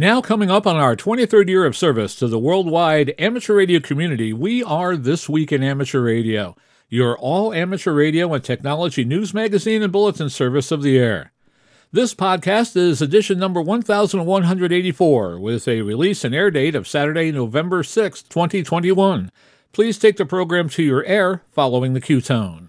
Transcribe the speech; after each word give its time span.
Now, 0.00 0.20
coming 0.20 0.48
up 0.48 0.64
on 0.64 0.76
our 0.76 0.94
23rd 0.94 1.48
year 1.48 1.64
of 1.64 1.76
service 1.76 2.14
to 2.20 2.28
the 2.28 2.38
worldwide 2.38 3.16
amateur 3.18 3.56
radio 3.56 3.80
community, 3.80 4.32
we 4.32 4.62
are 4.62 4.96
This 4.96 5.28
Week 5.28 5.50
in 5.50 5.64
Amateur 5.64 6.00
Radio, 6.00 6.54
your 6.88 7.18
all 7.18 7.52
amateur 7.52 7.92
radio 7.92 8.32
and 8.32 8.44
technology 8.44 9.04
news 9.04 9.34
magazine 9.34 9.82
and 9.82 9.90
bulletin 9.92 10.30
service 10.30 10.70
of 10.70 10.84
the 10.84 10.96
air. 10.96 11.32
This 11.90 12.14
podcast 12.14 12.76
is 12.76 13.02
edition 13.02 13.40
number 13.40 13.60
1184 13.60 15.40
with 15.40 15.66
a 15.66 15.82
release 15.82 16.22
and 16.22 16.32
air 16.32 16.52
date 16.52 16.76
of 16.76 16.86
Saturday, 16.86 17.32
November 17.32 17.82
6, 17.82 18.22
2021. 18.22 19.32
Please 19.72 19.98
take 19.98 20.16
the 20.16 20.24
program 20.24 20.68
to 20.68 20.84
your 20.84 21.04
air 21.06 21.42
following 21.50 21.94
the 21.94 22.00
Q 22.00 22.20
tone. 22.20 22.67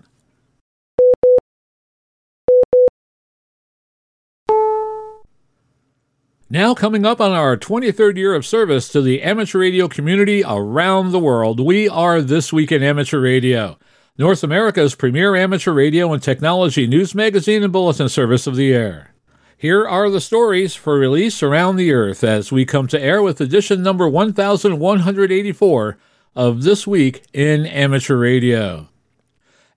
Now, 6.52 6.74
coming 6.74 7.06
up 7.06 7.22
on 7.22 7.32
our 7.32 7.56
23rd 7.56 8.18
year 8.18 8.34
of 8.34 8.44
service 8.44 8.90
to 8.90 9.04
the 9.04 9.22
amateur 9.22 9.60
radio 9.60 9.88
community 9.88 10.44
around 10.44 11.12
the 11.12 11.20
world, 11.20 11.60
we 11.60 11.88
are 11.88 12.24
This 12.24 12.52
Week 12.52 12.72
in 12.72 12.82
Amateur 12.82 13.20
Radio, 13.20 13.78
North 14.18 14.44
America's 14.44 14.96
premier 14.96 15.36
amateur 15.36 15.72
radio 15.72 16.12
and 16.12 16.24
technology 16.24 16.88
news 16.88 17.14
magazine 17.14 17.62
and 17.62 17.72
bulletin 17.72 18.10
service 18.10 18.48
of 18.48 18.56
the 18.56 18.74
air. 18.74 19.14
Here 19.58 19.88
are 19.88 20.10
the 20.10 20.20
stories 20.20 20.74
for 20.74 20.98
release 20.98 21.44
around 21.44 21.76
the 21.76 21.94
earth 21.94 22.24
as 22.24 22.52
we 22.52 22.66
come 22.66 22.88
to 22.88 23.00
air 23.00 23.22
with 23.22 23.40
edition 23.40 23.84
number 23.84 24.10
1184 24.10 25.98
of 26.36 26.64
This 26.64 26.88
Week 26.88 27.26
in 27.32 27.68
Amateur 27.68 28.18
Radio. 28.18 28.88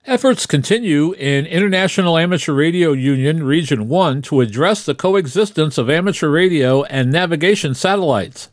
Efforts 0.05 0.45
continue 0.45 1.13
in 1.13 1.45
International 1.45 2.17
Amateur 2.17 2.51
Radio 2.51 2.91
Union 2.91 3.41
Region 3.41 3.87
1 3.87 4.21
to 4.23 4.41
address 4.41 4.85
the 4.85 4.93
coexistence 4.93 5.77
of 5.77 5.89
amateur 5.89 6.27
radio 6.27 6.83
and 6.83 7.09
navigation 7.09 7.73
satellites. 7.73 8.49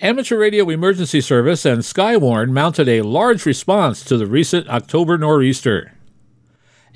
Amateur 0.00 0.36
Radio 0.36 0.68
Emergency 0.70 1.20
Service 1.20 1.64
and 1.64 1.82
Skywarn 1.82 2.50
mounted 2.50 2.88
a 2.88 3.02
large 3.02 3.46
response 3.46 4.02
to 4.02 4.16
the 4.16 4.26
recent 4.26 4.68
October 4.68 5.16
nor'easter. 5.16 5.92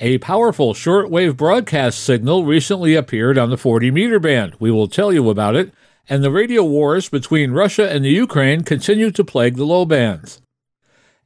A 0.01 0.19
powerful 0.19 0.75
shortwave 0.75 1.37
broadcast 1.37 2.03
signal 2.03 2.45
recently 2.45 2.97
appeared 2.97 3.39
on 3.39 3.51
the 3.51 3.57
40 3.57 3.93
meter 3.93 4.19
band. 4.19 4.57
We 4.59 4.73
will 4.73 4.89
tell 4.89 5.13
you 5.13 5.31
about 5.31 5.55
it. 5.55 5.73
And 6.09 6.25
the 6.25 6.33
radio 6.33 6.65
wars 6.65 7.09
between 7.09 7.53
Russia 7.53 7.89
and 7.89 8.05
the 8.05 8.11
Ukraine 8.11 8.65
continue 8.65 9.13
to 9.13 9.23
plague 9.23 9.55
the 9.55 9.65
low 9.65 9.85
bands. 9.85 10.41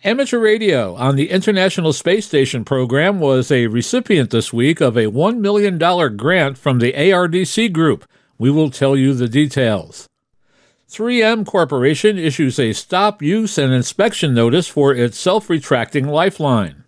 Amateur 0.05 0.41
Radio 0.41 0.97
on 0.97 1.15
the 1.15 1.31
International 1.31 1.93
Space 1.93 2.27
Station 2.27 2.65
program 2.65 3.21
was 3.21 3.53
a 3.53 3.69
recipient 3.69 4.31
this 4.31 4.53
week 4.53 4.81
of 4.81 4.97
a 4.97 5.05
$1 5.05 5.39
million 5.39 5.79
grant 6.17 6.59
from 6.59 6.81
the 6.81 6.93
ARDC 6.93 7.73
Group. 7.73 8.05
We 8.37 8.51
will 8.51 8.69
tell 8.69 8.97
you 8.97 9.15
the 9.15 9.29
details. 9.29 10.09
3M 10.91 11.47
Corporation 11.47 12.19
issues 12.19 12.59
a 12.59 12.73
stop 12.73 13.23
use 13.23 13.57
and 13.57 13.73
inspection 13.73 14.35
notice 14.35 14.67
for 14.67 14.93
its 14.93 15.17
self 15.17 15.49
retracting 15.49 16.09
lifeline. 16.09 16.83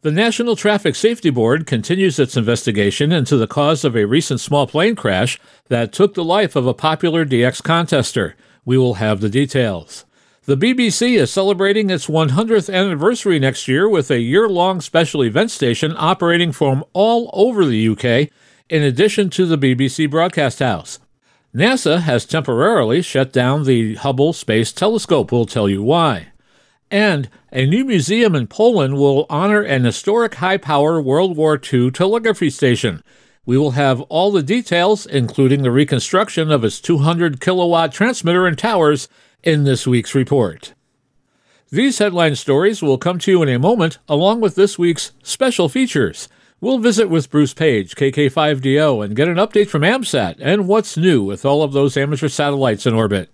The 0.00 0.10
National 0.10 0.56
Traffic 0.56 0.96
Safety 0.96 1.30
Board 1.30 1.64
continues 1.64 2.18
its 2.18 2.36
investigation 2.36 3.12
into 3.12 3.36
the 3.36 3.46
cause 3.46 3.84
of 3.84 3.94
a 3.94 4.04
recent 4.04 4.40
small 4.40 4.66
plane 4.66 4.96
crash 4.96 5.38
that 5.68 5.92
took 5.92 6.14
the 6.14 6.24
life 6.24 6.56
of 6.56 6.66
a 6.66 6.74
popular 6.74 7.24
DX 7.24 7.62
contester. 7.62 8.34
We 8.64 8.76
will 8.76 8.94
have 8.94 9.20
the 9.20 9.28
details. 9.28 10.04
The 10.44 10.56
BBC 10.56 11.16
is 11.20 11.30
celebrating 11.30 11.88
its 11.88 12.08
100th 12.08 12.72
anniversary 12.74 13.38
next 13.38 13.68
year 13.68 13.88
with 13.88 14.10
a 14.10 14.18
year 14.18 14.48
long 14.48 14.80
special 14.80 15.22
event 15.22 15.52
station 15.52 15.94
operating 15.96 16.50
from 16.50 16.84
all 16.92 17.30
over 17.32 17.64
the 17.64 17.88
UK, 17.90 18.28
in 18.68 18.82
addition 18.82 19.30
to 19.30 19.46
the 19.46 19.56
BBC 19.56 20.10
Broadcast 20.10 20.58
House. 20.58 20.98
NASA 21.54 22.00
has 22.00 22.24
temporarily 22.24 23.02
shut 23.02 23.32
down 23.32 23.62
the 23.62 23.94
Hubble 23.94 24.32
Space 24.32 24.72
Telescope. 24.72 25.30
We'll 25.30 25.46
tell 25.46 25.68
you 25.68 25.80
why. 25.80 26.32
And 26.90 27.30
a 27.52 27.64
new 27.64 27.84
museum 27.84 28.34
in 28.34 28.48
Poland 28.48 28.96
will 28.96 29.26
honor 29.30 29.62
an 29.62 29.84
historic 29.84 30.34
high 30.34 30.56
power 30.56 31.00
World 31.00 31.36
War 31.36 31.56
II 31.72 31.92
telegraphy 31.92 32.50
station. 32.50 33.04
We 33.46 33.56
will 33.58 33.72
have 33.72 34.00
all 34.02 34.32
the 34.32 34.42
details, 34.42 35.06
including 35.06 35.62
the 35.62 35.70
reconstruction 35.70 36.50
of 36.50 36.64
its 36.64 36.80
200 36.80 37.40
kilowatt 37.40 37.92
transmitter 37.92 38.46
and 38.48 38.58
towers, 38.58 39.08
in 39.42 39.64
this 39.64 39.86
week's 39.86 40.14
report. 40.14 40.74
These 41.70 41.98
headline 41.98 42.36
stories 42.36 42.82
will 42.82 42.98
come 42.98 43.18
to 43.20 43.30
you 43.30 43.42
in 43.42 43.48
a 43.48 43.58
moment, 43.58 43.98
along 44.08 44.40
with 44.40 44.56
this 44.56 44.78
week's 44.78 45.12
special 45.22 45.68
features. 45.68 46.28
We'll 46.60 46.78
visit 46.78 47.08
with 47.08 47.30
Bruce 47.30 47.54
Paige, 47.54 47.96
KK5DO, 47.96 49.04
and 49.04 49.16
get 49.16 49.28
an 49.28 49.36
update 49.36 49.68
from 49.68 49.82
AMSAT 49.82 50.36
and 50.38 50.68
what's 50.68 50.96
new 50.96 51.22
with 51.24 51.44
all 51.44 51.62
of 51.62 51.72
those 51.72 51.96
amateur 51.96 52.28
satellites 52.28 52.86
in 52.86 52.94
orbit. 52.94 53.30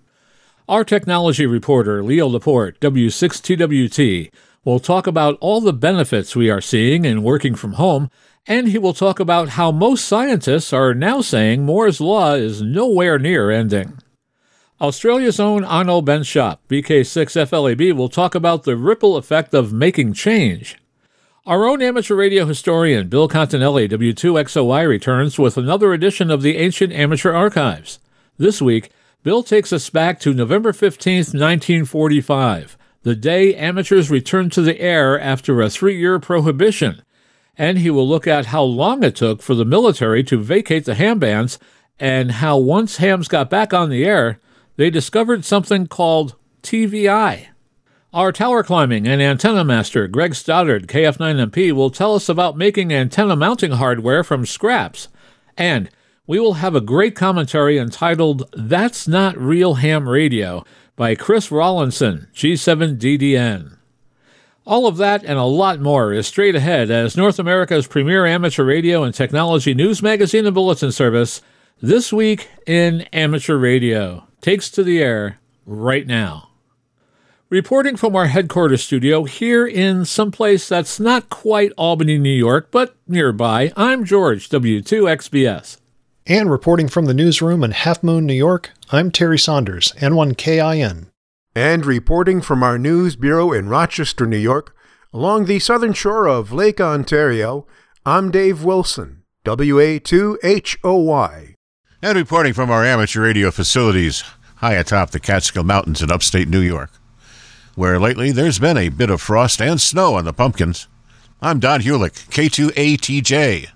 Our 0.68 0.84
technology 0.84 1.46
reporter, 1.46 2.02
Leo 2.02 2.26
Laporte, 2.26 2.78
W6TWT, 2.80 4.30
will 4.64 4.78
talk 4.78 5.06
about 5.06 5.36
all 5.40 5.60
the 5.60 5.72
benefits 5.72 6.36
we 6.36 6.48
are 6.48 6.60
seeing 6.60 7.04
in 7.04 7.22
working 7.22 7.54
from 7.54 7.72
home, 7.72 8.10
and 8.46 8.68
he 8.68 8.78
will 8.78 8.94
talk 8.94 9.18
about 9.18 9.50
how 9.50 9.72
most 9.72 10.04
scientists 10.04 10.72
are 10.72 10.94
now 10.94 11.20
saying 11.20 11.64
Moore's 11.64 12.00
Law 12.00 12.34
is 12.34 12.62
nowhere 12.62 13.18
near 13.18 13.50
ending. 13.50 13.98
Australia's 14.80 15.40
own 15.40 15.64
Onno 15.64 16.04
Benschop, 16.04 16.58
VK6FLAB, 16.70 17.92
will 17.96 18.08
talk 18.08 18.36
about 18.36 18.62
the 18.62 18.76
ripple 18.76 19.16
effect 19.16 19.52
of 19.52 19.72
making 19.72 20.12
change. 20.12 20.76
Our 21.44 21.66
own 21.66 21.82
amateur 21.82 22.14
radio 22.14 22.44
historian, 22.44 23.08
Bill 23.08 23.28
Continelli, 23.28 23.88
W2XOI, 23.90 24.88
returns 24.88 25.36
with 25.36 25.56
another 25.56 25.92
edition 25.92 26.30
of 26.30 26.42
the 26.42 26.56
Ancient 26.56 26.92
Amateur 26.92 27.32
Archives. 27.32 27.98
This 28.36 28.62
week, 28.62 28.90
Bill 29.24 29.42
takes 29.42 29.72
us 29.72 29.90
back 29.90 30.20
to 30.20 30.32
November 30.32 30.72
15, 30.72 31.16
1945, 31.16 32.78
the 33.02 33.16
day 33.16 33.56
amateurs 33.56 34.12
returned 34.12 34.52
to 34.52 34.62
the 34.62 34.80
air 34.80 35.18
after 35.18 35.60
a 35.60 35.70
three 35.70 35.98
year 35.98 36.20
prohibition. 36.20 37.02
And 37.56 37.78
he 37.78 37.90
will 37.90 38.06
look 38.06 38.28
at 38.28 38.46
how 38.46 38.62
long 38.62 39.02
it 39.02 39.16
took 39.16 39.42
for 39.42 39.56
the 39.56 39.64
military 39.64 40.22
to 40.22 40.38
vacate 40.38 40.84
the 40.84 40.94
ham 40.94 41.18
bands 41.18 41.58
and 41.98 42.30
how 42.30 42.58
once 42.58 42.98
hams 42.98 43.26
got 43.26 43.50
back 43.50 43.74
on 43.74 43.90
the 43.90 44.04
air, 44.04 44.38
they 44.78 44.90
discovered 44.90 45.44
something 45.44 45.88
called 45.88 46.36
TVI. 46.62 47.48
Our 48.14 48.30
tower 48.32 48.62
climbing 48.62 49.08
and 49.08 49.20
antenna 49.20 49.64
master, 49.64 50.06
Greg 50.06 50.36
Stoddard, 50.36 50.86
KF9MP, 50.86 51.72
will 51.72 51.90
tell 51.90 52.14
us 52.14 52.28
about 52.28 52.56
making 52.56 52.92
antenna 52.92 53.34
mounting 53.34 53.72
hardware 53.72 54.22
from 54.22 54.46
scraps. 54.46 55.08
And 55.56 55.90
we 56.28 56.38
will 56.38 56.54
have 56.54 56.76
a 56.76 56.80
great 56.80 57.16
commentary 57.16 57.76
entitled 57.76 58.48
That's 58.56 59.08
Not 59.08 59.36
Real 59.36 59.74
Ham 59.74 60.08
Radio 60.08 60.64
by 60.94 61.16
Chris 61.16 61.50
Rawlinson, 61.50 62.28
G7DDN. 62.32 63.76
All 64.64 64.86
of 64.86 64.96
that 64.98 65.24
and 65.24 65.40
a 65.40 65.44
lot 65.44 65.80
more 65.80 66.12
is 66.12 66.28
straight 66.28 66.54
ahead 66.54 66.88
as 66.88 67.16
North 67.16 67.40
America's 67.40 67.88
premier 67.88 68.24
amateur 68.26 68.64
radio 68.64 69.02
and 69.02 69.12
technology 69.12 69.74
news 69.74 70.02
magazine 70.02 70.46
and 70.46 70.54
bulletin 70.54 70.92
service 70.92 71.42
this 71.82 72.12
week 72.12 72.48
in 72.64 73.02
amateur 73.12 73.56
radio 73.56 74.27
takes 74.40 74.70
to 74.70 74.82
the 74.82 75.02
air 75.02 75.38
right 75.66 76.06
now. 76.06 76.48
Reporting 77.50 77.96
from 77.96 78.14
our 78.14 78.26
headquarters 78.26 78.84
studio 78.84 79.24
here 79.24 79.66
in 79.66 80.04
some 80.04 80.30
place 80.30 80.68
that's 80.68 81.00
not 81.00 81.30
quite 81.30 81.72
Albany, 81.78 82.18
New 82.18 82.28
York, 82.28 82.68
but 82.70 82.94
nearby, 83.06 83.72
I'm 83.74 84.04
George, 84.04 84.50
W2XBS. 84.50 85.78
And 86.26 86.50
reporting 86.50 86.88
from 86.88 87.06
the 87.06 87.14
newsroom 87.14 87.64
in 87.64 87.70
Half 87.70 88.02
Moon, 88.02 88.26
New 88.26 88.34
York, 88.34 88.72
I'm 88.92 89.10
Terry 89.10 89.38
Saunders, 89.38 89.92
N1KIN. 89.92 91.06
And 91.54 91.86
reporting 91.86 92.42
from 92.42 92.62
our 92.62 92.78
news 92.78 93.16
bureau 93.16 93.52
in 93.52 93.70
Rochester, 93.70 94.26
New 94.26 94.36
York, 94.36 94.76
along 95.14 95.46
the 95.46 95.58
southern 95.58 95.94
shore 95.94 96.28
of 96.28 96.52
Lake 96.52 96.82
Ontario, 96.82 97.66
I'm 98.04 98.30
Dave 98.30 98.62
Wilson, 98.62 99.22
WA2HOY. 99.46 101.54
And 102.00 102.16
reporting 102.16 102.52
from 102.52 102.70
our 102.70 102.84
amateur 102.84 103.22
radio 103.22 103.50
facilities 103.50 104.22
high 104.56 104.74
atop 104.74 105.10
the 105.10 105.18
Catskill 105.18 105.64
Mountains 105.64 106.00
in 106.00 106.12
upstate 106.12 106.46
New 106.46 106.60
York, 106.60 106.92
where 107.74 107.98
lately 107.98 108.30
there's 108.30 108.60
been 108.60 108.76
a 108.76 108.88
bit 108.88 109.10
of 109.10 109.20
frost 109.20 109.60
and 109.60 109.80
snow 109.80 110.14
on 110.14 110.24
the 110.24 110.32
pumpkins. 110.32 110.86
I'm 111.42 111.58
Don 111.58 111.80
Hulick, 111.80 112.28
K2ATJ. 112.28 113.70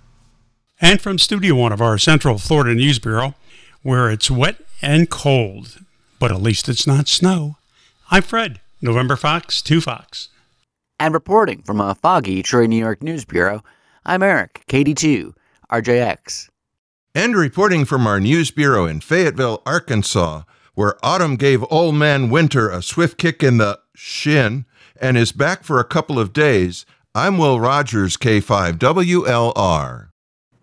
And 0.81 1.01
from 1.01 1.19
Studio 1.19 1.57
One 1.57 1.73
of 1.73 1.81
our 1.81 1.99
Central 1.99 2.39
Florida 2.39 2.77
News 2.77 3.01
Bureau, 3.01 3.35
where 3.83 4.09
it's 4.09 4.31
wet 4.31 4.57
and 4.81 5.11
cold, 5.11 5.81
but 6.21 6.31
at 6.31 6.41
least 6.41 6.69
it's 6.69 6.87
not 6.87 7.09
snow. 7.09 7.57
I'm 8.09 8.23
Fred, 8.23 8.61
November 8.81 9.17
Fox, 9.17 9.61
2 9.61 9.81
Fox. 9.81 10.29
And 11.01 11.13
reporting 11.13 11.63
from 11.63 11.81
a 11.81 11.97
foggy 11.97 12.45
Troy, 12.45 12.67
New 12.67 12.77
York 12.77 13.03
News 13.03 13.25
Bureau, 13.25 13.65
I'm 14.07 14.23
Eric, 14.23 14.63
KD2, 14.69 15.35
RJX. 15.73 16.51
And 17.15 17.37
reporting 17.37 17.85
from 17.85 18.07
our 18.07 18.19
news 18.19 18.51
bureau 18.51 18.87
in 18.87 19.03
Fayetteville, 19.03 19.61
Arkansas, 19.67 20.45
where 20.75 20.97
autumn 21.05 21.37
gave 21.37 21.63
old 21.71 21.95
man 21.95 22.31
winter 22.31 22.71
a 22.71 22.81
swift 22.81 23.19
kick 23.19 23.43
in 23.43 23.59
the 23.59 23.79
shin 23.95 24.65
and 24.99 25.19
is 25.19 25.31
back 25.31 25.63
for 25.63 25.79
a 25.79 25.85
couple 25.85 26.19
of 26.19 26.33
days, 26.33 26.87
I'm 27.15 27.37
Will 27.37 27.61
Rogers, 27.61 28.17
K5WLR. 28.17 30.09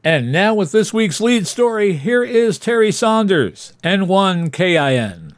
And 0.04 0.32
now, 0.32 0.56
with 0.56 0.72
this 0.72 0.92
week's 0.92 1.22
lead 1.22 1.46
story, 1.46 1.94
here 1.94 2.24
is 2.24 2.58
Terry 2.58 2.92
Saunders, 2.92 3.74
N1KIN. 3.84 5.34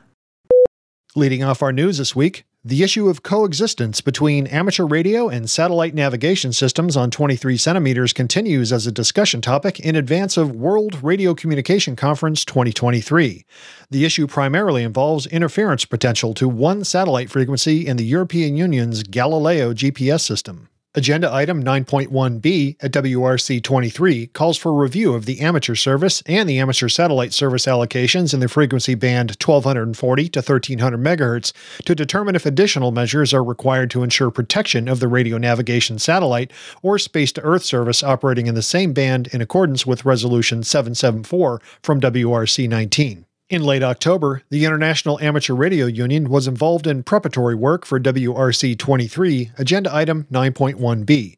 Leading 1.13 1.43
off 1.43 1.61
our 1.61 1.73
news 1.73 1.97
this 1.97 2.15
week, 2.15 2.45
the 2.63 2.83
issue 2.83 3.09
of 3.09 3.23
coexistence 3.23 4.01
between 4.01 4.45
amateur 4.45 4.85
radio 4.85 5.29
and 5.29 5.49
satellite 5.49 5.95
navigation 5.95 6.53
systems 6.53 6.95
on 6.95 7.09
23 7.09 7.57
centimeters 7.57 8.13
continues 8.13 8.71
as 8.71 8.85
a 8.85 8.91
discussion 8.91 9.41
topic 9.41 9.79
in 9.79 9.95
advance 9.95 10.37
of 10.37 10.55
World 10.55 11.01
Radio 11.01 11.33
Communication 11.33 11.95
Conference 11.95 12.45
2023. 12.45 13.45
The 13.89 14.05
issue 14.05 14.27
primarily 14.27 14.83
involves 14.83 15.25
interference 15.25 15.85
potential 15.85 16.35
to 16.35 16.47
one 16.47 16.83
satellite 16.83 17.31
frequency 17.31 17.87
in 17.87 17.97
the 17.97 18.05
European 18.05 18.55
Union's 18.55 19.01
Galileo 19.01 19.73
GPS 19.73 20.21
system. 20.21 20.69
Agenda 20.93 21.33
item 21.33 21.63
9.1b 21.63 22.75
at 22.81 22.91
WRC 22.91 23.63
23 23.63 24.27
calls 24.27 24.57
for 24.57 24.73
review 24.73 25.13
of 25.13 25.25
the 25.25 25.39
amateur 25.39 25.73
service 25.73 26.21
and 26.25 26.49
the 26.49 26.59
amateur 26.59 26.89
satellite 26.89 27.31
service 27.31 27.65
allocations 27.65 28.33
in 28.33 28.41
the 28.41 28.49
frequency 28.49 28.93
band 28.93 29.29
1240 29.29 30.27
to 30.27 30.39
1300 30.39 30.99
MHz 30.99 31.53
to 31.85 31.95
determine 31.95 32.35
if 32.35 32.45
additional 32.45 32.91
measures 32.91 33.33
are 33.33 33.41
required 33.41 33.89
to 33.89 34.03
ensure 34.03 34.29
protection 34.29 34.89
of 34.89 34.99
the 34.99 35.07
radio 35.07 35.37
navigation 35.37 35.97
satellite 35.97 36.51
or 36.81 36.99
space 36.99 37.31
to 37.31 37.41
Earth 37.41 37.63
service 37.63 38.03
operating 38.03 38.47
in 38.47 38.55
the 38.55 38.61
same 38.61 38.91
band 38.91 39.27
in 39.27 39.39
accordance 39.39 39.85
with 39.85 40.03
Resolution 40.03 40.61
774 40.61 41.61
from 41.81 42.01
WRC 42.01 42.67
19. 42.67 43.25
In 43.51 43.63
late 43.63 43.83
October, 43.83 44.43
the 44.49 44.63
International 44.63 45.19
Amateur 45.19 45.53
Radio 45.53 45.85
Union 45.85 46.29
was 46.29 46.47
involved 46.47 46.87
in 46.87 47.03
preparatory 47.03 47.53
work 47.53 47.85
for 47.85 47.99
WRC 47.99 48.79
23, 48.79 49.51
Agenda 49.57 49.93
Item 49.93 50.25
9.1b. 50.31 51.37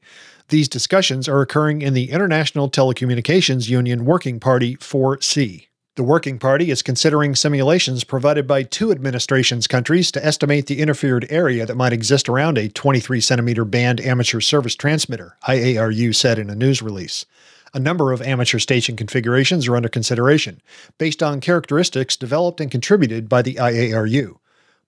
These 0.50 0.70
discussions 0.70 1.28
are 1.28 1.42
occurring 1.42 1.82
in 1.82 1.96
the 1.96 2.12
International 2.12 2.70
Telecommunications 2.70 3.68
Union 3.68 4.06
Working 4.06 4.40
Party 4.40 4.76
4C. 4.76 5.66
The 5.96 6.04
Working 6.04 6.38
Party 6.38 6.70
is 6.70 6.84
considering 6.84 7.34
simulations 7.34 8.04
provided 8.04 8.46
by 8.46 8.62
two 8.62 8.92
administrations 8.92 9.66
countries 9.66 10.12
to 10.12 10.24
estimate 10.24 10.68
the 10.68 10.82
interfered 10.82 11.26
area 11.32 11.66
that 11.66 11.78
might 11.78 11.94
exist 11.94 12.30
around 12.30 12.60
a 12.60 12.70
23 12.70 13.22
centimeter 13.22 13.66
band 13.66 14.00
amateur 14.00 14.40
service 14.40 14.76
transmitter, 14.76 15.36
IARU 15.48 16.14
said 16.14 16.38
in 16.38 16.52
a 16.52 16.56
news 16.56 16.80
release. 16.84 17.26
A 17.76 17.80
number 17.80 18.12
of 18.12 18.22
amateur 18.22 18.60
station 18.60 18.96
configurations 18.96 19.68
are 19.68 19.76
under 19.76 19.90
consideration, 19.90 20.62
based 21.00 21.24
on 21.24 21.42
characteristics 21.42 22.16
developed 22.16 22.62
and 22.62 22.70
contributed 22.70 23.28
by 23.28 23.42
the 23.42 23.56
IARU. 23.56 24.38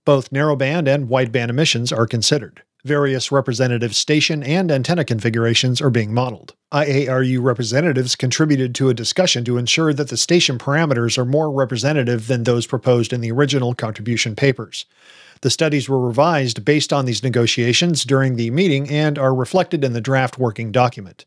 Both 0.05 0.29
narrowband 0.29 0.87
and 0.87 1.09
wideband 1.09 1.49
emissions 1.49 1.91
are 1.91 2.05
considered. 2.05 2.61
Various 2.83 3.31
representative 3.31 3.95
station 3.95 4.43
and 4.43 4.71
antenna 4.71 5.03
configurations 5.03 5.81
are 5.81 5.89
being 5.89 6.13
modeled. 6.13 6.53
IARU 6.71 7.41
representatives 7.41 8.15
contributed 8.15 8.75
to 8.75 8.89
a 8.89 8.93
discussion 8.93 9.43
to 9.45 9.57
ensure 9.57 9.91
that 9.91 10.09
the 10.09 10.17
station 10.17 10.59
parameters 10.59 11.17
are 11.17 11.25
more 11.25 11.49
representative 11.49 12.27
than 12.27 12.43
those 12.43 12.67
proposed 12.67 13.11
in 13.11 13.21
the 13.21 13.31
original 13.31 13.73
contribution 13.73 14.35
papers. 14.35 14.85
The 15.41 15.49
studies 15.49 15.89
were 15.89 15.99
revised 15.99 16.63
based 16.63 16.93
on 16.93 17.05
these 17.05 17.23
negotiations 17.23 18.03
during 18.03 18.35
the 18.35 18.51
meeting 18.51 18.87
and 18.91 19.17
are 19.17 19.33
reflected 19.33 19.83
in 19.83 19.93
the 19.93 20.01
draft 20.01 20.37
working 20.37 20.71
document. 20.71 21.25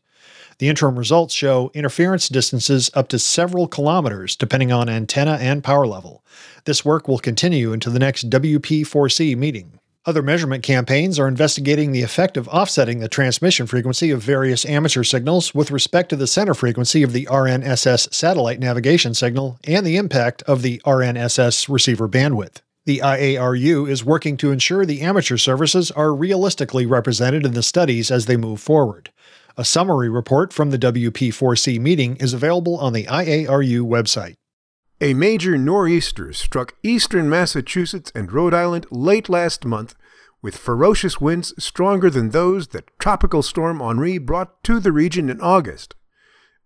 The 0.59 0.67
interim 0.67 0.99
results 0.99 1.33
show 1.33 1.71
interference 1.73 2.27
distances 2.27 2.91
up 2.93 3.07
to 3.09 3.19
several 3.19 3.67
kilometers 3.67 4.35
depending 4.35 4.71
on 4.71 4.89
antenna 4.89 5.37
and 5.39 5.63
power 5.63 5.87
level. 5.87 6.23
This 6.65 6.83
work 6.83 7.07
will 7.07 7.19
continue 7.19 7.71
into 7.71 7.89
the 7.89 7.99
next 7.99 8.29
WP4C 8.29 9.37
meeting. 9.37 9.79
Other 10.05 10.21
measurement 10.21 10.63
campaigns 10.63 11.19
are 11.19 11.27
investigating 11.27 11.91
the 11.91 12.01
effect 12.01 12.35
of 12.35 12.47
offsetting 12.47 12.99
the 12.99 13.07
transmission 13.07 13.67
frequency 13.67 14.11
of 14.11 14.23
various 14.23 14.65
amateur 14.65 15.03
signals 15.03 15.53
with 15.53 15.71
respect 15.71 16.09
to 16.09 16.15
the 16.15 16.25
center 16.25 16.53
frequency 16.53 17.03
of 17.03 17.13
the 17.13 17.25
RNSS 17.27 18.13
satellite 18.13 18.59
navigation 18.59 19.13
signal 19.13 19.59
and 19.65 19.85
the 19.85 19.97
impact 19.97 20.41
of 20.43 20.61
the 20.61 20.81
RNSS 20.85 21.69
receiver 21.69 22.09
bandwidth. 22.09 22.61
The 22.85 23.01
IARU 23.03 23.87
is 23.87 24.03
working 24.03 24.35
to 24.37 24.51
ensure 24.51 24.83
the 24.83 25.01
amateur 25.01 25.37
services 25.37 25.91
are 25.91 26.15
realistically 26.15 26.85
represented 26.85 27.45
in 27.45 27.53
the 27.53 27.61
studies 27.61 28.09
as 28.09 28.25
they 28.25 28.37
move 28.37 28.61
forward. 28.61 29.11
A 29.59 29.65
summary 29.65 30.07
report 30.07 30.53
from 30.53 30.69
the 30.69 30.79
WP4C 30.79 31.81
meeting 31.81 32.15
is 32.15 32.33
available 32.33 32.77
on 32.77 32.93
the 32.93 33.03
IARU 33.03 33.81
website. 33.81 34.35
A 35.01 35.13
major 35.13 35.57
nor'easter 35.57 36.31
struck 36.31 36.75
eastern 36.81 37.29
Massachusetts 37.29 38.09
and 38.15 38.31
Rhode 38.31 38.53
Island 38.53 38.85
late 38.89 39.27
last 39.27 39.65
month 39.65 39.95
with 40.41 40.55
ferocious 40.55 41.19
winds 41.19 41.53
stronger 41.61 42.09
than 42.09 42.29
those 42.29 42.69
that 42.69 42.97
Tropical 42.99 43.43
Storm 43.43 43.81
Henri 43.81 44.17
brought 44.17 44.63
to 44.63 44.79
the 44.79 44.93
region 44.93 45.29
in 45.29 45.41
August. 45.41 45.93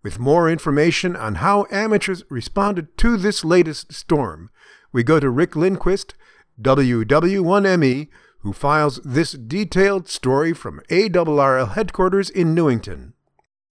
With 0.04 0.20
more 0.20 0.48
information 0.48 1.16
on 1.16 1.34
how 1.36 1.66
amateurs 1.72 2.22
responded 2.30 2.96
to 2.98 3.16
this 3.16 3.44
latest 3.44 3.92
storm, 3.92 4.50
we 4.92 5.02
go 5.02 5.18
to 5.18 5.30
Rick 5.30 5.56
Lindquist, 5.56 6.14
WW1ME, 6.62 8.06
who 8.44 8.52
files 8.52 9.00
this 9.04 9.32
detailed 9.32 10.06
story 10.06 10.52
from 10.52 10.80
ARRL 10.90 11.72
headquarters 11.72 12.28
in 12.28 12.54
Newington. 12.54 13.13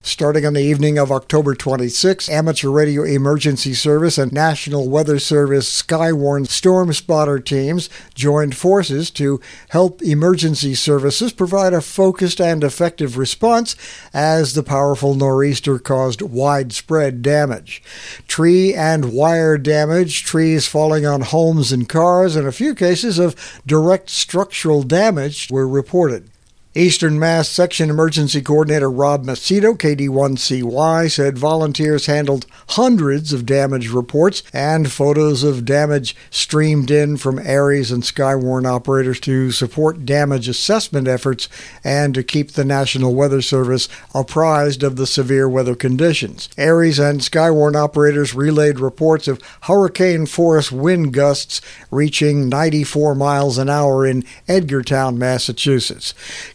Starting 0.06 0.44
on 0.44 0.52
the 0.52 0.60
evening 0.60 0.98
of 0.98 1.10
October 1.10 1.54
26, 1.54 2.28
Amateur 2.28 2.68
Radio 2.68 3.04
Emergency 3.04 3.72
Service 3.72 4.18
and 4.18 4.30
National 4.32 4.86
Weather 4.86 5.18
Service 5.18 5.82
Skywarn 5.82 6.46
Storm 6.46 6.92
Spotter 6.92 7.38
teams 7.38 7.88
joined 8.14 8.54
forces 8.54 9.10
to 9.12 9.40
help 9.70 10.02
emergency 10.02 10.74
services 10.74 11.32
provide 11.32 11.72
a 11.72 11.80
focused 11.80 12.38
and 12.38 12.62
effective 12.62 13.16
response 13.16 13.76
as 14.12 14.52
the 14.52 14.62
powerful 14.62 15.14
nor'easter 15.14 15.78
caused 15.78 16.20
widespread 16.20 17.22
damage. 17.22 17.82
Tree 18.28 18.74
and 18.74 19.10
wire 19.10 19.56
damage, 19.56 20.22
trees 20.22 20.66
falling 20.66 21.06
on 21.06 21.22
homes 21.22 21.72
and 21.72 21.88
cars, 21.88 22.36
and 22.36 22.46
a 22.46 22.52
few 22.52 22.74
cases 22.74 23.18
of 23.18 23.34
direct 23.64 24.10
structural 24.10 24.82
damage 24.82 25.48
were 25.50 25.66
reported. 25.66 26.28
Eastern 26.76 27.20
Mass 27.20 27.48
Section 27.48 27.88
Emergency 27.88 28.42
Coordinator 28.42 28.90
Rob 28.90 29.24
Macedo, 29.24 29.78
KD1CY, 29.78 31.08
said 31.08 31.38
volunteers 31.38 32.06
handled 32.06 32.46
hundreds 32.70 33.32
of 33.32 33.46
damage 33.46 33.90
reports 33.90 34.42
and 34.52 34.90
photos 34.90 35.44
of 35.44 35.64
damage 35.64 36.16
streamed 36.30 36.90
in 36.90 37.16
from 37.16 37.38
ARES 37.38 37.92
and 37.92 38.02
Skywarn 38.02 38.66
operators 38.66 39.20
to 39.20 39.52
support 39.52 40.04
damage 40.04 40.48
assessment 40.48 41.06
efforts 41.06 41.48
and 41.84 42.12
to 42.12 42.24
keep 42.24 42.50
the 42.50 42.64
National 42.64 43.14
Weather 43.14 43.40
Service 43.40 43.88
apprised 44.12 44.82
of 44.82 44.96
the 44.96 45.06
severe 45.06 45.48
weather 45.48 45.76
conditions. 45.76 46.48
ARES 46.58 46.98
and 46.98 47.20
Skywarn 47.20 47.76
operators 47.76 48.34
relayed 48.34 48.80
reports 48.80 49.28
of 49.28 49.40
hurricane 49.62 50.26
force 50.26 50.72
wind 50.72 51.12
gusts 51.12 51.60
reaching 51.92 52.48
94 52.48 53.14
miles 53.14 53.58
an 53.58 53.70
hour 53.70 54.04
in 54.04 54.24
Edgartown, 54.48 55.16
Massachusetts. 55.16 56.14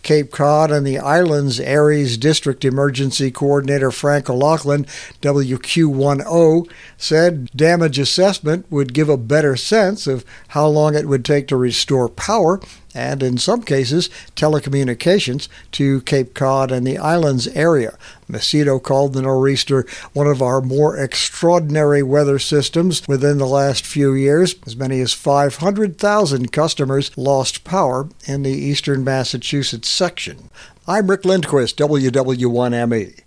Cape 0.10 0.32
Cod 0.32 0.72
and 0.72 0.88
the 0.88 0.98
Islands 0.98 1.60
ARES 1.60 2.18
District 2.18 2.66
Emergency 2.66 3.30
Coordinator 3.30 3.92
Frank 3.92 4.28
O'Loughlin, 4.28 4.86
WQ10, 5.22 6.68
said 7.00 7.50
damage 7.56 7.98
assessment 7.98 8.66
would 8.70 8.94
give 8.94 9.08
a 9.08 9.18
better 9.18 9.56
sense 9.56 10.06
of 10.06 10.26
how 10.50 10.68
long 10.68 10.94
it 10.94 11.08
would 11.08 11.24
take 11.24 11.48
to 11.48 11.56
restore 11.56 12.10
power 12.10 12.60
and, 12.94 13.24
in 13.24 13.38
some 13.38 13.64
cases, 13.64 14.10
telecommunications 14.36 15.48
to 15.72 16.02
Cape 16.02 16.34
Cod 16.34 16.72
and 16.72 16.86
the 16.86 16.98
islands 16.98 17.48
area. 17.50 17.98
Macedo 18.30 18.84
called 18.84 19.14
the 19.14 19.22
nor'easter 19.22 19.86
one 20.12 20.28
of 20.28 20.42
our 20.42 20.60
more 20.60 20.98
extraordinary 20.98 22.04
weather 22.04 22.38
systems 22.38 23.08
within 23.08 23.38
the 23.38 23.48
last 23.48 23.86
few 23.86 24.14
years. 24.14 24.56
As 24.66 24.76
many 24.76 25.00
as 25.00 25.14
500,000 25.14 26.52
customers 26.52 27.18
lost 27.18 27.64
power 27.64 28.10
in 28.26 28.44
the 28.44 28.52
eastern 28.52 29.06
Massachusetts 29.06 29.88
section. 29.88 30.50
I'm 30.86 31.10
Rick 31.10 31.24
Lindquist, 31.24 31.78
WW1ME. 31.78 33.22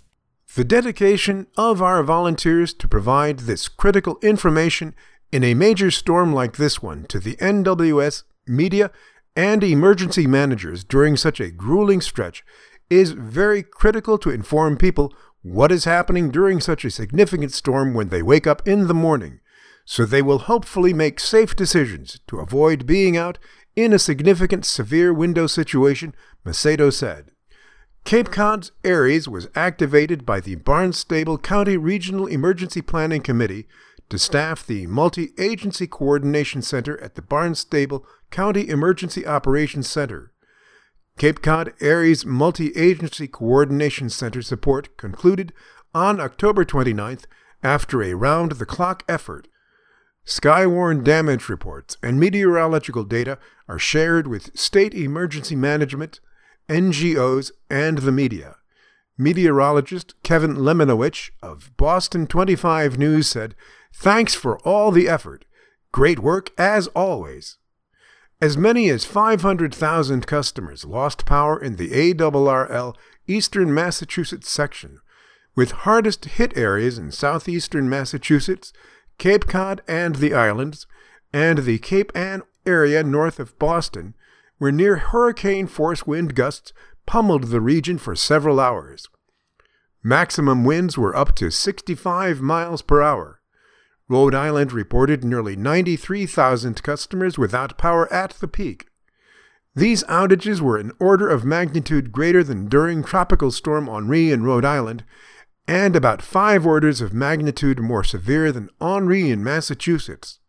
The 0.55 0.63
dedication 0.63 1.47
of 1.57 1.81
our 1.81 2.03
volunteers 2.03 2.75
to 2.75 2.87
provide 2.87 3.39
this 3.39 3.67
critical 3.67 4.19
information 4.21 4.93
in 5.31 5.43
a 5.43 5.55
major 5.55 5.89
storm 5.89 6.31
like 6.31 6.57
this 6.57 6.79
one 6.79 7.05
to 7.05 7.19
the 7.19 7.35
NWS 7.37 8.21
media 8.45 8.91
and 9.35 9.63
emergency 9.63 10.27
managers 10.27 10.83
during 10.83 11.17
such 11.17 11.39
a 11.39 11.49
grueling 11.49 12.01
stretch 12.01 12.45
is 12.87 13.13
very 13.13 13.63
critical 13.63 14.19
to 14.19 14.29
inform 14.29 14.77
people 14.77 15.11
what 15.41 15.71
is 15.71 15.85
happening 15.85 16.29
during 16.29 16.59
such 16.59 16.85
a 16.85 16.91
significant 16.91 17.51
storm 17.51 17.95
when 17.95 18.09
they 18.09 18.21
wake 18.21 18.45
up 18.45 18.67
in 18.67 18.87
the 18.87 18.93
morning, 18.93 19.39
so 19.85 20.05
they 20.05 20.21
will 20.21 20.37
hopefully 20.37 20.93
make 20.93 21.19
safe 21.19 21.55
decisions 21.55 22.19
to 22.27 22.37
avoid 22.37 22.85
being 22.85 23.17
out 23.17 23.39
in 23.75 23.91
a 23.91 23.97
significant 23.97 24.65
severe 24.65 25.11
window 25.11 25.47
situation, 25.47 26.13
Macedo 26.45 26.93
said. 26.93 27.32
Cape 28.05 28.31
Cod's 28.31 28.71
ARES 28.83 29.29
was 29.29 29.47
activated 29.55 30.25
by 30.25 30.41
the 30.41 30.55
Barnstable 30.55 31.37
County 31.37 31.77
Regional 31.77 32.27
Emergency 32.27 32.81
Planning 32.81 33.21
Committee 33.21 33.65
to 34.09 34.19
staff 34.19 34.65
the 34.65 34.85
Multi 34.87 35.29
Agency 35.39 35.87
Coordination 35.87 36.61
Center 36.61 37.01
at 37.01 37.15
the 37.15 37.21
Barnstable 37.21 38.05
County 38.29 38.67
Emergency 38.67 39.25
Operations 39.25 39.87
Center. 39.87 40.33
Cape 41.17 41.41
Cod 41.41 41.73
ARES 41.81 42.25
Multi 42.25 42.75
Agency 42.75 43.27
Coordination 43.27 44.09
Center 44.09 44.41
support 44.41 44.97
concluded 44.97 45.53
on 45.95 46.19
October 46.19 46.65
29th 46.65 47.23
after 47.63 48.03
a 48.03 48.15
round 48.15 48.53
the 48.53 48.65
clock 48.65 49.03
effort. 49.07 49.47
Skywarn 50.25 51.05
damage 51.05 51.47
reports 51.47 51.95
and 52.03 52.19
meteorological 52.19 53.05
data 53.05 53.37
are 53.69 53.79
shared 53.79 54.27
with 54.27 54.57
state 54.59 54.93
emergency 54.93 55.55
management, 55.55 56.19
NGOs, 56.69 57.51
and 57.69 57.99
the 57.99 58.11
media. 58.11 58.57
Meteorologist 59.17 60.15
Kevin 60.23 60.55
Lemanowicz 60.55 61.29
of 61.41 61.75
Boston 61.77 62.25
25 62.25 62.97
News 62.97 63.27
said, 63.27 63.55
Thanks 63.93 64.33
for 64.33 64.57
all 64.59 64.91
the 64.91 65.07
effort. 65.07 65.45
Great 65.91 66.19
work 66.19 66.51
as 66.57 66.87
always. 66.87 67.57
As 68.41 68.57
many 68.57 68.89
as 68.89 69.05
500,000 69.05 70.25
customers 70.25 70.83
lost 70.83 71.25
power 71.25 71.61
in 71.61 71.75
the 71.75 71.91
ARRL 71.91 72.95
Eastern 73.27 73.73
Massachusetts 73.73 74.51
section, 74.51 74.99
with 75.55 75.71
hardest 75.71 76.25
hit 76.25 76.57
areas 76.57 76.97
in 76.97 77.11
southeastern 77.11 77.87
Massachusetts, 77.87 78.73
Cape 79.17 79.47
Cod 79.47 79.81
and 79.87 80.15
the 80.15 80.33
islands, 80.33 80.87
and 81.31 81.59
the 81.59 81.77
Cape 81.77 82.11
Ann 82.15 82.41
area 82.65 83.03
north 83.03 83.39
of 83.39 83.57
Boston, 83.59 84.15
where 84.63 84.71
near 84.71 84.95
hurricane 84.95 85.67
force 85.67 86.07
wind 86.07 86.35
gusts 86.35 86.71
pummeled 87.05 87.43
the 87.43 87.59
region 87.59 87.97
for 87.97 88.15
several 88.15 88.61
hours. 88.61 89.09
Maximum 90.01 90.63
winds 90.63 90.97
were 90.97 91.13
up 91.13 91.35
to 91.35 91.51
65 91.51 92.39
miles 92.39 92.81
per 92.81 93.01
hour. 93.01 93.41
Rhode 94.07 94.33
Island 94.33 94.71
reported 94.71 95.21
nearly 95.21 95.57
93,000 95.57 96.81
customers 96.81 97.37
without 97.37 97.77
power 97.77 98.09
at 98.13 98.35
the 98.39 98.47
peak. 98.47 98.85
These 99.75 100.05
outages 100.05 100.61
were 100.61 100.77
an 100.77 100.93
order 100.97 101.27
of 101.27 101.43
magnitude 101.43 102.13
greater 102.13 102.41
than 102.41 102.69
during 102.69 103.03
Tropical 103.03 103.51
Storm 103.51 103.89
Henri 103.89 104.31
in 104.31 104.43
Rhode 104.43 104.63
Island, 104.63 105.03
and 105.67 105.93
about 105.93 106.21
five 106.21 106.65
orders 106.65 107.01
of 107.01 107.11
magnitude 107.11 107.81
more 107.81 108.05
severe 108.05 108.53
than 108.53 108.69
Henri 108.79 109.29
in 109.29 109.43
Massachusetts. 109.43 110.39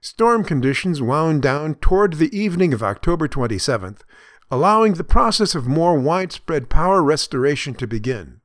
Storm 0.00 0.44
conditions 0.44 1.02
wound 1.02 1.42
down 1.42 1.74
toward 1.76 2.14
the 2.14 2.36
evening 2.36 2.72
of 2.72 2.82
October 2.82 3.26
27th, 3.26 4.02
allowing 4.50 4.94
the 4.94 5.04
process 5.04 5.54
of 5.54 5.66
more 5.66 5.98
widespread 5.98 6.68
power 6.68 7.02
restoration 7.02 7.74
to 7.74 7.86
begin. 7.86 8.40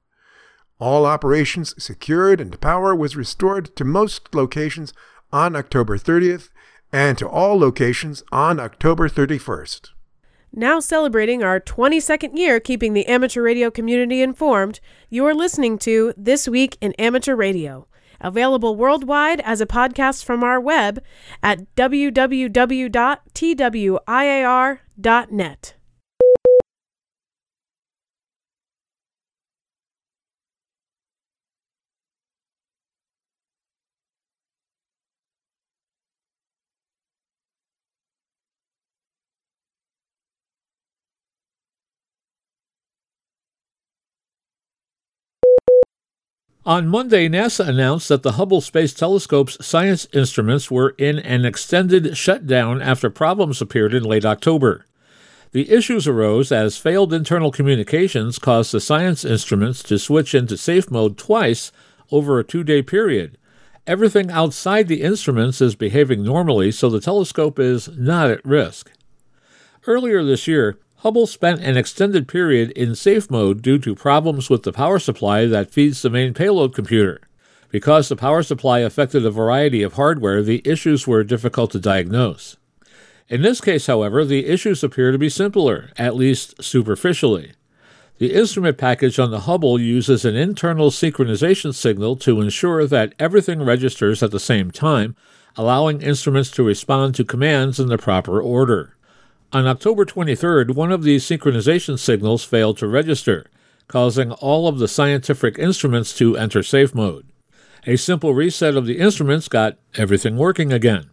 All 0.80 1.06
operations 1.06 1.76
secured 1.82 2.42
and 2.42 2.60
power 2.60 2.96
was 2.96 3.16
restored 3.16 3.76
to 3.76 3.86
most 3.86 4.34
locations 4.34 4.94
on 5.32 5.56
October 5.56 5.98
30th 5.98 6.50
and 6.92 7.18
to 7.18 7.28
all 7.28 7.60
locations 7.60 8.24
on 8.32 8.60
October 8.60 9.08
31st. 9.08 9.90
Now 10.54 10.80
celebrating 10.82 11.44
our 11.44 11.60
22nd 11.62 12.38
year 12.38 12.60
keeping 12.60 12.94
the 12.94 13.06
amateur 13.06 13.42
radio 13.42 13.72
community 13.72 14.22
informed, 14.22 14.82
you 15.10 15.26
are 15.26 15.34
listening 15.34 15.78
to 15.80 16.14
This 16.18 16.48
Week 16.48 16.78
in 16.82 16.92
Amateur 16.94 17.36
Radio, 17.36 17.88
available 18.22 18.76
worldwide 18.76 19.40
as 19.42 19.62
a 19.62 19.66
podcast 19.66 20.24
from 20.24 20.44
our 20.44 20.60
web 20.60 21.04
at 21.44 21.76
www.twiar.net. 21.76 22.52
On 46.64 46.88
Monday, 46.88 47.28
NASA 47.28 47.68
announced 47.68 48.08
that 48.10 48.22
the 48.22 48.34
Hubble 48.34 48.62
Space 48.62 48.94
Telescope's 48.94 49.66
science 49.66 50.08
instruments 50.14 50.70
were 50.70 50.94
in 51.00 51.18
an 51.18 51.44
extended 51.44 52.16
shutdown 52.16 52.84
after 52.84 53.10
problems 53.10 53.64
appeared 53.64 53.96
in 53.96 54.04
late 54.04 54.26
October. 54.26 54.86
The 55.54 55.72
issues 55.72 56.08
arose 56.08 56.52
as 56.52 56.78
failed 56.78 57.14
internal 57.14 57.50
communications 57.50 58.38
caused 58.38 58.72
the 58.72 58.80
science 58.80 59.26
instruments 59.26 59.82
to 59.84 59.98
switch 59.98 60.36
into 60.36 60.56
safe 60.56 60.92
mode 60.92 61.18
twice 61.18 61.72
over 62.12 62.38
a 62.38 62.44
two 62.44 62.64
day 62.64 62.84
period. 62.84 63.40
Everything 63.88 64.30
outside 64.30 64.88
the 64.88 65.02
instruments 65.02 65.62
is 65.62 65.74
behaving 65.74 66.24
normally, 66.24 66.72
so 66.72 66.92
the 66.92 67.02
telescope 67.02 67.58
is 67.58 67.90
not 67.98 68.30
at 68.30 68.46
risk. 68.46 68.92
Earlier 69.88 70.24
this 70.24 70.48
year, 70.48 70.78
Hubble 71.02 71.26
spent 71.26 71.62
an 71.62 71.78
extended 71.78 72.28
period 72.28 72.70
in 72.72 72.94
safe 72.94 73.32
mode 73.32 73.64
due 73.64 73.80
to 73.80 73.96
problems 73.96 74.52
with 74.52 74.62
the 74.62 74.72
power 74.72 75.00
supply 75.00 75.48
that 75.48 75.72
feeds 75.72 76.00
the 76.00 76.12
main 76.12 76.36
payload 76.36 76.76
computer. 76.76 77.20
Because 77.70 78.08
the 78.08 78.16
power 78.16 78.44
supply 78.44 78.80
affected 78.80 79.26
a 79.26 79.32
variety 79.32 79.82
of 79.82 79.94
hardware, 79.94 80.44
the 80.44 80.62
issues 80.64 81.08
were 81.08 81.24
difficult 81.24 81.72
to 81.72 81.80
diagnose. 81.80 82.56
In 83.30 83.42
this 83.42 83.62
case, 83.62 83.88
however, 83.88 84.24
the 84.24 84.46
issues 84.46 84.84
appear 84.84 85.12
to 85.12 85.18
be 85.18 85.28
simpler, 85.28 85.90
at 85.98 86.16
least 86.16 86.62
superficially. 86.62 87.54
The 88.20 88.36
instrument 88.36 88.78
package 88.78 89.18
on 89.18 89.32
the 89.32 89.42
Hubble 89.42 89.82
uses 89.82 90.24
an 90.24 90.36
internal 90.36 90.92
synchronization 90.92 91.74
signal 91.74 92.16
to 92.18 92.42
ensure 92.42 92.86
that 92.86 93.16
everything 93.18 93.64
registers 93.64 94.22
at 94.22 94.30
the 94.30 94.40
same 94.40 94.70
time, 94.70 95.16
allowing 95.56 96.04
instruments 96.04 96.52
to 96.52 96.64
respond 96.64 97.16
to 97.16 97.26
commands 97.26 97.80
in 97.80 97.88
the 97.88 97.98
proper 97.98 98.40
order. 98.40 98.96
On 99.54 99.68
October 99.68 100.06
23rd, 100.06 100.76
one 100.76 100.94
of 100.94 101.04
these 101.04 101.26
synchronization 101.26 102.00
signals 102.00 102.46
failed 102.46 102.78
to 102.78 102.88
register, 102.88 103.48
causing 103.90 104.32
all 104.32 104.66
of 104.66 104.80
the 104.80 104.88
scientific 104.88 105.60
instruments 105.60 106.14
to 106.18 106.38
enter 106.38 106.64
safe 106.64 106.96
mode. 106.96 107.26
A 107.86 107.98
simple 107.98 108.34
reset 108.34 108.78
of 108.78 108.86
the 108.86 109.00
instruments 109.00 109.50
got 109.50 109.78
everything 109.96 110.38
working 110.38 110.72
again. 110.72 111.10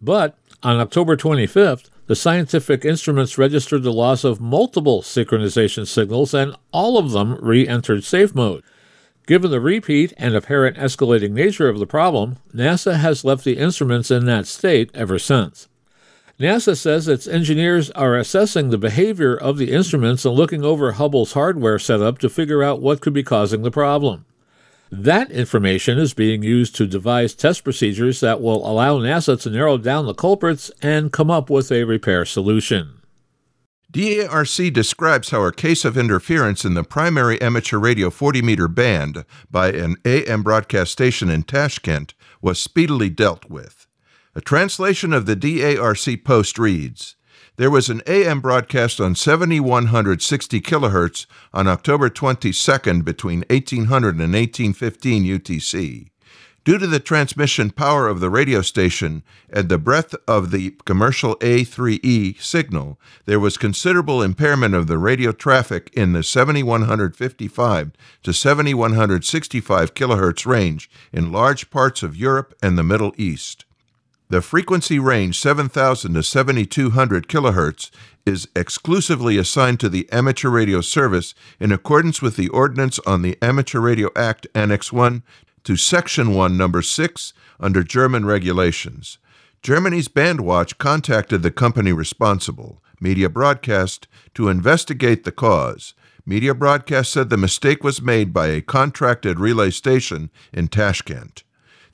But 0.00 0.38
on 0.62 0.80
October 0.80 1.14
25th, 1.14 1.90
the 2.06 2.16
scientific 2.16 2.86
instruments 2.86 3.36
registered 3.36 3.82
the 3.82 3.92
loss 3.92 4.24
of 4.24 4.40
multiple 4.40 5.02
synchronization 5.02 5.86
signals 5.86 6.32
and 6.32 6.56
all 6.72 6.96
of 6.96 7.10
them 7.10 7.34
re 7.42 7.68
entered 7.68 8.02
safe 8.02 8.34
mode. 8.34 8.64
Given 9.26 9.50
the 9.50 9.60
repeat 9.60 10.14
and 10.16 10.34
apparent 10.34 10.78
escalating 10.78 11.32
nature 11.32 11.68
of 11.68 11.78
the 11.78 11.86
problem, 11.86 12.38
NASA 12.54 12.94
has 12.96 13.26
left 13.26 13.44
the 13.44 13.58
instruments 13.58 14.10
in 14.10 14.24
that 14.24 14.46
state 14.46 14.90
ever 14.94 15.18
since. 15.18 15.68
NASA 16.38 16.76
says 16.76 17.06
its 17.06 17.28
engineers 17.28 17.90
are 17.92 18.16
assessing 18.16 18.70
the 18.70 18.78
behavior 18.78 19.36
of 19.36 19.56
the 19.56 19.70
instruments 19.70 20.24
and 20.24 20.34
looking 20.34 20.64
over 20.64 20.92
Hubble's 20.92 21.34
hardware 21.34 21.78
setup 21.78 22.18
to 22.18 22.28
figure 22.28 22.62
out 22.62 22.80
what 22.80 23.00
could 23.00 23.12
be 23.12 23.22
causing 23.22 23.62
the 23.62 23.70
problem. 23.70 24.24
That 24.90 25.30
information 25.30 25.98
is 25.98 26.12
being 26.12 26.42
used 26.42 26.74
to 26.76 26.86
devise 26.86 27.34
test 27.34 27.62
procedures 27.62 28.20
that 28.20 28.40
will 28.40 28.68
allow 28.68 28.98
NASA 28.98 29.40
to 29.42 29.50
narrow 29.50 29.78
down 29.78 30.06
the 30.06 30.14
culprits 30.14 30.72
and 30.82 31.12
come 31.12 31.30
up 31.30 31.50
with 31.50 31.70
a 31.70 31.84
repair 31.84 32.24
solution. 32.24 33.00
DARC 33.92 34.72
describes 34.72 35.30
how 35.30 35.44
a 35.44 35.52
case 35.52 35.84
of 35.84 35.96
interference 35.96 36.64
in 36.64 36.74
the 36.74 36.82
primary 36.82 37.40
amateur 37.40 37.78
radio 37.78 38.10
40 38.10 38.42
meter 38.42 38.66
band 38.66 39.24
by 39.48 39.70
an 39.70 39.96
AM 40.04 40.42
broadcast 40.42 40.90
station 40.90 41.30
in 41.30 41.44
Tashkent 41.44 42.14
was 42.42 42.58
speedily 42.58 43.08
dealt 43.08 43.48
with. 43.48 43.83
A 44.36 44.40
translation 44.40 45.12
of 45.12 45.26
the 45.26 45.36
DARC 45.36 46.24
post 46.24 46.58
reads 46.58 47.14
There 47.54 47.70
was 47.70 47.88
an 47.88 48.02
AM 48.04 48.40
broadcast 48.40 49.00
on 49.00 49.14
7160 49.14 50.60
kilohertz 50.60 51.26
on 51.52 51.68
October 51.68 52.10
22nd 52.10 53.04
between 53.04 53.44
1800 53.48 54.16
and 54.16 54.34
1815 54.34 55.24
UTC. 55.24 56.08
Due 56.64 56.78
to 56.78 56.86
the 56.88 56.98
transmission 56.98 57.70
power 57.70 58.08
of 58.08 58.18
the 58.18 58.28
radio 58.28 58.60
station 58.60 59.22
and 59.50 59.68
the 59.68 59.78
breadth 59.78 60.16
of 60.26 60.50
the 60.50 60.70
commercial 60.84 61.36
A3E 61.36 62.42
signal, 62.42 62.98
there 63.26 63.38
was 63.38 63.56
considerable 63.56 64.20
impairment 64.20 64.74
of 64.74 64.88
the 64.88 64.98
radio 64.98 65.30
traffic 65.30 65.90
in 65.92 66.12
the 66.12 66.24
7155 66.24 67.92
to 68.24 68.32
7165 68.32 69.94
kilohertz 69.94 70.44
range 70.44 70.90
in 71.12 71.30
large 71.30 71.70
parts 71.70 72.02
of 72.02 72.16
Europe 72.16 72.52
and 72.60 72.76
the 72.76 72.82
Middle 72.82 73.12
East. 73.16 73.64
The 74.30 74.40
frequency 74.40 74.98
range 74.98 75.38
7000 75.38 76.14
to 76.14 76.22
7200 76.22 77.28
kHz 77.28 77.90
is 78.24 78.48
exclusively 78.56 79.36
assigned 79.36 79.78
to 79.80 79.90
the 79.90 80.10
amateur 80.10 80.48
radio 80.48 80.80
service 80.80 81.34
in 81.60 81.70
accordance 81.70 82.22
with 82.22 82.36
the 82.36 82.48
Ordinance 82.48 82.98
on 83.00 83.20
the 83.20 83.36
Amateur 83.42 83.80
Radio 83.80 84.08
Act 84.16 84.46
Annex 84.54 84.90
1 84.90 85.22
to 85.64 85.76
Section 85.76 86.32
1, 86.34 86.56
Number 86.56 86.80
6, 86.80 87.34
under 87.60 87.82
German 87.82 88.24
regulations. 88.24 89.18
Germany's 89.62 90.08
Bandwatch 90.08 90.78
contacted 90.78 91.42
the 91.42 91.50
company 91.50 91.92
responsible, 91.92 92.82
Media 93.00 93.28
Broadcast, 93.28 94.08
to 94.32 94.48
investigate 94.48 95.24
the 95.24 95.32
cause. 95.32 95.92
Media 96.24 96.54
Broadcast 96.54 97.12
said 97.12 97.28
the 97.28 97.36
mistake 97.36 97.84
was 97.84 98.00
made 98.00 98.32
by 98.32 98.46
a 98.46 98.62
contracted 98.62 99.38
relay 99.38 99.70
station 99.70 100.30
in 100.50 100.68
Tashkent. 100.68 101.43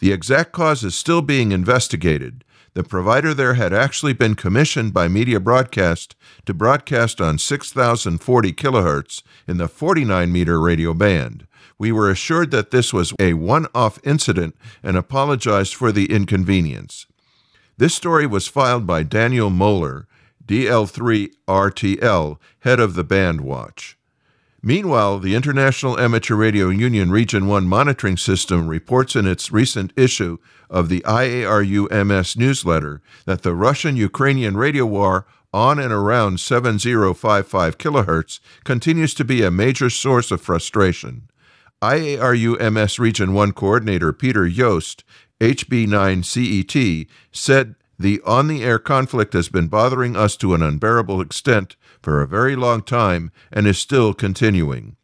The 0.00 0.12
exact 0.12 0.52
cause 0.52 0.83
is 0.83 0.95
still 0.95 1.21
being 1.21 1.52
investigated. 1.52 2.42
The 2.73 2.83
provider 2.83 3.35
there 3.35 3.54
had 3.54 3.75
actually 3.75 4.14
been 4.14 4.35
commissioned 4.35 4.95
by 4.95 5.09
Media 5.09 5.38
Broadcast 5.38 6.16
to 6.47 6.54
broadcast 6.54 7.21
on 7.21 7.37
6040 7.37 8.52
kilohertz 8.52 9.23
in 9.47 9.59
the 9.59 9.69
49 9.69 10.33
meter 10.33 10.59
radio 10.59 10.95
band. 10.95 11.47
We 11.78 11.92
were 11.92 12.11
assured 12.11 12.50
that 12.52 12.71
this 12.71 12.95
was 12.95 13.12
a 13.19 13.35
one 13.35 13.66
off 13.75 13.99
incident 14.02 14.57
and 14.83 14.97
apologized 14.97 15.75
for 15.75 15.92
the 15.92 16.11
inconvenience. 16.11 17.07
This 17.76 17.95
story 17.95 18.26
was 18.26 18.47
filed 18.49 18.87
by 18.87 19.02
Daniel 19.02 19.50
Moeller, 19.50 20.07
DL3RTL, 20.47 22.38
head 22.61 22.80
of 22.80 22.95
the 22.95 23.04
Band 23.04 23.42
Watch. 23.42 23.99
Meanwhile, 24.62 25.21
the 25.21 25.35
International 25.35 25.99
Amateur 25.99 26.35
Radio 26.35 26.69
Union 26.69 27.11
Region 27.11 27.47
1 27.47 27.67
monitoring 27.67 28.19
system 28.19 28.69
reports 28.69 29.17
in 29.17 29.26
its 29.26 29.50
recent 29.50 29.90
issue 29.97 30.37
of 30.69 30.90
the 30.90 31.00
IARU 31.00 31.90
MS 31.90 32.37
newsletter 32.37 33.00
that 33.25 33.40
the 33.43 33.55
Russian 33.55 33.97
Ukrainian 33.97 34.59
radio 34.59 34.85
war 34.85 35.26
on 35.52 35.79
and 35.79 35.93
around 35.93 36.40
7055 36.40 37.79
kHz 37.79 38.40
continues 38.62 39.14
to 39.14 39.25
be 39.25 39.43
a 39.43 39.50
major 39.50 39.88
source 39.88 40.31
of 40.31 40.43
frustration. 40.43 41.31
IARU 41.81 42.61
MS 42.71 42.99
Region 42.99 43.33
1 43.33 43.52
coordinator 43.52 44.12
Peter 44.12 44.47
Jost, 44.47 45.05
HB9CET, 45.40 47.09
said 47.33 47.76
the 47.99 48.21
on 48.26 48.47
the 48.47 48.62
air 48.62 48.79
conflict 48.79 49.33
has 49.33 49.49
been 49.49 49.69
bothering 49.69 50.17
us 50.17 50.37
to 50.37 50.55
an 50.55 50.62
unbearable 50.62 51.23
extent 51.23 51.76
for 52.02 52.21
a 52.21 52.26
very 52.26 52.57
long 52.57 52.83
time 52.83 53.30
and 53.52 53.66
is 53.66 53.78
still 53.78 54.14
continuing. 54.14 54.97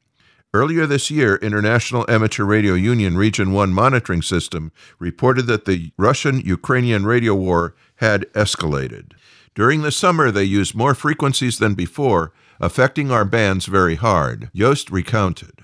Earlier 0.54 0.86
this 0.86 1.10
year, 1.10 1.36
International 1.36 2.06
Amateur 2.08 2.44
Radio 2.44 2.74
Union 2.74 3.16
Region 3.16 3.52
1 3.52 3.72
monitoring 3.72 4.22
system 4.22 4.72
reported 4.98 5.46
that 5.48 5.66
the 5.66 5.92
Russian 5.98 6.40
Ukrainian 6.40 7.04
radio 7.04 7.34
war 7.34 7.74
had 7.96 8.22
escalated. 8.32 9.12
During 9.54 9.82
the 9.82 9.92
summer, 9.92 10.30
they 10.30 10.44
used 10.44 10.74
more 10.74 10.94
frequencies 10.94 11.58
than 11.58 11.74
before, 11.74 12.32
affecting 12.60 13.10
our 13.10 13.24
bands 13.24 13.66
very 13.66 13.96
hard, 13.96 14.50
Jost 14.54 14.90
recounted. 14.90 15.60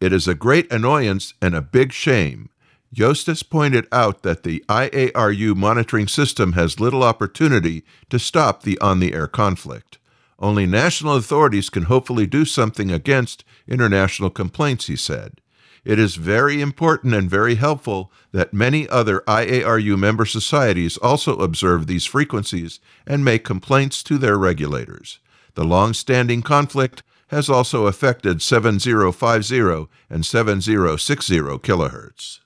It 0.00 0.12
is 0.12 0.28
a 0.28 0.34
great 0.34 0.70
annoyance 0.72 1.34
and 1.42 1.54
a 1.54 1.62
big 1.62 1.92
shame. 1.92 2.50
Jostis 2.94 3.48
pointed 3.48 3.86
out 3.92 4.22
that 4.22 4.44
the 4.44 4.64
IARU 4.68 5.54
monitoring 5.56 6.08
system 6.08 6.52
has 6.52 6.80
little 6.80 7.02
opportunity 7.02 7.84
to 8.08 8.18
stop 8.18 8.62
the 8.62 8.78
on 8.78 9.00
the 9.00 9.12
air 9.12 9.26
conflict. 9.26 9.97
Only 10.38 10.66
national 10.66 11.16
authorities 11.16 11.68
can 11.68 11.84
hopefully 11.84 12.26
do 12.26 12.44
something 12.44 12.90
against 12.90 13.44
international 13.66 14.30
complaints, 14.30 14.86
he 14.86 14.96
said. 14.96 15.40
It 15.84 15.98
is 15.98 16.16
very 16.16 16.60
important 16.60 17.14
and 17.14 17.30
very 17.30 17.54
helpful 17.54 18.12
that 18.32 18.52
many 18.52 18.88
other 18.88 19.20
IARU 19.26 19.98
member 19.98 20.26
societies 20.26 20.96
also 20.98 21.36
observe 21.38 21.86
these 21.86 22.04
frequencies 22.04 22.78
and 23.06 23.24
make 23.24 23.44
complaints 23.44 24.02
to 24.04 24.18
their 24.18 24.36
regulators. 24.36 25.18
The 25.54 25.64
long 25.64 25.94
standing 25.94 26.42
conflict 26.42 27.02
has 27.28 27.48
also 27.48 27.86
affected 27.86 28.42
7050 28.42 29.88
and 30.10 30.24
7060 30.24 31.38
kilohertz. 31.38 32.40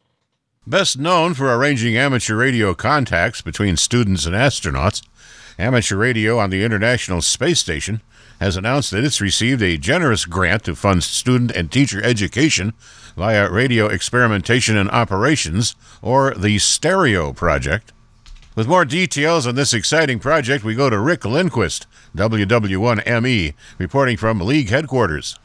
Best 0.66 0.98
known 0.98 1.34
for 1.34 1.52
arranging 1.52 1.96
amateur 1.96 2.36
radio 2.36 2.74
contacts 2.74 3.42
between 3.42 3.76
students 3.76 4.26
and 4.26 4.34
astronauts, 4.34 5.02
Amateur 5.58 5.96
Radio 5.96 6.38
on 6.38 6.50
the 6.50 6.64
International 6.64 7.20
Space 7.20 7.60
Station 7.60 8.00
has 8.40 8.56
announced 8.56 8.90
that 8.90 9.04
it's 9.04 9.20
received 9.20 9.62
a 9.62 9.76
generous 9.76 10.24
grant 10.24 10.64
to 10.64 10.74
fund 10.74 11.04
student 11.04 11.52
and 11.52 11.70
teacher 11.70 12.02
education 12.02 12.72
via 13.16 13.50
Radio 13.50 13.86
Experimentation 13.86 14.76
and 14.76 14.90
Operations, 14.90 15.76
or 16.00 16.34
the 16.34 16.58
STEREO 16.58 17.34
project. 17.36 17.92
With 18.54 18.66
more 18.68 18.84
details 18.84 19.46
on 19.46 19.54
this 19.54 19.72
exciting 19.72 20.18
project, 20.18 20.64
we 20.64 20.74
go 20.74 20.90
to 20.90 20.98
Rick 20.98 21.24
Lindquist, 21.24 21.86
WW1ME, 22.16 23.54
reporting 23.78 24.16
from 24.16 24.40
League 24.40 24.70
headquarters. 24.70 25.38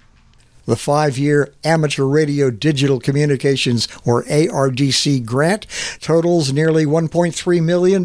The 0.66 0.76
five 0.76 1.18
year 1.18 1.54
Amateur 1.64 2.04
Radio 2.04 2.52
Digital 2.52 3.00
Communications, 3.00 3.88
or 4.06 4.24
ARDC, 4.24 5.24
grant 5.24 5.66
totals 6.02 6.52
nearly 6.52 6.86
$1.3 6.86 7.64
million 7.64 8.04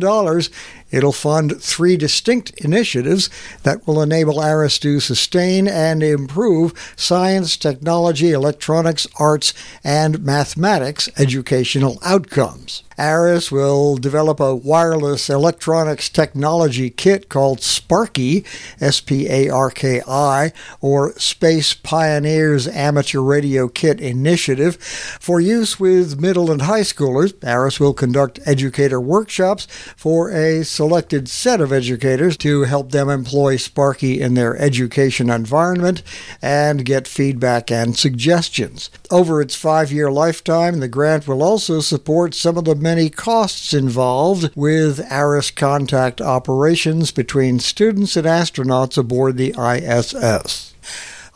It'll 0.92 1.12
fund 1.12 1.60
three 1.60 1.96
distinct 1.96 2.50
initiatives 2.58 3.30
that 3.64 3.86
will 3.86 4.00
enable 4.00 4.38
ARISS 4.38 4.78
to 4.80 5.00
sustain 5.00 5.66
and 5.66 6.02
improve 6.02 6.94
science, 6.94 7.56
technology, 7.56 8.30
electronics, 8.30 9.06
arts, 9.18 9.54
and 9.82 10.22
mathematics 10.22 11.08
educational 11.16 11.98
outcomes. 12.02 12.84
ARISS 12.98 13.50
will 13.50 13.96
develop 13.96 14.38
a 14.38 14.54
wireless 14.54 15.30
electronics 15.30 16.08
technology 16.08 16.90
kit 16.90 17.28
called 17.28 17.60
SPARKI, 17.60 18.44
S 18.80 19.00
P 19.00 19.28
A 19.28 19.48
R 19.48 19.70
K 19.70 20.02
I, 20.06 20.52
or 20.80 21.12
Space 21.18 21.74
Pioneers 21.74 22.68
Amateur 22.68 23.20
Radio 23.20 23.66
Kit 23.66 24.00
Initiative. 24.00 24.76
For 24.76 25.40
use 25.40 25.80
with 25.80 26.20
middle 26.20 26.50
and 26.50 26.62
high 26.62 26.82
schoolers, 26.82 27.32
ARISS 27.42 27.80
will 27.80 27.94
conduct 27.94 28.38
educator 28.44 29.00
workshops 29.00 29.66
for 29.96 30.30
a 30.30 30.62
selected 30.82 31.28
set 31.28 31.60
of 31.60 31.72
educators 31.72 32.36
to 32.36 32.62
help 32.62 32.90
them 32.90 33.08
employ 33.08 33.54
SPARKI 33.54 34.18
in 34.18 34.34
their 34.34 34.56
education 34.56 35.30
environment 35.30 36.02
and 36.42 36.84
get 36.84 37.06
feedback 37.06 37.70
and 37.70 37.96
suggestions. 37.96 38.90
Over 39.08 39.40
its 39.40 39.54
five 39.54 39.92
year 39.92 40.10
lifetime, 40.10 40.80
the 40.80 40.88
grant 40.88 41.28
will 41.28 41.40
also 41.40 41.78
support 41.78 42.34
some 42.34 42.58
of 42.58 42.64
the 42.64 42.74
many 42.74 43.10
costs 43.10 43.72
involved 43.72 44.50
with 44.56 44.98
ARISS 45.08 45.52
contact 45.52 46.20
operations 46.20 47.12
between 47.12 47.60
students 47.60 48.16
and 48.16 48.26
astronauts 48.26 48.98
aboard 48.98 49.36
the 49.36 49.54
ISS. 49.56 50.74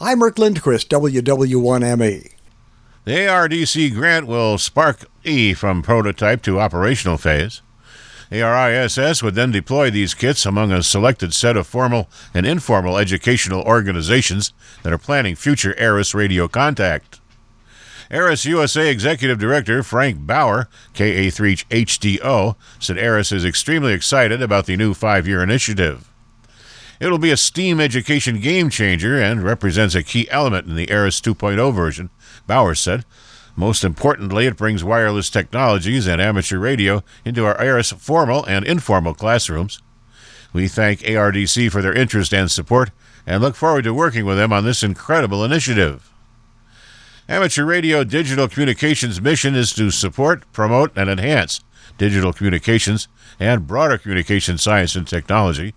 I'm 0.01 0.25
Rick 0.25 0.41
Lindquist, 0.41 0.91
WW1ME. 0.91 2.33
The 3.05 3.13
ARDC 3.13 3.95
grant 3.95 4.27
will 4.27 4.59
spark 4.59 5.05
E 5.23 5.55
from 5.55 5.83
prototype 5.83 6.43
to 6.43 6.59
operational 6.59 7.17
phase. 7.17 7.63
ARISS 8.31 9.23
would 9.23 9.35
then 9.35 9.53
deploy 9.53 9.91
these 9.91 10.15
kits 10.15 10.45
among 10.45 10.73
a 10.73 10.83
selected 10.83 11.33
set 11.33 11.57
of 11.57 11.67
formal 11.67 12.09
and 12.35 12.45
informal 12.45 12.99
educational 12.99 13.63
organizations 13.63 14.53
that 14.83 14.93
are 14.93 14.99
planning 14.99 15.37
future 15.37 15.75
ARISS 15.79 16.15
radio 16.15 16.49
contact. 16.49 17.21
ARISS 18.11 18.45
USA 18.45 18.89
Executive 18.89 19.39
Director 19.39 19.83
Frank 19.83 20.27
Bauer, 20.27 20.69
KA3HDO, 20.95 22.57
said 22.79 22.99
ARISS 22.99 23.33
is 23.33 23.45
extremely 23.45 23.93
excited 23.93 24.41
about 24.41 24.67
the 24.67 24.77
new 24.77 24.95
five 24.95 25.27
year 25.27 25.43
initiative. 25.43 26.11
It'll 26.99 27.19
be 27.19 27.31
a 27.31 27.37
STEAM 27.37 27.81
education 27.81 28.41
game 28.41 28.71
changer 28.71 29.21
and 29.21 29.43
represents 29.43 29.95
a 29.95 30.03
key 30.03 30.31
element 30.31 30.67
in 30.67 30.77
the 30.77 30.91
ARISS 30.91 31.21
2.0 31.21 31.75
version, 31.75 32.11
Bauer 32.47 32.75
said. 32.75 33.05
Most 33.57 33.85
importantly, 33.85 34.47
it 34.47 34.59
brings 34.59 34.85
wireless 34.85 35.31
technologies 35.31 36.07
and 36.07 36.21
amateur 36.21 36.59
radio 36.59 37.03
into 37.25 37.47
our 37.47 37.59
ARISS 37.59 37.95
formal 37.95 38.45
and 38.45 38.67
informal 38.67 39.15
classrooms. 39.15 39.81
We 40.53 40.69
thank 40.69 41.01
ARDC 41.01 41.73
for 41.73 41.81
their 41.81 41.95
interest 41.95 42.35
and 42.35 42.51
support 42.51 42.91
and 43.27 43.43
look 43.43 43.57
forward 43.57 43.85
to 43.85 43.95
working 43.95 44.27
with 44.27 44.37
them 44.37 44.53
on 44.53 44.65
this 44.65 44.83
incredible 44.83 45.43
initiative. 45.43 46.13
Amateur 47.29 47.65
Radio 47.65 48.05
Digital 48.05 48.47
Communications' 48.47 49.21
mission 49.21 49.57
is 49.57 49.73
to 49.73 49.91
support, 49.91 50.51
promote, 50.53 50.93
and 50.95 51.11
enhance 51.11 51.61
digital 51.99 52.33
communications 52.33 53.09
and 53.41 53.67
broader 53.67 53.99
communication 53.99 54.59
science 54.59 54.95
and 54.95 55.09
technology, 55.09 55.75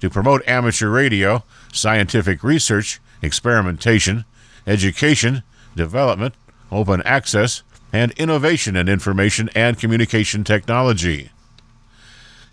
to 0.00 0.10
promote 0.10 0.46
amateur 0.46 0.90
radio, 0.90 1.44
scientific 1.72 2.42
research, 2.42 3.00
experimentation, 3.22 4.24
education, 4.66 5.42
development, 5.76 6.34
open 6.70 7.02
access, 7.02 7.62
and 7.92 8.12
innovation 8.12 8.76
in 8.76 8.88
information 8.88 9.50
and 9.54 9.78
communication 9.78 10.44
technology. 10.44 11.30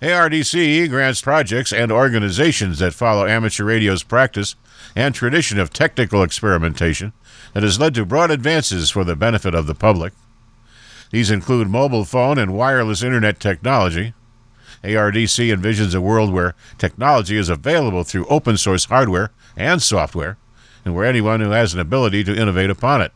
ARDC 0.02 0.90
grants 0.90 1.22
projects 1.22 1.74
and 1.74 1.92
organizations 1.92 2.80
that 2.80 2.94
follow 2.94 3.26
amateur 3.26 3.64
radio's 3.64 4.04
practice 4.04 4.56
and 4.96 5.16
tradition 5.16 5.60
of 5.60 5.72
technical 5.72 6.22
experimentation 6.22 7.14
that 7.54 7.64
has 7.64 7.80
led 7.80 7.96
to 7.96 8.06
broad 8.06 8.30
advances 8.30 8.92
for 8.92 9.04
the 9.04 9.16
benefit 9.16 9.56
of 9.56 9.66
the 9.66 9.74
public. 9.74 10.14
These 11.10 11.32
include 11.32 11.70
mobile 11.70 12.06
phone 12.06 12.38
and 12.38 12.54
wireless 12.54 13.02
internet 13.02 13.40
technology. 13.40 14.14
ARDC 14.84 15.52
envisions 15.52 15.96
a 15.96 16.02
world 16.02 16.32
where 16.32 16.54
technology 16.78 17.38
is 17.38 17.50
available 17.50 18.04
through 18.04 18.28
open 18.28 18.58
source 18.58 18.86
hardware 18.86 19.32
and 19.56 19.82
software, 19.82 20.38
and 20.86 20.94
where 20.94 21.06
anyone 21.06 21.40
who 21.40 21.52
has 21.52 21.74
an 21.74 21.80
ability 21.80 22.24
to 22.24 22.40
innovate 22.40 22.70
upon 22.70 23.02
it. 23.02 23.12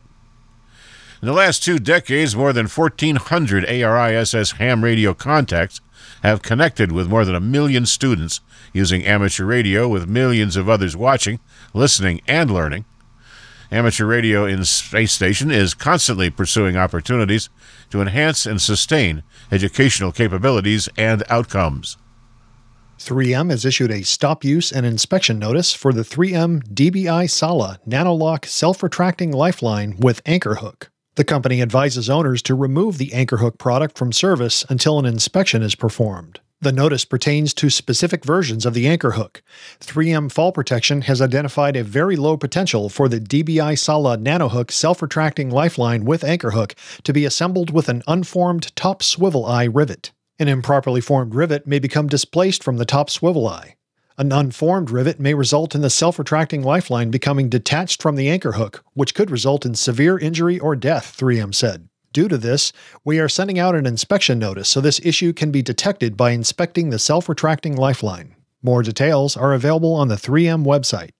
In 1.22 1.26
the 1.26 1.34
last 1.34 1.62
two 1.62 1.78
decades, 1.78 2.34
more 2.34 2.52
than 2.52 2.66
1,400 2.66 3.64
ARISS 3.64 4.56
ham 4.56 4.82
radio 4.82 5.14
contacts 5.14 5.80
have 6.24 6.42
connected 6.42 6.90
with 6.90 7.08
more 7.08 7.24
than 7.24 7.36
a 7.36 7.40
million 7.40 7.86
students 7.86 8.40
using 8.72 9.04
amateur 9.04 9.44
radio, 9.44 9.86
with 9.86 10.08
millions 10.08 10.56
of 10.56 10.68
others 10.68 10.96
watching, 10.96 11.38
listening, 11.72 12.22
and 12.26 12.50
learning. 12.50 12.86
Amateur 13.70 14.04
Radio 14.04 14.46
in 14.46 14.64
Space 14.64 15.12
Station 15.12 15.52
is 15.52 15.74
constantly 15.74 16.28
pursuing 16.28 16.76
opportunities 16.76 17.50
to 17.90 18.00
enhance 18.00 18.44
and 18.44 18.60
sustain 18.60 19.22
educational 19.52 20.10
capabilities 20.10 20.88
and 20.96 21.22
outcomes. 21.30 21.98
3M 22.98 23.48
has 23.52 23.64
issued 23.64 23.92
a 23.92 24.02
stop 24.02 24.42
use 24.42 24.72
and 24.72 24.84
inspection 24.84 25.38
notice 25.38 25.72
for 25.72 25.92
the 25.92 26.02
3M 26.02 26.66
DBI 26.74 27.30
Sala 27.30 27.78
Nano-Lok 27.86 28.44
self 28.44 28.82
retracting 28.82 29.30
lifeline 29.30 29.96
with 30.00 30.20
anchor 30.26 30.56
hook. 30.56 30.88
The 31.14 31.24
company 31.24 31.60
advises 31.60 32.08
owners 32.08 32.40
to 32.42 32.54
remove 32.54 32.96
the 32.96 33.12
anchor 33.12 33.36
hook 33.36 33.58
product 33.58 33.98
from 33.98 34.12
service 34.12 34.64
until 34.70 34.98
an 34.98 35.04
inspection 35.04 35.62
is 35.62 35.74
performed. 35.74 36.40
The 36.62 36.72
notice 36.72 37.04
pertains 37.04 37.52
to 37.54 37.68
specific 37.68 38.24
versions 38.24 38.64
of 38.64 38.72
the 38.72 38.88
anchor 38.88 39.10
hook. 39.10 39.42
3M 39.80 40.32
Fall 40.32 40.52
Protection 40.52 41.02
has 41.02 41.20
identified 41.20 41.76
a 41.76 41.84
very 41.84 42.16
low 42.16 42.38
potential 42.38 42.88
for 42.88 43.10
the 43.10 43.20
DBI 43.20 43.78
Sala 43.78 44.16
NanoHook 44.16 44.70
self 44.70 45.02
retracting 45.02 45.50
lifeline 45.50 46.06
with 46.06 46.24
anchor 46.24 46.52
hook 46.52 46.74
to 47.02 47.12
be 47.12 47.26
assembled 47.26 47.70
with 47.70 47.90
an 47.90 48.02
unformed 48.06 48.74
top 48.74 49.02
swivel 49.02 49.44
eye 49.44 49.64
rivet. 49.64 50.12
An 50.38 50.48
improperly 50.48 51.02
formed 51.02 51.34
rivet 51.34 51.66
may 51.66 51.78
become 51.78 52.06
displaced 52.06 52.64
from 52.64 52.78
the 52.78 52.86
top 52.86 53.10
swivel 53.10 53.46
eye. 53.46 53.74
An 54.22 54.30
unformed 54.30 54.88
rivet 54.88 55.18
may 55.18 55.34
result 55.34 55.74
in 55.74 55.80
the 55.80 55.90
self 55.90 56.16
retracting 56.16 56.62
lifeline 56.62 57.10
becoming 57.10 57.48
detached 57.48 58.00
from 58.00 58.14
the 58.14 58.30
anchor 58.30 58.52
hook, 58.52 58.84
which 58.94 59.16
could 59.16 59.32
result 59.32 59.66
in 59.66 59.74
severe 59.74 60.16
injury 60.16 60.60
or 60.60 60.76
death, 60.76 61.16
3M 61.18 61.52
said. 61.52 61.88
Due 62.12 62.28
to 62.28 62.38
this, 62.38 62.72
we 63.04 63.18
are 63.18 63.28
sending 63.28 63.58
out 63.58 63.74
an 63.74 63.84
inspection 63.84 64.38
notice 64.38 64.68
so 64.68 64.80
this 64.80 65.00
issue 65.02 65.32
can 65.32 65.50
be 65.50 65.60
detected 65.60 66.16
by 66.16 66.30
inspecting 66.30 66.90
the 66.90 67.00
self 67.00 67.28
retracting 67.28 67.74
lifeline. 67.74 68.36
More 68.62 68.84
details 68.84 69.36
are 69.36 69.52
available 69.52 69.94
on 69.94 70.06
the 70.06 70.14
3M 70.14 70.64
website. 70.64 71.10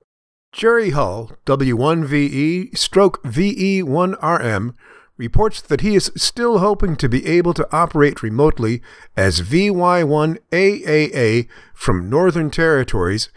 Jerry 0.53 0.91
Hull, 0.91 1.33
W1VE 1.45 2.79
stroke 2.79 3.21
VE1RM, 3.25 4.75
reports 5.23 5.63
that 5.63 5.83
he 5.83 5.95
is 5.95 6.11
still 6.17 6.59
hoping 6.59 6.97
to 6.97 7.09
be 7.09 7.25
able 7.27 7.55
to 7.55 7.69
operate 7.71 8.25
remotely 8.25 8.83
as 9.17 9.41
VY1AAA 9.41 11.47
from 11.73 12.11
Northern 12.11 12.51
Territories, 12.51 13.29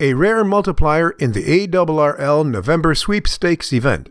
a 0.00 0.14
rare 0.14 0.42
multiplier 0.42 1.10
in 1.10 1.32
the 1.32 1.44
ARRL 1.44 2.50
November 2.50 2.94
sweepstakes 2.94 3.74
event. 3.74 4.08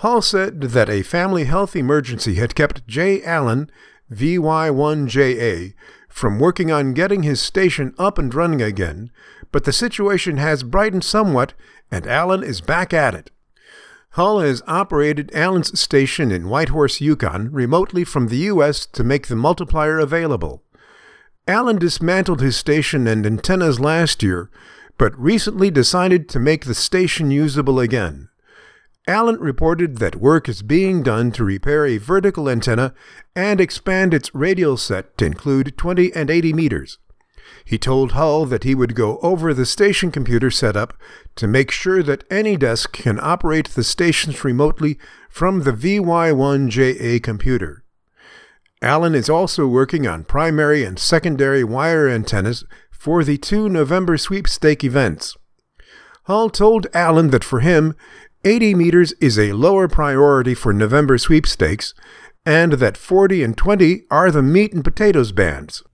Hall 0.00 0.20
said 0.20 0.60
that 0.60 0.90
a 0.90 1.02
family 1.02 1.44
health 1.44 1.74
emergency 1.74 2.34
had 2.34 2.54
kept 2.54 2.86
Jay 2.86 3.24
Allen, 3.24 3.70
VY1JA, 4.12 5.72
from 6.10 6.38
working 6.38 6.70
on 6.70 6.92
getting 6.92 7.22
his 7.22 7.40
station 7.40 7.94
up 7.98 8.18
and 8.18 8.34
running 8.34 8.60
again, 8.60 9.10
but 9.52 9.64
the 9.64 9.72
situation 9.72 10.36
has 10.36 10.62
brightened 10.62 11.02
somewhat 11.02 11.54
and 11.90 12.06
Allen 12.06 12.42
is 12.42 12.60
back 12.60 12.92
at 12.92 13.14
it. 13.14 13.30
Hull 14.12 14.40
has 14.40 14.62
operated 14.66 15.30
Allen's 15.32 15.80
station 15.80 16.30
in 16.30 16.50
Whitehorse, 16.50 17.00
Yukon, 17.00 17.50
remotely 17.50 18.04
from 18.04 18.28
the 18.28 18.36
U.S. 18.52 18.84
to 18.86 19.02
make 19.02 19.28
the 19.28 19.36
multiplier 19.36 19.98
available. 19.98 20.62
Allen 21.48 21.78
dismantled 21.78 22.42
his 22.42 22.54
station 22.54 23.06
and 23.06 23.24
antennas 23.24 23.80
last 23.80 24.22
year, 24.22 24.50
but 24.98 25.18
recently 25.18 25.70
decided 25.70 26.28
to 26.28 26.38
make 26.38 26.66
the 26.66 26.74
station 26.74 27.30
usable 27.30 27.80
again. 27.80 28.28
Allen 29.08 29.40
reported 29.40 29.96
that 29.96 30.16
work 30.16 30.46
is 30.46 30.60
being 30.60 31.02
done 31.02 31.32
to 31.32 31.42
repair 31.42 31.86
a 31.86 31.96
vertical 31.96 32.50
antenna 32.50 32.92
and 33.34 33.62
expand 33.62 34.12
its 34.12 34.34
radial 34.34 34.76
set 34.76 35.16
to 35.16 35.24
include 35.24 35.78
20 35.78 36.12
and 36.14 36.28
80 36.28 36.52
meters. 36.52 36.98
He 37.64 37.78
told 37.78 38.12
Hull 38.12 38.46
that 38.46 38.64
he 38.64 38.74
would 38.74 38.94
go 38.94 39.18
over 39.18 39.54
the 39.54 39.66
station 39.66 40.10
computer 40.10 40.50
setup 40.50 40.94
to 41.36 41.46
make 41.46 41.70
sure 41.70 42.02
that 42.02 42.24
any 42.30 42.56
desk 42.56 42.92
can 42.92 43.18
operate 43.20 43.70
the 43.70 43.84
stations 43.84 44.44
remotely 44.44 44.98
from 45.30 45.62
the 45.62 45.72
VY1JA 45.72 47.22
computer. 47.22 47.84
Allen 48.82 49.14
is 49.14 49.30
also 49.30 49.66
working 49.66 50.06
on 50.06 50.24
primary 50.24 50.84
and 50.84 50.98
secondary 50.98 51.62
wire 51.62 52.08
antennas 52.08 52.64
for 52.90 53.22
the 53.22 53.38
two 53.38 53.68
November 53.68 54.18
sweepstake 54.18 54.82
events. 54.82 55.36
Hull 56.24 56.50
told 56.50 56.86
Allen 56.92 57.30
that 57.30 57.44
for 57.44 57.60
him, 57.60 57.94
80 58.44 58.74
meters 58.74 59.12
is 59.20 59.38
a 59.38 59.52
lower 59.52 59.86
priority 59.86 60.54
for 60.54 60.72
November 60.72 61.16
sweepstakes, 61.16 61.94
and 62.44 62.74
that 62.74 62.96
40 62.96 63.44
and 63.44 63.56
20 63.56 64.02
are 64.10 64.32
the 64.32 64.42
meat 64.42 64.72
and 64.72 64.82
potatoes 64.82 65.30
bands. 65.30 65.84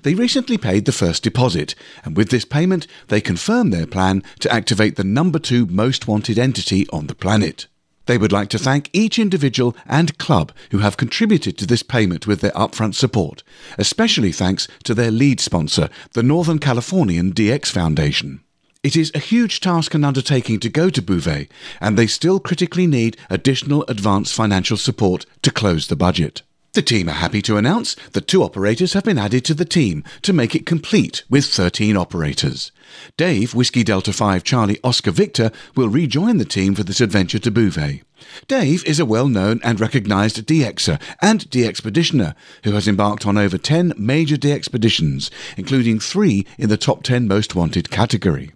They 0.01 0.15
recently 0.15 0.57
paid 0.57 0.85
the 0.85 0.91
first 0.91 1.21
deposit, 1.21 1.75
and 2.03 2.17
with 2.17 2.29
this 2.29 2.43
payment, 2.43 2.87
they 3.09 3.21
confirm 3.21 3.69
their 3.69 3.85
plan 3.85 4.23
to 4.39 4.51
activate 4.51 4.95
the 4.95 5.03
number 5.03 5.37
two 5.37 5.67
most 5.67 6.07
wanted 6.07 6.39
entity 6.39 6.87
on 6.89 7.05
the 7.05 7.13
planet. 7.13 7.67
They 8.07 8.17
would 8.17 8.31
like 8.31 8.49
to 8.49 8.57
thank 8.57 8.89
each 8.93 9.19
individual 9.19 9.75
and 9.85 10.17
club 10.17 10.51
who 10.71 10.79
have 10.79 10.97
contributed 10.97 11.55
to 11.59 11.67
this 11.67 11.83
payment 11.83 12.25
with 12.25 12.41
their 12.41 12.49
upfront 12.53 12.95
support, 12.95 13.43
especially 13.77 14.31
thanks 14.31 14.67
to 14.85 14.95
their 14.95 15.11
lead 15.11 15.39
sponsor, 15.39 15.87
the 16.13 16.23
Northern 16.23 16.57
Californian 16.57 17.31
DX 17.31 17.67
Foundation. 17.67 18.41
It 18.83 18.95
is 18.95 19.11
a 19.13 19.19
huge 19.19 19.59
task 19.59 19.93
and 19.93 20.03
undertaking 20.03 20.59
to 20.61 20.67
go 20.67 20.89
to 20.89 21.03
Bouvet, 21.03 21.51
and 21.79 21.95
they 21.95 22.07
still 22.07 22.39
critically 22.39 22.87
need 22.87 23.15
additional 23.29 23.85
advance 23.87 24.31
financial 24.31 24.75
support 24.75 25.27
to 25.43 25.51
close 25.51 25.85
the 25.85 25.95
budget. 25.95 26.41
The 26.73 26.81
team 26.81 27.07
are 27.07 27.11
happy 27.11 27.43
to 27.43 27.57
announce 27.57 27.95
that 28.13 28.27
two 28.27 28.41
operators 28.41 28.93
have 28.93 29.03
been 29.03 29.19
added 29.19 29.45
to 29.45 29.53
the 29.53 29.65
team 29.65 30.03
to 30.23 30.33
make 30.33 30.55
it 30.55 30.65
complete 30.65 31.23
with 31.29 31.45
13 31.45 31.95
operators. 31.95 32.71
Dave, 33.17 33.53
Whiskey 33.53 33.83
Delta 33.83 34.11
5 34.11 34.43
Charlie 34.43 34.79
Oscar 34.83 35.11
Victor, 35.11 35.51
will 35.75 35.89
rejoin 35.89 36.37
the 36.37 36.45
team 36.45 36.73
for 36.73 36.81
this 36.83 37.01
adventure 37.01 37.37
to 37.37 37.51
Bouvet. 37.51 38.01
Dave 38.47 38.83
is 38.85 38.99
a 38.99 39.05
well 39.05 39.27
known 39.27 39.59
and 39.63 39.79
recognised 39.79 40.43
DXer 40.47 40.99
and 41.21 41.41
DXpeditioner 41.51 42.33
who 42.63 42.71
has 42.71 42.87
embarked 42.87 43.27
on 43.27 43.37
over 43.37 43.59
10 43.59 43.93
major 43.95 44.37
DXpeditions, 44.37 45.29
including 45.55 45.99
three 45.99 46.47
in 46.57 46.69
the 46.69 46.77
top 46.77 47.03
10 47.03 47.27
most 47.27 47.53
wanted 47.53 47.91
category. 47.91 48.53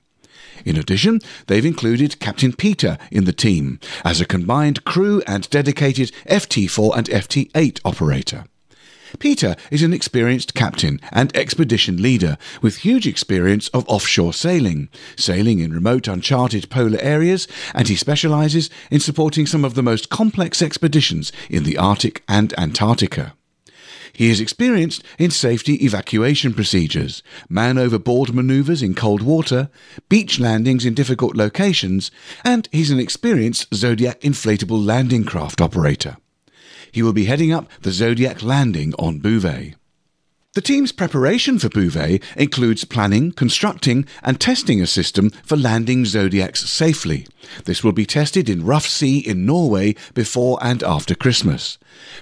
In 0.66 0.78
addition, 0.78 1.22
they've 1.48 1.66
included 1.66 2.20
Captain 2.20 2.52
Peter 2.52 2.98
in 3.12 3.26
the 3.26 3.32
team 3.32 3.80
as 4.04 4.20
a 4.20 4.26
combined 4.26 4.84
crew 4.84 5.22
and 5.28 5.50
dedicated 5.50 6.12
FT4 6.28 6.98
and 6.98 7.08
FT8 7.08 7.80
operator. 7.86 8.46
Peter 9.20 9.56
is 9.72 9.84
an 9.84 9.94
experienced 9.94 10.54
captain 10.54 11.00
and 11.12 11.36
expedition 11.38 12.02
leader 12.02 12.38
with 12.62 12.78
huge 12.78 13.08
experience 13.08 13.70
of 13.70 13.88
offshore 13.88 14.34
sailing, 14.34 14.90
sailing 15.16 15.60
in 15.60 15.72
remote 15.72 16.08
uncharted 16.08 16.70
polar 16.70 17.00
areas, 17.00 17.48
and 17.74 17.88
he 17.88 17.96
specializes 17.96 18.70
in 18.92 19.00
supporting 19.00 19.46
some 19.46 19.64
of 19.64 19.76
the 19.76 19.84
most 19.84 20.10
complex 20.10 20.62
expeditions 20.62 21.32
in 21.50 21.64
the 21.64 21.78
Arctic 21.78 22.24
and 22.28 22.54
Antarctica. 22.58 23.34
He 24.16 24.30
is 24.30 24.40
experienced 24.40 25.04
in 25.20 25.30
safety 25.30 25.74
evacuation 25.84 26.54
procedures, 26.54 27.22
man 27.50 27.78
overboard 27.78 28.34
maneuvers 28.34 28.82
in 28.82 28.96
cold 28.96 29.22
water, 29.22 29.70
beach 30.08 30.40
landings 30.40 30.86
in 30.86 30.94
difficult 30.94 31.36
locations, 31.36 32.12
and 32.44 32.70
he's 32.72 32.92
an 32.92 33.00
experienced 33.00 33.74
Zodiac 33.74 34.22
inflatable 34.22 34.84
landing 34.86 35.26
craft 35.26 35.60
operator. 35.60 36.16
He 36.94 37.04
will 37.04 37.12
be 37.12 37.26
heading 37.26 37.52
up 37.52 37.70
the 37.82 37.92
Zodiac 37.92 38.42
landing 38.42 38.94
on 38.98 39.20
Bouvet. 39.20 39.76
The 40.56 40.62
team's 40.62 40.94
preparation 40.94 41.60
for 41.60 41.68
Bouvet 41.68 42.24
includes 42.38 42.86
planning, 42.86 43.34
constructing, 43.34 44.06
and 44.24 44.40
testing 44.40 44.82
a 44.82 44.88
system 44.88 45.32
for 45.44 45.58
landing 45.58 46.06
Zodiacs 46.06 46.70
safely. 46.70 47.28
This 47.66 47.84
will 47.84 47.92
be 47.92 48.06
tested 48.06 48.50
in 48.50 48.66
rough 48.66 48.88
sea 48.88 49.20
in 49.20 49.46
Norway 49.46 49.96
before 50.14 50.58
and 50.62 50.82
after 50.82 51.14
Christmas. 51.14 51.78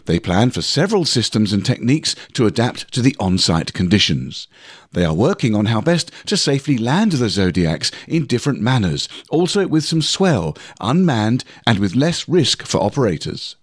They 0.05 0.17
plan 0.17 0.49
for 0.49 0.63
several 0.63 1.05
systems 1.05 1.53
and 1.53 1.63
techniques 1.63 2.15
to 2.33 2.47
adapt 2.47 2.91
to 2.93 3.03
the 3.03 3.15
on 3.19 3.37
site 3.37 3.71
conditions. 3.73 4.47
They 4.93 5.05
are 5.05 5.13
working 5.13 5.53
on 5.53 5.67
how 5.67 5.81
best 5.81 6.09
to 6.25 6.35
safely 6.35 6.79
land 6.79 7.11
the 7.11 7.29
Zodiacs 7.29 7.91
in 8.07 8.25
different 8.25 8.59
manners, 8.59 9.07
also 9.29 9.67
with 9.67 9.85
some 9.85 10.01
swell, 10.01 10.57
unmanned, 10.81 11.43
and 11.67 11.77
with 11.77 11.95
less 11.95 12.27
risk 12.27 12.65
for 12.65 12.81
operators. 12.81 13.57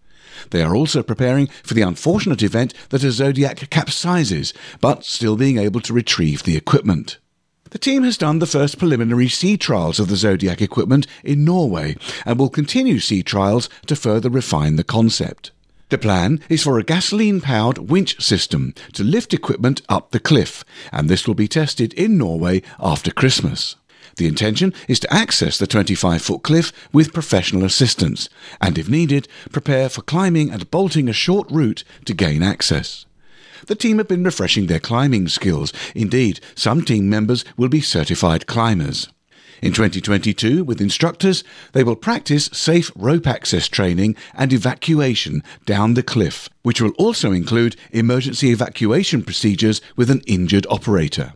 They 0.50 0.62
are 0.62 0.74
also 0.74 1.03
preparing 1.03 1.48
for 1.62 1.74
the 1.74 1.83
unfortunate 1.83 2.42
event 2.42 2.72
that 2.88 3.05
a 3.05 3.12
Zodiac 3.12 3.70
capsizes, 3.70 4.53
but 4.81 5.05
still 5.05 5.37
being 5.37 5.59
able 5.59 5.81
to 5.83 5.92
retrieve 5.92 6.42
the 6.42 6.57
equipment. 6.57 7.18
The 7.70 7.79
team 7.79 8.03
has 8.03 8.18
done 8.18 8.40
the 8.40 8.46
first 8.46 8.79
preliminary 8.79 9.29
sea 9.29 9.57
trials 9.57 10.00
of 10.00 10.09
the 10.09 10.16
Zodiac 10.16 10.61
equipment 10.61 11.07
in 11.22 11.44
Norway 11.44 11.96
and 12.26 12.38
will 12.38 12.48
continue 12.48 12.98
sea 12.98 13.22
trials 13.22 13.68
to 13.87 13.94
further 13.94 14.29
refine 14.29 14.74
the 14.74 14.83
concept. 14.83 15.53
The 15.90 15.98
plan 15.98 16.40
is 16.48 16.62
for 16.62 16.79
a 16.79 16.85
gasoline 16.85 17.40
powered 17.40 17.90
winch 17.90 18.20
system 18.20 18.74
to 18.92 19.05
lift 19.05 19.35
equipment 19.35 19.83
up 19.88 20.11
the 20.11 20.20
cliff, 20.20 20.64
and 20.92 21.09
this 21.09 21.26
will 21.26 21.35
be 21.35 21.48
tested 21.48 21.92
in 21.94 22.16
Norway 22.16 22.62
after 22.79 23.11
Christmas. 23.11 23.76
The 24.20 24.26
intention 24.26 24.74
is 24.87 25.00
to 25.00 25.11
access 25.11 25.56
the 25.56 25.66
25 25.66 26.20
foot 26.20 26.42
cliff 26.42 26.74
with 26.92 27.14
professional 27.14 27.64
assistance, 27.64 28.28
and 28.61 28.76
if 28.76 28.87
needed, 28.87 29.26
prepare 29.50 29.88
for 29.88 30.02
climbing 30.02 30.50
and 30.50 30.70
bolting 30.70 31.09
a 31.09 31.14
short 31.14 31.50
route 31.50 31.85
to 32.04 32.12
gain 32.12 32.42
access. 32.42 33.06
The 33.66 33.74
team 33.74 33.96
have 33.96 34.09
been 34.09 34.22
refreshing 34.22 34.66
their 34.66 34.78
climbing 34.78 35.28
skills. 35.28 35.72
Indeed, 35.94 36.40
some 36.54 36.85
team 36.85 37.09
members 37.09 37.46
will 37.56 37.70
be 37.70 37.80
certified 37.80 38.46
climbers. 38.46 39.09
In 39.62 39.72
2022, 39.72 40.64
with 40.64 40.83
instructors, 40.83 41.42
they 41.72 41.83
will 41.83 41.96
practice 41.96 42.50
safe 42.52 42.92
rope 42.94 43.26
access 43.26 43.68
training 43.68 44.16
and 44.35 44.52
evacuation 44.52 45.42
down 45.64 45.94
the 45.94 46.02
cliff, 46.02 46.50
which 46.62 46.83
will 46.83 46.92
also 46.98 47.33
include 47.33 47.74
emergency 47.90 48.50
evacuation 48.50 49.22
procedures 49.22 49.80
with 49.96 50.11
an 50.11 50.20
injured 50.26 50.66
operator. 50.68 51.33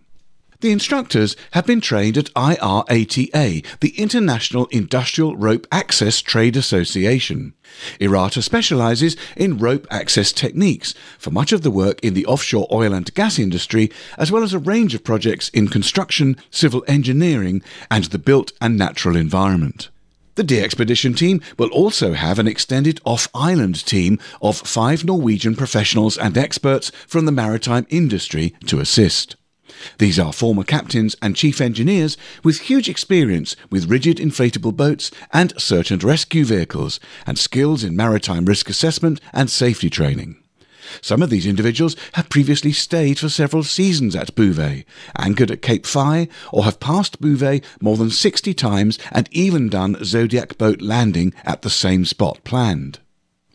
The 0.64 0.72
instructors 0.72 1.37
have 1.50 1.66
been 1.66 1.83
trained 1.83 2.16
at 2.16 2.33
IRATA, 2.33 3.62
the 3.81 3.98
International 3.98 4.64
Industrial 4.70 5.37
Rope 5.37 5.66
Access 5.70 6.22
Trade 6.22 6.57
Association. 6.57 7.53
IRATA 8.00 8.42
specializes 8.42 9.14
in 9.37 9.59
rope 9.59 9.87
access 9.90 10.33
techniques 10.33 10.94
for 11.18 11.31
much 11.31 11.53
of 11.53 11.61
the 11.61 11.70
work 11.70 12.03
in 12.03 12.14
the 12.14 12.24
offshore 12.24 12.66
oil 12.72 12.94
and 12.94 13.12
gas 13.12 13.38
industry, 13.38 13.90
as 14.16 14.33
well 14.33 14.42
as 14.42 14.55
a 14.55 14.59
range 14.59 14.94
of 14.94 15.05
projects 15.05 15.50
in 15.50 15.68
construction, 15.68 16.35
civil 16.50 16.83
engineering, 16.88 17.62
and 17.90 18.05
the 18.05 18.18
built 18.18 18.50
and 18.59 18.79
natural 18.79 19.16
environment. 19.16 19.90
The 20.37 20.62
expedition 20.62 21.12
team 21.12 21.42
will 21.59 21.68
also 21.72 22.14
have 22.14 22.38
an 22.38 22.48
extended 22.48 23.03
off 23.05 23.29
island 23.35 23.85
team 23.85 24.18
of 24.40 24.57
five 24.57 25.05
Norwegian 25.05 25.57
professionals 25.57 26.16
and 26.16 26.38
experts 26.38 26.90
from 27.07 27.27
the 27.27 27.33
maritime 27.33 27.87
industry 27.90 28.55
to 28.64 28.81
assist. 28.81 29.37
These 29.98 30.18
are 30.18 30.32
former 30.32 30.64
captains 30.64 31.16
and 31.22 31.37
chief 31.37 31.60
engineers 31.60 32.16
with 32.42 32.60
huge 32.60 32.88
experience 32.88 33.56
with 33.70 33.90
rigid 33.90 34.18
inflatable 34.18 34.76
boats 34.76 35.10
and 35.32 35.52
search 35.60 35.90
and 35.90 36.02
rescue 36.02 36.44
vehicles, 36.44 37.00
and 37.26 37.38
skills 37.38 37.84
in 37.84 37.96
maritime 37.96 38.44
risk 38.44 38.68
assessment 38.68 39.20
and 39.32 39.50
safety 39.50 39.90
training. 39.90 40.37
Some 41.00 41.22
of 41.22 41.30
these 41.30 41.46
individuals 41.46 41.96
have 42.12 42.28
previously 42.28 42.72
stayed 42.72 43.18
for 43.18 43.28
several 43.28 43.62
seasons 43.62 44.14
at 44.14 44.34
Bouvet, 44.34 44.84
anchored 45.16 45.50
at 45.50 45.62
Cape 45.62 45.87
Fire, 45.87 46.28
or 46.52 46.64
have 46.64 46.80
passed 46.80 47.20
Bouvet 47.20 47.64
more 47.80 47.96
than 47.96 48.10
60 48.10 48.52
times 48.54 48.98
and 49.10 49.28
even 49.32 49.68
done 49.68 50.02
Zodiac 50.04 50.58
boat 50.58 50.82
landing 50.82 51.32
at 51.44 51.62
the 51.62 51.70
same 51.70 52.04
spot 52.04 52.42
planned. 52.44 52.98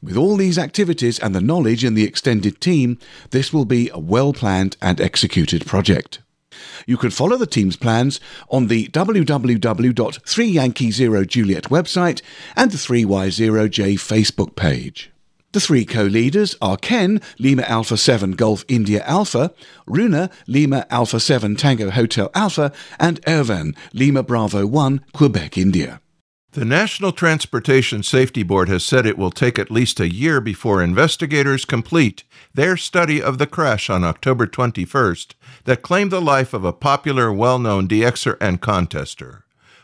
With 0.02 0.16
all 0.16 0.38
these 0.38 0.58
activities 0.58 1.20
and 1.20 1.36
the 1.36 1.42
knowledge 1.42 1.84
in 1.84 1.94
the 1.94 2.06
extended 2.06 2.62
team, 2.62 2.98
this 3.32 3.52
will 3.52 3.66
be 3.66 3.90
a 3.90 4.00
well 4.00 4.32
planned 4.32 4.78
and 4.82 5.02
executed 5.02 5.66
project. 5.66 6.20
You 6.86 6.98
can 6.98 7.12
follow 7.12 7.38
the 7.38 7.46
team's 7.46 7.76
plans 7.76 8.20
on 8.50 8.68
the 8.68 8.88
www.3 8.88 10.54
Yankee 10.54 10.92
Zero 10.92 11.26
Juliet 11.26 11.66
website 11.66 12.22
and 12.56 12.72
the 12.72 12.78
3Y0J 12.78 13.96
Facebook 13.96 14.56
page. 14.56 15.12
The 15.52 15.60
three 15.60 15.84
co-leaders 15.84 16.56
are 16.62 16.78
Ken, 16.78 17.22
Lima 17.40 17.64
Alpha 17.64 17.98
7 17.98 18.34
Golf 18.34 18.64
India 18.68 19.04
Alpha, 19.04 19.52
Runa, 19.88 20.30
Lima 20.48 20.86
Alpha 20.92 21.20
7 21.20 21.56
Tango 21.56 21.90
Hotel 21.90 22.30
Alpha, 22.36 22.72
and 23.00 23.20
Ervan, 23.24 23.76
Lima 23.94 24.22
Bravo 24.22 24.68
1 24.68 25.02
Quebec 25.12 25.58
India. 25.58 26.02
The 26.54 26.66
National 26.66 27.12
Transportation 27.12 28.02
Safety 28.02 28.42
Board 28.42 28.70
has 28.70 28.84
said 28.84 29.06
it 29.06 29.20
will 29.20 29.30
take 29.30 29.60
at 29.60 29.70
least 29.70 30.00
a 30.00 30.12
year 30.12 30.42
before 30.42 30.82
investigators 30.82 31.64
complete 31.64 32.24
their 32.56 32.76
study 32.76 33.22
of 33.22 33.38
the 33.38 33.46
crash 33.46 33.88
on 33.88 34.04
October 34.04 34.48
21st 34.48 35.36
that 35.66 35.84
claimed 35.84 36.10
the 36.10 36.20
life 36.20 36.52
of 36.52 36.66
a 36.66 36.74
popular, 36.74 37.32
well 37.32 37.60
known 37.60 37.88
DXer 37.88 38.36
and 38.42 38.64
contester, 38.64 39.44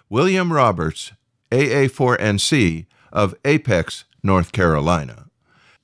William 0.10 0.52
Roberts, 0.52 1.12
AA4NC, 1.52 2.88
of 3.14 3.36
Apex, 3.46 4.06
North 4.24 4.52
Carolina. 4.52 5.28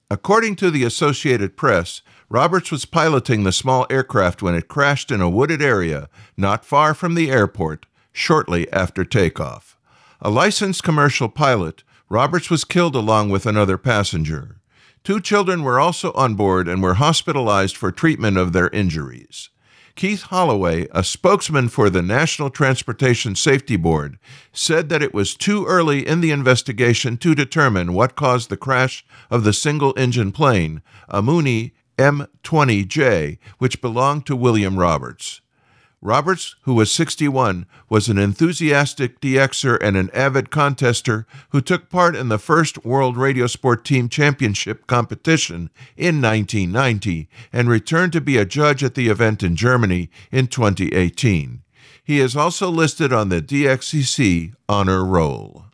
According 0.10 0.56
to 0.56 0.72
the 0.72 0.84
Associated 0.84 1.56
Press, 1.56 2.02
Roberts 2.28 2.72
was 2.72 2.86
piloting 2.86 3.44
the 3.44 3.52
small 3.52 3.86
aircraft 3.92 4.42
when 4.42 4.56
it 4.56 4.68
crashed 4.68 5.12
in 5.12 5.22
a 5.22 5.30
wooded 5.30 5.62
area 5.62 6.10
not 6.36 6.66
far 6.66 6.96
from 6.96 7.14
the 7.14 7.30
airport 7.30 7.86
shortly 8.12 8.68
after 8.74 9.06
takeoff. 9.06 9.78
A 10.24 10.30
licensed 10.30 10.84
commercial 10.84 11.30
pilot, 11.30 11.84
Roberts 12.08 12.52
was 12.52 12.64
killed 12.64 12.96
along 12.96 13.32
with 13.32 13.48
another 13.48 13.76
passenger. 13.76 14.58
Two 15.04 15.20
children 15.20 15.64
were 15.64 15.80
also 15.80 16.12
on 16.14 16.36
board 16.36 16.68
and 16.68 16.84
were 16.84 16.94
hospitalized 16.96 17.76
for 17.76 17.92
treatment 17.92 18.38
of 18.38 18.54
their 18.54 18.70
injuries. 18.70 19.50
Keith 19.96 20.22
Holloway, 20.24 20.88
a 20.92 21.04
spokesman 21.04 21.70
for 21.70 21.90
the 21.90 22.04
National 22.04 22.52
Transportation 22.52 23.34
Safety 23.34 23.78
Board, 23.78 24.20
said 24.54 24.90
that 24.90 25.02
it 25.02 25.12
was 25.12 25.34
too 25.34 25.66
early 25.66 26.08
in 26.08 26.22
the 26.22 26.30
investigation 26.30 27.18
to 27.18 27.34
determine 27.34 27.94
what 27.94 28.16
caused 28.16 28.52
the 28.52 28.58
crash 28.58 29.04
of 29.32 29.44
the 29.44 29.54
single 29.54 29.96
engine 29.98 30.32
plane, 30.32 30.84
a 31.10 31.24
Mooney 31.24 31.74
M20J, 31.98 33.40
which 33.58 33.82
belonged 33.82 34.28
to 34.28 34.36
William 34.36 34.78
Roberts. 34.78 35.42
Roberts, 36.02 36.56
who 36.64 36.74
was 36.74 36.92
61, 36.92 37.68
was 37.88 38.10
an 38.10 38.18
enthusiastic 38.18 39.22
DXer 39.22 39.78
and 39.82 39.96
an 39.96 40.10
avid 40.14 40.50
contester 40.50 41.26
who 41.50 41.62
took 41.62 41.90
part 41.90 42.16
in 42.16 42.30
the 42.30 42.40
first 42.40 42.84
World 42.84 43.18
Radio 43.18 43.46
Sport 43.46 43.86
Team 43.86 44.10
Championship 44.10 44.88
competition 44.88 45.70
in 45.96 46.20
1990 46.20 47.30
and 47.54 47.70
returned 47.70 48.14
to 48.14 48.22
be 48.22 48.38
a 48.38 48.46
judge 48.46 48.84
at 48.84 48.96
the 48.96 49.10
event 49.10 49.44
in 49.44 49.56
Germany 49.56 50.10
in 50.32 50.48
2018. 50.48 51.62
He 52.04 52.20
is 52.20 52.36
also 52.36 52.70
listed 52.70 53.14
on 53.14 53.30
the 53.30 53.42
DXCC 53.42 54.56
honor 54.68 55.06
roll. 55.06 55.66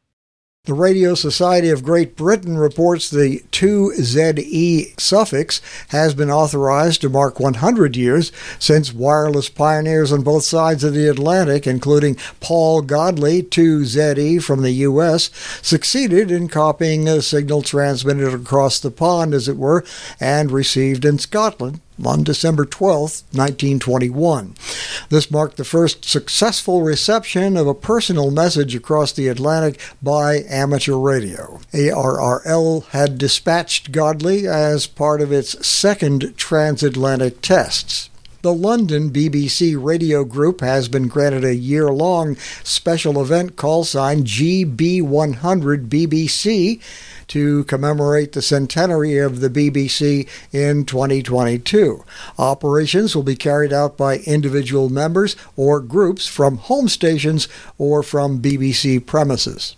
The 0.67 0.73
Radio 0.73 1.15
Society 1.15 1.69
of 1.69 1.81
Great 1.81 2.17
Britain 2.17 2.57
reports 2.57 3.09
the 3.09 3.41
2ZE 3.53 4.99
suffix 4.99 5.61
has 5.87 6.13
been 6.13 6.29
authorized 6.29 6.99
to 6.99 7.09
mark 7.09 7.39
100 7.39 7.95
years 7.95 8.33
since 8.59 8.93
wireless 8.93 9.47
pioneers 9.47 10.11
on 10.11 10.23
both 10.23 10.43
sides 10.43 10.83
of 10.83 10.93
the 10.93 11.07
Atlantic, 11.07 11.67
including 11.67 12.17
Paul 12.41 12.81
Godley, 12.81 13.43
2ZE 13.43 14.43
from 14.43 14.61
the 14.61 14.71
U.S., 14.71 15.31
succeeded 15.61 16.31
in 16.31 16.49
copying 16.49 17.07
a 17.07 17.21
signal 17.21 17.61
transmitted 17.61 18.33
across 18.33 18.77
the 18.77 18.91
pond, 18.91 19.33
as 19.33 19.47
it 19.47 19.55
were, 19.55 19.85
and 20.19 20.51
received 20.51 21.05
in 21.05 21.17
Scotland 21.17 21.79
on 22.05 22.23
December 22.23 22.65
12, 22.65 23.23
1921. 23.31 24.55
This 25.09 25.31
marked 25.31 25.57
the 25.57 25.63
first 25.63 26.05
successful 26.05 26.81
reception 26.81 27.57
of 27.57 27.67
a 27.67 27.73
personal 27.73 28.31
message 28.31 28.75
across 28.75 29.11
the 29.11 29.27
Atlantic 29.27 29.79
by 30.01 30.43
amateur 30.49 30.95
radio. 30.95 31.59
ARRL 31.73 32.85
had 32.87 33.17
dispatched 33.17 33.91
Godley 33.91 34.47
as 34.47 34.87
part 34.87 35.21
of 35.21 35.31
its 35.31 35.65
second 35.65 36.35
transatlantic 36.37 37.41
tests. 37.41 38.09
The 38.43 38.53
London 38.53 39.09
BBC 39.09 39.75
radio 39.83 40.23
group 40.23 40.61
has 40.61 40.87
been 40.87 41.07
granted 41.07 41.43
a 41.43 41.55
year 41.55 41.89
long 41.91 42.35
special 42.63 43.19
event 43.19 43.55
call 43.55 43.83
sign 43.83 44.25
GB100 44.25 45.87
BBC 45.87 46.79
to 47.29 47.63
commemorate 47.63 48.33
the 48.33 48.43
centenary 48.43 49.17
of 49.17 49.39
the 49.39 49.49
BBC 49.49 50.27
in 50.51 50.85
2022. 50.85 52.03
Operations 52.37 53.15
will 53.15 53.23
be 53.23 53.35
carried 53.35 53.73
out 53.73 53.97
by 53.97 54.17
individual 54.19 54.89
members 54.89 55.35
or 55.55 55.79
groups 55.79 56.27
from 56.27 56.57
home 56.57 56.87
stations 56.87 57.47
or 57.79 58.03
from 58.03 58.39
BBC 58.39 59.03
premises. 59.03 59.75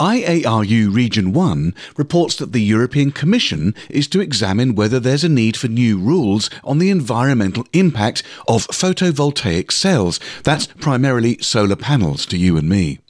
IARU 0.00 0.94
Region 0.94 1.32
1 1.32 1.74
reports 1.96 2.36
that 2.36 2.52
the 2.52 2.62
European 2.62 3.10
Commission 3.10 3.74
is 3.90 4.06
to 4.08 4.20
examine 4.20 4.76
whether 4.76 5.00
there's 5.00 5.24
a 5.24 5.28
need 5.28 5.56
for 5.56 5.66
new 5.66 5.98
rules 5.98 6.48
on 6.62 6.78
the 6.78 6.90
environmental 6.90 7.66
impact 7.72 8.22
of 8.46 8.68
photovoltaic 8.68 9.72
cells. 9.72 10.20
That's 10.44 10.66
primarily 10.66 11.38
solar 11.38 11.74
panels 11.74 12.26
to 12.26 12.38
you 12.38 12.56
and 12.56 12.68
me. 12.68 13.00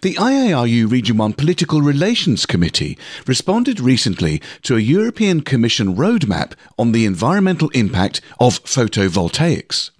The 0.00 0.14
IARU 0.14 0.90
Region 0.90 1.18
1 1.18 1.34
Political 1.34 1.82
Relations 1.82 2.46
Committee 2.46 2.96
responded 3.26 3.78
recently 3.78 4.40
to 4.62 4.76
a 4.76 4.80
European 4.80 5.42
Commission 5.42 5.94
roadmap 5.94 6.52
on 6.78 6.92
the 6.92 7.04
environmental 7.04 7.68
impact 7.70 8.22
of 8.40 8.64
photovoltaics. 8.64 9.90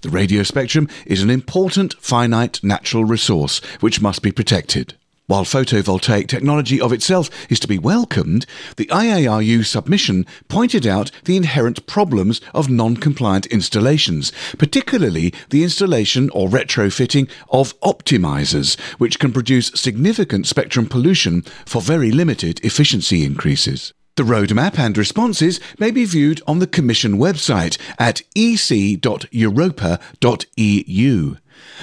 The 0.00 0.10
radio 0.10 0.42
spectrum 0.42 0.88
is 1.04 1.22
an 1.22 1.28
important 1.28 1.94
finite 2.00 2.64
natural 2.64 3.04
resource 3.04 3.58
which 3.80 4.00
must 4.00 4.22
be 4.22 4.32
protected. 4.32 4.94
While 5.30 5.44
photovoltaic 5.44 6.26
technology 6.26 6.80
of 6.80 6.92
itself 6.92 7.30
is 7.48 7.60
to 7.60 7.68
be 7.68 7.78
welcomed, 7.78 8.46
the 8.74 8.86
IARU 8.86 9.64
submission 9.64 10.26
pointed 10.48 10.88
out 10.88 11.12
the 11.22 11.36
inherent 11.36 11.86
problems 11.86 12.40
of 12.52 12.68
non 12.68 12.96
compliant 12.96 13.46
installations, 13.46 14.32
particularly 14.58 15.32
the 15.50 15.62
installation 15.62 16.30
or 16.30 16.48
retrofitting 16.48 17.30
of 17.48 17.78
optimizers, 17.80 18.76
which 18.98 19.20
can 19.20 19.32
produce 19.32 19.70
significant 19.76 20.48
spectrum 20.48 20.86
pollution 20.86 21.42
for 21.64 21.80
very 21.80 22.10
limited 22.10 22.58
efficiency 22.64 23.24
increases. 23.24 23.92
The 24.16 24.24
roadmap 24.24 24.80
and 24.80 24.98
responses 24.98 25.60
may 25.78 25.92
be 25.92 26.06
viewed 26.06 26.42
on 26.48 26.58
the 26.58 26.66
Commission 26.66 27.18
website 27.18 27.78
at 28.00 28.22
ec.europa.eu. 28.34 28.96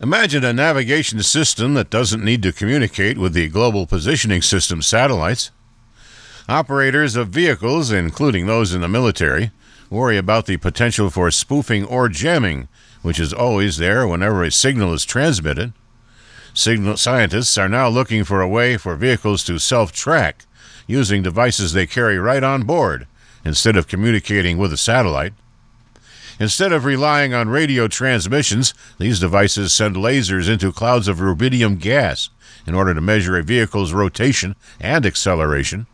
Imagine 0.00 0.44
a 0.44 0.52
navigation 0.52 1.22
system 1.22 1.74
that 1.74 1.90
doesn't 1.90 2.24
need 2.24 2.42
to 2.42 2.52
communicate 2.52 3.16
with 3.16 3.32
the 3.32 3.48
Global 3.48 3.86
Positioning 3.86 4.42
System 4.42 4.82
satellites. 4.82 5.50
Operators 6.48 7.16
of 7.16 7.28
vehicles, 7.28 7.90
including 7.90 8.46
those 8.46 8.74
in 8.74 8.82
the 8.82 8.88
military, 8.88 9.50
worry 9.90 10.16
about 10.16 10.46
the 10.46 10.56
potential 10.56 11.10
for 11.10 11.30
spoofing 11.30 11.84
or 11.84 12.08
jamming, 12.08 12.68
which 13.02 13.20
is 13.20 13.32
always 13.32 13.76
there 13.76 14.06
whenever 14.06 14.42
a 14.42 14.50
signal 14.50 14.92
is 14.92 15.04
transmitted. 15.04 15.72
Signal 16.52 16.96
scientists 16.96 17.58
are 17.58 17.68
now 17.68 17.88
looking 17.88 18.24
for 18.24 18.40
a 18.40 18.48
way 18.48 18.76
for 18.76 18.96
vehicles 18.96 19.44
to 19.44 19.58
self 19.58 19.92
track 19.92 20.46
using 20.86 21.22
devices 21.22 21.72
they 21.72 21.86
carry 21.86 22.18
right 22.18 22.42
on 22.42 22.62
board 22.62 23.06
instead 23.44 23.76
of 23.76 23.88
communicating 23.88 24.58
with 24.58 24.72
a 24.72 24.76
satellite. 24.76 25.32
Instead 26.40 26.72
of 26.72 26.84
relying 26.84 27.32
on 27.32 27.48
radio 27.48 27.86
transmissions, 27.86 28.74
these 28.98 29.20
devices 29.20 29.72
send 29.72 29.96
lasers 29.96 30.48
into 30.48 30.72
clouds 30.72 31.06
of 31.06 31.18
rubidium 31.18 31.78
gas 31.78 32.28
in 32.66 32.74
order 32.74 32.92
to 32.92 33.00
measure 33.00 33.38
a 33.38 33.42
vehicle's 33.42 33.92
rotation 33.92 34.56
and 34.80 35.06
acceleration. 35.06 35.86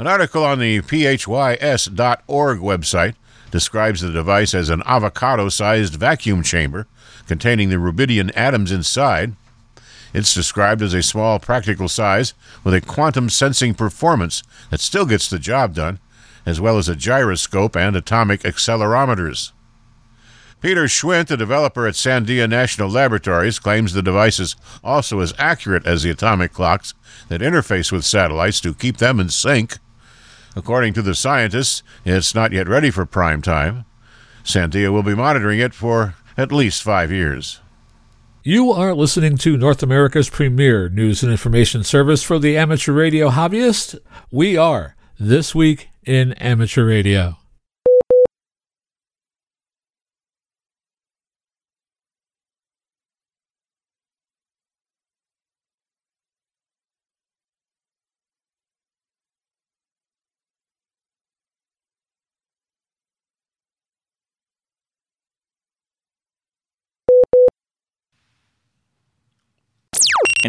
An 0.00 0.06
article 0.06 0.46
on 0.46 0.60
the 0.60 0.80
phys.org 0.80 2.58
website 2.58 3.14
describes 3.50 4.00
the 4.00 4.10
device 4.10 4.54
as 4.54 4.70
an 4.70 4.82
avocado 4.86 5.50
sized 5.50 5.96
vacuum 5.96 6.42
chamber 6.42 6.86
containing 7.26 7.68
the 7.68 7.76
rubidium 7.76 8.34
atoms 8.34 8.72
inside. 8.72 9.36
It's 10.14 10.32
described 10.32 10.80
as 10.80 10.94
a 10.94 11.02
small 11.02 11.38
practical 11.38 11.86
size 11.86 12.32
with 12.64 12.72
a 12.72 12.80
quantum 12.80 13.28
sensing 13.28 13.74
performance 13.74 14.42
that 14.70 14.80
still 14.80 15.04
gets 15.04 15.28
the 15.28 15.38
job 15.38 15.74
done 15.74 15.98
as 16.46 16.62
well 16.62 16.78
as 16.78 16.88
a 16.88 16.96
gyroscope 16.96 17.76
and 17.76 17.94
atomic 17.94 18.40
accelerometers. 18.40 19.52
Peter 20.62 20.84
Schwindt, 20.84 21.30
a 21.30 21.36
developer 21.36 21.86
at 21.86 21.92
Sandia 21.92 22.48
National 22.48 22.88
Laboratories, 22.88 23.58
claims 23.58 23.92
the 23.92 24.00
device 24.00 24.40
is 24.40 24.56
also 24.82 25.20
as 25.20 25.34
accurate 25.38 25.86
as 25.86 26.04
the 26.04 26.10
atomic 26.10 26.54
clocks 26.54 26.94
that 27.28 27.42
interface 27.42 27.92
with 27.92 28.06
satellites 28.06 28.62
to 28.62 28.72
keep 28.72 28.96
them 28.96 29.20
in 29.20 29.28
sync. 29.28 29.76
According 30.56 30.94
to 30.94 31.02
the 31.02 31.14
scientists, 31.14 31.82
it's 32.04 32.34
not 32.34 32.52
yet 32.52 32.68
ready 32.68 32.90
for 32.90 33.06
prime 33.06 33.42
time. 33.42 33.84
Sandia 34.42 34.92
will 34.92 35.02
be 35.02 35.14
monitoring 35.14 35.60
it 35.60 35.74
for 35.74 36.14
at 36.36 36.52
least 36.52 36.82
five 36.82 37.12
years. 37.12 37.60
You 38.42 38.72
are 38.72 38.94
listening 38.94 39.36
to 39.38 39.56
North 39.56 39.82
America's 39.82 40.30
premier 40.30 40.88
news 40.88 41.22
and 41.22 41.30
information 41.30 41.84
service 41.84 42.22
for 42.22 42.38
the 42.38 42.56
amateur 42.56 42.92
radio 42.92 43.28
hobbyist. 43.28 43.98
We 44.30 44.56
are 44.56 44.96
This 45.18 45.54
Week 45.54 45.90
in 46.06 46.32
Amateur 46.34 46.86
Radio. 46.86 47.39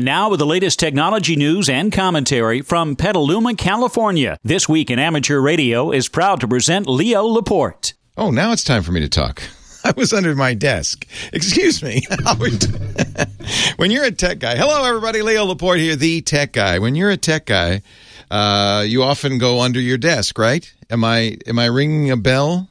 And 0.01 0.05
now 0.07 0.31
with 0.31 0.39
the 0.39 0.47
latest 0.47 0.79
technology 0.79 1.35
news 1.35 1.69
and 1.69 1.91
commentary 1.91 2.63
from 2.63 2.95
Petaluma, 2.95 3.53
California. 3.53 4.39
This 4.43 4.67
week 4.67 4.89
in 4.89 4.97
amateur 4.97 5.39
radio 5.39 5.91
is 5.91 6.07
proud 6.07 6.39
to 6.39 6.47
present 6.47 6.87
Leo 6.87 7.21
Laporte. 7.21 7.93
Oh, 8.17 8.31
now 8.31 8.51
it's 8.51 8.63
time 8.63 8.81
for 8.81 8.91
me 8.91 9.01
to 9.01 9.07
talk. 9.07 9.43
I 9.83 9.93
was 9.95 10.11
under 10.11 10.33
my 10.33 10.55
desk. 10.55 11.05
Excuse 11.31 11.83
me, 11.83 12.01
when 13.75 13.91
you're 13.91 14.05
a 14.05 14.09
tech 14.09 14.39
guy, 14.39 14.55
hello 14.55 14.83
everybody, 14.83 15.21
Leo 15.21 15.45
Laporte 15.45 15.77
here, 15.77 15.95
the 15.95 16.21
tech 16.21 16.53
guy. 16.53 16.79
When 16.79 16.95
you're 16.95 17.11
a 17.11 17.15
tech 17.15 17.45
guy, 17.45 17.83
uh, 18.31 18.83
you 18.87 19.03
often 19.03 19.37
go 19.37 19.61
under 19.61 19.79
your 19.79 19.99
desk, 19.99 20.39
right? 20.39 20.73
Am 20.89 21.03
I 21.03 21.37
am 21.45 21.59
I 21.59 21.65
ringing 21.65 22.09
a 22.09 22.17
bell? 22.17 22.67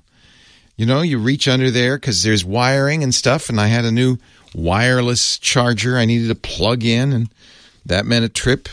You 0.76 0.84
know, 0.84 1.02
you 1.02 1.18
reach 1.18 1.46
under 1.46 1.70
there 1.70 1.96
because 1.96 2.24
there's 2.24 2.44
wiring 2.44 3.04
and 3.04 3.14
stuff, 3.14 3.50
and 3.50 3.60
I 3.60 3.68
had 3.68 3.84
a 3.84 3.92
new 3.92 4.18
wireless 4.54 5.38
charger 5.38 5.96
I 5.96 6.04
needed 6.04 6.28
to 6.28 6.34
plug 6.34 6.84
in, 6.84 7.12
and 7.12 7.30
that 7.86 8.06
meant 8.06 8.24
a 8.24 8.28
trip 8.28 8.68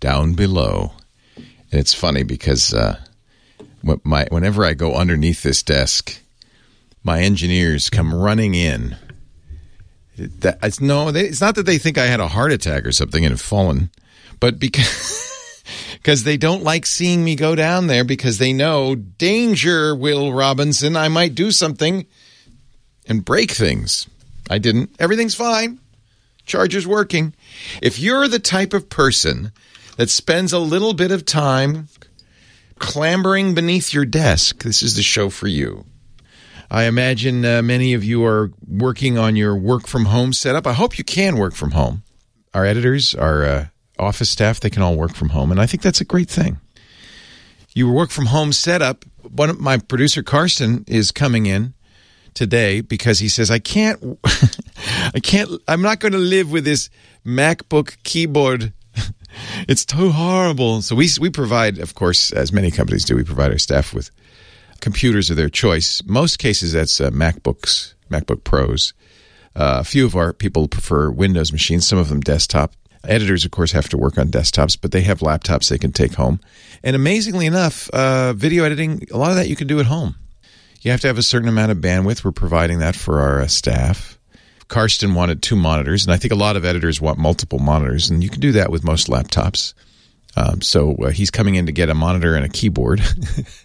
down 0.00 0.34
below. 0.34 0.92
And 1.36 1.80
it's 1.80 1.94
funny 1.94 2.22
because 2.22 2.72
uh, 2.72 2.98
my 3.82 4.26
whenever 4.30 4.64
I 4.64 4.74
go 4.74 4.94
underneath 4.94 5.42
this 5.42 5.62
desk, 5.62 6.20
my 7.02 7.20
engineers 7.20 7.90
come 7.90 8.14
running 8.14 8.54
in. 8.54 8.96
That, 10.16 10.58
it's 10.62 10.80
no, 10.80 11.10
they, 11.10 11.26
it's 11.26 11.40
not 11.40 11.56
that 11.56 11.66
they 11.66 11.78
think 11.78 11.98
I 11.98 12.06
had 12.06 12.20
a 12.20 12.28
heart 12.28 12.52
attack 12.52 12.86
or 12.86 12.92
something 12.92 13.24
and 13.24 13.32
have 13.32 13.40
fallen, 13.40 13.90
but 14.40 14.58
because. 14.58 15.22
because 15.94 16.24
they 16.24 16.36
don't 16.36 16.62
like 16.62 16.84
seeing 16.84 17.24
me 17.24 17.34
go 17.34 17.54
down 17.54 17.86
there 17.86 18.04
because 18.04 18.36
they 18.36 18.52
know 18.52 18.94
danger, 18.94 19.96
Will 19.96 20.34
Robinson. 20.34 20.96
I 20.96 21.08
might 21.08 21.34
do 21.34 21.50
something 21.50 22.04
and 23.06 23.24
break 23.24 23.50
things. 23.50 24.06
I 24.50 24.58
didn't. 24.58 24.94
Everything's 24.98 25.34
fine. 25.34 25.80
Charger's 26.46 26.86
working. 26.86 27.34
If 27.82 27.98
you're 27.98 28.28
the 28.28 28.38
type 28.38 28.74
of 28.74 28.88
person 28.88 29.52
that 29.96 30.10
spends 30.10 30.52
a 30.52 30.58
little 30.58 30.92
bit 30.92 31.10
of 31.10 31.24
time 31.24 31.88
clambering 32.78 33.54
beneath 33.54 33.94
your 33.94 34.04
desk, 34.04 34.62
this 34.62 34.82
is 34.82 34.96
the 34.96 35.02
show 35.02 35.30
for 35.30 35.48
you. 35.48 35.84
I 36.70 36.84
imagine 36.84 37.44
uh, 37.44 37.62
many 37.62 37.94
of 37.94 38.04
you 38.04 38.24
are 38.24 38.50
working 38.66 39.16
on 39.16 39.36
your 39.36 39.56
work 39.56 39.86
from 39.86 40.06
home 40.06 40.32
setup. 40.32 40.66
I 40.66 40.72
hope 40.72 40.98
you 40.98 41.04
can 41.04 41.36
work 41.36 41.54
from 41.54 41.72
home. 41.72 42.02
Our 42.52 42.64
editors, 42.64 43.14
our 43.14 43.44
uh, 43.44 43.66
office 43.98 44.30
staff, 44.30 44.60
they 44.60 44.70
can 44.70 44.82
all 44.82 44.96
work 44.96 45.14
from 45.14 45.30
home, 45.30 45.50
and 45.50 45.60
I 45.60 45.66
think 45.66 45.82
that's 45.82 46.00
a 46.00 46.04
great 46.04 46.28
thing. 46.28 46.58
You 47.74 47.90
work 47.90 48.10
from 48.10 48.26
home 48.26 48.52
setup. 48.52 49.04
One 49.22 49.50
of 49.50 49.60
my 49.60 49.78
producer 49.78 50.22
Karsten 50.22 50.84
is 50.86 51.10
coming 51.10 51.46
in 51.46 51.73
today 52.34 52.80
because 52.80 53.18
he 53.18 53.28
says 53.28 53.50
I 53.50 53.58
can't 53.58 54.18
I 55.14 55.20
can't 55.20 55.50
I'm 55.68 55.82
not 55.82 56.00
going 56.00 56.12
to 56.12 56.18
live 56.18 56.50
with 56.50 56.64
this 56.64 56.90
MacBook 57.24 57.96
keyboard. 58.02 58.72
it's 59.68 59.84
too 59.84 60.10
horrible. 60.10 60.82
So 60.82 60.94
we 60.96 61.08
we 61.20 61.30
provide 61.30 61.78
of 61.78 61.94
course 61.94 62.32
as 62.32 62.52
many 62.52 62.70
companies 62.70 63.04
do 63.04 63.16
we 63.16 63.24
provide 63.24 63.52
our 63.52 63.58
staff 63.58 63.94
with 63.94 64.10
computers 64.80 65.30
of 65.30 65.36
their 65.36 65.48
choice. 65.48 66.02
Most 66.04 66.38
cases 66.38 66.72
that's 66.72 67.00
uh, 67.00 67.10
MacBooks, 67.10 67.94
MacBook 68.10 68.44
Pros. 68.44 68.92
Uh, 69.56 69.78
a 69.80 69.84
few 69.84 70.04
of 70.04 70.16
our 70.16 70.32
people 70.32 70.68
prefer 70.68 71.10
Windows 71.10 71.52
machines, 71.52 71.86
some 71.86 71.98
of 71.98 72.08
them 72.08 72.20
desktop. 72.20 72.74
Editors, 73.04 73.44
of 73.44 73.50
course, 73.50 73.72
have 73.72 73.88
to 73.90 73.98
work 73.98 74.18
on 74.18 74.28
desktops, 74.28 74.78
but 74.80 74.90
they 74.90 75.02
have 75.02 75.20
laptops 75.20 75.68
they 75.68 75.78
can 75.78 75.92
take 75.92 76.14
home. 76.14 76.40
And 76.82 76.96
amazingly 76.96 77.46
enough, 77.46 77.88
uh, 77.90 78.32
video 78.32 78.64
editing, 78.64 79.06
a 79.12 79.18
lot 79.18 79.30
of 79.30 79.36
that 79.36 79.48
you 79.48 79.56
can 79.56 79.66
do 79.66 79.78
at 79.78 79.86
home. 79.86 80.16
You 80.84 80.90
have 80.90 81.00
to 81.00 81.06
have 81.06 81.16
a 81.16 81.22
certain 81.22 81.48
amount 81.48 81.72
of 81.72 81.78
bandwidth. 81.78 82.22
We're 82.24 82.32
providing 82.32 82.80
that 82.80 82.94
for 82.94 83.20
our 83.20 83.40
uh, 83.40 83.46
staff. 83.46 84.18
Karsten 84.68 85.14
wanted 85.14 85.40
two 85.40 85.56
monitors, 85.56 86.04
and 86.04 86.12
I 86.12 86.18
think 86.18 86.30
a 86.30 86.36
lot 86.36 86.56
of 86.56 86.64
editors 86.66 87.00
want 87.00 87.18
multiple 87.18 87.58
monitors, 87.58 88.10
and 88.10 88.22
you 88.22 88.28
can 88.28 88.40
do 88.40 88.52
that 88.52 88.70
with 88.70 88.84
most 88.84 89.08
laptops. 89.08 89.72
Um, 90.36 90.60
so 90.60 90.94
uh, 90.96 91.10
he's 91.10 91.30
coming 91.30 91.54
in 91.54 91.64
to 91.66 91.72
get 91.72 91.88
a 91.88 91.94
monitor 91.94 92.34
and 92.34 92.44
a 92.44 92.50
keyboard, 92.50 93.00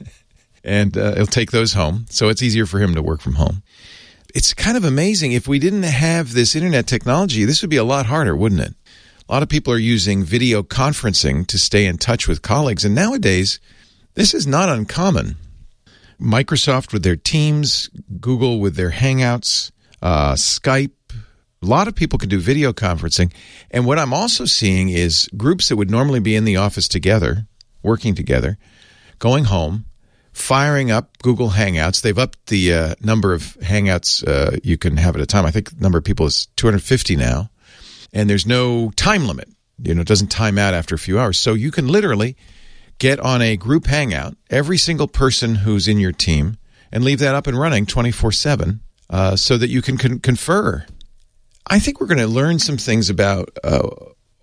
and 0.63 0.97
uh, 0.97 1.15
he'll 1.15 1.25
take 1.25 1.51
those 1.51 1.73
home. 1.73 2.05
So 2.09 2.29
it's 2.29 2.41
easier 2.41 2.65
for 2.65 2.79
him 2.79 2.95
to 2.95 3.01
work 3.01 3.19
from 3.19 3.33
home. 3.33 3.63
It's 4.33 4.53
kind 4.53 4.77
of 4.77 4.85
amazing. 4.85 5.33
If 5.33 5.45
we 5.45 5.59
didn't 5.59 5.83
have 5.83 6.33
this 6.33 6.55
internet 6.55 6.87
technology, 6.87 7.43
this 7.43 7.61
would 7.61 7.69
be 7.69 7.75
a 7.75 7.83
lot 7.83 8.05
harder, 8.05 8.33
wouldn't 8.33 8.61
it? 8.61 8.75
A 9.27 9.33
lot 9.33 9.43
of 9.43 9.49
people 9.49 9.73
are 9.73 9.77
using 9.77 10.23
video 10.23 10.63
conferencing 10.63 11.45
to 11.47 11.59
stay 11.59 11.85
in 11.85 11.97
touch 11.97 12.29
with 12.29 12.41
colleagues, 12.41 12.85
and 12.85 12.95
nowadays, 12.95 13.59
this 14.13 14.33
is 14.33 14.47
not 14.47 14.69
uncommon. 14.69 15.35
Microsoft 16.19 16.93
with 16.93 17.03
their 17.03 17.15
Teams, 17.15 17.89
Google 18.19 18.59
with 18.59 18.75
their 18.75 18.91
Hangouts, 18.91 19.71
uh, 20.01 20.33
Skype. 20.33 20.91
A 21.61 21.65
lot 21.65 21.87
of 21.87 21.95
people 21.95 22.19
can 22.19 22.29
do 22.29 22.39
video 22.39 22.71
conferencing. 22.71 23.33
And 23.71 23.85
what 23.85 23.99
I'm 23.99 24.13
also 24.13 24.45
seeing 24.45 24.89
is 24.89 25.29
groups 25.35 25.69
that 25.69 25.75
would 25.75 25.91
normally 25.91 26.19
be 26.19 26.35
in 26.35 26.45
the 26.45 26.57
office 26.57 26.87
together, 26.87 27.47
working 27.83 28.15
together, 28.15 28.57
going 29.19 29.45
home, 29.45 29.85
firing 30.31 30.91
up 30.91 31.17
Google 31.21 31.49
Hangouts. 31.49 32.01
They've 32.01 32.17
upped 32.17 32.47
the 32.47 32.73
uh, 32.73 32.95
number 33.01 33.33
of 33.33 33.57
Hangouts 33.61 34.25
uh, 34.27 34.57
you 34.63 34.77
can 34.77 34.97
have 34.97 35.15
at 35.15 35.21
a 35.21 35.25
time. 35.25 35.45
I 35.45 35.51
think 35.51 35.71
the 35.71 35.81
number 35.81 35.97
of 35.97 36.03
people 36.03 36.25
is 36.25 36.47
250 36.55 37.15
now. 37.15 37.49
And 38.13 38.29
there's 38.29 38.45
no 38.45 38.91
time 38.91 39.27
limit. 39.27 39.49
You 39.81 39.95
know, 39.95 40.01
it 40.01 40.07
doesn't 40.07 40.27
time 40.27 40.57
out 40.57 40.73
after 40.73 40.95
a 40.95 40.99
few 40.99 41.19
hours. 41.19 41.39
So 41.39 41.53
you 41.53 41.71
can 41.71 41.87
literally 41.87 42.35
get 42.99 43.19
on 43.19 43.41
a 43.41 43.57
group 43.57 43.87
hangout, 43.87 44.35
every 44.49 44.77
single 44.77 45.07
person 45.07 45.55
who's 45.55 45.87
in 45.87 45.99
your 45.99 46.11
team, 46.11 46.57
and 46.91 47.03
leave 47.03 47.19
that 47.19 47.35
up 47.35 47.47
and 47.47 47.59
running 47.59 47.85
24 47.85 48.29
uh, 48.29 48.31
7 48.31 48.79
so 49.35 49.57
that 49.57 49.69
you 49.69 49.81
can 49.81 49.97
con- 49.97 50.19
confer. 50.19 50.85
I 51.67 51.79
think 51.79 51.99
we're 51.99 52.07
going 52.07 52.19
to 52.19 52.27
learn 52.27 52.59
some 52.59 52.77
things 52.77 53.09
about 53.09 53.49
uh, 53.63 53.87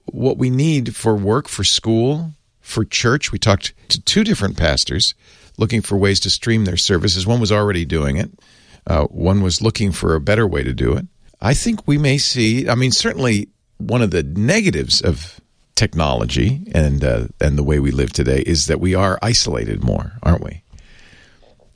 what 0.06 0.38
we 0.38 0.50
need 0.50 0.94
for 0.96 1.14
work, 1.14 1.48
for 1.48 1.64
school, 1.64 2.32
for 2.60 2.84
church. 2.84 3.32
We 3.32 3.38
talked 3.38 3.74
to 3.90 4.00
two 4.00 4.24
different 4.24 4.56
pastors 4.56 5.14
looking 5.58 5.82
for 5.82 5.96
ways 5.96 6.20
to 6.20 6.30
stream 6.30 6.64
their 6.64 6.76
services. 6.76 7.26
One 7.26 7.40
was 7.40 7.52
already 7.52 7.84
doing 7.84 8.16
it, 8.16 8.30
uh, 8.86 9.04
one 9.04 9.42
was 9.42 9.60
looking 9.60 9.92
for 9.92 10.14
a 10.14 10.20
better 10.20 10.46
way 10.46 10.62
to 10.62 10.72
do 10.72 10.96
it. 10.96 11.06
I 11.40 11.54
think 11.54 11.86
we 11.86 11.98
may 11.98 12.18
see, 12.18 12.68
I 12.68 12.74
mean, 12.74 12.92
certainly 12.92 13.48
one 13.78 14.02
of 14.02 14.10
the 14.10 14.22
negatives 14.22 15.02
of 15.02 15.40
technology 15.76 16.62
and 16.74 17.04
uh, 17.04 17.26
and 17.40 17.56
the 17.56 17.62
way 17.62 17.78
we 17.78 17.92
live 17.92 18.12
today 18.12 18.42
is 18.44 18.66
that 18.66 18.80
we 18.80 18.94
are 18.94 19.18
isolated 19.22 19.84
more, 19.84 20.12
aren't 20.22 20.42
we? 20.42 20.62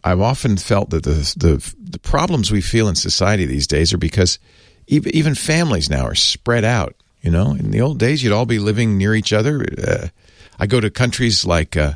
I've 0.02 0.20
often 0.20 0.56
felt 0.56 0.90
that 0.90 1.04
the 1.04 1.34
the, 1.36 1.74
the 1.78 1.98
problems 1.98 2.50
we 2.50 2.62
feel 2.62 2.88
in 2.88 2.96
society 2.96 3.44
these 3.44 3.66
days 3.66 3.92
are 3.92 3.98
because 3.98 4.38
even, 4.88 5.14
even 5.14 5.34
families 5.34 5.88
now 5.88 6.04
are 6.04 6.14
spread 6.14 6.64
out. 6.64 6.96
You 7.20 7.30
know, 7.30 7.52
in 7.52 7.70
the 7.70 7.82
old 7.82 7.98
days, 7.98 8.22
you'd 8.22 8.32
all 8.32 8.46
be 8.46 8.58
living 8.58 8.96
near 8.96 9.14
each 9.14 9.32
other. 9.32 9.62
Uh, 9.62 10.08
I 10.58 10.66
go 10.66 10.80
to 10.80 10.90
countries 10.90 11.44
like, 11.44 11.76
uh, 11.76 11.94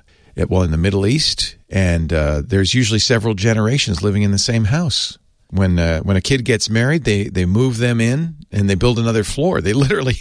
well, 0.49 0.63
in 0.63 0.71
the 0.71 0.77
Middle 0.77 1.07
East, 1.07 1.57
and 1.71 2.13
uh, 2.13 2.43
there's 2.45 2.75
usually 2.75 2.99
several 2.99 3.33
generations 3.33 4.03
living 4.03 4.23
in 4.23 4.33
the 4.33 4.39
same 4.39 4.65
house 4.65 5.19
when 5.55 5.79
uh, 5.79 6.01
when 6.01 6.17
a 6.17 6.21
kid 6.21 6.45
gets 6.45 6.69
married, 6.69 7.05
they 7.05 7.25
they 7.25 7.47
move 7.47 7.79
them 7.79 8.01
in 8.01 8.37
and 8.51 8.69
they 8.69 8.75
build 8.75 8.99
another 8.99 9.25
floor. 9.25 9.61
They 9.61 9.73
literally 9.85 10.17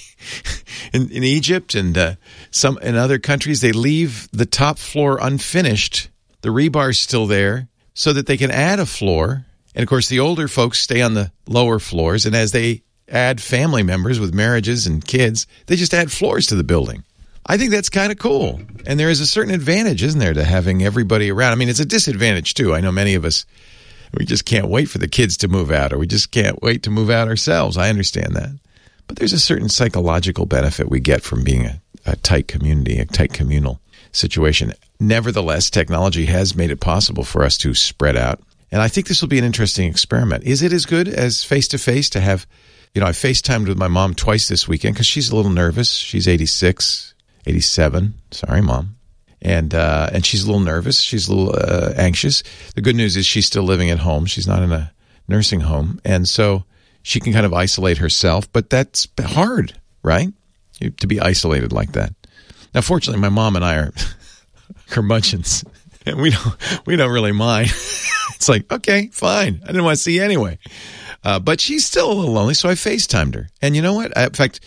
in, 0.94 1.10
in 1.10 1.24
Egypt 1.24 1.76
and 1.76 1.98
uh, 1.98 2.16
some 2.52 2.78
in 2.80 2.96
other 2.96 3.20
countries 3.20 3.62
they 3.62 3.72
leave 3.72 4.30
the 4.32 4.46
top 4.46 4.78
floor 4.78 5.18
unfinished. 5.22 6.10
The 6.42 6.52
rebar's 6.52 7.00
still 7.00 7.26
there 7.26 7.68
so 7.94 8.14
that 8.14 8.28
they 8.28 8.38
can 8.38 8.52
add 8.52 8.80
a 8.80 8.86
floor. 8.86 9.46
And 9.76 9.82
of 9.82 9.90
course, 9.90 10.08
the 10.08 10.20
older 10.20 10.48
folks 10.48 10.80
stay 10.80 11.02
on 11.02 11.16
the 11.16 11.32
lower 11.48 11.80
floors. 11.80 12.26
And 12.26 12.36
as 12.36 12.52
they 12.52 12.84
add 13.08 13.42
family 13.42 13.82
members 13.82 14.20
with 14.20 14.34
marriages 14.34 14.86
and 14.86 15.06
kids, 15.06 15.48
they 15.66 15.76
just 15.76 15.94
add 15.94 16.12
floors 16.12 16.48
to 16.48 16.56
the 16.56 16.64
building. 16.64 17.04
I 17.46 17.58
think 17.58 17.72
that's 17.72 17.90
kind 17.90 18.12
of 18.12 18.20
cool. 18.20 18.62
And 18.86 19.00
there 19.00 19.10
is 19.10 19.20
a 19.20 19.28
certain 19.28 19.54
advantage, 19.54 20.04
isn't 20.04 20.20
there, 20.20 20.34
to 20.34 20.44
having 20.44 20.84
everybody 20.84 21.32
around? 21.32 21.54
I 21.54 21.56
mean, 21.56 21.70
it's 21.70 21.80
a 21.80 21.86
disadvantage 21.86 22.54
too. 22.54 22.74
I 22.74 22.82
know 22.82 22.92
many 22.92 23.16
of 23.16 23.26
us 23.26 23.46
we 24.18 24.26
just 24.26 24.46
can't 24.46 24.70
wait 24.70 24.86
for 24.86 24.98
the 24.98 25.08
kids 25.08 25.38
to 25.38 25.48
move 25.48 25.72
out 25.72 25.94
or 25.94 25.98
we 25.98 26.08
just 26.08 26.32
can't 26.32 26.62
wait 26.62 26.84
to 26.84 26.92
move 26.92 27.10
out 27.10 27.28
ourselves. 27.28 27.78
I 27.78 27.90
understand 27.90 28.36
that. 28.36 28.52
But 29.08 29.18
there's 29.18 29.34
a 29.34 29.40
certain 29.40 29.70
psychological 29.70 30.46
benefit 30.46 30.90
we 30.90 31.00
get 31.00 31.24
from 31.24 31.44
being 31.44 31.66
a, 31.66 31.82
a 32.06 32.16
tight 32.18 32.48
community, 32.48 33.00
a 33.00 33.06
tight 33.06 33.34
communal 33.34 33.82
situation. 34.12 34.74
Nevertheless, 35.00 35.70
technology 35.70 36.26
has 36.26 36.56
made 36.56 36.72
it 36.72 36.80
possible 36.80 37.24
for 37.24 37.44
us 37.44 37.58
to 37.60 37.74
spread 37.74 38.16
out. 38.16 38.40
And 38.72 38.82
I 38.82 38.88
think 38.88 39.08
this 39.08 39.22
will 39.22 39.30
be 39.30 39.40
an 39.40 39.46
interesting 39.46 39.90
experiment. 39.90 40.44
Is 40.46 40.62
it 40.62 40.74
as 40.74 40.86
good 40.86 41.08
as 41.08 41.44
face 41.44 41.68
to 41.70 41.78
face 41.78 42.10
to 42.12 42.22
have, 42.22 42.48
you 42.94 43.02
know, 43.02 43.08
I 43.08 43.12
FaceTimed 43.12 43.68
with 43.68 43.78
my 43.78 43.88
mom 43.88 44.16
twice 44.16 44.48
this 44.48 44.68
weekend 44.68 44.96
because 44.96 45.08
she's 45.08 45.30
a 45.30 45.36
little 45.36 45.52
nervous. 45.52 45.92
She's 45.92 46.28
86, 46.28 47.14
87. 47.46 48.14
Sorry, 48.32 48.62
mom 48.62 48.96
and 49.44 49.76
uh, 49.76 50.10
and 50.14 50.26
she's 50.26 50.44
a 50.44 50.48
little 50.48 50.62
nervous. 50.62 51.02
She's 51.02 51.28
a 51.28 51.36
little 51.36 51.54
uh, 51.56 51.94
anxious. 51.98 52.44
The 52.76 52.82
good 52.82 52.96
news 52.96 53.18
is 53.18 53.26
she's 53.26 53.46
still 53.46 53.64
living 53.64 53.90
at 53.90 54.00
home. 54.00 54.26
She's 54.26 54.48
not 54.48 54.64
in 54.64 54.72
a 54.72 54.92
nursing 55.28 55.60
home, 55.60 56.00
and 56.06 56.28
so 56.28 56.64
she 57.04 57.20
can 57.20 57.34
kind 57.34 57.46
of 57.46 57.54
isolate 57.54 57.98
herself. 57.98 58.52
But 58.52 58.70
that's 58.70 59.08
hard, 59.20 59.78
right? 60.02 60.30
To 60.98 61.08
be 61.08 61.20
isolated 61.20 61.72
like 61.72 61.92
that. 61.92 62.14
Now, 62.74 62.82
fortunately, 62.82 63.22
my 63.22 63.30
mom 63.30 63.56
and 63.56 63.64
I 63.64 63.76
are 63.76 63.94
curmudgeons, 64.90 65.66
and 66.06 66.20
we 66.20 66.32
don't 66.32 66.86
we 66.88 66.96
don't 66.96 67.12
really 67.12 67.34
mind. 67.34 67.68
it's 68.36 68.48
like 68.48 68.72
okay, 68.72 69.10
fine. 69.12 69.60
I 69.64 69.68
didn't 69.68 69.84
want 69.84 69.98
to 69.98 70.02
see 70.04 70.16
you 70.16 70.24
anyway. 70.24 70.58
Uh, 71.26 71.40
but 71.40 71.62
she's 71.62 71.86
still 71.86 72.12
a 72.12 72.14
little 72.14 72.34
lonely, 72.34 72.54
so 72.54 72.68
I 72.68 72.74
FaceTimed 72.74 73.36
her. 73.36 73.50
And 73.62 73.78
you 73.78 73.82
know 73.82 73.94
what? 73.94 74.18
I, 74.18 74.26
in 74.26 74.32
fact, 74.32 74.60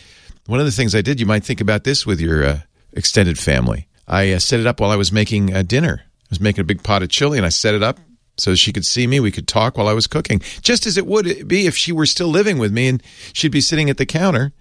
one 0.46 0.58
of 0.58 0.64
the 0.64 0.72
things 0.72 0.94
I 0.94 1.02
did, 1.02 1.20
you 1.20 1.26
might 1.26 1.44
think 1.44 1.60
about 1.60 1.84
this 1.84 2.06
with 2.06 2.18
your 2.18 2.44
uh, 2.46 2.60
extended 2.94 3.38
family. 3.38 3.86
I 4.08 4.32
uh, 4.32 4.38
set 4.38 4.60
it 4.60 4.66
up 4.66 4.80
while 4.80 4.90
I 4.90 4.96
was 4.96 5.12
making 5.12 5.54
uh, 5.54 5.62
dinner. 5.62 6.02
I 6.02 6.26
was 6.30 6.40
making 6.40 6.60
a 6.60 6.64
big 6.64 6.82
pot 6.82 7.02
of 7.02 7.08
chili, 7.08 7.38
and 7.38 7.46
I 7.46 7.50
set 7.50 7.74
it 7.74 7.82
up 7.82 7.98
so 8.36 8.54
she 8.54 8.72
could 8.72 8.86
see 8.86 9.06
me. 9.06 9.20
We 9.20 9.32
could 9.32 9.48
talk 9.48 9.76
while 9.76 9.88
I 9.88 9.92
was 9.92 10.06
cooking, 10.06 10.40
just 10.60 10.86
as 10.86 10.96
it 10.96 11.06
would 11.06 11.48
be 11.48 11.66
if 11.66 11.76
she 11.76 11.92
were 11.92 12.06
still 12.06 12.28
living 12.28 12.58
with 12.58 12.72
me 12.72 12.88
and 12.88 13.02
she'd 13.32 13.52
be 13.52 13.60
sitting 13.60 13.90
at 13.90 13.96
the 13.96 14.06
counter. 14.06 14.52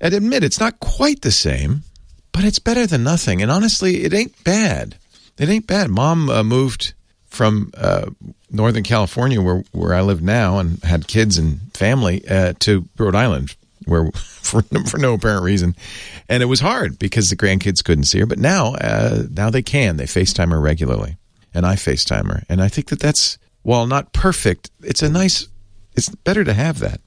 I'd 0.00 0.14
admit 0.14 0.44
it's 0.44 0.60
not 0.60 0.80
quite 0.80 1.22
the 1.22 1.30
same, 1.30 1.82
but 2.32 2.44
it's 2.44 2.58
better 2.58 2.86
than 2.86 3.04
nothing. 3.04 3.40
And 3.40 3.50
honestly, 3.50 4.02
it 4.02 4.12
ain't 4.12 4.42
bad. 4.44 4.96
It 5.38 5.48
ain't 5.48 5.66
bad. 5.66 5.90
Mom 5.90 6.28
uh, 6.28 6.42
moved 6.42 6.94
from 7.26 7.70
uh, 7.76 8.10
Northern 8.50 8.82
California, 8.82 9.40
where 9.40 9.64
where 9.72 9.94
I 9.94 10.02
live 10.02 10.20
now, 10.20 10.58
and 10.58 10.82
had 10.84 11.06
kids 11.06 11.38
and 11.38 11.60
family, 11.72 12.26
uh, 12.28 12.52
to 12.60 12.86
Rhode 12.98 13.14
Island 13.14 13.56
where 13.86 14.10
for 14.14 14.62
for 14.62 14.98
no 14.98 15.14
apparent 15.14 15.44
reason, 15.44 15.76
and 16.28 16.42
it 16.42 16.46
was 16.46 16.60
hard 16.60 16.98
because 16.98 17.30
the 17.30 17.36
grandkids 17.36 17.82
couldn't 17.84 18.04
see 18.04 18.20
her. 18.20 18.26
But 18.26 18.38
now, 18.38 18.74
uh, 18.74 19.24
now 19.30 19.50
they 19.50 19.62
can. 19.62 19.96
They 19.96 20.04
FaceTime 20.04 20.50
her 20.50 20.60
regularly, 20.60 21.16
and 21.54 21.66
I 21.66 21.74
FaceTime 21.74 22.26
her, 22.32 22.42
and 22.48 22.62
I 22.62 22.68
think 22.68 22.88
that 22.88 23.00
that's 23.00 23.38
while 23.62 23.86
not 23.86 24.12
perfect, 24.12 24.70
it's 24.82 25.02
a 25.02 25.08
nice. 25.08 25.48
It's 25.94 26.08
better 26.08 26.44
to 26.44 26.54
have 26.54 26.78
that. 26.80 27.00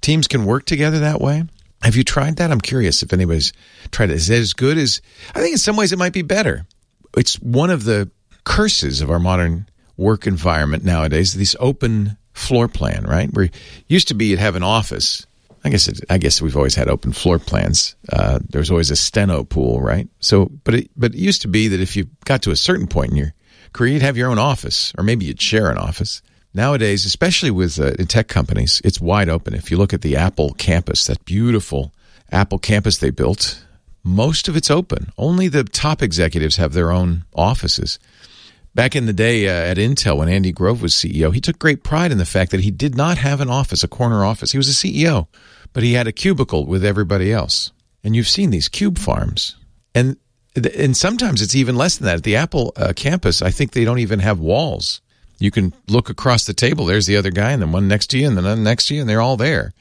Teams 0.00 0.28
can 0.28 0.44
work 0.44 0.64
together 0.64 1.00
that 1.00 1.20
way. 1.20 1.44
Have 1.82 1.96
you 1.96 2.04
tried 2.04 2.36
that? 2.36 2.50
I'm 2.50 2.60
curious 2.60 3.02
if 3.02 3.12
anybody's 3.12 3.52
tried 3.90 4.10
it. 4.10 4.16
Is 4.16 4.30
it 4.30 4.38
as 4.38 4.52
good 4.52 4.78
as? 4.78 5.00
I 5.34 5.40
think 5.40 5.52
in 5.52 5.58
some 5.58 5.76
ways 5.76 5.92
it 5.92 5.98
might 5.98 6.12
be 6.12 6.22
better. 6.22 6.66
It's 7.16 7.40
one 7.40 7.70
of 7.70 7.84
the 7.84 8.10
curses 8.44 9.00
of 9.00 9.10
our 9.10 9.18
modern 9.18 9.68
work 9.96 10.26
environment 10.26 10.84
nowadays. 10.84 11.34
This 11.34 11.56
open 11.58 12.16
floor 12.32 12.68
plan, 12.68 13.04
right? 13.04 13.32
Where 13.32 13.50
used 13.88 14.08
to 14.08 14.14
be 14.14 14.26
you'd 14.26 14.38
have 14.38 14.56
an 14.56 14.62
office 14.62 15.26
I 15.62 15.68
guess 15.68 15.88
it, 15.88 16.00
I 16.08 16.18
guess 16.18 16.40
we've 16.40 16.56
always 16.56 16.74
had 16.74 16.88
open 16.88 17.12
floor 17.12 17.38
plans. 17.38 17.94
Uh, 18.10 18.38
there 18.48 18.60
was 18.60 18.70
always 18.70 18.90
a 18.90 18.96
steno 18.96 19.44
pool, 19.44 19.80
right? 19.80 20.08
So, 20.20 20.46
but 20.64 20.74
it 20.74 20.90
but 20.96 21.14
it 21.14 21.18
used 21.18 21.42
to 21.42 21.48
be 21.48 21.68
that 21.68 21.80
if 21.80 21.96
you 21.96 22.06
got 22.24 22.42
to 22.42 22.50
a 22.50 22.56
certain 22.56 22.86
point 22.86 23.10
in 23.10 23.16
your 23.16 23.34
career, 23.72 23.92
you'd 23.92 24.02
have 24.02 24.16
your 24.16 24.30
own 24.30 24.38
office, 24.38 24.92
or 24.96 25.04
maybe 25.04 25.26
you'd 25.26 25.40
share 25.40 25.70
an 25.70 25.78
office. 25.78 26.22
Nowadays, 26.52 27.04
especially 27.04 27.50
with 27.50 27.78
uh, 27.78 27.92
tech 28.08 28.26
companies, 28.26 28.80
it's 28.84 29.00
wide 29.00 29.28
open. 29.28 29.54
If 29.54 29.70
you 29.70 29.76
look 29.76 29.92
at 29.92 30.00
the 30.00 30.16
Apple 30.16 30.54
campus, 30.54 31.06
that 31.06 31.24
beautiful 31.24 31.92
Apple 32.32 32.58
campus 32.58 32.98
they 32.98 33.10
built, 33.10 33.64
most 34.02 34.48
of 34.48 34.56
it's 34.56 34.70
open. 34.70 35.12
Only 35.16 35.48
the 35.48 35.64
top 35.64 36.02
executives 36.02 36.56
have 36.56 36.72
their 36.72 36.90
own 36.90 37.24
offices. 37.34 37.98
Back 38.74 38.94
in 38.94 39.06
the 39.06 39.12
day 39.12 39.48
uh, 39.48 39.70
at 39.70 39.78
Intel, 39.78 40.18
when 40.18 40.28
Andy 40.28 40.52
Grove 40.52 40.80
was 40.80 40.94
CEO, 40.94 41.34
he 41.34 41.40
took 41.40 41.58
great 41.58 41.82
pride 41.82 42.12
in 42.12 42.18
the 42.18 42.24
fact 42.24 42.52
that 42.52 42.60
he 42.60 42.70
did 42.70 42.96
not 42.96 43.18
have 43.18 43.40
an 43.40 43.50
office, 43.50 43.82
a 43.82 43.88
corner 43.88 44.24
office. 44.24 44.52
He 44.52 44.58
was 44.58 44.68
a 44.68 44.72
CEO, 44.72 45.26
but 45.72 45.82
he 45.82 45.94
had 45.94 46.06
a 46.06 46.12
cubicle 46.12 46.66
with 46.66 46.84
everybody 46.84 47.32
else. 47.32 47.72
And 48.04 48.14
you've 48.14 48.28
seen 48.28 48.50
these 48.50 48.68
cube 48.68 48.98
farms. 48.98 49.56
And 49.94 50.16
and 50.54 50.96
sometimes 50.96 51.42
it's 51.42 51.54
even 51.54 51.76
less 51.76 51.96
than 51.96 52.06
that. 52.06 52.16
At 52.16 52.22
the 52.24 52.36
Apple 52.36 52.72
uh, 52.76 52.92
campus, 52.94 53.40
I 53.40 53.50
think 53.50 53.72
they 53.72 53.84
don't 53.84 54.00
even 54.00 54.18
have 54.18 54.40
walls. 54.40 55.00
You 55.38 55.50
can 55.50 55.72
look 55.88 56.10
across 56.10 56.44
the 56.44 56.54
table. 56.54 56.84
There's 56.84 57.06
the 57.06 57.16
other 57.16 57.30
guy, 57.30 57.52
and 57.52 57.62
then 57.62 57.72
one 57.72 57.88
next 57.88 58.08
to 58.08 58.18
you, 58.18 58.26
and 58.26 58.36
then 58.36 58.44
one 58.44 58.64
next 58.64 58.88
to 58.88 58.94
you, 58.94 59.00
and 59.00 59.08
they're 59.08 59.20
all 59.20 59.36
there. 59.36 59.72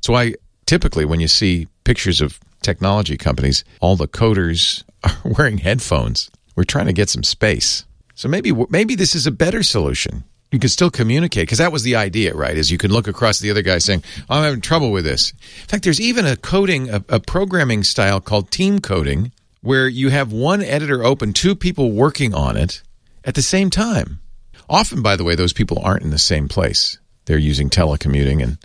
So 0.00 0.12
why 0.12 0.34
typically, 0.66 1.04
when 1.04 1.20
you 1.20 1.28
see 1.28 1.66
pictures 1.82 2.20
of 2.20 2.38
technology 2.62 3.16
companies, 3.16 3.64
all 3.80 3.96
the 3.96 4.08
coders 4.08 4.84
are 5.04 5.16
wearing 5.24 5.58
headphones. 5.58 6.30
We're 6.56 6.64
trying 6.64 6.86
to 6.86 6.92
get 6.92 7.10
some 7.10 7.24
space. 7.24 7.84
So 8.14 8.28
maybe 8.28 8.52
maybe 8.70 8.94
this 8.94 9.14
is 9.14 9.26
a 9.26 9.32
better 9.32 9.62
solution. 9.62 10.24
You 10.52 10.60
can 10.60 10.68
still 10.68 10.90
communicate 10.90 11.42
because 11.42 11.58
that 11.58 11.72
was 11.72 11.82
the 11.82 11.96
idea, 11.96 12.34
right? 12.34 12.56
Is 12.56 12.70
you 12.70 12.78
can 12.78 12.92
look 12.92 13.08
across 13.08 13.40
the 13.40 13.50
other 13.50 13.62
guy 13.62 13.78
saying, 13.78 14.04
oh, 14.30 14.36
"I'm 14.36 14.44
having 14.44 14.60
trouble 14.60 14.92
with 14.92 15.04
this." 15.04 15.32
In 15.32 15.66
fact, 15.66 15.84
there's 15.84 16.00
even 16.00 16.26
a 16.26 16.36
coding, 16.36 16.90
a, 16.90 17.04
a 17.08 17.18
programming 17.18 17.82
style 17.82 18.20
called 18.20 18.52
team 18.52 18.78
coding, 18.78 19.32
where 19.62 19.88
you 19.88 20.10
have 20.10 20.32
one 20.32 20.62
editor 20.62 21.02
open, 21.02 21.32
two 21.32 21.56
people 21.56 21.90
working 21.90 22.34
on 22.34 22.56
it 22.56 22.82
at 23.24 23.34
the 23.34 23.42
same 23.42 23.68
time. 23.68 24.20
Often, 24.68 25.02
by 25.02 25.16
the 25.16 25.24
way, 25.24 25.34
those 25.34 25.52
people 25.52 25.80
aren't 25.82 26.04
in 26.04 26.10
the 26.10 26.18
same 26.18 26.48
place. 26.48 26.98
They're 27.24 27.38
using 27.38 27.68
telecommuting 27.68 28.42
and 28.42 28.58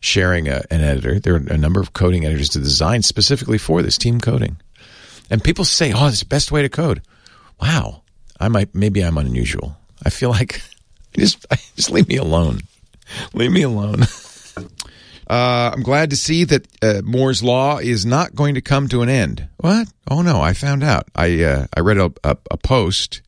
sharing 0.00 0.48
a, 0.48 0.62
an 0.70 0.80
editor. 0.80 1.20
There 1.20 1.34
are 1.34 1.46
a 1.48 1.58
number 1.58 1.80
of 1.80 1.92
coding 1.92 2.24
editors 2.24 2.48
designed 2.48 3.04
specifically 3.04 3.58
for 3.58 3.82
this 3.82 3.98
team 3.98 4.20
coding. 4.20 4.56
And 5.30 5.44
people 5.44 5.64
say, 5.64 5.92
"Oh, 5.92 6.08
it's 6.08 6.20
the 6.20 6.26
best 6.26 6.50
way 6.50 6.62
to 6.62 6.68
code." 6.68 7.02
Wow, 7.60 8.02
I 8.40 8.48
might 8.48 8.74
maybe 8.74 9.02
I'm 9.02 9.18
unusual. 9.18 9.76
I 10.04 10.10
feel 10.10 10.30
like 10.30 10.60
just 11.16 11.46
just 11.76 11.90
leave 11.90 12.08
me 12.08 12.16
alone. 12.16 12.60
Leave 13.34 13.52
me 13.52 13.62
alone. 13.62 14.02
Uh, 15.28 15.72
I'm 15.74 15.82
glad 15.82 16.10
to 16.10 16.16
see 16.16 16.44
that 16.44 16.68
uh, 16.82 17.02
Moore's 17.04 17.42
law 17.42 17.78
is 17.78 18.06
not 18.06 18.36
going 18.36 18.54
to 18.54 18.60
come 18.60 18.86
to 18.88 19.02
an 19.02 19.08
end. 19.08 19.48
What? 19.56 19.88
Oh 20.08 20.22
no, 20.22 20.40
I 20.40 20.52
found 20.52 20.84
out. 20.84 21.08
I 21.16 21.42
uh, 21.42 21.66
I 21.76 21.80
read 21.80 21.98
a, 21.98 22.12
a, 22.22 22.36
a, 22.52 22.56
post 22.56 23.22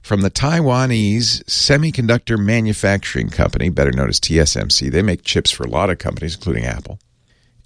from 0.00 0.20
the 0.20 0.30
Taiwanese 0.30 1.42
semiconductor 1.46 2.38
manufacturing 2.38 3.30
company, 3.30 3.68
better 3.68 3.90
known 3.90 4.08
as 4.08 4.20
TSMC. 4.20 4.92
They 4.92 5.02
make 5.02 5.24
chips 5.24 5.50
for 5.50 5.64
a 5.64 5.68
lot 5.68 5.90
of 5.90 5.98
companies, 5.98 6.36
including 6.36 6.66
Apple, 6.66 7.00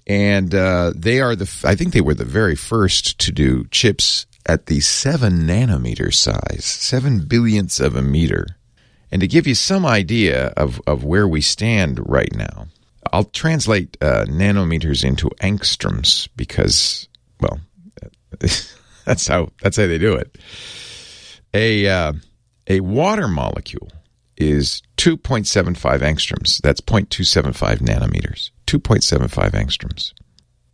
and 0.07 0.55
uh, 0.55 0.91
they 0.95 1.21
are 1.21 1.35
the. 1.35 1.47
I 1.63 1.75
think 1.75 1.93
they 1.93 2.01
were 2.01 2.15
the 2.15 2.25
very 2.25 2.55
first 2.55 3.19
to 3.19 3.31
do 3.31 3.65
chips 3.65 4.25
at 4.45 4.65
the 4.65 4.79
seven 4.79 5.47
nanometer 5.47 6.13
size, 6.13 6.65
seven 6.65 7.21
billionths 7.21 7.79
of 7.79 7.95
a 7.95 8.01
meter. 8.01 8.47
And 9.11 9.21
to 9.21 9.27
give 9.27 9.47
you 9.47 9.55
some 9.55 9.85
idea 9.85 10.47
of, 10.57 10.81
of 10.87 11.03
where 11.03 11.27
we 11.27 11.41
stand 11.41 11.99
right 12.07 12.33
now, 12.35 12.67
I'll 13.11 13.25
translate 13.25 13.97
uh, 14.01 14.25
nanometers 14.27 15.03
into 15.03 15.29
angstroms 15.41 16.27
because, 16.35 17.07
well, 17.39 17.59
that's 19.05 19.27
how 19.27 19.49
that's 19.61 19.77
how 19.77 19.87
they 19.87 19.97
do 19.97 20.15
it. 20.15 20.37
A 21.53 21.87
uh, 21.87 22.13
a 22.67 22.79
water 22.79 23.27
molecule 23.27 23.91
is 24.37 24.81
2.75 24.97 25.99
angstroms. 25.99 26.61
That's 26.61 26.81
0.275 26.81 27.79
nanometers. 27.79 28.49
2.75 28.67 29.51
angstroms. 29.51 30.13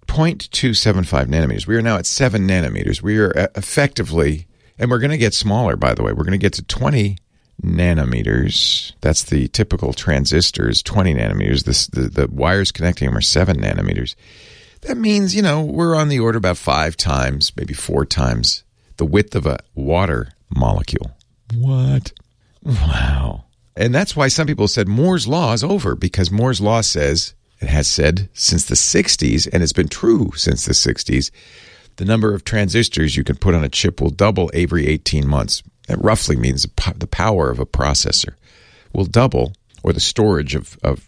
0.275 0.09 1.27
nanometers. 1.27 1.67
We 1.67 1.75
are 1.75 1.81
now 1.81 1.97
at 1.97 2.05
7 2.05 2.47
nanometers. 2.47 3.01
We 3.01 3.19
are 3.19 3.37
uh, 3.37 3.47
effectively, 3.55 4.47
and 4.77 4.89
we're 4.89 4.99
going 4.99 5.11
to 5.11 5.17
get 5.17 5.33
smaller, 5.33 5.75
by 5.75 5.93
the 5.93 6.03
way. 6.03 6.11
We're 6.11 6.23
going 6.23 6.31
to 6.31 6.37
get 6.37 6.53
to 6.53 6.63
20 6.63 7.17
nanometers. 7.63 8.93
That's 9.01 9.23
the 9.23 9.47
typical 9.49 9.93
transistors, 9.93 10.81
20 10.81 11.13
nanometers. 11.13 11.63
This, 11.63 11.87
the, 11.87 12.01
the 12.01 12.27
wires 12.27 12.71
connecting 12.71 13.07
them 13.07 13.17
are 13.17 13.21
7 13.21 13.57
nanometers. 13.57 14.15
That 14.81 14.97
means, 14.97 15.35
you 15.35 15.41
know, 15.41 15.61
we're 15.61 15.95
on 15.95 16.09
the 16.09 16.19
order 16.19 16.37
about 16.37 16.57
five 16.57 16.97
times, 16.97 17.51
maybe 17.55 17.73
four 17.73 18.05
times 18.05 18.63
the 18.97 19.05
width 19.05 19.35
of 19.35 19.45
a 19.45 19.57
water 19.75 20.29
molecule. 20.55 21.11
What? 21.55 22.11
Wow. 22.61 23.45
And 23.75 23.95
that's 23.95 24.15
why 24.15 24.27
some 24.27 24.45
people 24.45 24.67
said 24.67 24.87
Moore's 24.87 25.27
Law 25.27 25.53
is 25.53 25.63
over 25.63 25.95
because 25.95 26.31
Moore's 26.31 26.61
Law 26.61 26.81
says, 26.81 27.33
it 27.59 27.69
has 27.69 27.87
said 27.87 28.29
since 28.33 28.65
the 28.65 28.75
60s, 28.75 29.47
and 29.51 29.61
it's 29.61 29.73
been 29.73 29.89
true 29.89 30.31
since 30.35 30.65
the 30.65 30.73
60s, 30.73 31.31
the 31.97 32.05
number 32.05 32.33
of 32.33 32.45
transistors 32.45 33.17
you 33.17 33.23
can 33.23 33.35
put 33.35 33.53
on 33.53 33.63
a 33.63 33.69
chip 33.69 33.99
will 33.99 34.09
double 34.09 34.49
every 34.53 34.87
18 34.87 35.27
months. 35.27 35.61
That 35.87 36.01
roughly 36.01 36.35
means 36.35 36.63
the 36.95 37.07
power 37.07 37.49
of 37.49 37.59
a 37.59 37.65
processor 37.65 38.35
will 38.93 39.05
double, 39.05 39.53
or 39.83 39.91
the 39.91 39.99
storage 39.99 40.55
of, 40.55 40.77
of 40.83 41.07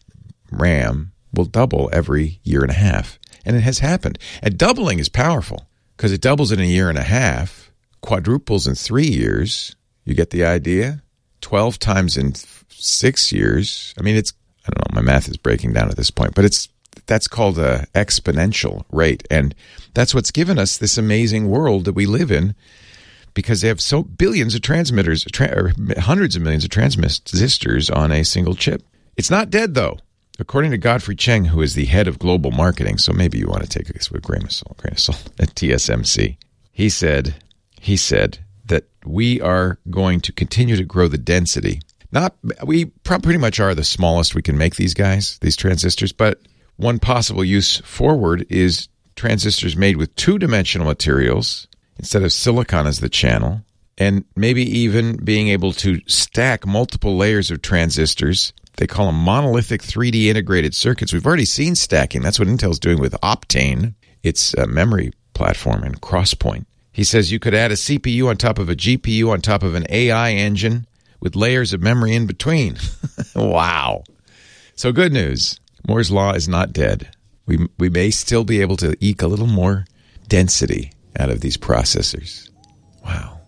RAM 0.51 1.13
will 1.33 1.45
double 1.45 1.89
every 1.93 2.39
year 2.43 2.61
and 2.61 2.71
a 2.71 2.75
half. 2.75 3.17
And 3.45 3.55
it 3.55 3.61
has 3.61 3.79
happened. 3.79 4.19
And 4.41 4.57
doubling 4.57 4.99
is 4.99 5.09
powerful 5.09 5.67
because 5.95 6.11
it 6.11 6.21
doubles 6.21 6.51
in 6.51 6.59
a 6.59 6.63
year 6.63 6.89
and 6.89 6.97
a 6.97 7.03
half, 7.03 7.71
quadruples 8.01 8.67
in 8.67 8.75
three 8.75 9.07
years. 9.07 9.75
You 10.03 10.13
get 10.13 10.31
the 10.31 10.45
idea? 10.45 11.03
12 11.41 11.79
times 11.79 12.17
in 12.17 12.33
six 12.69 13.31
years. 13.31 13.93
I 13.97 14.01
mean, 14.01 14.15
it's, 14.15 14.33
I 14.67 14.71
don't 14.71 14.91
know, 14.91 15.01
my 15.01 15.05
math 15.05 15.27
is 15.27 15.37
breaking 15.37 15.73
down 15.73 15.89
at 15.89 15.97
this 15.97 16.11
point, 16.11 16.35
but 16.35 16.45
it's, 16.45 16.69
that's 17.05 17.27
called 17.27 17.57
a 17.57 17.87
exponential 17.95 18.83
rate. 18.91 19.27
And 19.31 19.55
that's 19.93 20.13
what's 20.13 20.31
given 20.31 20.59
us 20.59 20.77
this 20.77 20.97
amazing 20.97 21.49
world 21.49 21.85
that 21.85 21.93
we 21.93 22.05
live 22.05 22.31
in 22.31 22.55
because 23.33 23.61
they 23.61 23.67
have 23.67 23.81
so 23.81 24.03
billions 24.03 24.55
of 24.55 24.61
transmitters, 24.61 25.23
tra- 25.31 25.73
hundreds 25.99 26.35
of 26.35 26.41
millions 26.41 26.63
of 26.63 26.69
transistors 26.69 27.89
on 27.89 28.11
a 28.11 28.23
single 28.23 28.55
chip. 28.55 28.83
It's 29.17 29.31
not 29.31 29.49
dead 29.49 29.73
though, 29.73 29.99
according 30.39 30.71
to 30.71 30.77
Godfrey 30.77 31.15
Cheng, 31.15 31.45
who 31.45 31.61
is 31.61 31.75
the 31.75 31.85
head 31.85 32.07
of 32.07 32.19
global 32.19 32.51
marketing. 32.51 32.97
So 32.97 33.13
maybe 33.13 33.37
you 33.37 33.47
want 33.47 33.63
to 33.63 33.69
take 33.69 33.87
this 33.87 34.11
with 34.11 34.23
grain 34.23 34.43
of 34.43 34.51
salt, 34.51 34.77
grain 34.77 34.93
of 34.93 34.99
salt 34.99 35.29
at 35.39 35.55
TSMC. 35.55 36.37
He 36.71 36.89
said, 36.89 37.35
he 37.79 37.97
said 37.97 38.39
that 38.65 38.85
we 39.05 39.41
are 39.41 39.79
going 39.89 40.21
to 40.21 40.31
continue 40.31 40.75
to 40.75 40.83
grow 40.83 41.07
the 41.07 41.17
density. 41.17 41.81
Not 42.11 42.35
we 42.65 42.85
pretty 42.85 43.37
much 43.37 43.59
are 43.59 43.73
the 43.73 43.83
smallest 43.83 44.35
we 44.35 44.41
can 44.41 44.57
make 44.57 44.75
these 44.75 44.93
guys, 44.93 45.37
these 45.39 45.55
transistors, 45.55 46.11
but 46.11 46.39
one 46.75 46.99
possible 46.99 47.43
use 47.43 47.77
forward 47.79 48.45
is 48.49 48.89
transistors 49.15 49.75
made 49.77 49.97
with 49.97 50.15
two-dimensional 50.15 50.87
materials 50.87 51.67
instead 51.97 52.23
of 52.23 52.33
silicon 52.33 52.87
as 52.87 52.99
the 52.99 53.09
channel, 53.09 53.61
and 53.97 54.23
maybe 54.35 54.63
even 54.63 55.23
being 55.23 55.49
able 55.49 55.71
to 55.73 56.01
stack 56.07 56.65
multiple 56.65 57.15
layers 57.15 57.51
of 57.51 57.61
transistors. 57.61 58.51
They 58.77 58.87
call 58.87 59.07
them 59.07 59.15
monolithic 59.15 59.83
3D 59.83 60.25
integrated 60.25 60.73
circuits. 60.73 61.13
We've 61.13 61.25
already 61.25 61.45
seen 61.45 61.75
stacking. 61.75 62.23
That's 62.23 62.39
what 62.39 62.47
Intel's 62.47 62.79
doing 62.79 62.99
with 62.99 63.13
Optane, 63.21 63.93
its 64.23 64.55
memory 64.57 65.11
platform, 65.33 65.83
and 65.83 66.01
Crosspoint. 66.01 66.65
He 66.91 67.03
says 67.03 67.31
you 67.31 67.39
could 67.39 67.53
add 67.53 67.71
a 67.71 67.75
CPU 67.75 68.27
on 68.27 68.37
top 68.37 68.57
of 68.57 68.69
a 68.69 68.75
GPU 68.75 69.29
on 69.29 69.41
top 69.41 69.61
of 69.63 69.75
an 69.75 69.85
AI 69.89 70.31
engine 70.31 70.87
with 71.21 71.35
layers 71.35 71.71
of 71.71 71.81
memory 71.81 72.13
in 72.13 72.25
between. 72.25 72.77
wow. 73.35 74.03
So, 74.75 74.91
good 74.91 75.13
news 75.13 75.59
Moore's 75.87 76.11
Law 76.11 76.33
is 76.33 76.49
not 76.49 76.73
dead. 76.73 77.15
We, 77.45 77.67
we 77.77 77.89
may 77.89 78.11
still 78.11 78.43
be 78.43 78.61
able 78.61 78.77
to 78.77 78.97
eke 78.99 79.21
a 79.21 79.27
little 79.27 79.47
more 79.47 79.85
density 80.27 80.91
out 81.17 81.29
of 81.29 81.41
these 81.41 81.57
processors. 81.57 82.49
Wow. 83.03 83.39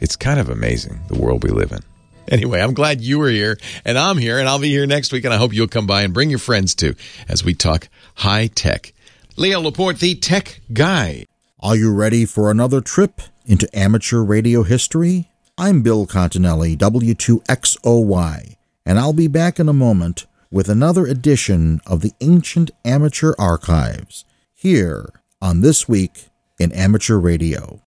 It's 0.00 0.16
kind 0.16 0.40
of 0.40 0.48
amazing 0.48 1.00
the 1.08 1.18
world 1.18 1.44
we 1.44 1.50
live 1.50 1.72
in. 1.72 1.80
Anyway, 2.28 2.60
I'm 2.60 2.74
glad 2.74 3.00
you 3.00 3.18
were 3.18 3.28
here, 3.28 3.58
and 3.84 3.98
I'm 3.98 4.16
here, 4.16 4.38
and 4.38 4.48
I'll 4.48 4.58
be 4.58 4.68
here 4.68 4.86
next 4.86 5.12
week, 5.12 5.24
and 5.24 5.34
I 5.34 5.36
hope 5.36 5.52
you'll 5.52 5.68
come 5.68 5.86
by 5.86 6.02
and 6.02 6.14
bring 6.14 6.30
your 6.30 6.38
friends 6.38 6.74
too 6.74 6.94
as 7.28 7.44
we 7.44 7.54
talk 7.54 7.88
high 8.14 8.46
tech. 8.46 8.92
Leo 9.36 9.60
Laporte, 9.60 9.98
the 9.98 10.14
tech 10.14 10.60
guy. 10.72 11.26
Are 11.60 11.76
you 11.76 11.92
ready 11.92 12.24
for 12.24 12.50
another 12.50 12.80
trip 12.80 13.22
into 13.44 13.68
amateur 13.76 14.22
radio 14.22 14.62
history? 14.62 15.31
I'm 15.58 15.82
Bill 15.82 16.06
Continelli, 16.06 16.78
W2XOY, 16.78 18.56
and 18.86 18.98
I'll 18.98 19.12
be 19.12 19.28
back 19.28 19.60
in 19.60 19.68
a 19.68 19.74
moment 19.74 20.24
with 20.50 20.70
another 20.70 21.04
edition 21.04 21.82
of 21.86 22.00
the 22.00 22.12
Ancient 22.22 22.70
Amateur 22.86 23.34
Archives 23.38 24.24
here 24.54 25.10
on 25.42 25.60
This 25.60 25.86
Week 25.86 26.30
in 26.58 26.72
amateur 26.72 27.18
radio. 27.18 27.82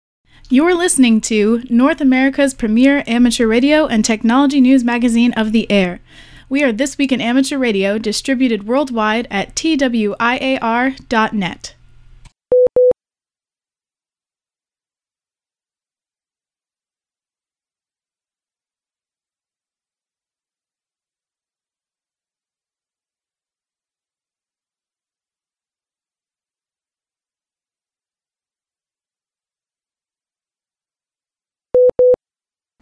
You're 0.49 0.75
listening 0.75 1.21
to 1.21 1.63
North 1.69 2.01
America's 2.01 2.53
premier 2.53 3.01
amateur 3.07 3.47
radio 3.47 3.85
and 3.87 4.03
technology 4.03 4.59
news 4.59 4.83
magazine 4.83 5.31
of 5.33 5.53
the 5.53 5.71
air. 5.71 6.01
We 6.49 6.63
are 6.63 6.73
This 6.73 6.97
Week 6.97 7.13
in 7.13 7.21
Amateur 7.21 7.57
Radio, 7.57 7.97
distributed 7.97 8.67
worldwide 8.67 9.25
at 9.31 9.55
twiar.net. 9.55 10.15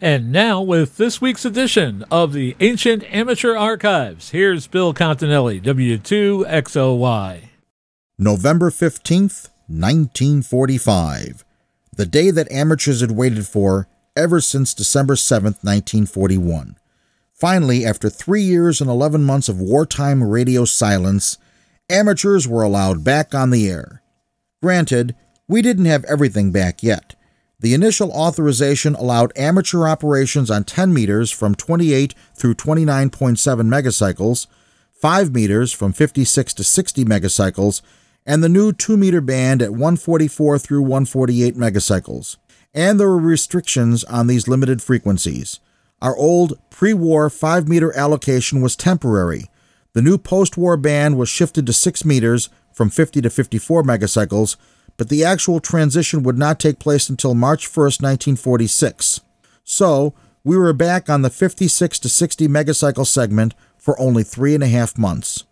And 0.03 0.31
now, 0.31 0.63
with 0.63 0.97
this 0.97 1.21
week's 1.21 1.45
edition 1.45 2.03
of 2.09 2.33
the 2.33 2.55
Ancient 2.59 3.03
Amateur 3.13 3.55
Archives, 3.55 4.31
here's 4.31 4.65
Bill 4.65 4.95
Continelli, 4.95 5.61
W2XOY. 5.61 7.41
November 8.17 8.71
15th, 8.71 9.49
1945. 9.67 11.45
The 11.95 12.05
day 12.07 12.31
that 12.31 12.51
amateurs 12.51 13.01
had 13.01 13.11
waited 13.11 13.45
for 13.45 13.87
ever 14.17 14.41
since 14.41 14.73
December 14.73 15.13
7th, 15.13 15.63
1941. 15.63 16.77
Finally, 17.35 17.85
after 17.85 18.09
three 18.09 18.41
years 18.41 18.81
and 18.81 18.89
11 18.89 19.23
months 19.23 19.49
of 19.49 19.61
wartime 19.61 20.23
radio 20.23 20.65
silence, 20.65 21.37
amateurs 21.91 22.47
were 22.47 22.63
allowed 22.63 23.03
back 23.03 23.35
on 23.35 23.51
the 23.51 23.69
air. 23.69 24.01
Granted, 24.63 25.13
we 25.47 25.61
didn't 25.61 25.85
have 25.85 26.03
everything 26.05 26.51
back 26.51 26.81
yet 26.81 27.13
The 27.61 27.75
initial 27.75 28.11
authorization 28.11 28.95
allowed 28.95 29.31
amateur 29.35 29.87
operations 29.87 30.49
on 30.49 30.63
10 30.63 30.91
meters 30.91 31.29
from 31.29 31.53
28 31.53 32.15
through 32.33 32.55
29.7 32.55 33.37
megacycles, 33.37 34.47
5 34.93 35.31
meters 35.31 35.71
from 35.71 35.93
56 35.93 36.55
to 36.55 36.63
60 36.63 37.05
megacycles, 37.05 37.83
and 38.25 38.43
the 38.43 38.49
new 38.49 38.73
2 38.73 38.97
meter 38.97 39.21
band 39.21 39.61
at 39.61 39.69
144 39.69 40.57
through 40.57 40.81
148 40.81 41.55
megacycles. 41.55 42.37
And 42.73 42.99
there 42.99 43.09
were 43.09 43.19
restrictions 43.19 44.03
on 44.05 44.25
these 44.25 44.47
limited 44.47 44.81
frequencies. 44.81 45.59
Our 46.01 46.17
old 46.17 46.57
pre 46.71 46.95
war 46.95 47.29
5 47.29 47.67
meter 47.67 47.95
allocation 47.95 48.61
was 48.61 48.75
temporary. 48.75 49.51
The 49.93 50.01
new 50.01 50.17
post 50.17 50.57
war 50.57 50.77
band 50.77 51.15
was 51.15 51.29
shifted 51.29 51.67
to 51.67 51.73
6 51.73 52.05
meters 52.05 52.49
from 52.73 52.89
50 52.89 53.21
to 53.21 53.29
54 53.29 53.83
megacycles, 53.83 54.55
but 55.01 55.09
the 55.09 55.25
actual 55.25 55.59
transition 55.59 56.21
would 56.21 56.37
not 56.37 56.59
take 56.59 56.77
place 56.77 57.09
until 57.09 57.33
March 57.33 57.65
1, 57.65 57.85
1946. 57.85 59.21
So, 59.63 60.13
we 60.43 60.55
were 60.55 60.73
back 60.73 61.09
on 61.09 61.23
the 61.23 61.31
56 61.31 61.97
to 61.97 62.07
60 62.07 62.47
megacycle 62.47 63.07
segment 63.07 63.55
for 63.79 63.99
only 63.99 64.21
three 64.21 64.53
and 64.53 64.63
a 64.63 64.67
half 64.67 64.99
months. 64.99 65.45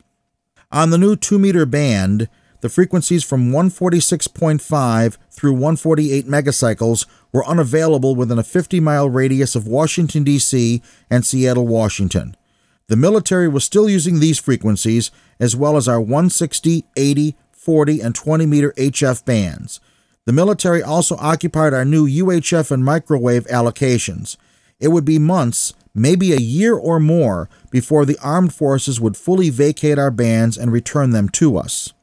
On 0.72 0.92
the 0.92 1.00
new 1.00 1.16
2 1.16 1.40
meter 1.40 1.66
band, 1.66 2.30
the 2.62 2.70
frequencies 2.70 3.24
from 3.24 3.52
146.5 3.52 5.18
through 5.32 5.54
148 5.54 6.28
megacycles 6.28 7.08
were 7.32 7.48
unavailable 7.48 8.14
within 8.14 8.38
a 8.38 8.44
50 8.44 8.80
mile 8.80 9.10
radius 9.10 9.56
of 9.56 9.66
Washington, 9.66 10.24
D.C. 10.24 10.84
and 11.10 11.26
Seattle, 11.26 11.66
Washington. 11.66 12.38
The 12.86 12.96
military 12.96 13.48
was 13.48 13.64
still 13.64 13.90
using 13.90 14.20
these 14.20 14.38
frequencies, 14.38 15.10
as 15.40 15.56
well 15.56 15.76
as 15.76 15.88
our 15.88 16.00
160, 16.00 16.86
80, 16.96 17.36
40, 17.70 18.02
and 18.02 18.16
20 18.16 18.48
meter 18.48 18.74
HF 18.78 19.24
bands. 19.26 19.80
The 20.26 20.34
military 20.34 20.82
also 20.82 21.16
occupied 21.18 21.72
our 21.72 21.86
new 21.86 22.08
UHF 22.08 22.72
and 22.72 22.84
microwave 22.84 23.46
allocations. 23.46 24.38
It 24.80 24.88
would 24.88 25.06
be 25.06 25.20
months, 25.20 25.76
maybe 25.94 26.34
a 26.34 26.38
year 26.38 26.74
or 26.76 27.00
more, 27.00 27.48
before 27.70 28.06
the 28.06 28.18
armed 28.24 28.56
forces 28.56 29.00
would 29.00 29.16
fully 29.16 29.52
vacate 29.52 30.00
our 30.00 30.10
bands 30.10 30.58
and 30.58 30.72
return 30.72 31.12
them 31.12 31.30
to 31.30 31.58
us. 31.58 31.94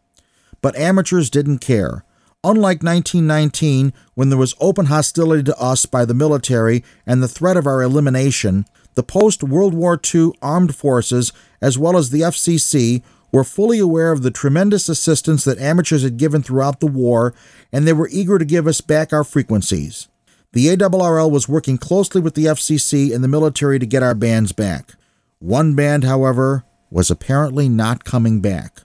But 0.63 0.77
amateurs 0.77 1.31
didn't 1.31 1.59
care. 1.59 2.05
Unlike 2.45 2.85
1919, 2.85 3.93
when 4.15 4.29
there 4.29 4.39
was 4.39 4.55
open 4.61 4.87
hostility 4.87 5.43
to 5.43 5.59
us 5.59 5.85
by 5.85 6.05
the 6.05 6.15
military 6.15 6.85
and 7.05 7.21
the 7.21 7.27
threat 7.27 7.57
of 7.57 7.67
our 7.67 7.83
elimination, 7.83 8.67
the 8.95 9.03
post 9.03 9.43
World 9.43 9.75
War 9.75 10.01
II 10.15 10.31
armed 10.41 10.77
forces, 10.77 11.33
as 11.61 11.77
well 11.77 11.97
as 11.97 12.11
the 12.11 12.21
FCC, 12.21 13.03
were 13.33 13.45
fully 13.45 13.79
aware 13.79 14.13
of 14.13 14.23
the 14.23 14.31
tremendous 14.31 14.89
assistance 14.89 15.45
that 15.45 15.59
amateurs 15.59 16.03
had 16.03 16.17
given 16.17 16.43
throughout 16.43 16.81
the 16.81 16.87
war, 16.87 17.35
and 17.73 17.87
they 17.87 17.93
were 17.93 18.09
eager 18.11 18.39
to 18.39 18.45
give 18.45 18.67
us 18.67 18.81
back 18.81 19.13
our 19.13 19.25
frequencies. 19.25 20.09
The 20.53 20.69
ARRL 20.69 21.31
was 21.31 21.49
working 21.49 21.77
closely 21.77 22.21
with 22.21 22.35
the 22.35 22.47
FCC 22.47 23.15
and 23.15 23.23
the 23.23 23.29
military 23.29 23.79
to 23.79 23.87
get 23.87 24.03
our 24.03 24.15
bands 24.15 24.53
back. 24.53 24.95
One 25.39 25.75
band, 25.75 26.05
however, 26.05 26.65
was 26.91 27.11
apparently 27.11 27.69
not 27.69 28.05
coming 28.05 28.41
back. 28.41 28.83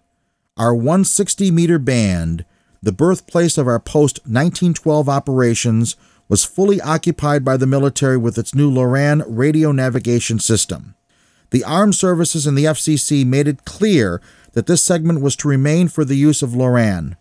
Our 0.57 0.75
160 0.75 1.49
meter 1.49 1.79
band, 1.79 2.45
the 2.81 2.91
birthplace 2.91 3.57
of 3.57 3.67
our 3.67 3.79
post 3.79 4.17
1912 4.25 5.07
operations, 5.07 5.95
was 6.27 6.43
fully 6.43 6.81
occupied 6.81 7.45
by 7.45 7.57
the 7.57 7.67
military 7.67 8.17
with 8.17 8.37
its 8.37 8.55
new 8.55 8.69
Loran 8.71 9.23
radio 9.27 9.71
navigation 9.71 10.39
system. 10.39 10.95
The 11.51 11.63
armed 11.63 11.95
services 11.95 12.47
and 12.47 12.57
the 12.57 12.65
FCC 12.65 13.25
made 13.25 13.47
it 13.47 13.65
clear 13.65 14.21
that 14.53 14.67
this 14.67 14.81
segment 14.81 15.21
was 15.21 15.35
to 15.37 15.47
remain 15.47 15.87
for 15.87 16.03
the 16.03 16.15
use 16.15 16.41
of 16.41 16.51
Loran. 16.51 17.15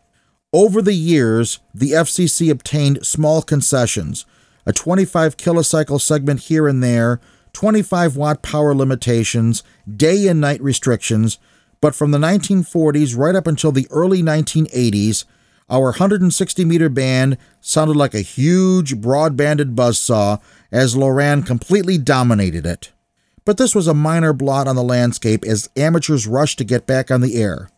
Over 0.53 0.83
the 0.83 0.95
years, 0.95 1.61
the 1.75 1.93
FCC 1.93 2.51
obtained 2.51 3.07
small 3.07 3.43
concessions 3.43 4.25
a 4.67 4.73
25 4.73 5.39
kilocycle 5.39 6.01
segment 6.01 6.41
here 6.41 6.69
and 6.69 6.83
there, 6.83 7.19
25 7.55 8.15
watt 8.15 8.43
power 8.43 8.75
limitations, 8.75 9.63
day 9.97 10.29
and 10.29 10.41
night 10.41 10.63
restrictions, 10.63 11.39
but 11.81 11.95
from 11.95 12.11
the 12.11 12.19
1940s 12.19 13.17
right 13.17 13.35
up 13.35 13.47
until 13.47 13.73
the 13.73 13.89
early 13.91 14.23
1980s, 14.23 15.25
our 15.71 15.85
160 15.85 16.65
meter 16.65 16.89
band 16.89 17.39
sounded 17.61 17.97
like 17.97 18.15
a 18.15 18.21
huge, 18.21 19.01
broad 19.01 19.37
banded 19.37 19.75
buzzsaw 19.75 20.41
as 20.71 20.95
Loran 20.95 21.45
completely 21.45 21.97
dominated 21.97 22.67
it. 22.67 22.93
But 23.51 23.57
this 23.57 23.75
was 23.75 23.89
a 23.89 23.95
minor 23.95 24.33
blot 24.33 24.69
on 24.69 24.77
the 24.77 24.83
landscape 24.85 25.45
as 25.45 25.71
amateurs 25.75 26.29
rushed 26.29 26.59
to 26.59 26.65
get 26.65 26.87
back 26.87 27.11
on 27.11 27.21
the 27.21 27.35
air. 27.35 27.69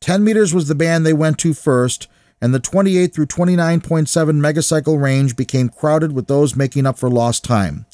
10 0.00 0.24
meters 0.24 0.52
was 0.52 0.66
the 0.66 0.74
band 0.74 1.06
they 1.06 1.12
went 1.12 1.38
to 1.38 1.54
first, 1.54 2.08
and 2.40 2.52
the 2.52 2.58
28 2.58 3.14
through 3.14 3.26
29.7 3.26 4.08
megacycle 4.08 5.00
range 5.00 5.36
became 5.36 5.68
crowded 5.68 6.10
with 6.10 6.26
those 6.26 6.56
making 6.56 6.84
up 6.84 6.98
for 6.98 7.08
lost 7.08 7.44
time. 7.44 7.86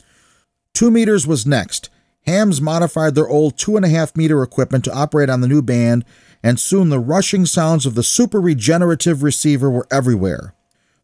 2 0.73 0.91
meters 0.91 1.27
was 1.27 1.45
next. 1.45 1.91
Hams 2.25 2.63
modified 2.63 3.15
their 3.15 3.29
old 3.29 3.59
2.5 3.59 4.17
meter 4.17 4.43
equipment 4.43 4.83
to 4.87 4.95
operate 4.95 5.29
on 5.29 5.43
the 5.43 5.49
new 5.49 5.61
band 5.61 6.07
and 6.43 6.59
soon 6.59 6.89
the 6.89 6.99
rushing 6.99 7.45
sounds 7.45 7.85
of 7.85 7.95
the 7.95 8.03
super 8.03 8.41
regenerative 8.41 9.23
receiver 9.23 9.71
were 9.71 9.87
everywhere. 9.91 10.55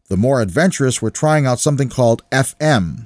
The 0.09 0.17
more 0.17 0.41
adventurous 0.41 0.99
were 0.99 1.11
trying 1.11 1.45
out 1.45 1.59
something 1.59 1.89
called 1.89 2.27
FM. 2.31 3.05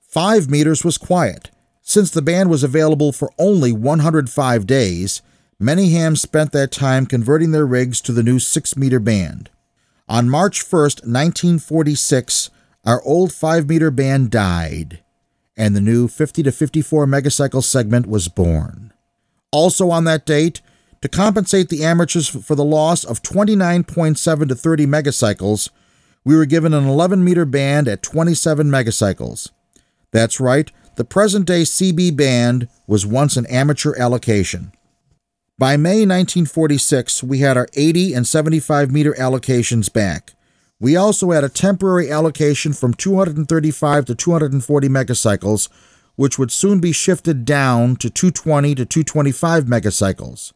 Five 0.00 0.50
meters 0.50 0.84
was 0.84 0.98
quiet. 0.98 1.52
Since 1.88 2.10
the 2.10 2.20
band 2.20 2.50
was 2.50 2.64
available 2.64 3.12
for 3.12 3.30
only 3.38 3.70
105 3.70 4.66
days, 4.66 5.22
many 5.60 5.90
hams 5.90 6.20
spent 6.20 6.50
that 6.50 6.72
time 6.72 7.06
converting 7.06 7.52
their 7.52 7.64
rigs 7.64 8.00
to 8.00 8.12
the 8.12 8.24
new 8.24 8.40
6 8.40 8.76
meter 8.76 8.98
band. 8.98 9.50
On 10.08 10.28
March 10.28 10.60
1, 10.68 10.80
1946, 10.80 12.50
our 12.84 13.00
old 13.04 13.32
5 13.32 13.68
meter 13.68 13.92
band 13.92 14.32
died, 14.32 15.04
and 15.56 15.76
the 15.76 15.80
new 15.80 16.08
50 16.08 16.42
to 16.42 16.50
54 16.50 17.06
megacycle 17.06 17.62
segment 17.62 18.08
was 18.08 18.26
born. 18.26 18.92
Also 19.52 19.88
on 19.88 20.02
that 20.04 20.26
date, 20.26 20.60
to 21.02 21.08
compensate 21.08 21.68
the 21.68 21.84
amateurs 21.84 22.28
for 22.28 22.56
the 22.56 22.64
loss 22.64 23.04
of 23.04 23.22
29.7 23.22 24.48
to 24.48 24.54
30 24.56 24.86
megacycles, 24.86 25.70
we 26.24 26.34
were 26.34 26.46
given 26.46 26.74
an 26.74 26.88
11 26.88 27.22
meter 27.22 27.44
band 27.44 27.86
at 27.86 28.02
27 28.02 28.66
megacycles. 28.66 29.52
That's 30.10 30.40
right, 30.40 30.72
the 30.96 31.04
present 31.04 31.46
day 31.46 31.62
CB 31.62 32.16
band 32.16 32.68
was 32.86 33.06
once 33.06 33.36
an 33.36 33.46
amateur 33.46 33.94
allocation. 33.98 34.72
By 35.58 35.76
May 35.76 36.00
1946, 36.04 37.22
we 37.22 37.38
had 37.38 37.56
our 37.56 37.68
80 37.74 38.12
and 38.12 38.26
75 38.26 38.90
meter 38.90 39.14
allocations 39.14 39.90
back. 39.92 40.34
We 40.78 40.96
also 40.96 41.30
had 41.30 41.44
a 41.44 41.48
temporary 41.48 42.10
allocation 42.10 42.74
from 42.74 42.92
235 42.92 44.04
to 44.06 44.14
240 44.14 44.88
megacycles, 44.88 45.68
which 46.16 46.38
would 46.38 46.50
soon 46.50 46.80
be 46.80 46.92
shifted 46.92 47.44
down 47.44 47.96
to 47.96 48.10
220 48.10 48.74
to 48.74 48.84
225 48.84 49.64
megacycles. 49.64 50.52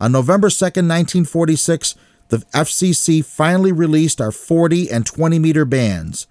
On 0.00 0.12
November 0.12 0.50
2, 0.50 0.64
1946, 0.64 1.94
the 2.28 2.38
FCC 2.54 3.24
finally 3.24 3.72
released 3.72 4.20
our 4.20 4.32
40 4.32 4.90
and 4.90 5.06
20 5.06 5.38
meter 5.38 5.64
bands. 5.64 6.26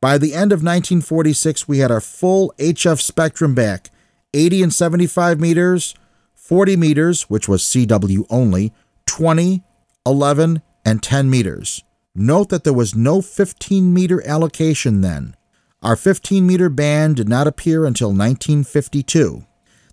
By 0.00 0.16
the 0.16 0.32
end 0.32 0.52
of 0.52 0.58
1946, 0.58 1.66
we 1.66 1.78
had 1.78 1.90
our 1.90 2.00
full 2.00 2.54
HF 2.58 3.00
spectrum 3.00 3.54
back 3.54 3.90
80 4.32 4.62
and 4.62 4.72
75 4.74 5.40
meters, 5.40 5.94
40 6.34 6.76
meters, 6.76 7.22
which 7.22 7.48
was 7.48 7.62
CW 7.62 8.24
only, 8.30 8.72
20, 9.06 9.64
11, 10.06 10.62
and 10.84 11.02
10 11.02 11.28
meters. 11.28 11.82
Note 12.14 12.48
that 12.50 12.62
there 12.62 12.72
was 12.72 12.94
no 12.94 13.20
15 13.20 13.92
meter 13.92 14.24
allocation 14.26 15.00
then. 15.00 15.34
Our 15.82 15.96
15 15.96 16.46
meter 16.46 16.68
band 16.68 17.16
did 17.16 17.28
not 17.28 17.48
appear 17.48 17.84
until 17.84 18.08
1952. 18.08 19.46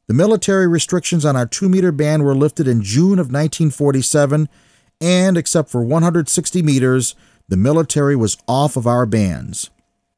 The 0.08 0.14
military 0.14 0.68
restrictions 0.68 1.26
on 1.26 1.36
our 1.36 1.48
2 1.48 1.68
meter 1.68 1.92
band 1.92 2.24
were 2.24 2.36
lifted 2.36 2.68
in 2.68 2.84
June 2.84 3.18
of 3.18 3.32
1947, 3.32 4.50
and 5.02 5.38
except 5.38 5.70
for 5.70 5.84
160 5.84 6.62
meters, 6.62 7.16
the 7.48 7.58
military 7.58 8.16
was 8.16 8.38
off 8.48 8.76
of 8.76 8.86
our 8.86 9.08
bands. 9.08 9.72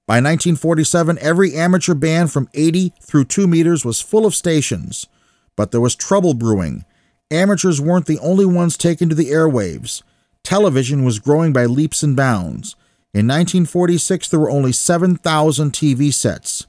By 0.08 0.16
1947, 0.16 1.18
every 1.20 1.54
amateur 1.54 1.94
band 1.94 2.32
from 2.32 2.48
80 2.54 2.94
through 3.02 3.26
2 3.26 3.46
meters 3.46 3.84
was 3.84 4.00
full 4.00 4.26
of 4.26 4.34
stations. 4.34 5.06
But 5.58 5.72
there 5.72 5.82
was 5.82 5.98
trouble 5.98 6.34
brewing. 6.34 6.86
Amateurs 7.30 7.82
weren't 7.82 8.06
the 8.06 8.20
only 8.20 8.46
ones 8.46 8.78
taken 8.78 9.10
to 9.10 9.16
the 9.16 9.32
airwaves. 9.32 10.02
Television 10.44 11.04
was 11.04 11.20
growing 11.20 11.52
by 11.52 11.66
leaps 11.66 12.04
and 12.04 12.16
bounds. 12.16 12.78
In 13.14 13.28
1946, 13.28 14.30
there 14.30 14.40
were 14.40 14.50
only 14.50 14.72
7,000 14.72 15.74
TV 15.74 16.14
sets. 16.14 16.62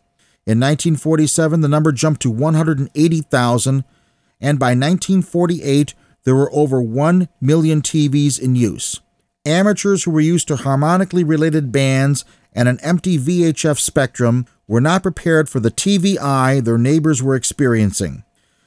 In 0.44 0.58
1947, 0.58 1.60
the 1.60 1.68
number 1.68 1.92
jumped 1.92 2.22
to 2.22 2.30
180,000, 2.30 3.84
and 4.40 4.58
by 4.58 4.70
1948, 4.70 5.94
there 6.24 6.34
were 6.34 6.52
over 6.52 6.82
1 6.82 7.28
million 7.40 7.82
TVs 7.82 8.40
in 8.40 8.56
use. 8.56 9.00
Amateurs 9.44 10.02
who 10.02 10.10
were 10.10 10.20
used 10.20 10.48
to 10.48 10.56
harmonically 10.56 11.22
related 11.22 11.70
bands 11.70 12.24
and 12.58 12.68
an 12.68 12.80
empty 12.82 13.16
VHF 13.16 13.78
spectrum 13.78 14.44
were 14.66 14.80
not 14.80 15.04
prepared 15.04 15.48
for 15.48 15.60
the 15.60 15.70
TVI 15.70 16.64
their 16.64 16.76
neighbors 16.76 17.22
were 17.22 17.36
experiencing. 17.36 18.24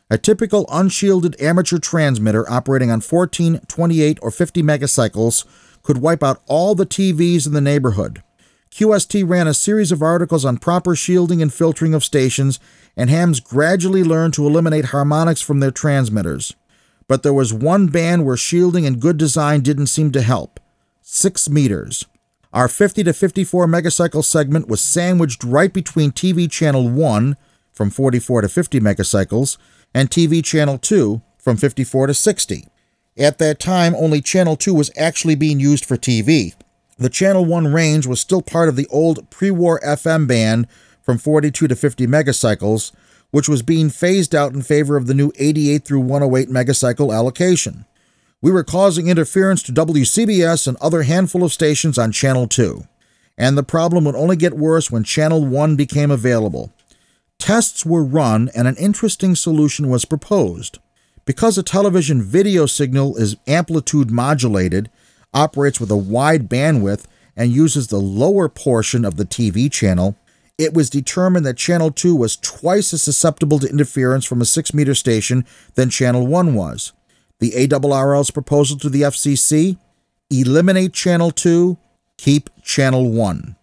A 0.09 0.17
typical 0.17 0.65
unshielded 0.71 1.35
amateur 1.41 1.77
transmitter 1.77 2.49
operating 2.49 2.89
on 2.89 3.01
14, 3.01 3.59
28, 3.67 4.19
or 4.21 4.31
50 4.31 4.63
megacycles 4.63 5.43
could 5.83 5.97
wipe 5.97 6.23
out 6.23 6.41
all 6.47 6.73
the 6.73 6.85
TVs 6.85 7.45
in 7.45 7.51
the 7.51 7.59
neighborhood. 7.59 8.23
QST 8.71 9.27
ran 9.27 9.47
a 9.47 9.53
series 9.53 9.91
of 9.91 10.01
articles 10.01 10.45
on 10.45 10.57
proper 10.57 10.95
shielding 10.95 11.41
and 11.41 11.53
filtering 11.53 11.93
of 11.93 12.05
stations, 12.05 12.61
and 12.95 13.09
hams 13.09 13.41
gradually 13.41 14.05
learned 14.05 14.33
to 14.35 14.47
eliminate 14.47 14.85
harmonics 14.85 15.41
from 15.41 15.59
their 15.59 15.69
transmitters. 15.69 16.55
But 17.09 17.23
there 17.23 17.33
was 17.33 17.53
one 17.53 17.87
band 17.87 18.25
where 18.25 18.37
shielding 18.37 18.85
and 18.85 19.01
good 19.01 19.17
design 19.17 19.59
didn't 19.59 19.87
seem 19.87 20.13
to 20.13 20.21
help 20.21 20.61
6 21.01 21.49
meters. 21.49 22.05
Our 22.53 22.67
50 22.67 23.05
to 23.05 23.13
54 23.13 23.65
megacycle 23.65 24.25
segment 24.25 24.67
was 24.67 24.81
sandwiched 24.81 25.41
right 25.41 25.71
between 25.71 26.11
TV 26.11 26.51
channel 26.51 26.89
1 26.89 27.37
from 27.71 27.89
44 27.89 28.41
to 28.41 28.49
50 28.49 28.81
megacycles 28.81 29.57
and 29.93 30.09
TV 30.09 30.43
channel 30.43 30.77
2 30.77 31.21
from 31.37 31.55
54 31.55 32.07
to 32.07 32.13
60. 32.13 32.67
At 33.17 33.37
that 33.37 33.59
time, 33.61 33.95
only 33.95 34.19
channel 34.19 34.57
2 34.57 34.73
was 34.73 34.91
actually 34.97 35.35
being 35.35 35.61
used 35.61 35.85
for 35.85 35.95
TV. 35.95 36.53
The 36.97 37.09
channel 37.09 37.45
1 37.45 37.71
range 37.71 38.05
was 38.05 38.19
still 38.19 38.41
part 38.41 38.67
of 38.67 38.75
the 38.75 38.87
old 38.87 39.29
pre 39.29 39.49
war 39.49 39.79
FM 39.79 40.27
band 40.27 40.67
from 41.01 41.17
42 41.17 41.69
to 41.69 41.75
50 41.75 42.05
megacycles, 42.05 42.91
which 43.31 43.47
was 43.47 43.61
being 43.61 43.89
phased 43.89 44.35
out 44.35 44.53
in 44.53 44.61
favor 44.61 44.97
of 44.97 45.07
the 45.07 45.13
new 45.13 45.31
88 45.37 45.85
through 45.85 46.01
108 46.01 46.49
megacycle 46.49 47.15
allocation. 47.15 47.85
We 48.43 48.51
were 48.51 48.63
causing 48.63 49.07
interference 49.07 49.61
to 49.63 49.71
WCBS 49.71 50.67
and 50.67 50.75
other 50.77 51.03
handful 51.03 51.43
of 51.43 51.53
stations 51.53 51.99
on 51.99 52.11
Channel 52.11 52.47
2. 52.47 52.87
And 53.37 53.55
the 53.55 53.63
problem 53.63 54.03
would 54.05 54.15
only 54.15 54.35
get 54.35 54.57
worse 54.57 54.89
when 54.89 55.03
Channel 55.03 55.45
1 55.45 55.75
became 55.75 56.09
available. 56.09 56.73
Tests 57.37 57.85
were 57.85 58.03
run 58.03 58.49
and 58.55 58.67
an 58.67 58.77
interesting 58.77 59.35
solution 59.35 59.89
was 59.89 60.05
proposed. 60.05 60.79
Because 61.23 61.55
a 61.59 61.63
television 61.63 62.23
video 62.23 62.65
signal 62.65 63.15
is 63.15 63.37
amplitude 63.45 64.09
modulated, 64.09 64.89
operates 65.35 65.79
with 65.79 65.91
a 65.91 65.95
wide 65.95 66.49
bandwidth, 66.49 67.05
and 67.37 67.51
uses 67.51 67.87
the 67.87 67.99
lower 67.99 68.49
portion 68.49 69.05
of 69.05 69.17
the 69.17 69.25
TV 69.25 69.71
channel, 69.71 70.17
it 70.57 70.73
was 70.73 70.89
determined 70.89 71.45
that 71.45 71.57
Channel 71.57 71.91
2 71.91 72.15
was 72.15 72.37
twice 72.37 72.91
as 72.91 73.03
susceptible 73.03 73.59
to 73.59 73.69
interference 73.69 74.25
from 74.25 74.41
a 74.41 74.45
6 74.45 74.73
meter 74.73 74.95
station 74.95 75.45
than 75.75 75.91
Channel 75.91 76.25
1 76.25 76.55
was. 76.55 76.91
The 77.41 77.51
ARRL's 77.51 78.29
proposal 78.29 78.77
to 78.77 78.89
the 78.89 79.01
FCC 79.01 79.77
eliminate 80.29 80.93
Channel 80.93 81.31
2, 81.31 81.75
keep 82.17 82.49
Channel 82.61 83.09
1. 83.09 83.55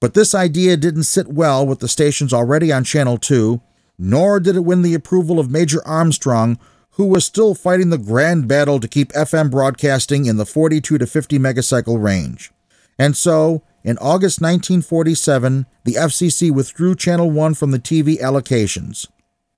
But 0.00 0.12
this 0.12 0.34
idea 0.34 0.76
didn't 0.76 1.04
sit 1.04 1.28
well 1.28 1.66
with 1.66 1.80
the 1.80 1.88
stations 1.88 2.34
already 2.34 2.70
on 2.70 2.84
Channel 2.84 3.16
2, 3.16 3.60
nor 3.98 4.38
did 4.38 4.54
it 4.54 4.64
win 4.64 4.82
the 4.82 4.92
approval 4.92 5.40
of 5.40 5.50
Major 5.50 5.80
Armstrong, 5.86 6.58
who 6.90 7.06
was 7.06 7.24
still 7.24 7.54
fighting 7.54 7.88
the 7.88 7.96
grand 7.96 8.48
battle 8.48 8.78
to 8.78 8.86
keep 8.86 9.12
FM 9.12 9.50
broadcasting 9.50 10.26
in 10.26 10.36
the 10.36 10.44
42 10.44 10.98
to 10.98 11.06
50 11.06 11.38
megacycle 11.38 12.02
range. 12.02 12.52
And 12.98 13.16
so, 13.16 13.62
in 13.82 13.96
August 13.96 14.42
1947, 14.42 15.64
the 15.84 15.94
FCC 15.94 16.50
withdrew 16.50 16.94
Channel 16.96 17.30
1 17.30 17.54
from 17.54 17.70
the 17.70 17.78
TV 17.78 18.20
allocations. 18.20 19.06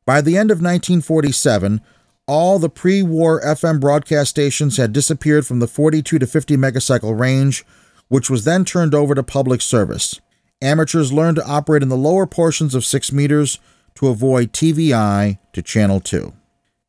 By 0.06 0.20
the 0.20 0.36
end 0.36 0.52
of 0.52 0.58
1947, 0.58 1.80
all 2.26 2.58
the 2.58 2.68
pre 2.68 3.02
war 3.02 3.40
FM 3.42 3.80
broadcast 3.80 4.30
stations 4.30 4.76
had 4.76 4.92
disappeared 4.92 5.46
from 5.46 5.60
the 5.60 5.66
42 5.66 6.18
to 6.18 6.26
50 6.26 6.56
megacycle 6.56 7.18
range, 7.18 7.64
which 8.08 8.30
was 8.30 8.44
then 8.44 8.64
turned 8.64 8.94
over 8.94 9.14
to 9.14 9.22
public 9.22 9.60
service. 9.60 10.20
Amateurs 10.62 11.12
learned 11.12 11.36
to 11.36 11.46
operate 11.46 11.82
in 11.82 11.88
the 11.88 11.96
lower 11.96 12.26
portions 12.26 12.74
of 12.74 12.84
6 12.84 13.12
meters 13.12 13.58
to 13.96 14.08
avoid 14.08 14.52
TVI 14.52 15.38
to 15.52 15.62
Channel 15.62 16.00
2. 16.00 16.32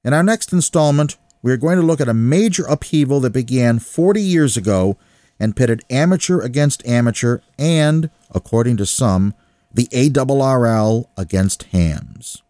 In 0.04 0.14
our 0.14 0.24
next 0.24 0.54
installment, 0.54 1.18
we 1.42 1.52
are 1.52 1.58
going 1.58 1.78
to 1.78 1.84
look 1.84 2.02
at 2.02 2.10
a 2.10 2.14
major 2.14 2.64
upheaval 2.66 3.20
that 3.22 3.34
began 3.34 3.80
40 3.80 4.22
years 4.22 4.56
ago 4.56 4.98
and 5.40 5.56
pitted 5.56 5.84
amateur 5.90 6.40
against 6.40 6.86
amateur 6.88 7.40
and, 7.60 8.10
according 8.32 8.78
to 8.78 8.86
some, 8.86 9.34
the 9.74 9.88
ARRL 9.88 11.06
against 11.18 11.64
hams. 11.64 12.42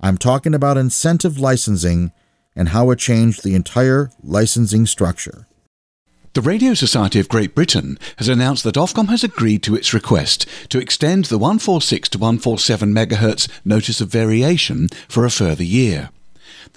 I'm 0.00 0.16
talking 0.16 0.54
about 0.54 0.76
incentive 0.76 1.38
licensing 1.40 2.12
and 2.58 2.70
how 2.70 2.90
it 2.90 2.98
changed 2.98 3.42
the 3.42 3.54
entire 3.54 4.10
licensing 4.22 4.84
structure. 4.84 5.46
The 6.34 6.42
Radio 6.42 6.74
Society 6.74 7.18
of 7.20 7.28
Great 7.28 7.54
Britain 7.54 7.98
has 8.16 8.28
announced 8.28 8.64
that 8.64 8.74
Ofcom 8.74 9.08
has 9.08 9.24
agreed 9.24 9.62
to 9.62 9.74
its 9.74 9.94
request 9.94 10.46
to 10.68 10.78
extend 10.78 11.24
the 11.26 11.38
146 11.38 12.10
to 12.10 12.18
147 12.18 12.92
MHz 12.92 13.48
notice 13.64 14.00
of 14.00 14.10
variation 14.10 14.88
for 15.08 15.24
a 15.24 15.30
further 15.30 15.64
year. 15.64 16.10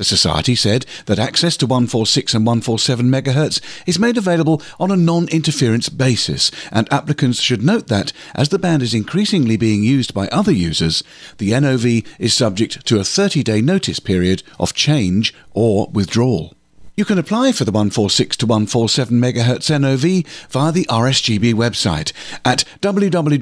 The 0.01 0.05
Society 0.05 0.55
said 0.55 0.87
that 1.05 1.19
access 1.19 1.55
to 1.57 1.67
146 1.67 2.33
and 2.33 2.43
147 2.43 3.05
MHz 3.05 3.61
is 3.85 3.99
made 3.99 4.17
available 4.17 4.59
on 4.79 4.89
a 4.89 4.95
non 4.97 5.27
interference 5.27 5.89
basis, 5.89 6.49
and 6.71 6.91
applicants 6.91 7.39
should 7.39 7.61
note 7.61 7.85
that, 7.89 8.11
as 8.33 8.49
the 8.49 8.57
band 8.57 8.81
is 8.81 8.95
increasingly 8.95 9.57
being 9.57 9.83
used 9.83 10.15
by 10.15 10.27
other 10.29 10.51
users, 10.51 11.03
the 11.37 11.51
NOV 11.51 12.03
is 12.17 12.33
subject 12.33 12.83
to 12.87 12.99
a 12.99 13.03
30 13.03 13.43
day 13.43 13.61
notice 13.61 13.99
period 13.99 14.41
of 14.59 14.73
change 14.73 15.35
or 15.51 15.87
withdrawal. 15.93 16.55
You 16.97 17.05
can 17.05 17.19
apply 17.19 17.51
for 17.51 17.63
the 17.63 17.71
146 17.71 18.37
to 18.37 18.47
147 18.47 19.21
MHz 19.21 19.69
NOV 19.69 20.25
via 20.49 20.71
the 20.71 20.85
RSGB 20.85 21.53
website 21.53 22.11
at 22.43 22.63
www.rsgb.org 22.81 23.37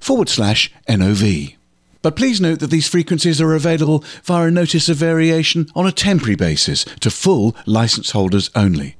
forward 0.00 0.28
slash 0.28 0.72
NOV. 0.88 1.54
But 2.04 2.16
please 2.16 2.38
note 2.38 2.58
that 2.58 2.70
these 2.70 2.86
frequencies 2.86 3.40
are 3.40 3.54
available 3.54 4.04
via 4.24 4.48
a 4.48 4.50
notice 4.50 4.90
of 4.90 4.98
variation 4.98 5.68
on 5.74 5.86
a 5.86 5.90
temporary 5.90 6.36
basis 6.36 6.84
to 7.00 7.10
full 7.10 7.56
license 7.64 8.10
holders 8.10 8.50
only. 8.54 8.96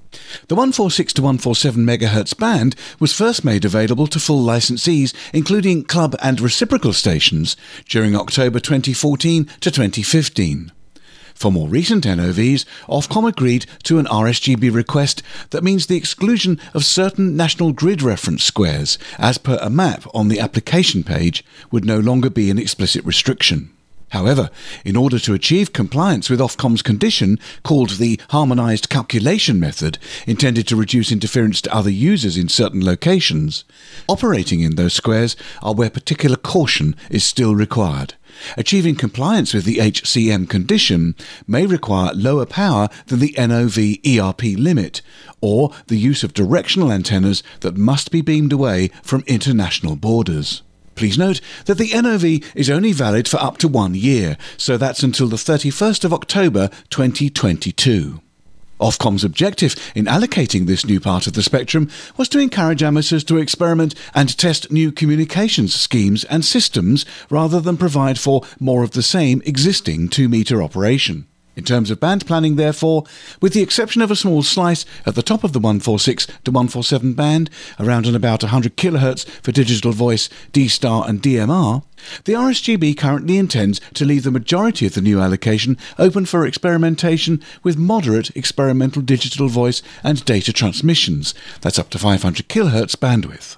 The 0.48 0.54
146 0.54 1.12
to 1.12 1.20
147 1.20 1.84
MHz 1.84 2.38
band 2.38 2.74
was 2.98 3.12
first 3.12 3.44
made 3.44 3.66
available 3.66 4.06
to 4.06 4.18
full 4.18 4.42
licensees, 4.42 5.12
including 5.34 5.84
club 5.84 6.16
and 6.22 6.40
reciprocal 6.40 6.94
stations, 6.94 7.58
during 7.90 8.16
October 8.16 8.58
2014 8.58 9.50
to 9.60 9.70
2015. 9.70 10.72
For 11.34 11.50
more 11.50 11.68
recent 11.68 12.04
NOVs, 12.04 12.64
Ofcom 12.88 13.28
agreed 13.28 13.66
to 13.82 13.98
an 13.98 14.06
RSGB 14.06 14.72
request 14.72 15.22
that 15.50 15.64
means 15.64 15.86
the 15.86 15.96
exclusion 15.96 16.60
of 16.72 16.84
certain 16.84 17.36
national 17.36 17.72
grid 17.72 18.02
reference 18.02 18.44
squares, 18.44 18.98
as 19.18 19.36
per 19.36 19.58
a 19.60 19.68
map 19.68 20.04
on 20.14 20.28
the 20.28 20.40
application 20.40 21.02
page, 21.02 21.44
would 21.70 21.84
no 21.84 21.98
longer 21.98 22.30
be 22.30 22.50
an 22.50 22.58
explicit 22.58 23.04
restriction. 23.04 23.70
However, 24.10 24.48
in 24.84 24.94
order 24.94 25.18
to 25.18 25.34
achieve 25.34 25.72
compliance 25.72 26.30
with 26.30 26.38
Ofcom's 26.38 26.82
condition, 26.82 27.36
called 27.64 27.98
the 27.98 28.20
Harmonised 28.30 28.88
Calculation 28.88 29.58
Method, 29.58 29.98
intended 30.24 30.68
to 30.68 30.76
reduce 30.76 31.10
interference 31.10 31.60
to 31.62 31.74
other 31.74 31.90
users 31.90 32.36
in 32.36 32.48
certain 32.48 32.84
locations, 32.84 33.64
operating 34.08 34.60
in 34.60 34.76
those 34.76 34.94
squares 34.94 35.34
are 35.62 35.74
where 35.74 35.90
particular 35.90 36.36
caution 36.36 36.94
is 37.10 37.24
still 37.24 37.56
required. 37.56 38.14
Achieving 38.56 38.96
compliance 38.96 39.54
with 39.54 39.64
the 39.64 39.76
HCM 39.76 40.48
condition 40.48 41.14
may 41.46 41.66
require 41.66 42.12
lower 42.14 42.46
power 42.46 42.88
than 43.06 43.20
the 43.20 43.34
NOV 43.38 43.98
ERP 44.06 44.58
limit, 44.58 45.02
or 45.40 45.70
the 45.86 45.98
use 45.98 46.22
of 46.22 46.34
directional 46.34 46.92
antennas 46.92 47.42
that 47.60 47.76
must 47.76 48.10
be 48.10 48.22
beamed 48.22 48.52
away 48.52 48.88
from 49.02 49.24
international 49.26 49.96
borders. 49.96 50.62
Please 50.94 51.18
note 51.18 51.40
that 51.66 51.78
the 51.78 51.90
NOV 51.92 52.44
is 52.54 52.70
only 52.70 52.92
valid 52.92 53.26
for 53.26 53.38
up 53.38 53.58
to 53.58 53.68
one 53.68 53.94
year, 53.94 54.36
so 54.56 54.76
that's 54.76 55.02
until 55.02 55.28
the 55.28 55.36
31st 55.36 56.04
of 56.04 56.12
October 56.12 56.68
2022. 56.90 58.20
Ofcom's 58.84 59.24
objective 59.24 59.74
in 59.94 60.04
allocating 60.04 60.66
this 60.66 60.84
new 60.84 61.00
part 61.00 61.26
of 61.26 61.32
the 61.32 61.42
spectrum 61.42 61.90
was 62.18 62.28
to 62.28 62.38
encourage 62.38 62.82
amateurs 62.82 63.24
to 63.24 63.38
experiment 63.38 63.94
and 64.14 64.36
test 64.36 64.70
new 64.70 64.92
communications 64.92 65.74
schemes 65.74 66.24
and 66.24 66.44
systems 66.44 67.06
rather 67.30 67.60
than 67.60 67.78
provide 67.78 68.20
for 68.20 68.42
more 68.60 68.82
of 68.82 68.90
the 68.90 69.02
same 69.02 69.40
existing 69.46 70.10
2 70.10 70.28
metre 70.28 70.62
operation. 70.62 71.26
In 71.56 71.64
terms 71.64 71.90
of 71.90 72.00
band 72.00 72.26
planning, 72.26 72.56
therefore, 72.56 73.04
with 73.40 73.52
the 73.52 73.62
exception 73.62 74.02
of 74.02 74.10
a 74.10 74.16
small 74.16 74.42
slice 74.42 74.84
at 75.06 75.14
the 75.14 75.22
top 75.22 75.44
of 75.44 75.52
the 75.52 75.60
146 75.60 76.26
to 76.26 76.50
147 76.50 77.14
band, 77.14 77.50
around 77.78 78.06
and 78.06 78.16
about 78.16 78.42
100 78.42 78.76
kHz 78.76 79.24
for 79.42 79.52
digital 79.52 79.92
voice, 79.92 80.28
D 80.52 80.66
Star, 80.66 81.08
and 81.08 81.22
DMR, 81.22 81.84
the 82.24 82.32
RSGB 82.32 82.96
currently 82.98 83.38
intends 83.38 83.80
to 83.94 84.04
leave 84.04 84.24
the 84.24 84.30
majority 84.30 84.86
of 84.86 84.94
the 84.94 85.00
new 85.00 85.20
allocation 85.20 85.78
open 85.98 86.26
for 86.26 86.44
experimentation 86.44 87.42
with 87.62 87.78
moderate 87.78 88.36
experimental 88.36 89.00
digital 89.00 89.48
voice 89.48 89.82
and 90.02 90.24
data 90.24 90.52
transmissions. 90.52 91.34
That's 91.60 91.78
up 91.78 91.90
to 91.90 91.98
500 91.98 92.48
kHz 92.48 92.96
bandwidth. 92.96 93.56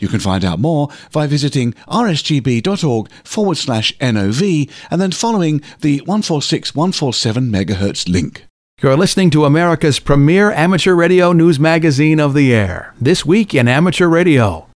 You 0.00 0.08
can 0.08 0.20
find 0.20 0.44
out 0.44 0.58
more 0.58 0.88
by 1.12 1.26
visiting 1.26 1.72
rsgb.org 1.88 3.10
forward 3.24 3.56
slash 3.56 3.92
NOV 4.00 4.42
and 4.90 5.00
then 5.00 5.12
following 5.12 5.60
the 5.80 5.98
146 6.00 6.74
147 6.74 7.50
MHz 7.50 8.08
link. 8.08 8.46
You're 8.82 8.96
listening 8.96 9.30
to 9.30 9.44
America's 9.44 10.00
premier 10.00 10.50
amateur 10.50 10.94
radio 10.94 11.32
news 11.32 11.60
magazine 11.60 12.20
of 12.20 12.34
the 12.34 12.52
air. 12.52 12.92
This 13.00 13.24
week 13.24 13.54
in 13.54 13.68
amateur 13.68 14.08
radio. 14.08 14.68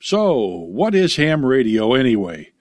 So, 0.00 0.46
what 0.46 0.94
is 0.94 1.16
ham 1.16 1.44
radio 1.44 1.94
anyway? 1.94 2.52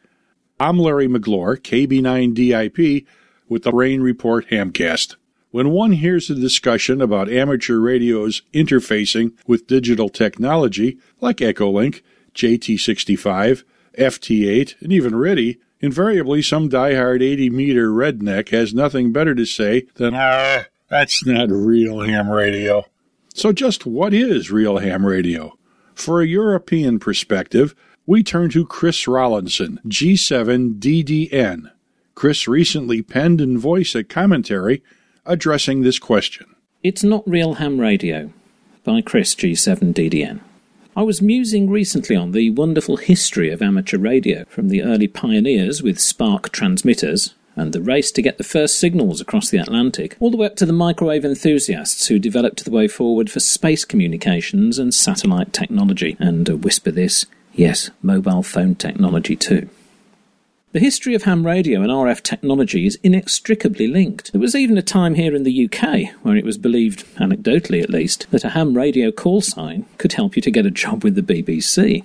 I'm 0.60 0.80
Larry 0.80 1.08
McGlure, 1.08 1.60
KB9DIP, 1.60 3.06
with 3.48 3.62
the 3.62 3.72
Rain 3.72 4.02
Report 4.02 4.48
Hamcast. 4.48 5.18
When 5.52 5.70
one 5.70 5.92
hears 5.92 6.32
a 6.32 6.36
discussion 6.36 7.00
about 7.00 7.30
amateur 7.30 7.78
radio's 7.78 8.42
interfacing 8.56 9.34
with 9.46 9.68
digital 9.68 10.10
technology 10.10 10.98
like 11.22 11.38
Echolink, 11.38 12.02
JT65, 12.34 13.64
FT8, 14.00 14.82
and 14.82 14.92
even 14.92 15.14
RTTY, 15.14 15.58
invariably 15.80 16.42
some 16.42 16.70
die-hard 16.70 17.22
80 17.22 17.52
meter 17.52 17.92
redneck 17.92 18.50
has 18.50 18.74
nothing 18.74 19.12
better 19.14 19.36
to 19.36 19.46
say 19.46 19.86
than, 19.94 20.16
ah, 20.16 20.64
that's 20.90 21.24
not 21.24 21.52
real 21.52 22.00
ham 22.00 22.32
radio. 22.32 22.84
So, 23.36 23.52
just 23.52 23.86
what 23.86 24.12
is 24.12 24.50
real 24.50 24.80
ham 24.80 25.06
radio? 25.06 25.54
For 25.98 26.22
a 26.22 26.28
European 26.28 27.00
perspective, 27.00 27.74
we 28.06 28.22
turn 28.22 28.52
to 28.52 28.68
Chris 28.68 29.06
Rollinson, 29.06 29.80
G7DDN. 29.88 31.72
Chris 32.14 32.48
recently 32.48 33.02
penned 33.02 33.41
and 33.41 33.58
voiced 33.58 33.95
a 33.95 34.04
commentary 34.04 34.84
addressing 35.26 35.82
this 35.82 35.98
question. 35.98 36.45
It's 36.84 37.04
Not 37.04 37.28
Real 37.28 37.56
Ham 37.56 37.82
Radio 37.82 38.32
by 38.84 39.02
Chris 39.02 39.34
G7DDN. 39.34 40.39
I 40.95 41.02
was 41.02 41.20
musing 41.20 41.68
recently 41.68 42.16
on 42.16 42.32
the 42.32 42.52
wonderful 42.52 42.98
history 42.98 43.50
of 43.50 43.64
amateur 43.64 43.98
radio, 43.98 44.45
from 44.45 44.70
the 44.70 44.84
early 44.84 45.08
pioneers 45.08 45.82
with 45.82 46.00
spark 46.00 46.52
transmitters 46.52 47.34
and 47.58 47.74
the 47.74 47.82
race 47.82 48.12
to 48.12 48.22
get 48.22 48.38
the 48.38 48.43
first 48.43 48.80
signals 48.80 49.20
across 49.20 49.49
the 49.49 49.58
Atlantic, 49.58 50.16
all 50.20 50.32
the 50.32 50.38
way 50.38 50.47
up 50.47 50.55
to 50.55 50.66
the 50.66 50.72
microwave 50.72 51.26
enthusiasts 51.26 52.08
who 52.08 52.20
developed 52.20 52.64
the 52.64 52.72
way 52.72 52.88
forward 52.88 53.30
for 53.30 53.39
space 53.39 53.84
communications 53.84 54.80
and 54.80 54.93
satellite 54.93 55.51
technology, 55.51 56.16
and 56.20 56.49
uh, 56.49 56.55
whisper 56.55 56.91
this, 56.91 57.26
yes, 57.53 57.89
mobile 58.01 58.43
phone 58.43 58.76
technology 58.76 59.36
too. 59.36 59.68
The 60.74 60.80
history 60.80 61.16
of 61.16 61.24
ham 61.24 61.45
radio 61.45 61.82
and 61.82 61.89
RF 61.89 62.22
technology 62.22 62.86
is 62.86 62.99
inextricably 63.01 63.88
linked. 63.88 64.32
There 64.32 64.41
was 64.41 64.53
even 64.53 64.78
a 64.78 64.84
time 64.84 65.16
here 65.16 65.34
in 65.34 65.43
the 65.43 65.66
UK 65.66 66.14
where 66.24 66.36
it 66.36 66.45
was 66.45 66.58
believed, 66.58 67.03
anecdotally 67.16 67.82
at 67.82 67.89
least, 67.89 68.30
that 68.32 68.43
a 68.43 68.49
ham 68.49 68.76
radio 68.76 69.10
call 69.12 69.41
sign 69.41 69.86
could 69.97 70.14
help 70.14 70.36
you 70.36 70.41
to 70.41 70.51
get 70.51 70.66
a 70.66 70.72
job 70.72 71.03
with 71.03 71.16
the 71.16 71.24
BBC. 71.24 72.03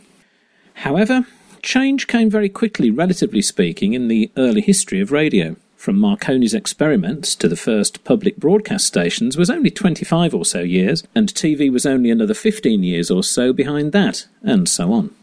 However, 0.74 1.26
change 1.62 2.06
came 2.06 2.28
very 2.28 2.48
quickly, 2.48 2.90
relatively 2.90 3.42
speaking, 3.42 3.94
in 3.94 4.08
the 4.08 4.30
early 4.36 4.60
history 4.60 5.00
of 5.00 5.12
radio. 5.12 5.56
From 5.76 5.96
Marconi's 5.96 6.54
experiments 6.54 7.34
to 7.36 7.48
the 7.48 7.56
first 7.56 8.04
public 8.04 8.36
broadcast 8.36 8.86
stations 8.86 9.36
was 9.36 9.50
only 9.50 9.70
25 9.70 10.34
or 10.34 10.44
so 10.44 10.60
years, 10.60 11.02
and 11.14 11.32
TV 11.32 11.72
was 11.72 11.86
only 11.86 12.10
another 12.10 12.34
15 12.34 12.82
years 12.84 13.10
or 13.10 13.24
so 13.24 13.52
behind 13.52 13.92
that, 13.92 14.26
and 14.42 14.68
so 14.68 14.92
on. 14.92 15.14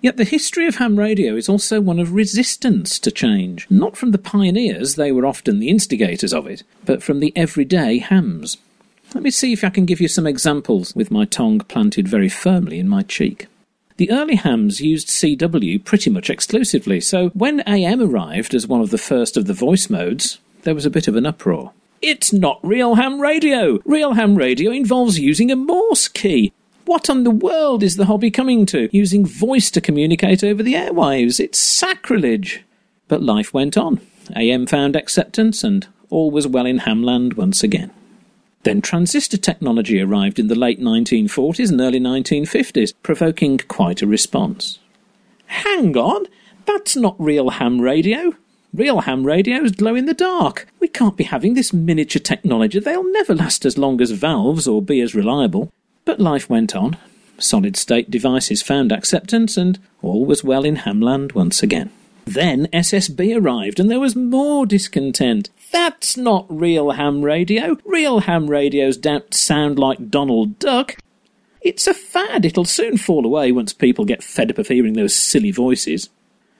Yet 0.00 0.16
the 0.16 0.24
history 0.24 0.66
of 0.66 0.76
ham 0.76 0.98
radio 0.98 1.34
is 1.34 1.48
also 1.48 1.80
one 1.80 1.98
of 1.98 2.12
resistance 2.12 2.98
to 2.98 3.10
change, 3.10 3.66
not 3.70 3.96
from 3.96 4.10
the 4.10 4.18
pioneers, 4.18 4.96
they 4.96 5.10
were 5.10 5.26
often 5.26 5.58
the 5.58 5.70
instigators 5.70 6.34
of 6.34 6.46
it, 6.46 6.62
but 6.84 7.02
from 7.02 7.20
the 7.20 7.32
everyday 7.34 7.98
hams. 7.98 8.58
Let 9.14 9.24
me 9.24 9.30
see 9.30 9.52
if 9.52 9.64
I 9.64 9.70
can 9.70 9.86
give 9.86 10.00
you 10.00 10.08
some 10.08 10.26
examples 10.26 10.94
with 10.94 11.10
my 11.10 11.24
tongue 11.24 11.60
planted 11.60 12.06
very 12.06 12.28
firmly 12.28 12.78
in 12.78 12.88
my 12.88 13.02
cheek. 13.02 13.46
The 13.96 14.10
early 14.10 14.34
hams 14.34 14.80
used 14.80 15.08
CW 15.08 15.84
pretty 15.84 16.10
much 16.10 16.28
exclusively, 16.28 17.00
so 17.00 17.28
when 17.28 17.60
AM 17.60 18.00
arrived 18.00 18.54
as 18.54 18.66
one 18.66 18.80
of 18.80 18.90
the 18.90 18.98
first 18.98 19.36
of 19.36 19.46
the 19.46 19.54
voice 19.54 19.88
modes, 19.88 20.40
there 20.62 20.74
was 20.74 20.84
a 20.84 20.90
bit 20.90 21.06
of 21.06 21.14
an 21.14 21.26
uproar. 21.26 21.72
It's 22.02 22.32
not 22.32 22.58
real 22.62 22.96
ham 22.96 23.20
radio! 23.20 23.78
Real 23.84 24.14
ham 24.14 24.34
radio 24.34 24.72
involves 24.72 25.20
using 25.20 25.50
a 25.50 25.56
Morse 25.56 26.08
key. 26.08 26.52
What 26.86 27.08
on 27.08 27.24
the 27.24 27.30
world 27.30 27.82
is 27.82 27.96
the 27.96 28.06
hobby 28.06 28.30
coming 28.30 28.66
to? 28.66 28.88
Using 28.92 29.24
voice 29.24 29.70
to 29.70 29.80
communicate 29.80 30.42
over 30.44 30.62
the 30.62 30.74
airwaves. 30.74 31.40
It's 31.40 31.58
sacrilege. 31.58 32.64
But 33.08 33.22
life 33.22 33.54
went 33.54 33.78
on. 33.78 34.00
AM 34.34 34.66
found 34.66 34.96
acceptance, 34.96 35.64
and 35.64 35.86
all 36.10 36.30
was 36.30 36.46
well 36.46 36.66
in 36.66 36.80
Hamland 36.80 37.34
once 37.34 37.62
again. 37.62 37.90
Then 38.64 38.80
transistor 38.80 39.36
technology 39.36 40.00
arrived 40.00 40.38
in 40.38 40.48
the 40.48 40.54
late 40.54 40.80
1940s 40.80 41.70
and 41.70 41.80
early 41.80 42.00
1950s, 42.00 42.94
provoking 43.02 43.58
quite 43.58 44.00
a 44.00 44.06
response. 44.06 44.78
Hang 45.46 45.96
on, 45.96 46.26
that's 46.64 46.96
not 46.96 47.14
real 47.18 47.50
ham 47.50 47.80
radio. 47.80 48.34
Real 48.72 49.02
ham 49.02 49.24
radios 49.24 49.70
glow 49.70 49.94
in 49.94 50.06
the 50.06 50.14
dark. 50.14 50.66
We 50.80 50.88
can't 50.88 51.16
be 51.16 51.24
having 51.24 51.54
this 51.54 51.72
miniature 51.72 52.20
technology. 52.20 52.80
They'll 52.80 53.12
never 53.12 53.34
last 53.34 53.66
as 53.66 53.78
long 53.78 54.00
as 54.00 54.10
valves 54.10 54.66
or 54.66 54.82
be 54.82 55.00
as 55.00 55.14
reliable. 55.14 55.70
But 56.04 56.18
life 56.18 56.48
went 56.50 56.74
on. 56.74 56.96
Solid 57.38 57.76
state 57.76 58.10
devices 58.10 58.62
found 58.62 58.92
acceptance, 58.92 59.56
and 59.56 59.78
all 60.02 60.24
was 60.24 60.42
well 60.42 60.64
in 60.64 60.76
Hamland 60.76 61.34
once 61.34 61.62
again. 61.62 61.90
Then 62.24 62.66
SSB 62.72 63.38
arrived, 63.38 63.78
and 63.78 63.90
there 63.90 64.00
was 64.00 64.16
more 64.16 64.64
discontent. 64.64 65.50
That's 65.72 66.16
not 66.16 66.46
real 66.48 66.92
ham 66.92 67.22
radio. 67.22 67.76
Real 67.84 68.20
ham 68.20 68.48
radios 68.48 68.96
don't 68.96 69.34
sound 69.34 69.78
like 69.78 70.10
Donald 70.10 70.58
Duck. 70.58 70.96
It's 71.60 71.86
a 71.86 71.94
fad. 71.94 72.44
It'll 72.44 72.64
soon 72.64 72.98
fall 72.98 73.24
away 73.24 73.50
once 73.50 73.72
people 73.72 74.04
get 74.04 74.22
fed 74.22 74.50
up 74.50 74.58
of 74.58 74.68
hearing 74.68 74.92
those 74.92 75.14
silly 75.14 75.50
voices. 75.50 76.10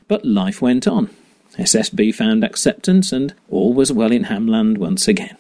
But 0.08 0.24
life 0.24 0.62
went 0.62 0.88
on. 0.88 1.10
SSB 1.58 2.14
found 2.14 2.42
acceptance, 2.42 3.12
and 3.12 3.34
all 3.48 3.72
was 3.72 3.92
well 3.92 4.10
in 4.10 4.24
Hamland 4.24 4.78
once 4.78 5.06
again. 5.06 5.36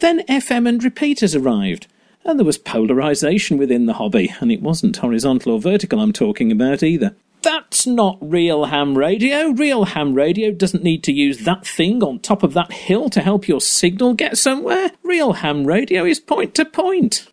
Then 0.00 0.20
FM 0.26 0.68
and 0.68 0.82
repeaters 0.82 1.34
arrived. 1.34 1.86
And 2.24 2.38
there 2.38 2.46
was 2.46 2.58
polarization 2.58 3.58
within 3.58 3.86
the 3.86 3.94
hobby, 3.94 4.34
and 4.40 4.50
it 4.50 4.62
wasn't 4.62 4.96
horizontal 4.96 5.52
or 5.52 5.60
vertical 5.60 6.00
I'm 6.00 6.12
talking 6.12 6.50
about 6.50 6.82
either. 6.82 7.14
That's 7.44 7.86
not 7.86 8.16
real 8.22 8.64
ham 8.64 8.96
radio. 8.96 9.50
Real 9.50 9.84
ham 9.84 10.14
radio 10.14 10.50
doesn't 10.50 10.82
need 10.82 11.04
to 11.04 11.12
use 11.12 11.40
that 11.40 11.66
thing 11.66 12.02
on 12.02 12.20
top 12.20 12.42
of 12.42 12.54
that 12.54 12.72
hill 12.72 13.10
to 13.10 13.20
help 13.20 13.46
your 13.46 13.60
signal 13.60 14.14
get 14.14 14.38
somewhere. 14.38 14.92
Real 15.02 15.34
ham 15.34 15.66
radio 15.66 16.06
is 16.06 16.18
point 16.18 16.54
to 16.54 16.64
point. 16.64 17.28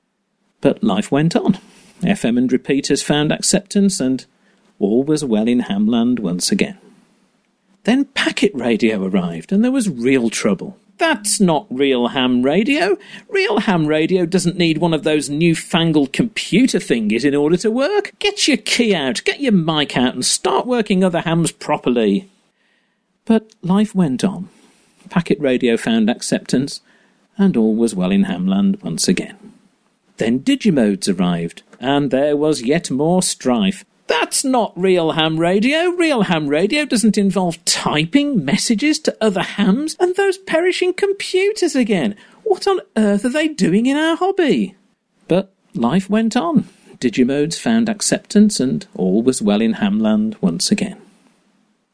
But 0.59 0.83
life 0.83 1.13
went 1.13 1.33
on. 1.33 1.59
FM 2.01 2.37
and 2.37 2.51
repeaters 2.51 3.01
found 3.01 3.31
acceptance, 3.31 4.01
and 4.01 4.25
all 4.79 5.05
was 5.05 5.23
well 5.23 5.47
in 5.47 5.61
Hamland 5.61 6.19
once 6.19 6.51
again. 6.51 6.77
Then 7.85 8.03
packet 8.03 8.51
radio 8.53 9.05
arrived, 9.05 9.53
and 9.53 9.63
there 9.63 9.71
was 9.71 9.87
real 9.87 10.29
trouble. 10.29 10.77
That's 11.01 11.39
not 11.39 11.65
real 11.71 12.09
ham 12.09 12.43
radio. 12.43 12.95
Real 13.27 13.61
ham 13.61 13.87
radio 13.87 14.27
doesn't 14.27 14.55
need 14.55 14.77
one 14.77 14.93
of 14.93 15.01
those 15.01 15.31
newfangled 15.31 16.13
computer 16.13 16.77
thingies 16.77 17.25
in 17.25 17.33
order 17.33 17.57
to 17.57 17.71
work. 17.71 18.11
Get 18.19 18.47
your 18.47 18.57
key 18.57 18.93
out, 18.93 19.23
get 19.23 19.39
your 19.39 19.51
mic 19.51 19.97
out, 19.97 20.13
and 20.13 20.23
start 20.23 20.67
working 20.67 21.03
other 21.03 21.21
hams 21.21 21.51
properly. 21.51 22.29
But 23.25 23.51
life 23.63 23.95
went 23.95 24.23
on. 24.23 24.49
Packet 25.09 25.39
radio 25.39 25.75
found 25.75 26.07
acceptance, 26.07 26.81
and 27.35 27.57
all 27.57 27.73
was 27.73 27.95
well 27.95 28.11
in 28.11 28.25
Hamland 28.25 28.83
once 28.83 29.07
again. 29.07 29.53
Then 30.17 30.41
Digimodes 30.41 31.09
arrived, 31.09 31.63
and 31.79 32.11
there 32.11 32.37
was 32.37 32.61
yet 32.61 32.91
more 32.91 33.23
strife. 33.23 33.83
That's 34.11 34.43
not 34.43 34.73
real 34.75 35.13
ham 35.13 35.39
radio. 35.39 35.91
Real 35.91 36.23
ham 36.23 36.49
radio 36.49 36.83
doesn't 36.83 37.17
involve 37.17 37.63
typing 37.63 38.43
messages 38.43 38.99
to 38.99 39.15
other 39.21 39.41
hams 39.41 39.95
and 40.01 40.13
those 40.17 40.37
perishing 40.37 40.93
computers 40.93 41.77
again. 41.77 42.17
What 42.43 42.67
on 42.67 42.81
earth 42.97 43.23
are 43.23 43.29
they 43.29 43.47
doing 43.47 43.85
in 43.85 43.95
our 43.95 44.17
hobby? 44.17 44.75
But 45.29 45.53
life 45.73 46.09
went 46.09 46.35
on. 46.35 46.67
Digimodes 46.99 47.57
found 47.57 47.87
acceptance 47.87 48.59
and 48.59 48.85
all 48.95 49.21
was 49.21 49.41
well 49.41 49.61
in 49.61 49.75
Hamland 49.75 50.35
once 50.41 50.71
again. 50.71 51.01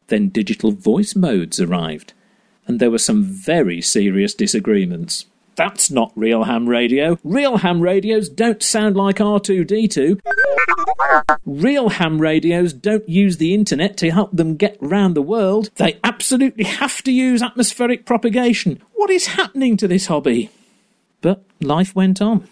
Then 0.08 0.30
digital 0.30 0.72
voice 0.72 1.16
modes 1.16 1.60
arrived, 1.60 2.14
and 2.66 2.80
there 2.80 2.90
were 2.90 2.98
some 2.98 3.26
very 3.26 3.80
serious 3.80 4.34
disagreements. 4.34 5.28
That's 5.58 5.90
not 5.90 6.12
real 6.16 6.44
ham 6.44 6.70
radio. 6.70 7.18
Real 7.24 7.58
ham 7.58 7.82
radios 7.82 8.30
don't 8.30 8.62
sound 8.62 8.96
like 8.96 9.16
R2D2. 9.18 10.22
Real 11.48 11.90
ham 11.90 12.22
radios 12.22 12.74
don't 12.74 13.10
use 13.10 13.38
the 13.38 13.56
internet 13.56 13.98
to 13.98 14.12
help 14.12 14.32
them 14.32 14.56
get 14.56 14.78
round 14.80 15.16
the 15.16 15.22
world. 15.24 15.72
They 15.78 16.00
absolutely 16.04 16.66
have 16.66 17.02
to 17.04 17.12
use 17.12 17.42
atmospheric 17.42 18.06
propagation. 18.06 18.80
What 18.94 19.10
is 19.10 19.26
happening 19.28 19.78
to 19.78 19.88
this 19.88 20.06
hobby? 20.06 20.52
But 21.22 21.44
life 21.60 21.96
went 21.96 22.22
on. 22.22 22.48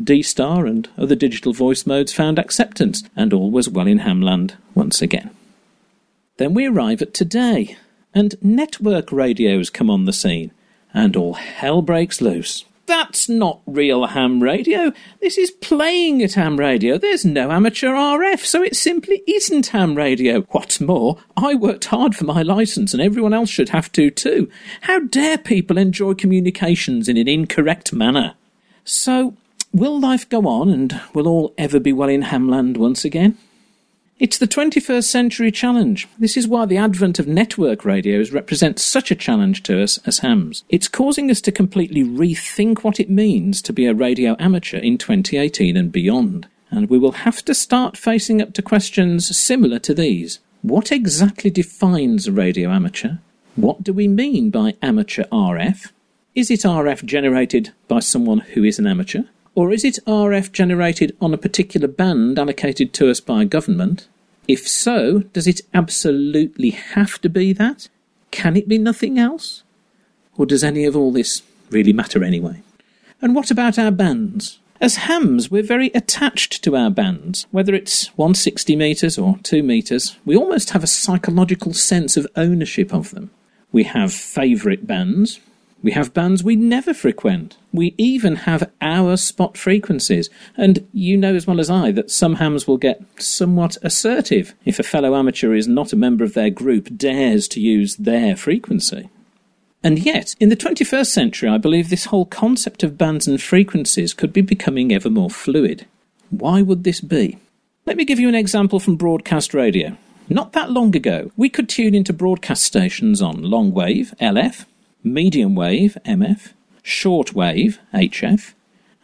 D 0.00 0.22
Star 0.22 0.66
and 0.66 0.86
other 0.98 1.14
digital 1.14 1.54
voice 1.54 1.86
modes 1.86 2.12
found 2.12 2.38
acceptance, 2.38 3.02
and 3.16 3.32
all 3.32 3.50
was 3.50 3.70
well 3.70 3.86
in 3.86 4.00
Hamland 4.00 4.54
once 4.74 5.00
again. 5.00 5.30
Then 6.36 6.52
we 6.52 6.66
arrive 6.66 7.00
at 7.00 7.14
today, 7.14 7.78
and 8.12 8.34
network 8.42 9.10
radios 9.10 9.70
come 9.70 9.88
on 9.88 10.04
the 10.04 10.12
scene 10.12 10.52
and 10.94 11.16
all 11.16 11.34
hell 11.34 11.82
breaks 11.82 12.20
loose. 12.20 12.64
That's 12.88 13.28
not 13.28 13.60
real 13.66 14.06
ham 14.06 14.42
radio. 14.42 14.92
This 15.20 15.36
is 15.36 15.50
playing 15.50 16.22
at 16.22 16.32
ham 16.32 16.58
radio. 16.58 16.96
There's 16.96 17.22
no 17.22 17.50
amateur 17.50 17.90
RF, 17.90 18.46
so 18.46 18.62
it 18.62 18.76
simply 18.76 19.22
isn't 19.26 19.66
ham 19.66 19.94
radio. 19.94 20.40
What's 20.52 20.80
more, 20.80 21.18
I 21.36 21.54
worked 21.54 21.84
hard 21.84 22.16
for 22.16 22.24
my 22.24 22.40
license 22.40 22.94
and 22.94 23.02
everyone 23.02 23.34
else 23.34 23.50
should 23.50 23.68
have 23.68 23.92
to 23.92 24.10
too. 24.10 24.50
How 24.80 25.00
dare 25.00 25.36
people 25.36 25.76
enjoy 25.76 26.14
communications 26.14 27.10
in 27.10 27.18
an 27.18 27.28
incorrect 27.28 27.92
manner? 27.92 28.32
So, 28.84 29.34
will 29.70 30.00
life 30.00 30.26
go 30.26 30.46
on 30.46 30.70
and 30.70 30.98
will 31.12 31.28
all 31.28 31.52
ever 31.58 31.78
be 31.78 31.92
well 31.92 32.08
in 32.08 32.22
Hamland 32.22 32.78
once 32.78 33.04
again? 33.04 33.36
It's 34.18 34.36
the 34.36 34.48
21st 34.48 35.04
century 35.04 35.52
challenge. 35.52 36.08
This 36.18 36.36
is 36.36 36.48
why 36.48 36.66
the 36.66 36.76
advent 36.76 37.20
of 37.20 37.28
network 37.28 37.84
radios 37.84 38.32
represents 38.32 38.82
such 38.82 39.12
a 39.12 39.14
challenge 39.14 39.62
to 39.62 39.80
us 39.80 39.98
as 40.06 40.18
hams. 40.18 40.64
It's 40.68 40.88
causing 40.88 41.30
us 41.30 41.40
to 41.42 41.52
completely 41.52 42.02
rethink 42.02 42.82
what 42.82 42.98
it 42.98 43.08
means 43.08 43.62
to 43.62 43.72
be 43.72 43.86
a 43.86 43.94
radio 43.94 44.34
amateur 44.40 44.78
in 44.78 44.98
2018 44.98 45.76
and 45.76 45.92
beyond. 45.92 46.48
And 46.68 46.90
we 46.90 46.98
will 46.98 47.12
have 47.12 47.44
to 47.44 47.54
start 47.54 47.96
facing 47.96 48.42
up 48.42 48.54
to 48.54 48.62
questions 48.62 49.38
similar 49.38 49.78
to 49.78 49.94
these. 49.94 50.40
What 50.62 50.90
exactly 50.90 51.48
defines 51.48 52.26
a 52.26 52.32
radio 52.32 52.70
amateur? 52.70 53.18
What 53.54 53.84
do 53.84 53.92
we 53.92 54.08
mean 54.08 54.50
by 54.50 54.74
amateur 54.82 55.26
RF? 55.30 55.92
Is 56.34 56.50
it 56.50 56.60
RF 56.60 57.04
generated 57.04 57.72
by 57.86 58.00
someone 58.00 58.40
who 58.40 58.64
is 58.64 58.80
an 58.80 58.86
amateur? 58.88 59.22
Or 59.54 59.72
is 59.72 59.84
it 59.84 59.98
RF 60.06 60.52
generated 60.52 61.16
on 61.20 61.34
a 61.34 61.38
particular 61.38 61.88
band 61.88 62.38
allocated 62.38 62.92
to 62.94 63.10
us 63.10 63.20
by 63.20 63.42
a 63.42 63.46
government? 63.46 64.06
If 64.46 64.66
so, 64.66 65.20
does 65.32 65.46
it 65.46 65.60
absolutely 65.74 66.70
have 66.70 67.20
to 67.20 67.28
be 67.28 67.52
that? 67.54 67.88
Can 68.30 68.56
it 68.56 68.68
be 68.68 68.78
nothing 68.78 69.18
else? 69.18 69.62
Or 70.36 70.46
does 70.46 70.64
any 70.64 70.84
of 70.84 70.96
all 70.96 71.12
this 71.12 71.42
really 71.70 71.92
matter 71.92 72.22
anyway? 72.22 72.62
And 73.20 73.34
what 73.34 73.50
about 73.50 73.78
our 73.78 73.90
bands? 73.90 74.58
As 74.80 74.96
hams, 74.96 75.50
we're 75.50 75.64
very 75.64 75.88
attached 75.88 76.62
to 76.62 76.76
our 76.76 76.90
bands. 76.90 77.48
Whether 77.50 77.74
it's 77.74 78.16
160 78.16 78.76
metres 78.76 79.18
or 79.18 79.38
2 79.42 79.62
metres, 79.62 80.16
we 80.24 80.36
almost 80.36 80.70
have 80.70 80.84
a 80.84 80.88
psychological 80.88 81.74
sense 81.74 82.16
of 82.16 82.28
ownership 82.36 82.94
of 82.94 83.10
them. 83.10 83.30
We 83.72 83.82
have 83.84 84.12
favourite 84.12 84.86
bands, 84.86 85.40
we 85.82 85.92
have 85.92 86.12
bands 86.12 86.42
we 86.42 86.56
never 86.56 86.92
frequent. 86.92 87.56
We 87.72 87.94
even 87.96 88.36
have 88.36 88.70
our 88.80 89.16
spot 89.16 89.56
frequencies. 89.56 90.28
And 90.56 90.88
you 90.92 91.16
know 91.16 91.34
as 91.34 91.46
well 91.46 91.60
as 91.60 91.70
I 91.70 91.92
that 91.92 92.10
some 92.10 92.36
hams 92.36 92.66
will 92.66 92.78
get 92.78 93.00
somewhat 93.18 93.76
assertive 93.82 94.54
if 94.64 94.78
a 94.78 94.84
fellow 94.84 95.14
amateur 95.14 95.54
is 95.54 95.68
not 95.68 95.92
a 95.92 95.96
member 95.96 96.24
of 96.24 96.34
their 96.34 96.50
group 96.50 96.96
dares 96.96 97.46
to 97.48 97.60
use 97.60 97.96
their 97.96 98.34
frequency. 98.34 99.08
And 99.84 100.00
yet, 100.00 100.34
in 100.40 100.48
the 100.48 100.56
21st 100.56 101.06
century, 101.06 101.48
I 101.48 101.58
believe 101.58 101.88
this 101.88 102.06
whole 102.06 102.26
concept 102.26 102.82
of 102.82 102.98
bands 102.98 103.28
and 103.28 103.40
frequencies 103.40 104.12
could 104.12 104.32
be 104.32 104.40
becoming 104.40 104.92
ever 104.92 105.08
more 105.08 105.30
fluid. 105.30 105.86
Why 106.30 106.62
would 106.62 106.82
this 106.82 107.00
be? 107.00 107.38
Let 107.86 107.96
me 107.96 108.04
give 108.04 108.18
you 108.18 108.28
an 108.28 108.34
example 108.34 108.80
from 108.80 108.96
broadcast 108.96 109.54
radio. 109.54 109.96
Not 110.28 110.52
that 110.52 110.70
long 110.70 110.94
ago, 110.96 111.30
we 111.36 111.48
could 111.48 111.68
tune 111.68 111.94
into 111.94 112.12
broadcast 112.12 112.64
stations 112.64 113.22
on 113.22 113.42
long 113.42 113.72
wave, 113.72 114.12
LF, 114.20 114.66
medium 115.02 115.54
wave 115.54 115.96
MF, 116.04 116.52
short 116.82 117.34
wave 117.34 117.78
HF, 117.94 118.54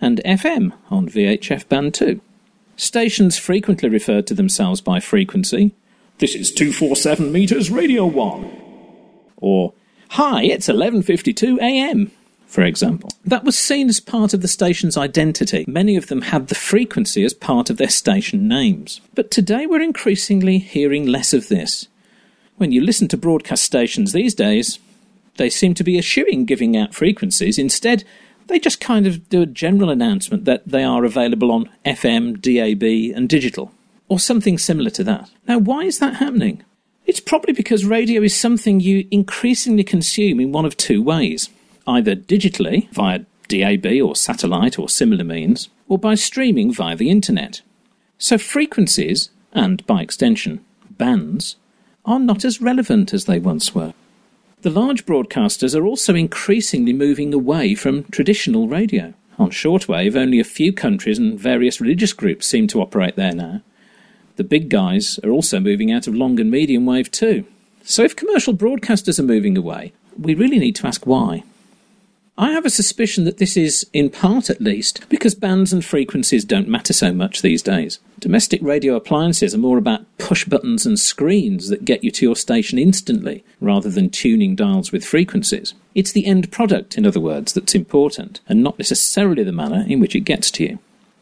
and 0.01 0.21
FM 0.25 0.73
on 0.91 1.09
VHF 1.09 1.69
band 1.69 1.95
2. 1.95 2.21
Stations 2.77 3.39
frequently 3.39 3.89
referred 3.89 4.27
to 4.27 4.35
themselves 4.35 4.81
by 4.81 5.01
frequency. 5.01 5.75
This 6.19 6.35
is 6.35 6.53
247 6.53 7.31
meters 7.33 7.71
radio 7.71 8.07
1. 8.07 8.63
Or 9.37 9.73
Hi, 10.11 10.45
it's 10.45 10.69
11:52 10.69 11.59
a.m. 11.59 12.11
For 12.47 12.63
example, 12.63 13.11
that 13.25 13.43
was 13.43 13.59
seen 13.59 13.89
as 13.89 13.99
part 13.99 14.33
of 14.33 14.43
the 14.43 14.49
station's 14.49 14.97
identity. 14.97 15.65
Many 15.67 15.97
of 15.97 16.07
them 16.07 16.23
had 16.23 16.47
the 16.47 16.55
frequency 16.55 17.25
as 17.25 17.35
part 17.35 17.69
of 17.69 17.79
their 17.79 17.89
station 17.89 18.47
names. 18.47 19.01
But 19.15 19.33
today 19.33 19.67
we're 19.67 19.81
increasingly 19.83 20.59
hearing 20.59 21.07
less 21.07 21.33
of 21.33 21.49
this. 21.49 21.89
When 22.57 22.71
you 22.71 22.81
listen 22.81 23.09
to 23.09 23.17
broadcast 23.17 23.65
stations 23.65 24.13
these 24.13 24.35
days, 24.35 24.79
they 25.37 25.51
seem 25.51 25.74
to 25.74 25.85
be 25.85 25.99
eschewing 25.99 26.45
giving 26.45 26.76
out 26.76 26.95
frequencies. 26.95 27.59
Instead, 27.59 28.05
they 28.47 28.59
just 28.59 28.80
kind 28.80 29.07
of 29.07 29.28
do 29.28 29.43
a 29.43 29.47
general 29.47 29.91
announcement 29.91 30.45
that 30.45 30.66
they 30.66 30.85
are 30.85 31.05
available 31.05 31.51
on 31.51 31.70
FM, 31.85 32.41
DAB, 32.41 33.16
and 33.16 33.28
digital, 33.28 33.72
or 34.09 34.18
something 34.18 34.59
similar 34.59 34.91
to 34.91 35.05
that. 35.05 35.30
Now, 35.49 35.59
why 35.59 35.82
is 35.85 35.99
that 35.99 36.16
happening? 36.16 36.62
It's 37.07 37.20
probably 37.20 37.53
because 37.53 37.85
radio 37.85 38.22
is 38.22 38.37
something 38.37 38.80
you 38.80 39.07
increasingly 39.11 39.85
consume 39.85 40.41
in 40.41 40.53
one 40.53 40.64
of 40.64 40.76
two 40.76 41.03
ways 41.03 41.51
either 41.87 42.16
digitally, 42.16 42.89
via 42.93 43.20
DAB 43.49 43.87
or 44.03 44.16
satellite 44.16 44.78
or 44.78 44.89
similar 44.89 45.24
means, 45.24 45.68
or 45.87 45.99
by 45.99 46.14
streaming 46.14 46.72
via 46.72 46.97
the 46.97 47.11
internet. 47.11 47.61
So 48.18 48.39
frequencies, 48.39 49.30
and 49.53 49.87
by 49.87 50.01
extension, 50.01 50.64
bands, 50.91 51.57
are 52.05 52.18
not 52.18 52.45
as 52.45 52.61
relevant 52.61 53.12
as 53.12 53.26
they 53.26 53.39
once 53.39 53.74
were. 53.74 53.93
The 54.65 54.71
large 54.71 55.05
broadcasters 55.05 55.79
are 55.79 55.85
also 55.85 56.15
increasingly 56.15 56.95
moving 56.95 57.35
away 57.35 57.75
from 57.75 58.05
traditional 58.05 58.67
radio. 58.67 59.12
On 59.39 59.51
shortwave, 59.51 60.17
only 60.17 60.41
a 60.41 60.45
few 60.59 60.73
countries 60.73 61.19
and 61.19 61.39
various 61.39 61.83
religious 61.83 62.15
groups 62.15 62.47
seem 62.47 62.67
to 62.69 62.81
operate 62.81 63.15
there 63.15 63.35
now. 63.35 63.61
The 64.37 64.43
big 64.43 64.71
guys 64.71 65.21
are 65.23 65.29
also 65.29 65.61
moving 65.61 65.93
out 65.93 66.07
of 66.07 66.15
long 66.15 66.41
and 66.41 66.51
medium 66.51 66.87
wave 66.87 67.11
too. 67.11 67.45
So 67.83 68.05
if 68.05 68.17
commercial 68.17 68.55
broadcasters 68.55 69.19
are 69.19 69.25
moving 69.25 69.59
away, 69.59 69.93
we 70.19 70.35
really 70.35 70.59
need 70.59 70.77
to 70.77 70.87
ask 70.87 71.07
why. 71.07 71.43
I 72.37 72.51
have 72.51 72.66
a 72.66 72.70
suspicion 72.70 73.24
that 73.26 73.39
this 73.39 73.57
is, 73.57 73.87
in 73.93 74.11
part 74.11 74.51
at 74.51 74.61
least, 74.61 75.09
because 75.09 75.37
bands 75.37 75.72
and 75.72 75.85
frequencies 75.85 76.45
don't 76.45 76.66
matter 76.66 76.93
so 76.93 77.12
much 77.12 77.43
these 77.43 77.62
days. 77.62 78.01
Domestic 78.18 78.61
radio 78.61 78.97
appliances 78.97 79.55
are 79.55 79.59
more 79.59 79.78
about 79.78 80.05
push 80.18 80.45
buttons 80.45 80.85
and 80.85 80.99
screens 80.99 81.68
that 81.68 81.85
get 81.85 82.03
you 82.03 82.11
to 82.11 82.26
your 82.26 82.35
station 82.35 82.76
instantly, 82.76 83.45
rather 83.61 83.89
than 83.89 84.11
tuning 84.11 84.57
dials 84.57 84.91
with 84.91 85.05
frequencies. 85.05 85.74
It's 85.95 86.11
the 86.11 86.26
end 86.26 86.51
product, 86.51 86.99
in 86.99 87.07
other 87.07 87.20
words, 87.20 87.53
that's 87.53 87.74
important, 87.74 88.41
and 88.49 88.64
not 88.64 88.80
necessarily 88.80 89.45
the 89.45 89.53
manner 89.53 89.85
in 89.87 90.01
which 90.01 90.16
it 90.16 90.20
gets 90.20 90.51
to 90.53 90.64
you. 90.64 90.80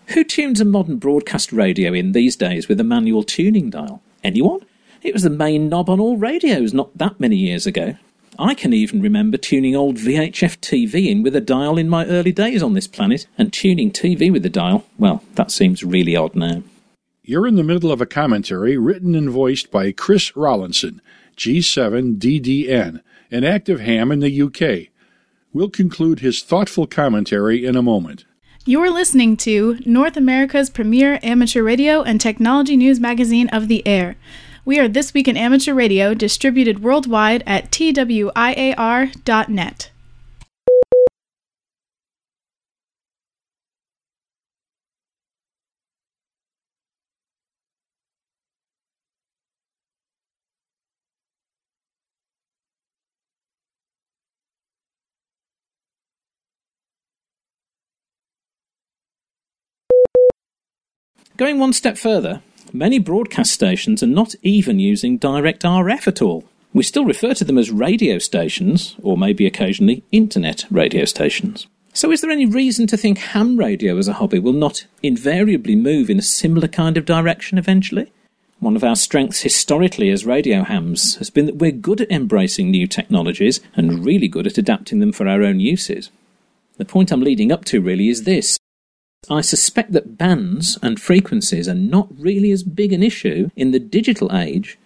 Who 0.08 0.24
tunes 0.24 0.62
a 0.62 0.64
modern 0.64 0.96
broadcast 0.96 1.52
radio 1.52 1.92
in 1.92 2.12
these 2.12 2.36
days 2.36 2.68
with 2.68 2.80
a 2.80 2.84
manual 2.84 3.22
tuning 3.22 3.68
dial? 3.68 4.00
Anyone? 4.24 4.60
It 5.02 5.12
was 5.12 5.24
the 5.24 5.30
main 5.30 5.68
knob 5.68 5.90
on 5.90 6.00
all 6.00 6.16
radios 6.16 6.72
not 6.72 6.96
that 6.96 7.20
many 7.20 7.36
years 7.36 7.66
ago. 7.66 7.96
I 8.38 8.54
can 8.54 8.72
even 8.72 9.02
remember 9.02 9.36
tuning 9.36 9.76
old 9.76 9.96
VHF 9.96 10.58
TV 10.58 11.10
in 11.10 11.22
with 11.22 11.36
a 11.36 11.40
dial 11.40 11.76
in 11.76 11.88
my 11.88 12.06
early 12.06 12.32
days 12.32 12.62
on 12.62 12.72
this 12.72 12.86
planet, 12.86 13.26
and 13.36 13.52
tuning 13.52 13.90
TV 13.90 14.32
with 14.32 14.46
a 14.46 14.50
dial, 14.50 14.86
well, 14.98 15.22
that 15.34 15.50
seems 15.50 15.84
really 15.84 16.16
odd 16.16 16.34
now. 16.34 16.62
You're 17.22 17.46
in 17.46 17.56
the 17.56 17.62
middle 17.62 17.92
of 17.92 18.00
a 18.00 18.06
commentary 18.06 18.76
written 18.76 19.14
and 19.14 19.30
voiced 19.30 19.70
by 19.70 19.92
Chris 19.92 20.32
Rollinson, 20.32 21.00
G7DDN, 21.36 23.00
an 23.30 23.44
active 23.44 23.80
ham 23.80 24.10
in 24.10 24.20
the 24.20 24.42
UK. 24.42 24.88
We'll 25.52 25.70
conclude 25.70 26.20
his 26.20 26.42
thoughtful 26.42 26.86
commentary 26.86 27.64
in 27.64 27.76
a 27.76 27.82
moment. 27.82 28.24
You're 28.64 28.90
listening 28.90 29.36
to 29.38 29.78
North 29.84 30.16
America's 30.16 30.70
premier 30.70 31.18
amateur 31.22 31.62
radio 31.62 32.02
and 32.02 32.20
technology 32.20 32.76
news 32.76 33.00
magazine 33.00 33.48
of 33.48 33.68
the 33.68 33.86
air. 33.86 34.16
We 34.64 34.78
are 34.78 34.86
This 34.86 35.12
Week 35.12 35.26
in 35.26 35.36
Amateur 35.36 35.74
Radio, 35.74 36.14
distributed 36.14 36.84
worldwide 36.84 37.42
at 37.48 37.72
twiar.net. 37.72 38.30
Going 61.36 61.58
one 61.58 61.72
step 61.72 61.98
further, 61.98 62.42
many 62.72 62.98
broadcast 62.98 63.52
stations 63.52 64.02
are 64.02 64.06
not 64.06 64.34
even 64.42 64.78
using 64.78 65.18
direct 65.18 65.62
RF 65.62 66.06
at 66.06 66.22
all. 66.22 66.44
We 66.72 66.82
still 66.82 67.04
refer 67.04 67.34
to 67.34 67.44
them 67.44 67.58
as 67.58 67.70
radio 67.70 68.18
stations, 68.18 68.96
or 69.02 69.18
maybe 69.18 69.46
occasionally 69.46 70.02
internet 70.10 70.64
radio 70.70 71.04
stations. 71.04 71.66
So, 71.92 72.10
is 72.10 72.22
there 72.22 72.30
any 72.30 72.46
reason 72.46 72.86
to 72.86 72.96
think 72.96 73.18
ham 73.18 73.58
radio 73.58 73.98
as 73.98 74.08
a 74.08 74.14
hobby 74.14 74.38
will 74.38 74.54
not 74.54 74.86
invariably 75.02 75.76
move 75.76 76.08
in 76.08 76.18
a 76.18 76.22
similar 76.22 76.68
kind 76.68 76.96
of 76.96 77.04
direction 77.04 77.58
eventually? 77.58 78.10
One 78.60 78.76
of 78.76 78.84
our 78.84 78.96
strengths 78.96 79.42
historically 79.42 80.08
as 80.08 80.24
radio 80.24 80.62
hams 80.62 81.16
has 81.16 81.28
been 81.28 81.46
that 81.46 81.56
we're 81.56 81.72
good 81.72 82.00
at 82.00 82.10
embracing 82.10 82.70
new 82.70 82.86
technologies 82.86 83.60
and 83.74 84.04
really 84.04 84.28
good 84.28 84.46
at 84.46 84.56
adapting 84.56 85.00
them 85.00 85.12
for 85.12 85.28
our 85.28 85.42
own 85.42 85.60
uses. 85.60 86.10
The 86.78 86.84
point 86.84 87.10
I'm 87.10 87.20
leading 87.20 87.52
up 87.52 87.64
to 87.66 87.82
really 87.82 88.08
is 88.08 88.24
this 88.24 88.58
I 89.30 89.40
suspect 89.40 89.92
that 89.92 90.18
bands 90.18 90.78
and 90.82 91.00
frequencies 91.00 91.68
are 91.68 91.74
not 91.74 92.08
really 92.18 92.50
as 92.50 92.64
big 92.64 92.92
an 92.92 93.04
issue 93.04 93.50
in 93.54 93.70
the 93.70 93.78
digital 93.78 94.36
age 94.36 94.78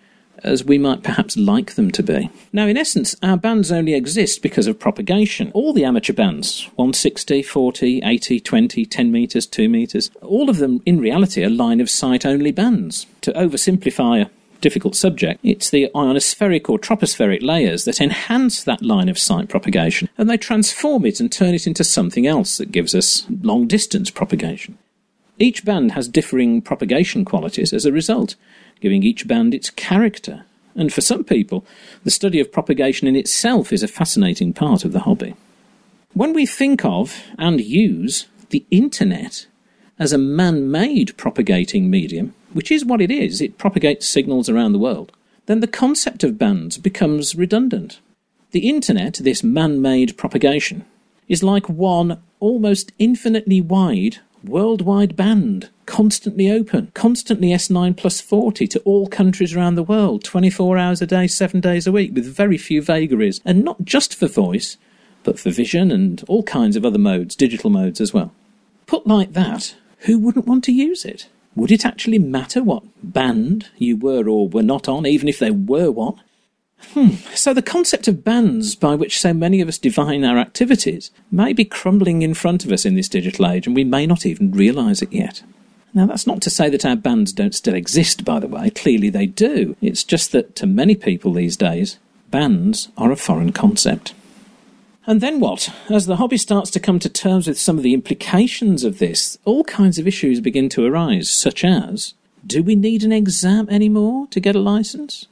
as 0.45 0.63
we 0.63 0.77
might 0.77 1.03
perhaps 1.03 1.39
like 1.39 1.75
them 1.75 1.91
to 1.91 2.03
be. 2.03 2.31
Now, 2.53 2.67
in 2.67 2.77
essence, 2.77 3.17
our 3.23 3.39
bands 3.39 3.73
only 3.73 3.95
exist 3.95 4.43
because 4.43 4.67
of 4.67 4.79
propagation. 4.79 5.51
All 5.53 5.73
the 5.73 5.85
amateur 5.85 6.13
bands 6.13 6.69
160, 6.77 7.43
40, 7.43 8.03
80, 8.05 8.41
20, 8.41 8.85
10 8.85 9.11
metres, 9.11 9.47
2 9.47 9.69
metres 9.71 10.11
all 10.21 10.51
of 10.51 10.59
them 10.59 10.83
in 10.85 11.01
reality 11.01 11.43
are 11.43 11.49
line 11.49 11.81
of 11.81 11.89
sight 11.89 12.27
only 12.27 12.53
bands. 12.53 13.07
To 13.23 13.33
oversimplify 13.33 14.29
difficult 14.61 14.97
subject, 14.97 15.41
it's 15.43 15.71
the 15.71 15.91
ionospheric 15.95 16.69
or 16.69 16.79
tropospheric 16.79 17.43
layers 17.43 17.85
that 17.85 18.01
enhance 18.01 18.63
that 18.65 18.83
line 18.83 19.09
of 19.09 19.19
sight 19.19 19.49
propagation 19.49 20.09
and 20.19 20.29
they 20.29 20.37
transform 20.37 21.05
it 21.05 21.21
and 21.21 21.31
turn 21.31 21.55
it 21.55 21.67
into 21.67 21.85
something 21.85 22.27
else 22.27 22.59
that 22.59 22.73
gives 22.73 22.95
us 22.95 23.27
long 23.43 23.67
distance 23.67 24.11
propagation. 24.11 24.79
Each 25.39 25.65
band 25.65 25.93
has 25.93 26.09
differing 26.09 26.63
propagation 26.63 27.25
qualities 27.25 27.73
as 27.73 27.85
a 27.85 27.93
result. 27.93 28.37
giving 28.81 29.03
each 29.03 29.27
band 29.27 29.55
its 29.55 29.71
character. 29.71 30.45
And 30.75 30.93
for 30.93 31.01
some 31.01 31.25
people, 31.25 31.65
the 32.05 32.11
study 32.11 32.41
of 32.41 32.53
propagation 32.53 33.09
in 33.09 33.17
itself 33.17 33.73
is 33.73 33.83
a 33.83 33.89
fascinating 33.89 34.53
part 34.53 34.85
of 34.85 34.93
the 34.93 35.01
hobby. 35.01 35.35
When 36.13 36.33
we 36.33 36.47
think 36.47 36.85
of 36.85 37.23
and 37.39 37.61
use 37.61 38.27
the 38.51 38.65
internet 38.71 39.47
as 39.99 40.13
a 40.13 40.19
man 40.19 40.71
made 40.71 41.17
propagating 41.17 41.91
medium, 41.91 42.35
which 42.53 42.71
is 42.71 42.85
what 42.85 43.01
it 43.01 43.11
is, 43.11 43.41
it 43.41 43.59
propagates 43.59 44.09
signals 44.09 44.49
around 44.49 44.73
the 44.73 44.79
world, 44.79 45.13
then 45.47 45.61
the 45.61 45.67
concept 45.67 46.25
of 46.25 46.39
bands 46.39 46.79
becomes 46.79 47.35
redundant. 47.35 48.01
The 48.51 48.69
internet, 48.69 49.15
this 49.15 49.43
man 49.43 49.81
made 49.83 50.17
propagation, 50.17 50.85
is 51.29 51.43
like 51.43 51.69
one 51.69 52.23
almost 52.41 52.93
infinitely 52.99 53.61
wide 53.61 54.19
worldwide 54.45 55.17
band, 55.17 55.69
constantly 55.87 56.51
open, 56.51 56.91
constantly 56.95 57.49
S9 57.49 57.97
plus 57.97 58.21
40 58.21 58.67
to 58.69 58.81
all 58.81 59.09
countries 59.09 59.55
around 59.55 59.75
the 59.75 59.83
world, 59.83 60.25
24 60.25 60.79
hours 60.79 61.03
a 61.03 61.07
day, 61.07 61.27
7 61.27 61.61
days 61.61 61.87
a 61.87 61.93
week, 61.93 62.15
with 62.15 62.27
very 62.27 62.59
few 62.59 62.81
vagaries, 62.81 63.41
and 63.45 63.65
not 63.65 63.85
just 63.85 64.15
for 64.15 64.27
voice, 64.29 64.77
but 65.25 65.39
for 65.39 65.51
vision 65.51 65.91
and 65.91 66.23
all 66.29 66.43
kinds 66.43 66.77
of 66.77 66.85
other 66.85 66.99
modes, 66.99 67.35
digital 67.35 67.71
modes 67.71 68.01
as 68.01 68.15
well. 68.15 68.33
Put 68.87 69.07
like 69.07 69.33
that, 69.33 69.75
who 70.01 70.19
wouldn't 70.19 70.47
want 70.47 70.65
to 70.65 70.73
use 70.73 71.05
it? 71.05 71.29
Would 71.57 71.73
it 71.73 71.85
actually 71.85 72.19
matter 72.19 72.63
what 72.63 72.85
band 73.03 73.69
you 73.79 73.97
were 73.97 74.29
or 74.29 74.49
were 74.49 74.63
not 74.63 74.89
on, 74.89 75.07
even 75.07 75.29
if 75.29 75.39
there 75.39 75.55
were 75.55 75.91
one? 75.91 76.21
Hmm. 76.93 77.13
So 77.35 77.55
the 77.55 77.63
concept 77.63 78.07
of 78.07 78.23
bands 78.23 78.75
by 78.75 78.95
which 78.95 79.19
so 79.19 79.33
many 79.33 79.61
of 79.63 79.69
us 79.69 79.79
define 79.79 80.25
our 80.25 80.39
activities 80.39 81.11
may 81.33 81.55
be 81.55 81.65
crumbling 81.65 82.21
in 82.21 82.35
front 82.35 82.65
of 82.65 82.73
us 82.73 82.85
in 82.85 82.95
this 82.95 83.09
digital 83.09 83.47
age, 83.47 83.67
and 83.67 83.75
we 83.75 83.85
may 83.85 84.07
not 84.07 84.27
even 84.27 84.53
realise 84.53 85.01
it 85.01 85.13
yet. 85.13 85.43
Now, 85.95 86.05
that's 86.05 86.27
not 86.27 86.43
to 86.43 86.51
say 86.51 86.69
that 86.69 86.85
our 86.85 86.95
bands 86.95 87.33
don't 87.33 87.55
still 87.55 87.75
exist, 87.75 88.23
by 88.23 88.39
the 88.39 88.49
way. 88.49 88.69
Clearly 88.69 89.09
they 89.09 89.25
do. 89.25 89.77
It's 89.81 90.05
just 90.05 90.33
that 90.33 90.55
to 90.57 90.67
many 90.67 90.95
people 90.95 91.33
these 91.33 91.57
days, 91.57 91.99
bands 92.31 92.89
are 92.99 93.11
a 93.11 93.17
foreign 93.17 93.53
concept. 93.53 94.13
And 95.09 95.21
then 95.21 95.39
what? 95.39 95.73
As 95.89 96.07
the 96.07 96.17
hobby 96.17 96.37
starts 96.37 96.69
to 96.73 96.81
come 96.81 96.99
to 96.99 97.09
terms 97.09 97.47
with 97.47 97.61
some 97.61 97.77
of 97.77 97.85
the 97.85 97.95
implications 97.95 98.83
of 98.83 98.99
this, 98.99 99.39
all 99.45 99.63
kinds 99.63 99.99
of 99.99 100.09
issues 100.09 100.41
begin 100.41 100.69
to 100.71 100.85
arise, 100.85 101.31
such 101.31 101.65
as 101.65 102.15
do 102.45 102.63
we 102.63 102.75
need 102.75 103.05
an 103.05 103.13
exam 103.13 103.69
anymore 103.69 104.27
to 104.31 104.41
get 104.41 104.57
a 104.57 104.61
license? 104.61 105.27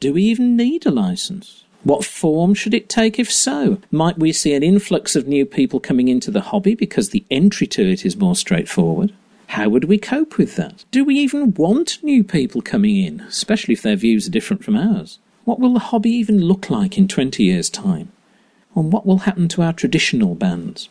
Do 0.00 0.14
we 0.14 0.24
even 0.24 0.56
need 0.56 0.84
a 0.84 0.90
license? 0.90 1.64
What 1.84 2.04
form 2.04 2.54
should 2.54 2.74
it 2.74 2.88
take 2.88 3.18
if 3.18 3.30
so? 3.30 3.78
Might 3.92 4.18
we 4.18 4.32
see 4.32 4.52
an 4.52 4.64
influx 4.64 5.14
of 5.14 5.28
new 5.28 5.46
people 5.46 5.78
coming 5.78 6.08
into 6.08 6.30
the 6.30 6.42
hobby 6.42 6.74
because 6.74 7.10
the 7.10 7.24
entry 7.30 7.66
to 7.68 7.88
it 7.88 8.04
is 8.04 8.16
more 8.16 8.36
straightforward? 8.36 9.12
How 9.46 9.68
would 9.68 9.84
we 9.84 9.98
cope 9.98 10.38
with 10.38 10.56
that? 10.56 10.84
Do 10.90 11.04
we 11.04 11.14
even 11.16 11.54
want 11.54 12.02
new 12.02 12.24
people 12.24 12.62
coming 12.62 12.96
in, 12.96 13.20
especially 13.20 13.74
if 13.74 13.82
their 13.82 13.96
views 13.96 14.26
are 14.26 14.32
different 14.32 14.64
from 14.64 14.76
ours? 14.76 15.18
What 15.44 15.60
will 15.60 15.72
the 15.72 15.80
hobby 15.80 16.10
even 16.10 16.40
look 16.40 16.68
like 16.68 16.98
in 16.98 17.08
20 17.08 17.42
years' 17.42 17.70
time? 17.70 18.12
And 18.74 18.92
what 18.92 19.06
will 19.06 19.18
happen 19.18 19.48
to 19.48 19.62
our 19.62 19.72
traditional 19.72 20.34
bands? 20.34 20.88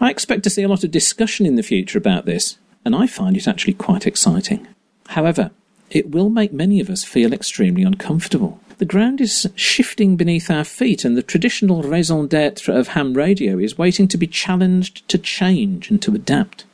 I 0.00 0.10
expect 0.10 0.42
to 0.44 0.50
see 0.50 0.62
a 0.62 0.68
lot 0.68 0.84
of 0.84 0.90
discussion 0.90 1.46
in 1.46 1.56
the 1.56 1.62
future 1.62 1.98
about 1.98 2.26
this, 2.26 2.58
and 2.84 2.94
I 2.94 3.06
find 3.06 3.36
it 3.36 3.48
actually 3.48 3.74
quite 3.74 4.06
exciting. 4.06 4.66
However, 5.08 5.50
it 5.90 6.10
will 6.10 6.30
make 6.30 6.52
many 6.52 6.80
of 6.80 6.90
us 6.90 7.04
feel 7.04 7.32
extremely 7.32 7.82
uncomfortable. 7.82 8.60
The 8.78 8.84
ground 8.84 9.20
is 9.20 9.46
shifting 9.54 10.16
beneath 10.16 10.50
our 10.50 10.64
feet, 10.64 11.04
and 11.04 11.16
the 11.16 11.22
traditional 11.22 11.82
raison 11.82 12.26
d'etre 12.26 12.74
of 12.74 12.88
ham 12.88 13.14
radio 13.14 13.58
is 13.58 13.78
waiting 13.78 14.08
to 14.08 14.16
be 14.16 14.26
challenged 14.26 15.06
to 15.08 15.18
change 15.18 15.90
and 15.90 16.02
to 16.02 16.14
adapt. 16.14 16.64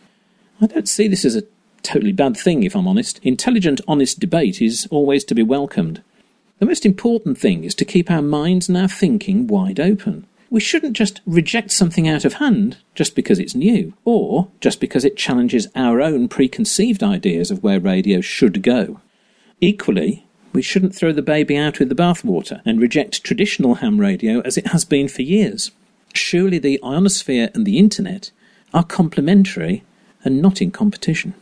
I 0.61 0.67
don't 0.67 0.89
see 0.89 1.07
this 1.07 1.25
as 1.25 1.37
a 1.37 1.45
totally 1.83 2.13
bad 2.13 2.37
thing, 2.37 2.63
if 2.63 2.75
I'm 2.75 2.89
honest. 2.89 3.21
Intelligent, 3.23 3.81
honest 3.87 4.21
debate 4.21 4.63
is 4.63 4.89
always 4.91 5.25
to 5.25 5.35
be 5.35 5.43
welcomed. 5.43 6.03
The 6.59 6.67
most 6.67 6.87
important 6.87 7.39
thing 7.39 7.65
is 7.65 7.75
to 7.77 7.85
keep 7.85 8.11
our 8.11 8.23
minds 8.23 8.69
and 8.69 8.79
our 8.79 8.89
thinking 8.89 9.47
wide 9.47 9.79
open. 9.79 10.27
We 10.51 10.61
shouldn't 10.61 10.97
just 10.97 11.21
reject 11.27 11.71
something 11.71 12.09
out 12.09 12.25
of 12.25 12.35
hand 12.35 12.79
just 12.95 13.15
because 13.15 13.39
it's 13.39 13.55
new, 13.55 13.93
or 14.05 14.49
just 14.61 14.81
because 14.81 15.05
it 15.05 15.17
challenges 15.17 15.69
our 15.75 16.01
own 16.01 16.29
preconceived 16.29 17.03
ideas 17.03 17.51
of 17.51 17.63
where 17.63 17.79
radio 17.79 18.21
should 18.23 18.63
go. 18.63 19.01
Equally, 19.61 20.25
we 20.53 20.63
shouldn't 20.63 20.95
throw 20.95 21.13
the 21.13 21.23
baby 21.23 21.57
out 21.57 21.79
with 21.79 21.91
the 21.91 21.95
bathwater 21.95 22.63
and 22.65 22.81
reject 22.81 23.23
traditional 23.23 23.77
ham 23.77 24.01
radio 24.01 24.41
as 24.41 24.57
it 24.57 24.69
has 24.69 24.85
been 24.85 25.09
for 25.09 25.23
years. 25.23 25.71
Surely 26.15 26.59
the 26.59 26.81
ionosphere 26.83 27.51
and 27.55 27.67
the 27.67 27.79
internet 27.79 28.31
are 28.73 28.85
complementary 28.85 29.85
and 30.25 30.41
not 30.41 30.63
in 30.63 30.71
competition. 30.71 31.35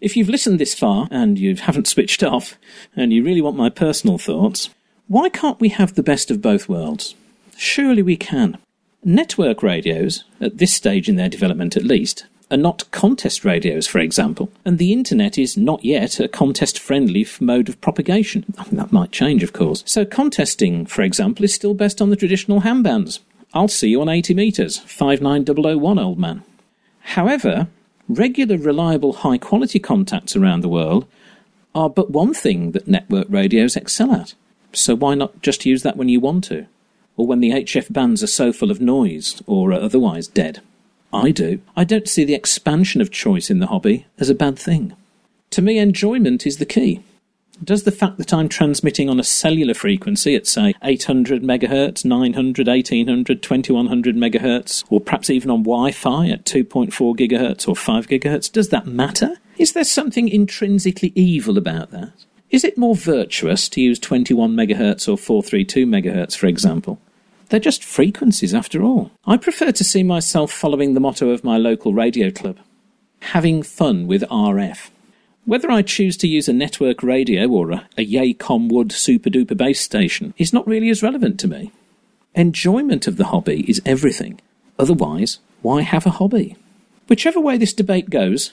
If 0.00 0.16
you've 0.16 0.28
listened 0.28 0.60
this 0.60 0.74
far 0.74 1.08
and 1.10 1.38
you 1.38 1.56
haven't 1.56 1.88
switched 1.88 2.22
off 2.22 2.56
and 2.94 3.12
you 3.12 3.24
really 3.24 3.40
want 3.40 3.56
my 3.56 3.70
personal 3.70 4.18
thoughts, 4.18 4.70
why 5.08 5.28
can't 5.28 5.60
we 5.60 5.70
have 5.70 5.94
the 5.94 6.02
best 6.02 6.30
of 6.30 6.40
both 6.40 6.68
worlds? 6.68 7.14
Surely 7.56 8.02
we 8.02 8.16
can. 8.16 8.58
Network 9.02 9.62
radios, 9.62 10.24
at 10.40 10.58
this 10.58 10.74
stage 10.74 11.08
in 11.08 11.16
their 11.16 11.28
development 11.28 11.76
at 11.76 11.84
least, 11.84 12.26
are 12.50 12.56
not 12.56 12.90
contest 12.90 13.44
radios, 13.44 13.86
for 13.86 13.98
example, 13.98 14.50
and 14.64 14.78
the 14.78 14.92
internet 14.92 15.38
is 15.38 15.56
not 15.56 15.84
yet 15.84 16.20
a 16.20 16.28
contest 16.28 16.78
friendly 16.78 17.26
mode 17.40 17.68
of 17.68 17.80
propagation. 17.80 18.44
I 18.58 18.64
mean, 18.66 18.76
that 18.76 18.92
might 18.92 19.10
change, 19.10 19.42
of 19.42 19.52
course. 19.52 19.82
So, 19.86 20.04
contesting, 20.04 20.86
for 20.86 21.02
example, 21.02 21.44
is 21.44 21.54
still 21.54 21.74
best 21.74 22.00
on 22.00 22.10
the 22.10 22.16
traditional 22.16 22.60
ham 22.60 22.82
bands. 22.82 23.20
I'll 23.54 23.68
see 23.68 23.88
you 23.88 24.00
on 24.00 24.08
80 24.08 24.34
metres, 24.34 24.78
59001, 24.78 25.98
old 25.98 26.18
man. 26.18 26.42
However, 27.00 27.68
regular, 28.08 28.58
reliable, 28.58 29.14
high 29.14 29.38
quality 29.38 29.78
contacts 29.78 30.36
around 30.36 30.60
the 30.60 30.68
world 30.68 31.06
are 31.74 31.88
but 31.90 32.10
one 32.10 32.34
thing 32.34 32.72
that 32.72 32.88
network 32.88 33.26
radios 33.30 33.76
excel 33.76 34.12
at. 34.12 34.34
So, 34.72 34.94
why 34.94 35.14
not 35.14 35.42
just 35.42 35.66
use 35.66 35.82
that 35.82 35.96
when 35.96 36.08
you 36.08 36.20
want 36.20 36.44
to? 36.44 36.66
Or 37.16 37.26
when 37.26 37.40
the 37.40 37.50
HF 37.50 37.92
bands 37.92 38.22
are 38.22 38.28
so 38.28 38.52
full 38.52 38.70
of 38.70 38.80
noise 38.80 39.42
or 39.46 39.72
are 39.72 39.80
otherwise 39.80 40.28
dead? 40.28 40.60
I 41.12 41.30
do. 41.30 41.60
I 41.76 41.84
don't 41.84 42.08
see 42.08 42.24
the 42.24 42.34
expansion 42.34 43.00
of 43.00 43.10
choice 43.10 43.50
in 43.50 43.58
the 43.58 43.68
hobby 43.68 44.06
as 44.18 44.28
a 44.28 44.34
bad 44.34 44.58
thing. 44.58 44.94
To 45.50 45.62
me, 45.62 45.78
enjoyment 45.78 46.46
is 46.46 46.58
the 46.58 46.66
key. 46.66 47.02
Does 47.64 47.84
the 47.84 47.92
fact 47.92 48.18
that 48.18 48.34
I'm 48.34 48.50
transmitting 48.50 49.08
on 49.08 49.18
a 49.18 49.24
cellular 49.24 49.72
frequency 49.72 50.34
at, 50.34 50.46
say, 50.46 50.74
800 50.82 51.42
MHz, 51.42 52.04
900, 52.04 52.66
1800, 52.66 53.42
2100 53.42 54.16
MHz, 54.16 54.84
or 54.90 55.00
perhaps 55.00 55.30
even 55.30 55.50
on 55.50 55.62
Wi 55.62 55.90
Fi 55.92 56.28
at 56.28 56.44
2.4 56.44 56.90
GHz 56.92 57.66
or 57.66 57.74
5 57.74 58.08
GHz, 58.08 58.52
does 58.52 58.68
that 58.68 58.86
matter? 58.86 59.36
Is 59.56 59.72
there 59.72 59.84
something 59.84 60.28
intrinsically 60.28 61.12
evil 61.14 61.56
about 61.56 61.92
that? 61.92 62.12
Is 62.50 62.62
it 62.62 62.76
more 62.76 62.94
virtuous 62.94 63.70
to 63.70 63.80
use 63.80 63.98
21 63.98 64.54
MHz 64.54 65.08
or 65.08 65.16
432 65.16 65.86
MHz, 65.86 66.36
for 66.36 66.46
example? 66.46 67.00
They're 67.48 67.60
just 67.60 67.84
frequencies 67.84 68.54
after 68.54 68.82
all. 68.82 69.12
I 69.24 69.36
prefer 69.36 69.72
to 69.72 69.84
see 69.84 70.02
myself 70.02 70.50
following 70.52 70.94
the 70.94 71.00
motto 71.00 71.30
of 71.30 71.44
my 71.44 71.56
local 71.58 71.94
radio 71.94 72.30
club 72.30 72.58
having 73.20 73.62
fun 73.62 74.06
with 74.06 74.22
RF. 74.22 74.90
Whether 75.44 75.70
I 75.70 75.82
choose 75.82 76.16
to 76.18 76.28
use 76.28 76.48
a 76.48 76.52
network 76.52 77.02
radio 77.02 77.48
or 77.48 77.70
a, 77.72 77.88
a 77.96 78.06
Yacom 78.06 78.68
Wood 78.70 78.92
super 78.92 79.30
duper 79.30 79.56
base 79.56 79.80
station 79.80 80.34
is 80.38 80.52
not 80.52 80.66
really 80.66 80.90
as 80.90 81.02
relevant 81.02 81.38
to 81.40 81.48
me. 81.48 81.72
Enjoyment 82.34 83.06
of 83.06 83.16
the 83.16 83.26
hobby 83.26 83.68
is 83.68 83.80
everything. 83.86 84.40
Otherwise, 84.78 85.38
why 85.62 85.82
have 85.82 86.06
a 86.06 86.10
hobby? 86.10 86.56
Whichever 87.08 87.40
way 87.40 87.56
this 87.56 87.72
debate 87.72 88.10
goes, 88.10 88.52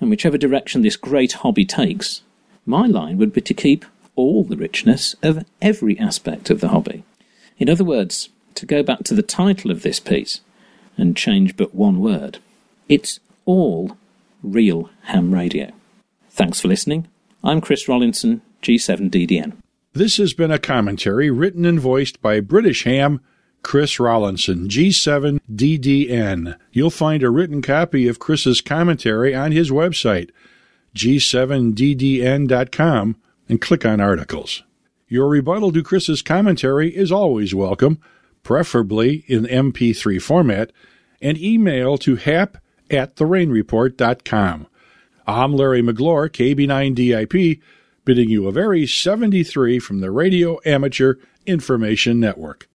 and 0.00 0.10
whichever 0.10 0.38
direction 0.38 0.82
this 0.82 0.96
great 0.96 1.32
hobby 1.32 1.64
takes, 1.64 2.22
my 2.66 2.86
line 2.86 3.18
would 3.18 3.32
be 3.32 3.42
to 3.42 3.54
keep 3.54 3.84
all 4.16 4.44
the 4.44 4.56
richness 4.56 5.14
of 5.22 5.44
every 5.62 5.98
aspect 5.98 6.50
of 6.50 6.60
the 6.60 6.68
hobby. 6.68 7.04
In 7.60 7.68
other 7.68 7.84
words, 7.84 8.30
to 8.54 8.64
go 8.64 8.82
back 8.82 9.04
to 9.04 9.14
the 9.14 9.22
title 9.22 9.70
of 9.70 9.82
this 9.82 10.00
piece 10.00 10.40
and 10.96 11.14
change 11.14 11.58
but 11.58 11.74
one 11.74 12.00
word, 12.00 12.38
it's 12.88 13.20
all 13.44 13.98
real 14.42 14.88
ham 15.04 15.34
radio. 15.34 15.70
Thanks 16.30 16.60
for 16.60 16.68
listening. 16.68 17.06
I'm 17.44 17.60
Chris 17.60 17.86
Rollinson, 17.86 18.40
G7DDN. 18.62 19.58
This 19.92 20.16
has 20.16 20.32
been 20.32 20.50
a 20.50 20.58
commentary 20.58 21.30
written 21.30 21.66
and 21.66 21.78
voiced 21.78 22.22
by 22.22 22.40
British 22.40 22.84
ham 22.84 23.20
Chris 23.62 23.96
Rollinson, 23.96 24.66
G7DDN. 24.68 26.56
You'll 26.72 26.88
find 26.88 27.22
a 27.22 27.28
written 27.28 27.60
copy 27.60 28.08
of 28.08 28.18
Chris's 28.18 28.62
commentary 28.62 29.34
on 29.34 29.52
his 29.52 29.70
website, 29.70 30.30
g7ddn.com, 30.96 33.16
and 33.50 33.60
click 33.60 33.84
on 33.84 34.00
articles. 34.00 34.62
Your 35.12 35.28
rebuttal 35.28 35.72
to 35.72 35.82
Chris's 35.82 36.22
commentary 36.22 36.96
is 36.96 37.10
always 37.10 37.52
welcome, 37.52 37.98
preferably 38.44 39.24
in 39.26 39.42
MP3 39.42 40.22
format, 40.22 40.70
and 41.20 41.36
email 41.36 41.98
to 41.98 42.14
hap 42.14 42.58
at 42.92 43.16
therainreport.com. 43.16 44.68
I'm 45.26 45.52
Larry 45.52 45.82
McGlure, 45.82 46.30
KB9DIP, 46.30 47.60
bidding 48.04 48.30
you 48.30 48.46
a 48.46 48.52
very 48.52 48.86
73 48.86 49.80
from 49.80 49.98
the 49.98 50.12
Radio 50.12 50.60
Amateur 50.64 51.14
Information 51.44 52.20
Network. 52.20 52.68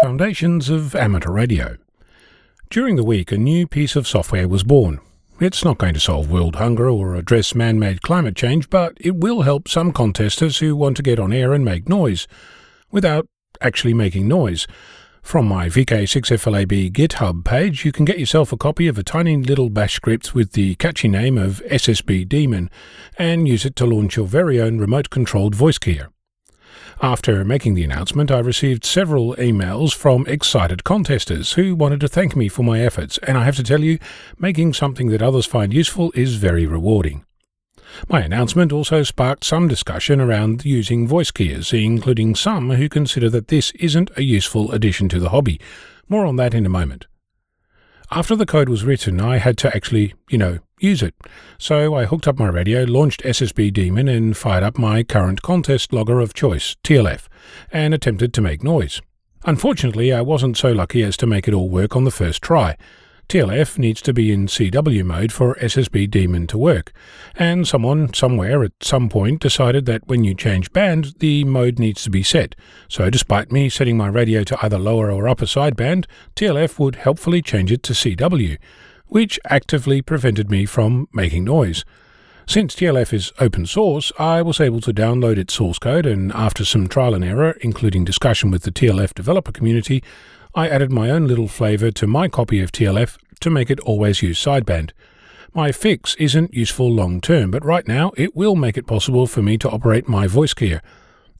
Foundations 0.00 0.70
of 0.70 0.94
Amateur 0.94 1.30
Radio. 1.30 1.76
During 2.70 2.96
the 2.96 3.04
week, 3.04 3.30
a 3.30 3.36
new 3.36 3.66
piece 3.66 3.96
of 3.96 4.08
software 4.08 4.48
was 4.48 4.64
born 4.64 5.00
It's 5.40 5.64
not 5.64 5.78
going 5.78 5.94
to 5.94 6.00
solve 6.00 6.30
world 6.30 6.56
hunger 6.56 6.90
or 6.90 7.14
address 7.14 7.54
man 7.54 7.78
made 7.78 8.02
climate 8.02 8.36
change, 8.36 8.68
but 8.68 8.98
it 9.00 9.16
will 9.16 9.40
help 9.40 9.68
some 9.68 9.90
contesters 9.90 10.58
who 10.58 10.76
want 10.76 10.98
to 10.98 11.02
get 11.02 11.18
on 11.18 11.32
air 11.32 11.54
and 11.54 11.64
make 11.64 11.88
noise 11.88 12.28
without 12.90 13.26
actually 13.62 13.94
making 13.94 14.28
noise. 14.28 14.66
From 15.22 15.48
my 15.48 15.68
VK6FLAB 15.70 16.92
GitHub 16.92 17.42
page, 17.42 17.86
you 17.86 17.90
can 17.90 18.04
get 18.04 18.18
yourself 18.18 18.52
a 18.52 18.58
copy 18.58 18.86
of 18.86 18.98
a 18.98 19.02
tiny 19.02 19.38
little 19.38 19.70
bash 19.70 19.94
script 19.94 20.34
with 20.34 20.52
the 20.52 20.74
catchy 20.74 21.08
name 21.08 21.38
of 21.38 21.62
SSB 21.70 22.28
Daemon 22.28 22.68
and 23.18 23.48
use 23.48 23.64
it 23.64 23.76
to 23.76 23.86
launch 23.86 24.16
your 24.16 24.26
very 24.26 24.60
own 24.60 24.76
remote 24.76 25.08
controlled 25.08 25.54
voice 25.54 25.78
keyer. 25.78 26.08
After 27.02 27.44
making 27.44 27.74
the 27.74 27.84
announcement, 27.84 28.30
I 28.30 28.40
received 28.40 28.84
several 28.84 29.34
emails 29.36 29.94
from 29.94 30.26
excited 30.26 30.84
contesters 30.84 31.54
who 31.54 31.74
wanted 31.74 32.00
to 32.00 32.08
thank 32.08 32.36
me 32.36 32.48
for 32.48 32.62
my 32.62 32.80
efforts, 32.80 33.18
and 33.18 33.38
I 33.38 33.44
have 33.44 33.56
to 33.56 33.62
tell 33.62 33.80
you, 33.80 33.98
making 34.38 34.74
something 34.74 35.08
that 35.08 35.22
others 35.22 35.46
find 35.46 35.72
useful 35.72 36.12
is 36.14 36.36
very 36.36 36.66
rewarding. 36.66 37.24
My 38.08 38.20
announcement 38.20 38.72
also 38.72 39.02
sparked 39.02 39.44
some 39.44 39.68
discussion 39.68 40.20
around 40.20 40.64
using 40.64 41.08
voice 41.08 41.30
keyers, 41.30 41.72
including 41.72 42.34
some 42.34 42.70
who 42.70 42.88
consider 42.88 43.28
that 43.30 43.48
this 43.48 43.72
isn't 43.72 44.10
a 44.16 44.22
useful 44.22 44.70
addition 44.72 45.08
to 45.08 45.18
the 45.18 45.30
hobby. 45.30 45.60
More 46.08 46.26
on 46.26 46.36
that 46.36 46.54
in 46.54 46.66
a 46.66 46.70
moment. 46.70 47.06
After 48.10 48.34
the 48.34 48.46
code 48.46 48.68
was 48.68 48.84
written, 48.84 49.20
I 49.20 49.38
had 49.38 49.56
to 49.58 49.74
actually, 49.74 50.14
you 50.28 50.38
know, 50.38 50.58
use 50.82 51.02
it. 51.02 51.14
So 51.58 51.94
I 51.94 52.06
hooked 52.06 52.28
up 52.28 52.38
my 52.38 52.48
radio, 52.48 52.84
launched 52.84 53.22
SSB 53.22 53.72
Daemon, 53.72 54.08
and 54.08 54.36
fired 54.36 54.62
up 54.62 54.78
my 54.78 55.02
current 55.02 55.42
contest 55.42 55.92
logger 55.92 56.20
of 56.20 56.34
choice, 56.34 56.76
TLF, 56.84 57.26
and 57.72 57.94
attempted 57.94 58.32
to 58.34 58.40
make 58.40 58.62
noise. 58.62 59.00
Unfortunately, 59.44 60.12
I 60.12 60.20
wasn't 60.20 60.56
so 60.56 60.72
lucky 60.72 61.02
as 61.02 61.16
to 61.18 61.26
make 61.26 61.48
it 61.48 61.54
all 61.54 61.70
work 61.70 61.96
on 61.96 62.04
the 62.04 62.10
first 62.10 62.42
try. 62.42 62.76
TLF 63.30 63.78
needs 63.78 64.02
to 64.02 64.12
be 64.12 64.32
in 64.32 64.48
CW 64.48 65.04
mode 65.04 65.30
for 65.30 65.54
SSB 65.54 66.10
Daemon 66.10 66.48
to 66.48 66.58
work, 66.58 66.92
and 67.36 67.64
someone 67.66 68.12
somewhere 68.12 68.64
at 68.64 68.72
some 68.82 69.08
point 69.08 69.40
decided 69.40 69.86
that 69.86 70.08
when 70.08 70.24
you 70.24 70.34
change 70.34 70.72
band, 70.72 71.14
the 71.20 71.44
mode 71.44 71.78
needs 71.78 72.02
to 72.02 72.10
be 72.10 72.24
set. 72.24 72.56
So, 72.88 73.08
despite 73.08 73.52
me 73.52 73.68
setting 73.68 73.96
my 73.96 74.08
radio 74.08 74.42
to 74.42 74.58
either 74.64 74.80
lower 74.80 75.12
or 75.12 75.28
upper 75.28 75.44
sideband, 75.44 76.06
TLF 76.34 76.80
would 76.80 76.96
helpfully 76.96 77.40
change 77.40 77.70
it 77.70 77.84
to 77.84 77.92
CW, 77.92 78.58
which 79.10 79.38
actively 79.48 80.00
prevented 80.00 80.50
me 80.50 80.64
from 80.64 81.08
making 81.12 81.44
noise. 81.44 81.84
Since 82.46 82.74
TLF 82.74 83.12
is 83.12 83.32
open 83.38 83.66
source, 83.66 84.10
I 84.18 84.42
was 84.42 84.60
able 84.60 84.80
to 84.80 84.92
download 84.92 85.36
its 85.36 85.54
source 85.54 85.78
code, 85.78 86.06
and 86.06 86.32
after 86.32 86.64
some 86.64 86.88
trial 86.88 87.14
and 87.14 87.24
error, 87.24 87.56
including 87.60 88.04
discussion 88.04 88.50
with 88.50 88.62
the 88.62 88.72
TLF 88.72 89.14
developer 89.14 89.52
community, 89.52 90.02
I 90.54 90.68
added 90.68 90.90
my 90.90 91.10
own 91.10 91.28
little 91.28 91.46
flavour 91.46 91.90
to 91.92 92.06
my 92.06 92.26
copy 92.26 92.60
of 92.60 92.72
TLF 92.72 93.18
to 93.40 93.50
make 93.50 93.70
it 93.70 93.78
always 93.80 94.22
use 94.22 94.42
sideband. 94.42 94.90
My 95.54 95.70
fix 95.70 96.14
isn't 96.16 96.54
useful 96.54 96.90
long 96.90 97.20
term, 97.20 97.50
but 97.50 97.64
right 97.64 97.86
now 97.86 98.12
it 98.16 98.34
will 98.36 98.56
make 98.56 98.76
it 98.76 98.86
possible 98.86 99.26
for 99.26 99.42
me 99.42 99.58
to 99.58 99.70
operate 99.70 100.08
my 100.08 100.26
voice 100.26 100.54
keyer. 100.54 100.80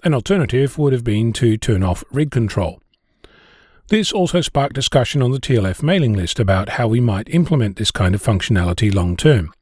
An 0.03 0.15
alternative 0.15 0.79
would 0.79 0.93
have 0.93 1.05
been 1.05 1.33
to 1.35 1.57
turn 1.57 1.83
off 1.83 2.03
rig 2.11 2.31
control. 2.31 2.81
This 3.91 4.13
also 4.13 4.41
sparked 4.41 4.77
discussion 4.77 5.21
on 5.21 5.33
the 5.33 5.41
TLF 5.41 5.83
mailing 5.83 6.13
list 6.13 6.39
about 6.39 6.69
how 6.69 6.87
we 6.87 7.01
might 7.01 7.29
implement 7.29 7.75
this 7.75 7.91
kind 7.91 8.15
of 8.15 8.23
functionality 8.23 8.95
long 8.95 9.17
term. 9.17 9.53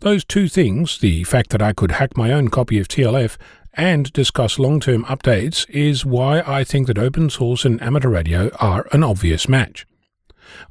Those 0.00 0.24
two 0.24 0.48
things, 0.48 0.98
the 0.98 1.22
fact 1.22 1.50
that 1.50 1.62
I 1.62 1.72
could 1.72 1.92
hack 1.92 2.16
my 2.16 2.32
own 2.32 2.48
copy 2.48 2.80
of 2.80 2.88
TLF 2.88 3.36
and 3.74 4.12
discuss 4.12 4.58
long 4.58 4.80
term 4.80 5.04
updates 5.04 5.64
is 5.70 6.04
why 6.04 6.40
I 6.40 6.64
think 6.64 6.88
that 6.88 6.98
open 6.98 7.30
source 7.30 7.64
and 7.64 7.80
amateur 7.80 8.08
radio 8.08 8.50
are 8.58 8.88
an 8.90 9.04
obvious 9.04 9.48
match. 9.48 9.86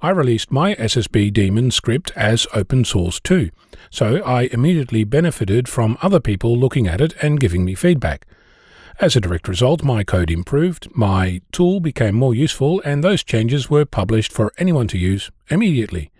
I 0.01 0.09
released 0.09 0.51
my 0.51 0.75
SSB 0.75 1.31
Daemon 1.31 1.71
script 1.71 2.11
as 2.17 2.45
open 2.53 2.83
source 2.83 3.21
too, 3.21 3.51
so 3.89 4.21
I 4.23 4.49
immediately 4.51 5.05
benefited 5.05 5.69
from 5.69 5.97
other 6.01 6.19
people 6.19 6.59
looking 6.59 6.89
at 6.89 6.99
it 6.99 7.13
and 7.21 7.39
giving 7.39 7.63
me 7.63 7.73
feedback. 7.73 8.27
As 9.01 9.15
a 9.15 9.19
direct 9.19 9.47
result, 9.47 9.83
my 9.83 10.03
code 10.03 10.29
improved, 10.29 10.87
my 10.95 11.41
tool 11.51 11.79
became 11.79 12.13
more 12.13 12.35
useful, 12.35 12.83
and 12.85 13.03
those 13.03 13.23
changes 13.23 13.67
were 13.67 13.83
published 13.83 14.31
for 14.31 14.53
anyone 14.59 14.87
to 14.89 14.97
use 14.99 15.31
immediately. 15.49 16.11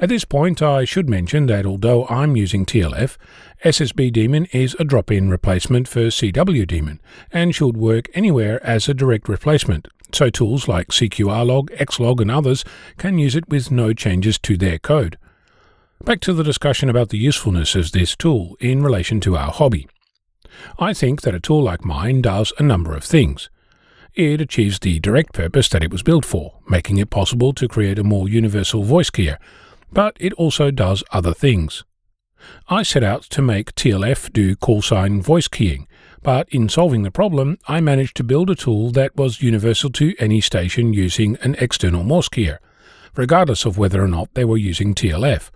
At 0.00 0.08
this 0.08 0.24
point, 0.24 0.62
I 0.62 0.86
should 0.86 1.10
mention 1.10 1.44
that 1.46 1.66
although 1.66 2.06
I'm 2.06 2.34
using 2.34 2.64
TLF, 2.64 3.18
SSB 3.66 4.14
Daemon 4.14 4.46
is 4.46 4.74
a 4.80 4.84
drop 4.84 5.10
in 5.10 5.28
replacement 5.28 5.88
for 5.88 6.06
CW 6.06 6.66
Daemon 6.66 7.02
and 7.32 7.54
should 7.54 7.76
work 7.76 8.08
anywhere 8.14 8.64
as 8.66 8.88
a 8.88 8.94
direct 8.94 9.28
replacement, 9.28 9.86
so 10.10 10.30
tools 10.30 10.66
like 10.66 10.88
CQRlog, 10.88 11.68
Xlog, 11.76 12.22
and 12.22 12.30
others 12.30 12.64
can 12.96 13.18
use 13.18 13.36
it 13.36 13.50
with 13.50 13.70
no 13.70 13.92
changes 13.92 14.38
to 14.38 14.56
their 14.56 14.78
code. 14.78 15.18
Back 16.02 16.20
to 16.20 16.32
the 16.32 16.44
discussion 16.44 16.88
about 16.88 17.10
the 17.10 17.18
usefulness 17.18 17.74
of 17.74 17.92
this 17.92 18.16
tool 18.16 18.56
in 18.58 18.82
relation 18.82 19.20
to 19.20 19.36
our 19.36 19.50
hobby. 19.50 19.86
I 20.78 20.92
think 20.92 21.22
that 21.22 21.34
a 21.34 21.40
tool 21.40 21.62
like 21.62 21.84
mine 21.84 22.22
does 22.22 22.52
a 22.58 22.62
number 22.62 22.94
of 22.94 23.04
things. 23.04 23.50
It 24.14 24.40
achieves 24.40 24.78
the 24.78 24.98
direct 25.00 25.32
purpose 25.32 25.68
that 25.68 25.82
it 25.82 25.92
was 25.92 26.02
built 26.02 26.24
for, 26.24 26.58
making 26.68 26.98
it 26.98 27.10
possible 27.10 27.52
to 27.52 27.68
create 27.68 27.98
a 27.98 28.04
more 28.04 28.28
universal 28.28 28.82
voice 28.82 29.10
keyer 29.10 29.36
but 29.92 30.16
it 30.20 30.32
also 30.34 30.70
does 30.70 31.04
other 31.12 31.34
things. 31.34 31.84
I 32.68 32.82
set 32.82 33.02
out 33.02 33.22
to 33.22 33.42
make 33.42 33.74
TLF 33.74 34.32
do 34.32 34.54
call 34.54 34.82
sign 34.82 35.22
voice 35.22 35.48
keying, 35.48 35.88
but 36.22 36.48
in 36.50 36.68
solving 36.68 37.02
the 37.02 37.10
problem, 37.10 37.58
I 37.66 37.80
managed 37.80 38.16
to 38.18 38.24
build 38.24 38.50
a 38.50 38.54
tool 38.54 38.90
that 38.92 39.16
was 39.16 39.42
universal 39.42 39.90
to 39.92 40.14
any 40.18 40.40
station 40.40 40.92
using 40.92 41.36
an 41.42 41.56
external 41.58 42.04
Morse 42.04 42.28
keyer, 42.28 42.58
regardless 43.16 43.64
of 43.64 43.78
whether 43.78 44.02
or 44.02 44.08
not 44.08 44.34
they 44.34 44.44
were 44.44 44.56
using 44.56 44.94
TLF. 44.94 45.50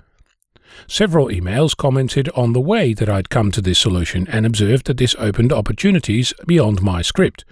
Several 0.87 1.29
emails 1.29 1.77
commented 1.77 2.29
on 2.35 2.53
the 2.53 2.61
way 2.61 2.95
that 2.95 3.09
I'd 3.09 3.31
come 3.31 3.51
to 3.53 3.61
this 3.61 3.79
solution 3.79 4.27
and 4.29 4.45
observed 4.45 4.87
that 4.87 4.97
this 4.97 5.17
opened 5.19 5.53
opportunities 5.53 6.33
beyond 6.47 6.83
my 6.83 7.03
script, 7.03 7.45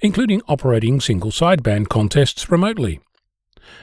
including 0.00 0.42
operating 0.48 1.00
single 1.00 1.30
sideband 1.30 1.88
contests 1.88 2.50
remotely. 2.50 3.00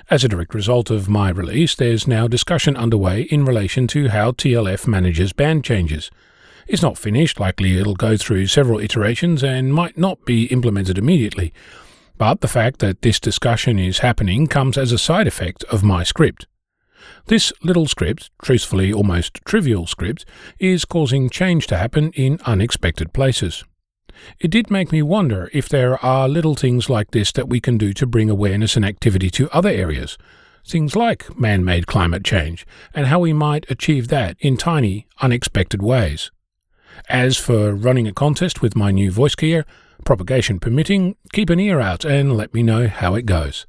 As 0.10 0.24
a 0.24 0.28
direct 0.28 0.54
result 0.54 0.90
of 0.90 1.10
my 1.10 1.30
release, 1.30 1.76
there's 1.76 2.08
now 2.08 2.28
discussion 2.28 2.76
underway 2.76 3.22
in 3.24 3.46
relation 3.46 3.88
to 3.88 4.10
how 4.10 4.32
TLF 4.32 4.88
manages 4.88 5.34
band 5.34 5.64
changes. 5.64 6.10
It's 6.68 6.82
not 6.82 6.98
finished, 6.98 7.40
likely 7.40 7.78
it'll 7.78 7.96
go 7.96 8.18
through 8.18 8.48
several 8.48 8.80
iterations 8.80 9.44
and 9.44 9.74
might 9.74 9.98
not 9.98 10.26
be 10.26 10.46
implemented 10.46 10.98
immediately. 10.98 11.54
But 12.18 12.42
the 12.42 12.48
fact 12.48 12.80
that 12.80 13.02
this 13.02 13.20
discussion 13.20 13.78
is 13.78 14.00
happening 14.00 14.48
comes 14.48 14.78
as 14.78 14.92
a 14.92 14.98
side 14.98 15.28
effect 15.28 15.64
of 15.66 15.84
my 15.84 16.04
script. 16.04 16.48
This 17.28 17.52
little 17.64 17.88
script, 17.88 18.30
truthfully 18.44 18.94
almost 18.94 19.40
trivial 19.46 19.88
script, 19.88 20.26
is 20.60 20.86
causing 20.86 21.30
change 21.30 21.68
to 21.68 21.78
happen 21.78 22.12
in 22.12 22.40
unexpected 22.46 23.14
places. 23.14 23.64
It 24.40 24.52
did 24.52 24.72
make 24.72 24.92
me 24.92 25.02
wonder 25.02 25.50
if 25.54 25.68
there 25.68 26.04
are 26.04 26.30
little 26.30 26.56
things 26.56 26.90
like 26.90 27.12
this 27.12 27.32
that 27.34 27.50
we 27.50 27.60
can 27.60 27.78
do 27.78 27.94
to 27.94 28.06
bring 28.06 28.30
awareness 28.30 28.76
and 28.76 28.86
activity 28.86 29.30
to 29.32 29.50
other 29.52 29.70
areas, 29.70 30.18
things 30.66 30.96
like 30.96 31.38
man 31.38 31.64
made 31.64 31.88
climate 31.88 32.24
change, 32.24 32.66
and 32.94 33.08
how 33.08 33.20
we 33.20 33.34
might 33.34 33.70
achieve 33.70 34.08
that 34.08 34.38
in 34.40 34.58
tiny, 34.58 35.08
unexpected 35.22 35.82
ways. 35.82 36.32
As 37.10 37.38
for 37.38 37.76
running 37.76 38.08
a 38.08 38.14
contest 38.14 38.62
with 38.62 38.76
my 38.76 38.92
new 38.92 39.12
voice 39.12 39.36
keyer, 39.36 39.66
propagation 40.06 40.60
permitting, 40.60 41.16
keep 41.34 41.50
an 41.50 41.60
ear 41.60 41.80
out 41.80 42.06
and 42.06 42.36
let 42.36 42.54
me 42.54 42.64
know 42.64 42.88
how 42.88 43.16
it 43.16 43.26
goes. 43.26 43.66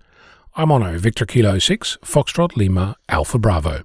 I'm 0.59 0.73
on 0.73 0.97
Victor 0.97 1.27
Kilo 1.27 1.59
6, 1.59 1.99
Foxtrot 2.03 2.57
Lima, 2.57 2.97
Alpha 3.11 3.39
Bravo. 3.39 3.83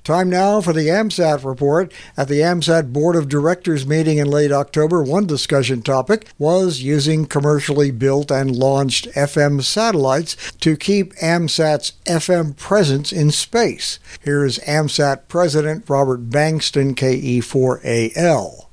Time 0.02 0.30
now 0.30 0.62
for 0.62 0.72
the 0.72 0.88
AMSAT 0.88 1.44
report. 1.44 1.92
At 2.16 2.28
the 2.28 2.40
AMSAT 2.40 2.90
Board 2.90 3.16
of 3.16 3.28
Directors 3.28 3.86
meeting 3.86 4.16
in 4.16 4.30
late 4.30 4.50
October, 4.50 5.02
one 5.02 5.26
discussion 5.26 5.82
topic 5.82 6.26
was 6.38 6.82
using 6.82 7.26
commercially 7.26 7.90
built 7.90 8.30
and 8.30 8.56
launched 8.56 9.08
FM 9.08 9.62
satellites 9.62 10.36
to 10.60 10.76
keep 10.76 11.14
AMSAT's 11.16 11.92
FM 12.06 12.56
presence 12.56 13.12
in 13.12 13.30
space. 13.30 13.98
Here 14.24 14.44
is 14.44 14.58
AMSAT 14.60 15.28
President 15.28 15.84
Robert 15.88 16.30
Bankston, 16.30 16.94
KE4AL. 16.94 18.66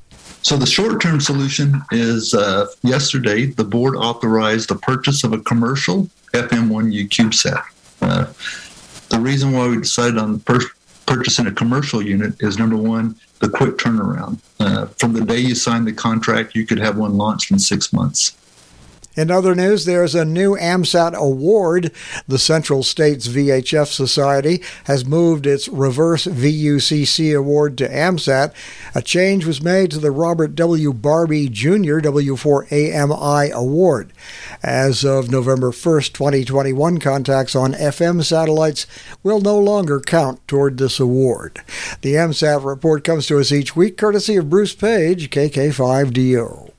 So 0.44 0.56
the 0.56 0.66
short-term 0.66 1.20
solution 1.20 1.82
is 1.92 2.34
uh, 2.34 2.68
yesterday 2.84 3.48
the 3.48 3.66
board 3.66 3.98
authorized 3.98 4.70
the 4.70 4.76
purchase 4.76 5.26
of 5.26 5.34
a 5.34 5.40
commercial 5.40 6.10
FM1U 6.34 7.10
CubeSat. 7.10 7.64
Uh, 8.02 8.28
the 9.10 9.20
reason 9.20 9.52
why 9.52 9.68
we 9.68 9.78
decided 9.78 10.18
on 10.18 10.34
the 10.34 10.40
per- 10.40 10.62
purchasing 11.08 11.48
a 11.48 11.52
commercial 11.52 12.02
unit 12.02 12.36
is 12.42 12.60
number 12.60 12.78
one, 12.78 13.16
the 13.40 13.50
quick 13.50 13.78
turnaround. 13.78 14.40
Uh, 14.60 14.86
from 14.98 15.14
the 15.14 15.22
day 15.22 15.40
you 15.40 15.56
sign 15.56 15.86
the 15.86 15.94
contract, 15.94 16.54
you 16.54 16.66
could 16.66 16.78
have 16.78 16.98
one 16.98 17.18
launched 17.18 17.50
in 17.50 17.58
six 17.58 17.92
months. 17.92 18.38
In 19.18 19.32
other 19.32 19.56
news, 19.56 19.86
there's 19.86 20.14
a 20.14 20.24
new 20.24 20.56
AMSAT 20.56 21.16
award. 21.16 21.92
The 22.28 22.38
Central 22.38 22.84
States 22.84 23.28
VHF 23.28 23.88
Society 23.88 24.62
has 24.84 25.08
moved 25.08 25.48
its 25.48 25.68
reverse 25.68 26.26
VUCC 26.26 27.36
award 27.36 27.80
to 27.80 27.90
AMSAT. 27.90 28.54
A 28.94 29.02
change 29.02 29.44
was 29.44 29.60
made 29.60 29.90
to 29.90 29.98
the 29.98 30.12
Robert 30.12 30.54
W. 30.54 30.94
Barbee 30.94 31.52
Jr. 31.52 32.00
W4AMI 32.00 33.52
award. 33.52 34.14
As 34.62 35.04
of 35.04 35.32
November 35.32 35.72
1st, 35.72 36.14
2021, 36.14 37.00
contacts 37.00 37.56
on 37.56 37.74
FM 37.74 38.24
satellites 38.24 38.86
will 39.24 39.42
no 39.42 39.58
longer 39.58 40.00
count 40.00 40.48
toward 40.48 40.78
this 40.78 41.00
award. 41.00 41.62
The 42.02 42.14
AMSAT 42.14 42.64
report 42.64 43.04
comes 43.04 43.26
to 43.28 43.40
us 43.40 43.52
each 43.52 43.76
week 43.76 43.98
courtesy 43.98 44.36
of 44.36 44.52
Bruce 44.52 44.76
Paige, 44.76 45.32
KK5DO. 45.32 46.77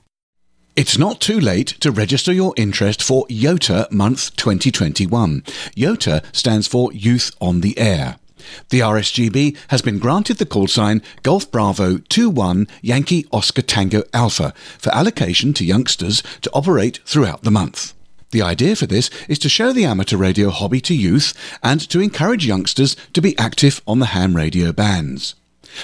It's 0.79 0.97
not 0.97 1.21
too 1.21 1.41
late 1.41 1.67
to 1.81 1.91
register 1.91 2.33
your 2.33 2.55
interest 2.57 3.03
for 3.03 3.27
YOTA 3.27 3.91
Month 3.91 4.37
2021. 4.37 5.43
YOTA 5.77 6.23
stands 6.33 6.69
for 6.69 6.93
Youth 6.93 7.35
on 7.41 7.63
the 7.63 7.77
Air. 7.77 8.21
The 8.69 8.79
RSGB 8.79 9.57
has 9.71 9.83
been 9.83 9.99
granted 9.99 10.37
the 10.37 10.47
call 10.47 10.69
sign 10.69 11.03
Golf 11.25 11.51
Bravo 11.51 11.99
21 11.99 12.69
Yankee 12.81 13.27
Oscar 13.33 13.63
Tango 13.63 14.05
Alpha 14.15 14.55
for 14.79 14.95
allocation 14.95 15.53
to 15.55 15.65
youngsters 15.65 16.23
to 16.43 16.51
operate 16.53 17.01
throughout 17.05 17.43
the 17.43 17.51
month. 17.51 17.93
The 18.31 18.43
idea 18.43 18.77
for 18.77 18.87
this 18.87 19.11
is 19.27 19.41
to 19.41 19.49
show 19.49 19.73
the 19.73 19.85
amateur 19.85 20.17
radio 20.17 20.51
hobby 20.51 20.81
to 20.83 20.95
youth 20.95 21.35
and 21.61 21.81
to 21.89 22.01
encourage 22.01 22.47
youngsters 22.47 22.95
to 23.15 23.21
be 23.21 23.37
active 23.37 23.83
on 23.85 23.99
the 23.99 24.13
ham 24.15 24.37
radio 24.37 24.71
bands. 24.71 25.35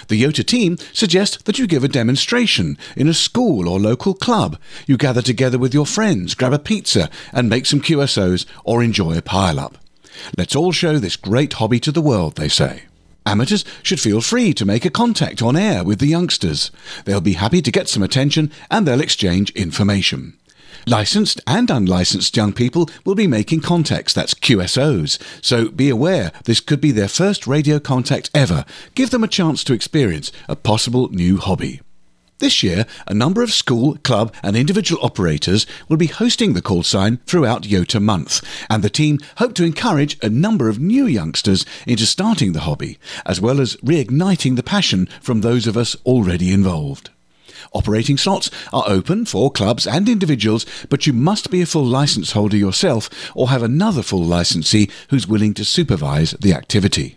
The 0.08 0.22
YOTA 0.22 0.44
team 0.46 0.78
suggests 0.92 1.42
that 1.44 1.58
you 1.58 1.66
give 1.66 1.84
a 1.84 1.88
demonstration 1.88 2.78
in 2.96 3.08
a 3.08 3.14
school 3.14 3.68
or 3.68 3.78
local 3.78 4.14
club. 4.14 4.58
You 4.86 4.96
gather 4.96 5.22
together 5.22 5.58
with 5.58 5.74
your 5.74 5.86
friends, 5.86 6.34
grab 6.34 6.52
a 6.52 6.58
pizza, 6.58 7.10
and 7.32 7.48
make 7.48 7.66
some 7.66 7.80
QSOs 7.80 8.46
or 8.64 8.82
enjoy 8.82 9.16
a 9.16 9.22
pile 9.22 9.60
up. 9.60 9.78
Let's 10.36 10.56
all 10.56 10.72
show 10.72 10.98
this 10.98 11.16
great 11.16 11.54
hobby 11.54 11.80
to 11.80 11.92
the 11.92 12.00
world, 12.00 12.36
they 12.36 12.48
say. 12.48 12.84
Amateurs 13.26 13.64
should 13.82 14.00
feel 14.00 14.20
free 14.20 14.52
to 14.52 14.66
make 14.66 14.84
a 14.84 14.90
contact 14.90 15.40
on 15.40 15.56
air 15.56 15.82
with 15.82 15.98
the 15.98 16.06
youngsters. 16.06 16.70
They'll 17.04 17.22
be 17.22 17.34
happy 17.34 17.62
to 17.62 17.72
get 17.72 17.88
some 17.88 18.02
attention 18.02 18.52
and 18.70 18.86
they'll 18.86 19.00
exchange 19.00 19.50
information. 19.52 20.34
Licensed 20.86 21.40
and 21.46 21.70
unlicensed 21.70 22.36
young 22.36 22.52
people 22.52 22.90
will 23.06 23.14
be 23.14 23.26
making 23.26 23.60
contacts, 23.60 24.12
that's 24.12 24.34
QSOs, 24.34 25.18
so 25.42 25.70
be 25.70 25.88
aware 25.88 26.30
this 26.44 26.60
could 26.60 26.80
be 26.80 26.90
their 26.90 27.08
first 27.08 27.46
radio 27.46 27.78
contact 27.78 28.30
ever. 28.34 28.66
Give 28.94 29.08
them 29.08 29.24
a 29.24 29.28
chance 29.28 29.64
to 29.64 29.72
experience 29.72 30.30
a 30.46 30.56
possible 30.56 31.08
new 31.08 31.38
hobby. 31.38 31.80
This 32.38 32.62
year, 32.62 32.84
a 33.06 33.14
number 33.14 33.42
of 33.42 33.52
school, 33.52 33.96
club, 34.02 34.34
and 34.42 34.56
individual 34.56 35.02
operators 35.02 35.66
will 35.88 35.96
be 35.96 36.08
hosting 36.08 36.52
the 36.52 36.60
call 36.60 36.82
sign 36.82 37.18
throughout 37.26 37.62
YOTA 37.62 38.02
month, 38.02 38.42
and 38.68 38.82
the 38.82 38.90
team 38.90 39.20
hope 39.38 39.54
to 39.54 39.64
encourage 39.64 40.18
a 40.22 40.28
number 40.28 40.68
of 40.68 40.78
new 40.78 41.06
youngsters 41.06 41.64
into 41.86 42.04
starting 42.04 42.52
the 42.52 42.60
hobby, 42.60 42.98
as 43.24 43.40
well 43.40 43.60
as 43.60 43.76
reigniting 43.76 44.56
the 44.56 44.62
passion 44.62 45.06
from 45.22 45.40
those 45.40 45.66
of 45.66 45.78
us 45.78 45.96
already 46.04 46.52
involved. 46.52 47.08
Operating 47.72 48.16
slots 48.16 48.50
are 48.72 48.84
open 48.86 49.24
for 49.24 49.50
clubs 49.50 49.86
and 49.86 50.08
individuals, 50.08 50.66
but 50.88 51.06
you 51.06 51.12
must 51.12 51.50
be 51.50 51.62
a 51.62 51.66
full 51.66 51.84
license 51.84 52.32
holder 52.32 52.56
yourself 52.56 53.10
or 53.34 53.48
have 53.48 53.62
another 53.62 54.02
full 54.02 54.24
licensee 54.24 54.90
who's 55.10 55.26
willing 55.26 55.54
to 55.54 55.64
supervise 55.64 56.32
the 56.32 56.52
activity. 56.52 57.16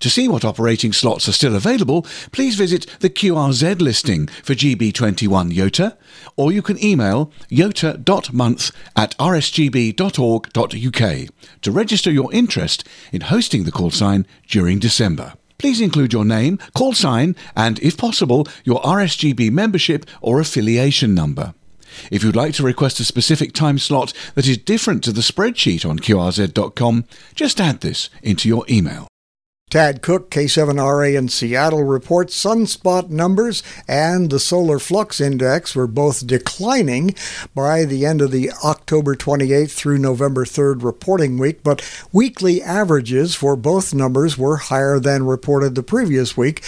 To 0.00 0.10
see 0.10 0.28
what 0.28 0.44
operating 0.44 0.92
slots 0.92 1.28
are 1.28 1.32
still 1.32 1.56
available, 1.56 2.06
please 2.30 2.54
visit 2.54 2.86
the 3.00 3.10
QRZ 3.10 3.80
listing 3.80 4.28
for 4.44 4.54
GB21 4.54 5.52
YOTA, 5.52 5.96
or 6.36 6.52
you 6.52 6.62
can 6.62 6.82
email 6.82 7.32
yota.month 7.50 8.70
at 8.94 9.16
rsgb.org.uk 9.18 10.58
to 11.62 11.72
register 11.72 12.12
your 12.12 12.32
interest 12.32 12.86
in 13.12 13.22
hosting 13.22 13.64
the 13.64 13.72
call 13.72 13.90
sign 13.90 14.24
during 14.46 14.78
December. 14.78 15.32
Please 15.58 15.80
include 15.80 16.12
your 16.12 16.24
name, 16.24 16.58
call 16.74 16.92
sign, 16.92 17.34
and, 17.56 17.80
if 17.80 17.96
possible, 17.96 18.46
your 18.64 18.80
RSGB 18.82 19.50
membership 19.50 20.06
or 20.20 20.38
affiliation 20.38 21.14
number. 21.14 21.52
If 22.12 22.22
you'd 22.22 22.36
like 22.36 22.54
to 22.54 22.62
request 22.62 23.00
a 23.00 23.04
specific 23.04 23.52
time 23.52 23.78
slot 23.78 24.12
that 24.36 24.46
is 24.46 24.56
different 24.56 25.02
to 25.04 25.12
the 25.12 25.20
spreadsheet 25.20 25.88
on 25.88 25.98
QRZ.com, 25.98 27.06
just 27.34 27.60
add 27.60 27.80
this 27.80 28.08
into 28.22 28.48
your 28.48 28.64
email. 28.70 29.07
Tad 29.70 30.00
Cook, 30.00 30.30
K7RA 30.30 31.14
in 31.14 31.28
Seattle, 31.28 31.84
reports 31.84 32.42
sunspot 32.42 33.10
numbers 33.10 33.62
and 33.86 34.30
the 34.30 34.38
solar 34.38 34.78
flux 34.78 35.20
index 35.20 35.76
were 35.76 35.86
both 35.86 36.26
declining 36.26 37.14
by 37.54 37.84
the 37.84 38.06
end 38.06 38.22
of 38.22 38.30
the 38.30 38.50
October 38.64 39.14
28th 39.14 39.72
through 39.72 39.98
November 39.98 40.46
3rd 40.46 40.82
reporting 40.82 41.36
week, 41.36 41.62
but 41.62 41.86
weekly 42.12 42.62
averages 42.62 43.34
for 43.34 43.56
both 43.56 43.92
numbers 43.92 44.38
were 44.38 44.56
higher 44.56 44.98
than 44.98 45.26
reported 45.26 45.74
the 45.74 45.82
previous 45.82 46.34
week. 46.34 46.62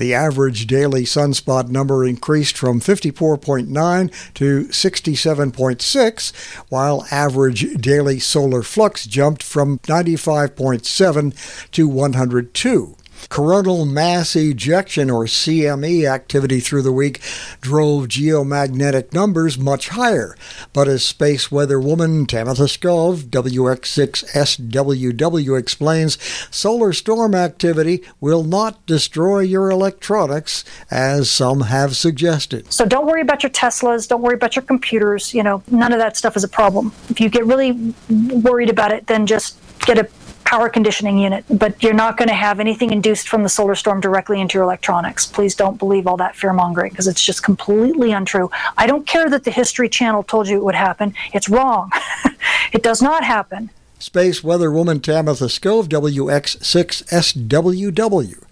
The 0.00 0.14
average 0.14 0.66
daily 0.66 1.04
sunspot 1.04 1.68
number 1.68 2.06
increased 2.06 2.56
from 2.56 2.80
54.9 2.80 4.32
to 4.32 4.64
67.6, 4.64 6.32
while 6.70 7.06
average 7.10 7.74
daily 7.74 8.18
solar 8.18 8.62
flux 8.62 9.06
jumped 9.06 9.42
from 9.42 9.78
95.7 9.80 11.70
to 11.72 11.86
102. 11.86 12.96
Coronal 13.28 13.84
mass 13.84 14.34
ejection, 14.34 15.10
or 15.10 15.24
CME, 15.24 16.08
activity 16.08 16.60
through 16.60 16.80
the 16.82 16.92
week 16.92 17.20
drove 17.60 18.08
geomagnetic 18.08 19.12
numbers 19.12 19.58
much 19.58 19.90
higher. 19.90 20.34
But 20.72 20.88
as 20.88 21.04
space 21.04 21.52
weather 21.52 21.78
woman 21.78 22.24
Tamitha 22.26 22.68
Skov, 22.68 23.24
WX6SWW, 23.24 25.58
explains, 25.58 26.16
solar 26.50 26.92
storm 26.92 27.34
activity 27.34 28.04
will 28.20 28.44
not 28.44 28.86
destroy 28.86 29.40
your 29.40 29.70
electronics, 29.70 30.64
as 30.90 31.30
some 31.30 31.62
have 31.62 31.96
suggested. 31.96 32.72
So 32.72 32.84
don't 32.84 33.06
worry 33.06 33.22
about 33.22 33.42
your 33.42 33.50
Teslas, 33.50 34.06
don't 34.08 34.22
worry 34.22 34.34
about 34.34 34.54
your 34.56 34.62
computers. 34.62 35.34
You 35.34 35.42
know, 35.42 35.62
none 35.70 35.92
of 35.92 35.98
that 35.98 36.16
stuff 36.16 36.36
is 36.36 36.44
a 36.44 36.48
problem. 36.48 36.92
If 37.08 37.20
you 37.20 37.28
get 37.28 37.44
really 37.46 37.94
worried 38.08 38.70
about 38.70 38.92
it, 38.92 39.06
then 39.06 39.26
just 39.26 39.58
get 39.80 39.98
a 39.98 40.04
power 40.50 40.68
conditioning 40.68 41.16
unit, 41.16 41.44
but 41.48 41.80
you're 41.80 41.94
not 41.94 42.16
going 42.16 42.26
to 42.26 42.34
have 42.34 42.58
anything 42.58 42.90
induced 42.90 43.28
from 43.28 43.44
the 43.44 43.48
solar 43.48 43.76
storm 43.76 44.00
directly 44.00 44.40
into 44.40 44.54
your 44.54 44.64
electronics. 44.64 45.24
Please 45.24 45.54
don't 45.54 45.78
believe 45.78 46.08
all 46.08 46.16
that 46.16 46.34
fear 46.34 46.52
mongering 46.52 46.90
because 46.90 47.06
it's 47.06 47.24
just 47.24 47.44
completely 47.44 48.10
untrue. 48.10 48.50
I 48.76 48.88
don't 48.88 49.06
care 49.06 49.30
that 49.30 49.44
the 49.44 49.52
History 49.52 49.88
Channel 49.88 50.24
told 50.24 50.48
you 50.48 50.56
it 50.56 50.64
would 50.64 50.74
happen, 50.74 51.14
it's 51.32 51.48
wrong. 51.48 51.92
it 52.72 52.82
does 52.82 53.00
not 53.00 53.22
happen. 53.22 53.70
Space 54.00 54.42
Weather 54.42 54.72
Woman 54.72 54.98
Tamitha 54.98 55.46
Skov, 55.46 55.86
WX6SWW. 55.86 58.44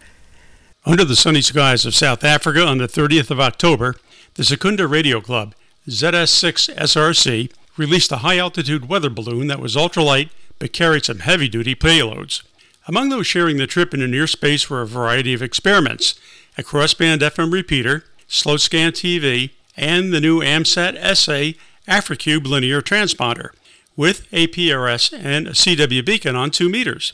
Under 0.84 1.04
the 1.04 1.16
sunny 1.16 1.42
skies 1.42 1.84
of 1.84 1.96
South 1.96 2.22
Africa 2.22 2.64
on 2.64 2.78
the 2.78 2.86
30th 2.86 3.32
of 3.32 3.40
October, 3.40 3.96
the 4.34 4.44
Secunda 4.44 4.86
Radio 4.86 5.20
Club, 5.20 5.52
ZS6 5.88 6.76
SRC, 6.76 7.50
released 7.76 8.12
a 8.12 8.18
high 8.18 8.38
altitude 8.38 8.88
weather 8.88 9.10
balloon 9.10 9.48
that 9.48 9.58
was 9.58 9.74
ultralight 9.74 10.28
but 10.58 10.72
carried 10.72 11.04
some 11.04 11.20
heavy 11.20 11.48
duty 11.48 11.74
payloads. 11.74 12.42
Among 12.86 13.10
those 13.10 13.26
sharing 13.26 13.58
the 13.58 13.66
trip 13.66 13.92
into 13.92 14.08
near 14.08 14.26
space 14.26 14.70
were 14.70 14.82
a 14.82 14.86
variety 14.86 15.34
of 15.34 15.42
experiments 15.42 16.18
a 16.56 16.62
crossband 16.62 17.18
FM 17.18 17.52
repeater, 17.52 18.04
slow 18.26 18.56
scan 18.56 18.90
TV, 18.90 19.50
and 19.76 20.12
the 20.12 20.20
new 20.20 20.40
AMSAT 20.40 20.96
SA 21.16 21.56
Africube 21.86 22.46
linear 22.46 22.82
transponder 22.82 23.50
with 23.96 24.28
APRS 24.32 25.12
and 25.16 25.46
a 25.46 25.52
CW 25.52 26.04
beacon 26.04 26.34
on 26.34 26.50
2 26.50 26.68
meters. 26.68 27.12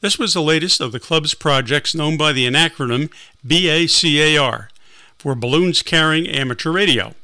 This 0.00 0.18
was 0.18 0.34
the 0.34 0.42
latest 0.42 0.80
of 0.80 0.92
the 0.92 1.00
club's 1.00 1.34
projects 1.34 1.94
known 1.94 2.16
by 2.16 2.32
the 2.32 2.46
acronym 2.46 3.10
BACAR 3.46 4.68
for 5.18 5.34
Balloons 5.34 5.82
Carrying 5.82 6.26
Amateur 6.28 6.70
Radio. 6.70 7.14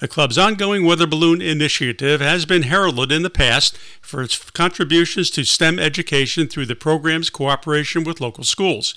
The 0.00 0.08
club's 0.08 0.38
ongoing 0.38 0.84
weather 0.84 1.08
balloon 1.08 1.42
initiative 1.42 2.20
has 2.20 2.46
been 2.46 2.62
heralded 2.62 3.10
in 3.10 3.22
the 3.22 3.30
past 3.30 3.76
for 4.00 4.22
its 4.22 4.38
contributions 4.50 5.28
to 5.30 5.44
STEM 5.44 5.80
education 5.80 6.46
through 6.46 6.66
the 6.66 6.76
program's 6.76 7.30
cooperation 7.30 8.04
with 8.04 8.20
local 8.20 8.44
schools. 8.44 8.94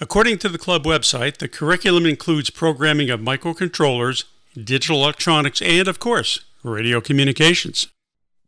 According 0.00 0.38
to 0.38 0.48
the 0.48 0.56
club 0.56 0.84
website, 0.84 1.36
the 1.36 1.48
curriculum 1.48 2.06
includes 2.06 2.48
programming 2.48 3.10
of 3.10 3.20
microcontrollers, 3.20 4.24
digital 4.54 5.02
electronics, 5.02 5.60
and, 5.60 5.86
of 5.86 5.98
course, 5.98 6.40
radio 6.62 7.02
communications. 7.02 7.88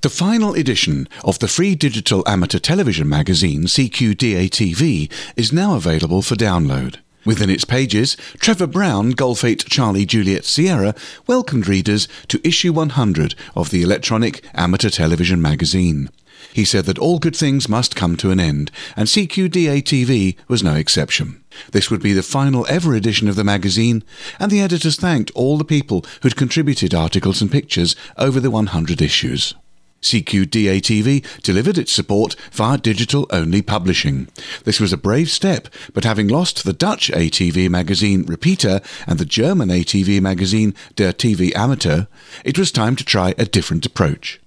The 0.01 0.09
final 0.09 0.55
edition 0.55 1.09
of 1.23 1.40
the 1.40 1.47
free 1.47 1.74
digital 1.74 2.27
amateur 2.27 2.59
television 2.59 3.06
magazine 3.06 3.64
CQ-DATV 3.64 5.12
is 5.36 5.52
now 5.52 5.77
available 5.77 6.23
for 6.23 6.36
download. 6.36 6.97
Within 7.24 7.51
its 7.51 7.65
pages, 7.65 8.16
Trevor 8.39 8.66
Brown, 8.66 9.11
Golf 9.11 9.44
8 9.44 9.66
Charlie 9.66 10.07
Juliet 10.07 10.44
Sierra, 10.44 10.94
welcomed 11.27 11.69
readers 11.69 12.09
to 12.28 12.40
issue 12.47 12.73
100 12.73 13.36
of 13.55 13.70
the 13.70 13.82
electronic 13.82 14.43
amateur 14.55 14.90
television 14.90 15.40
magazine. 15.40 16.11
He 16.53 16.65
said 16.65 16.85
that 16.86 16.99
all 16.99 17.20
good 17.20 17.36
things 17.36 17.69
must 17.69 17.94
come 17.94 18.16
to 18.16 18.32
an 18.32 18.40
end, 18.40 18.73
and 18.97 19.07
CQ-DATV 19.07 20.36
was 20.49 20.65
no 20.65 20.74
exception. 20.74 21.43
This 21.70 21.90
would 21.90 22.03
be 22.03 22.12
the 22.12 22.23
final 22.24 22.66
ever 22.69 22.94
edition 22.94 23.28
of 23.28 23.36
the 23.36 23.44
magazine, 23.44 24.03
and 24.40 24.51
the 24.51 24.61
editors 24.61 24.97
thanked 24.97 25.31
all 25.36 25.57
the 25.57 25.65
people 25.65 26.05
who'd 26.23 26.36
contributed 26.36 26.93
articles 26.93 27.40
and 27.40 27.53
pictures 27.53 27.94
over 28.19 28.40
the 28.40 28.51
100 28.51 29.01
issues. 29.01 29.55
CQ-DATV 30.03 31.43
delivered 31.43 31.79
its 31.79 31.93
support 31.93 32.37
via 32.53 32.79
digital 32.79 33.27
only 33.31 33.62
publishing. 33.62 34.29
This 34.65 34.81
was 34.81 34.93
a 34.93 34.97
brave 34.97 35.31
step, 35.31 35.69
but 35.95 36.05
having 36.05 36.29
lost 36.29 36.65
the 36.65 36.73
Dutch 36.73 37.11
ATV 37.11 37.70
magazine 37.70 38.24
Repeater 38.27 38.81
and 39.07 39.19
the 39.19 39.24
German 39.24 39.69
ATV 39.69 40.20
magazine 40.20 40.74
Der 40.97 41.12
TV 41.12 41.55
Amateur, 41.57 42.07
it 42.45 42.59
was 42.59 42.70
time 42.70 42.97
to 42.97 43.05
try 43.05 43.35
a 43.39 43.45
different 43.45 43.87
approach. 43.87 44.41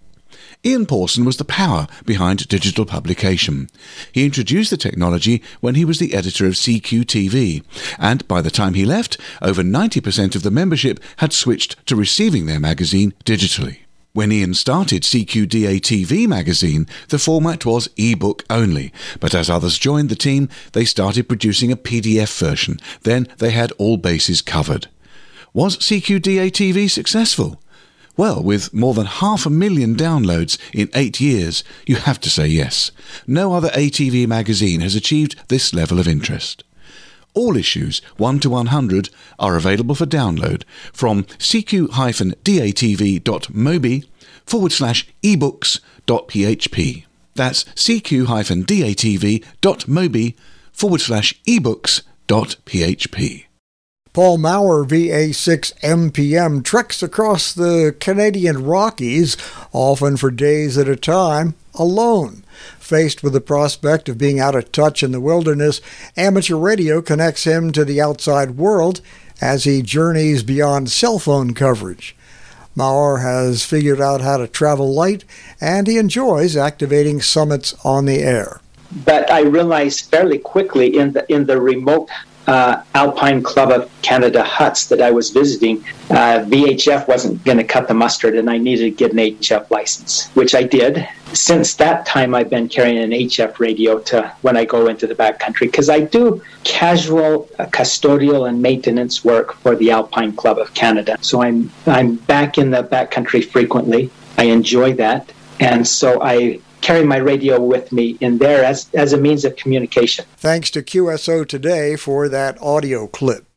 Ian 0.66 0.88
Pawson 0.88 1.26
was 1.26 1.38
the 1.38 1.46
power 1.46 1.88
behind 2.06 2.48
digital 2.48 2.88
publication. 2.88 3.70
He 4.12 4.26
introduced 4.26 4.72
the 4.72 4.78
technology 4.78 5.44
when 5.62 5.76
he 5.76 5.86
was 5.86 6.00
the 6.00 6.16
editor 6.16 6.48
of 6.48 6.54
CQTV, 6.54 7.64
and 8.00 8.28
by 8.28 8.42
the 8.42 8.50
time 8.50 8.74
he 8.74 8.84
left, 8.84 9.18
over 9.44 9.62
90% 9.62 10.36
of 10.36 10.42
the 10.42 10.50
membership 10.50 11.00
had 11.18 11.34
switched 11.34 11.86
to 11.86 11.96
receiving 11.96 12.48
their 12.48 12.60
magazine 12.60 13.14
digitally. 13.26 13.85
When 14.16 14.32
Ian 14.32 14.54
started 14.54 15.04
CQ-DATV 15.04 16.26
magazine, 16.26 16.88
the 17.10 17.20
format 17.20 17.66
was 17.66 17.90
ebook 17.98 18.46
only, 18.50 18.94
but 19.20 19.36
as 19.36 19.50
others 19.50 19.78
joined 19.78 20.08
the 20.08 20.16
team, 20.16 20.48
they 20.72 20.86
started 20.86 21.28
producing 21.28 21.70
a 21.70 21.76
PDF 21.76 22.40
version. 22.40 22.80
Then 23.02 23.28
they 23.40 23.52
had 23.52 23.74
all 23.74 23.98
bases 23.98 24.42
covered. 24.42 24.88
Was 25.52 25.76
CQ-DATV 25.80 26.90
successful? 26.90 27.62
Well, 28.16 28.42
with 28.42 28.74
more 28.74 28.94
than 28.94 29.06
half 29.06 29.46
a 29.46 29.50
million 29.50 29.98
downloads 29.98 30.58
in 30.74 30.90
eight 30.94 31.20
years, 31.20 31.66
you 31.86 31.98
have 31.98 32.22
to 32.22 32.30
say 32.30 32.48
yes. 32.48 32.92
No 33.28 33.52
other 33.52 33.68
ATV 33.72 34.28
magazine 34.28 34.80
has 34.80 34.96
achieved 34.96 35.36
this 35.50 35.74
level 35.74 36.00
of 36.00 36.08
interest. 36.08 36.64
All 37.36 37.58
issues 37.58 38.02
1 38.18 38.40
to 38.40 38.50
100 38.50 39.10
are 39.38 39.56
available 39.56 39.94
for 39.94 40.06
download 40.06 40.64
from 40.94 41.26
cq-datv.mobi 41.26 44.06
forward 44.46 44.72
slash 44.72 45.08
ebooks.php. 45.22 47.06
That's 47.36 47.66
cq-datv.mobi 47.66 50.36
forward 50.72 51.02
slash 51.02 51.44
ebooks.php. 51.44 53.46
Paul 54.14 54.38
Maurer, 54.38 54.86
VA6 54.86 55.74
MPM, 55.82 56.64
treks 56.64 57.04
across 57.04 57.54
the 57.54 57.94
Canadian 58.00 58.64
Rockies, 58.64 59.36
often 59.74 60.16
for 60.16 60.32
days 60.32 60.78
at 60.78 60.88
a 60.88 60.96
time, 60.96 61.56
alone. 61.74 62.46
Faced 62.86 63.24
with 63.24 63.34
the 63.34 63.42
prospect 63.42 64.08
of 64.10 64.20
being 64.20 64.40
out 64.40 64.54
of 64.54 64.72
touch 64.72 65.02
in 65.02 65.12
the 65.12 65.20
wilderness, 65.20 65.82
amateur 66.16 66.56
radio 66.56 67.02
connects 67.02 67.44
him 67.46 67.72
to 67.72 67.84
the 67.84 68.00
outside 68.00 68.58
world 68.58 69.02
as 69.42 69.64
he 69.64 69.82
journeys 69.82 70.44
beyond 70.44 70.92
cell 70.92 71.18
phone 71.18 71.56
coverage. 71.56 72.16
Maurer 72.76 73.22
has 73.22 73.66
figured 73.66 74.00
out 74.00 74.22
how 74.22 74.38
to 74.38 74.48
travel 74.48 74.94
light, 74.94 75.24
and 75.60 75.88
he 75.88 75.98
enjoys 75.98 76.56
activating 76.56 77.24
summits 77.24 77.74
on 77.84 78.06
the 78.06 78.20
air. 78.20 78.62
But 79.04 79.32
I 79.32 79.42
realized 79.42 80.12
fairly 80.12 80.38
quickly 80.38 80.96
in 80.96 81.14
the 81.14 81.26
in 81.28 81.48
the 81.48 81.60
remote 81.60 82.12
uh, 82.48 82.84
Alpine 82.94 83.42
Club 83.42 83.72
of 83.72 83.90
Canada 84.02 84.44
huts 84.44 84.88
that 84.88 85.02
I 85.02 85.12
was 85.12 85.32
visiting, 85.32 85.84
uh, 86.10 86.46
VHF 86.46 87.08
wasn't 87.08 87.44
going 87.44 87.58
to 87.58 87.64
cut 87.64 87.88
the 87.88 87.94
mustard, 87.94 88.36
and 88.36 88.50
I 88.50 88.58
needed 88.58 88.84
to 88.84 88.92
get 88.92 89.12
an 89.12 89.18
HF 89.18 89.70
license, 89.72 90.28
which 90.36 90.54
I 90.54 90.64
did. 90.64 91.08
Since 91.34 91.76
that 91.76 92.06
time, 92.06 92.36
I've 92.36 92.50
been 92.50 92.70
carrying 92.70 93.00
an 93.00 93.12
HF 93.12 93.60
radio 93.60 94.00
to 94.00 94.32
when 94.42 94.56
I 94.56 94.66
go 94.66 94.88
into 94.88 95.08
the 95.08 95.16
backcountry 95.16 95.62
because 95.62 95.90
I 95.90 96.02
do 96.02 96.42
casual 96.64 97.50
uh, 97.60 97.66
custodial 97.66 98.48
and 98.48 98.62
maintenance 98.62 99.26
work 99.26 99.54
for 99.56 99.76
the 99.76 99.92
Alpine 99.92 100.34
Club 100.34 100.60
of 100.60 100.74
Canada. 100.74 101.18
So 101.22 101.42
I'm 101.42 101.72
I'm 101.88 102.16
back 102.16 102.58
in 102.58 102.72
the 102.72 102.84
backcountry 102.84 103.44
frequently. 103.44 104.12
I 104.38 104.46
enjoy 104.46 104.94
that, 104.94 105.32
and 105.60 105.86
so 105.88 106.22
I 106.22 106.60
carry 106.86 107.04
my 107.04 107.18
radio 107.18 107.60
with 107.60 107.92
me 107.92 108.16
in 108.22 108.38
there 108.38 108.64
as, 108.64 108.88
as 108.94 109.12
a 109.12 109.18
means 109.18 109.44
of 109.44 109.56
communication. 109.56 110.24
Thanks 110.38 110.70
to 110.70 110.84
QSO 110.84 111.48
Today 111.48 111.96
for 111.96 112.30
that 112.30 112.62
audio 112.62 113.08
clip. 113.08 113.48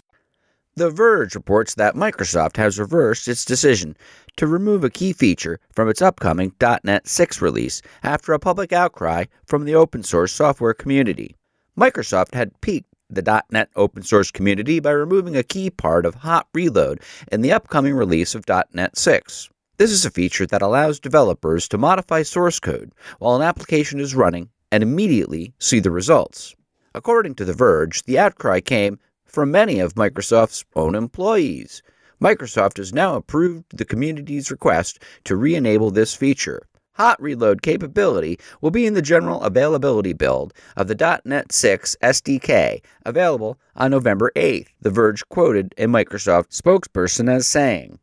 The 0.77 0.89
Verge 0.89 1.35
reports 1.35 1.75
that 1.75 1.95
Microsoft 1.95 2.57
has 2.57 2.79
reversed 2.79 3.29
its 3.29 3.45
decision 3.45 3.99
to 4.37 4.47
remove 4.47 4.83
a 4.83 4.89
key 4.89 5.13
feature 5.13 5.61
from 5.75 5.91
its 5.91 6.01
upcoming 6.01 6.55
.NET 6.85 7.07
6 7.07 7.43
release 7.43 7.83
after 8.03 8.33
a 8.33 8.39
public 8.39 8.73
outcry 8.73 9.27
from 9.45 9.67
the 9.67 9.75
open 9.75 10.03
source 10.03 10.33
software 10.33 10.73
community. 10.73 11.37
Microsoft 11.77 12.33
had 12.33 12.59
piqued 12.63 12.89
the 13.11 13.43
.NET 13.51 13.69
open 13.77 14.05
source 14.05 14.31
community 14.31 14.81
by 14.81 14.93
removing 14.93 15.37
a 15.37 15.43
key 15.43 15.69
part 15.69 16.07
of 16.07 16.15
Hot 16.15 16.47
Reload 16.55 17.03
in 17.31 17.43
the 17.43 17.53
upcoming 17.53 17.93
release 17.93 18.35
of 18.35 18.47
.NET 18.73 18.97
6. 18.97 19.51
This 19.79 19.93
is 19.93 20.05
a 20.05 20.11
feature 20.11 20.45
that 20.47 20.61
allows 20.61 20.99
developers 20.99 21.69
to 21.69 21.79
modify 21.79 22.23
source 22.25 22.59
code 22.59 22.91
while 23.21 23.37
an 23.37 23.43
application 23.43 24.01
is 24.01 24.13
running 24.13 24.49
and 24.73 24.83
immediately 24.83 25.55
see 25.61 25.79
the 25.79 25.93
results. 25.93 26.57
According 26.97 27.37
to 27.37 27.45
The 27.45 27.53
Verge, 27.53 28.03
the 28.03 28.19
outcry 28.19 28.59
came 28.59 28.99
from 29.25 29.53
many 29.53 29.79
of 29.79 29.95
Microsoft's 29.95 30.65
own 30.75 30.97
employees. 30.97 31.81
Microsoft 32.21 32.79
has 32.79 32.93
now 32.93 33.15
approved 33.15 33.67
the 33.73 33.85
community's 33.85 34.51
request 34.51 35.01
to 35.23 35.37
re 35.37 35.55
enable 35.55 35.93
this 35.93 36.13
feature. 36.13 36.67
Hot 36.95 37.23
reload 37.23 37.63
capability 37.63 38.41
will 38.61 38.73
be 38.73 38.85
in 38.85 38.95
the 38.95 39.01
general 39.01 39.41
availability 39.43 40.13
build 40.13 40.53
of 40.77 40.89
the 40.89 41.21
.NET 41.25 41.53
6 41.53 41.97
SDK, 42.03 42.83
available 43.07 43.61
on 43.77 43.93
November 43.93 44.33
8th, 44.35 44.71
The 44.81 44.91
Verge 44.91 45.23
quoted 45.29 45.73
a 45.79 45.85
Microsoft 45.85 46.49
spokesperson 46.51 47.33
as 47.33 47.47
saying. 47.47 48.01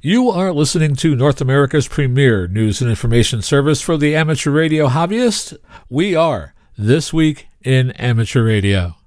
You 0.00 0.30
are 0.30 0.52
listening 0.52 0.94
to 0.96 1.16
North 1.16 1.40
America's 1.40 1.88
premier 1.88 2.46
news 2.46 2.80
and 2.80 2.88
information 2.88 3.42
service 3.42 3.80
for 3.80 3.96
the 3.96 4.14
amateur 4.14 4.52
radio 4.52 4.86
hobbyist. 4.86 5.56
We 5.90 6.14
are 6.14 6.54
This 6.76 7.12
Week 7.12 7.48
in 7.64 7.90
Amateur 7.90 8.44
Radio. 8.44 8.97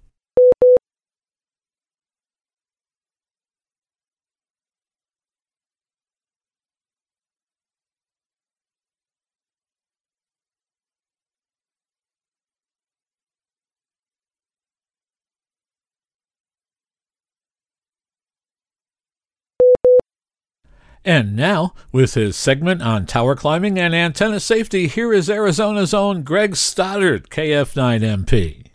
And 21.04 21.36
now, 21.36 21.74
with 21.92 22.14
his 22.14 22.36
segment 22.36 22.84
on 22.84 23.08
tower 23.08 23.36
climbing 23.36 23.80
and 23.80 23.96
antenna 23.96 24.40
safety, 24.40 24.86
here 24.86 25.12
is 25.12 25.32
Arizona's 25.32 25.96
own 25.96 26.22
Greg 26.22 26.56
Stoddard, 26.56 27.28
KF9MP. 27.32 28.68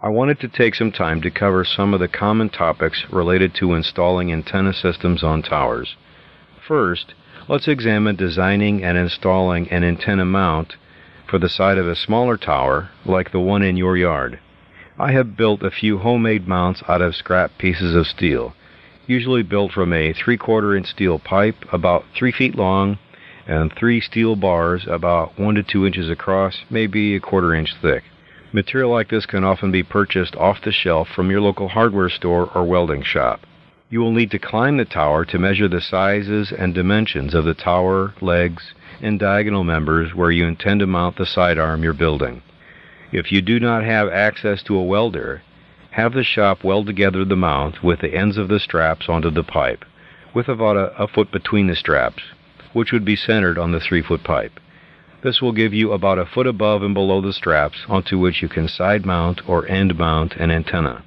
I 0.00 0.08
wanted 0.08 0.40
to 0.40 0.48
take 0.48 0.74
some 0.74 0.92
time 0.92 1.20
to 1.20 1.30
cover 1.30 1.62
some 1.62 1.92
of 1.92 2.00
the 2.00 2.08
common 2.08 2.48
topics 2.48 3.04
related 3.10 3.54
to 3.56 3.74
installing 3.74 4.32
antenna 4.32 4.72
systems 4.72 5.22
on 5.22 5.42
towers. 5.42 5.94
First, 6.66 7.12
let's 7.50 7.68
examine 7.68 8.16
designing 8.16 8.82
and 8.82 8.96
installing 8.96 9.68
an 9.70 9.84
antenna 9.84 10.24
mount 10.24 10.76
for 11.28 11.38
the 11.38 11.50
side 11.50 11.76
of 11.76 11.86
a 11.86 11.94
smaller 11.94 12.38
tower 12.38 12.88
like 13.04 13.30
the 13.30 13.40
one 13.40 13.62
in 13.62 13.76
your 13.76 13.98
yard. 13.98 14.38
I 14.98 15.12
have 15.12 15.36
built 15.36 15.62
a 15.62 15.70
few 15.70 15.98
homemade 15.98 16.48
mounts 16.48 16.82
out 16.88 17.02
of 17.02 17.14
scrap 17.14 17.58
pieces 17.58 17.94
of 17.94 18.06
steel 18.06 18.54
usually 19.06 19.42
built 19.42 19.72
from 19.72 19.92
a 19.92 20.12
three 20.12 20.36
quarter 20.36 20.76
inch 20.76 20.86
steel 20.86 21.18
pipe 21.18 21.56
about 21.72 22.04
three 22.16 22.32
feet 22.32 22.54
long 22.54 22.98
and 23.46 23.72
three 23.74 24.00
steel 24.00 24.36
bars 24.36 24.86
about 24.88 25.38
one 25.38 25.54
to 25.54 25.62
two 25.62 25.86
inches 25.86 26.08
across, 26.08 26.64
maybe 26.70 27.14
a 27.14 27.20
quarter 27.20 27.54
inch 27.54 27.74
thick. 27.82 28.04
Material 28.52 28.90
like 28.90 29.08
this 29.08 29.26
can 29.26 29.44
often 29.44 29.70
be 29.70 29.82
purchased 29.82 30.36
off 30.36 30.62
the 30.62 30.72
shelf 30.72 31.08
from 31.08 31.30
your 31.30 31.40
local 31.40 31.68
hardware 31.68 32.08
store 32.08 32.50
or 32.54 32.64
welding 32.64 33.02
shop. 33.02 33.40
You 33.90 34.00
will 34.00 34.12
need 34.12 34.30
to 34.30 34.38
climb 34.38 34.76
the 34.76 34.84
tower 34.84 35.24
to 35.26 35.38
measure 35.38 35.68
the 35.68 35.80
sizes 35.80 36.52
and 36.52 36.72
dimensions 36.72 37.34
of 37.34 37.44
the 37.44 37.54
tower, 37.54 38.14
legs, 38.20 38.72
and 39.02 39.18
diagonal 39.18 39.64
members 39.64 40.14
where 40.14 40.30
you 40.30 40.46
intend 40.46 40.80
to 40.80 40.86
mount 40.86 41.16
the 41.16 41.26
sidearm 41.26 41.82
you're 41.82 41.92
building. 41.92 42.42
If 43.12 43.30
you 43.30 43.42
do 43.42 43.60
not 43.60 43.84
have 43.84 44.08
access 44.08 44.62
to 44.64 44.76
a 44.76 44.82
welder, 44.82 45.42
have 45.94 46.12
the 46.12 46.24
shop 46.24 46.64
weld 46.64 46.86
together 46.86 47.24
the 47.24 47.36
mount 47.36 47.80
with 47.80 48.00
the 48.00 48.12
ends 48.12 48.36
of 48.36 48.48
the 48.48 48.58
straps 48.58 49.08
onto 49.08 49.30
the 49.30 49.44
pipe, 49.44 49.84
with 50.34 50.48
about 50.48 50.76
a, 50.76 50.92
a 51.00 51.06
foot 51.06 51.30
between 51.30 51.68
the 51.68 51.76
straps, 51.76 52.20
which 52.72 52.90
would 52.90 53.04
be 53.04 53.14
centered 53.14 53.56
on 53.56 53.70
the 53.70 53.78
three 53.78 54.02
foot 54.02 54.24
pipe. 54.24 54.58
This 55.22 55.40
will 55.40 55.52
give 55.52 55.72
you 55.72 55.92
about 55.92 56.18
a 56.18 56.26
foot 56.26 56.48
above 56.48 56.82
and 56.82 56.94
below 56.94 57.20
the 57.20 57.32
straps 57.32 57.84
onto 57.88 58.18
which 58.18 58.42
you 58.42 58.48
can 58.48 58.66
side 58.66 59.06
mount 59.06 59.48
or 59.48 59.68
end 59.68 59.96
mount 59.96 60.34
an 60.34 60.50
antenna. 60.50 61.04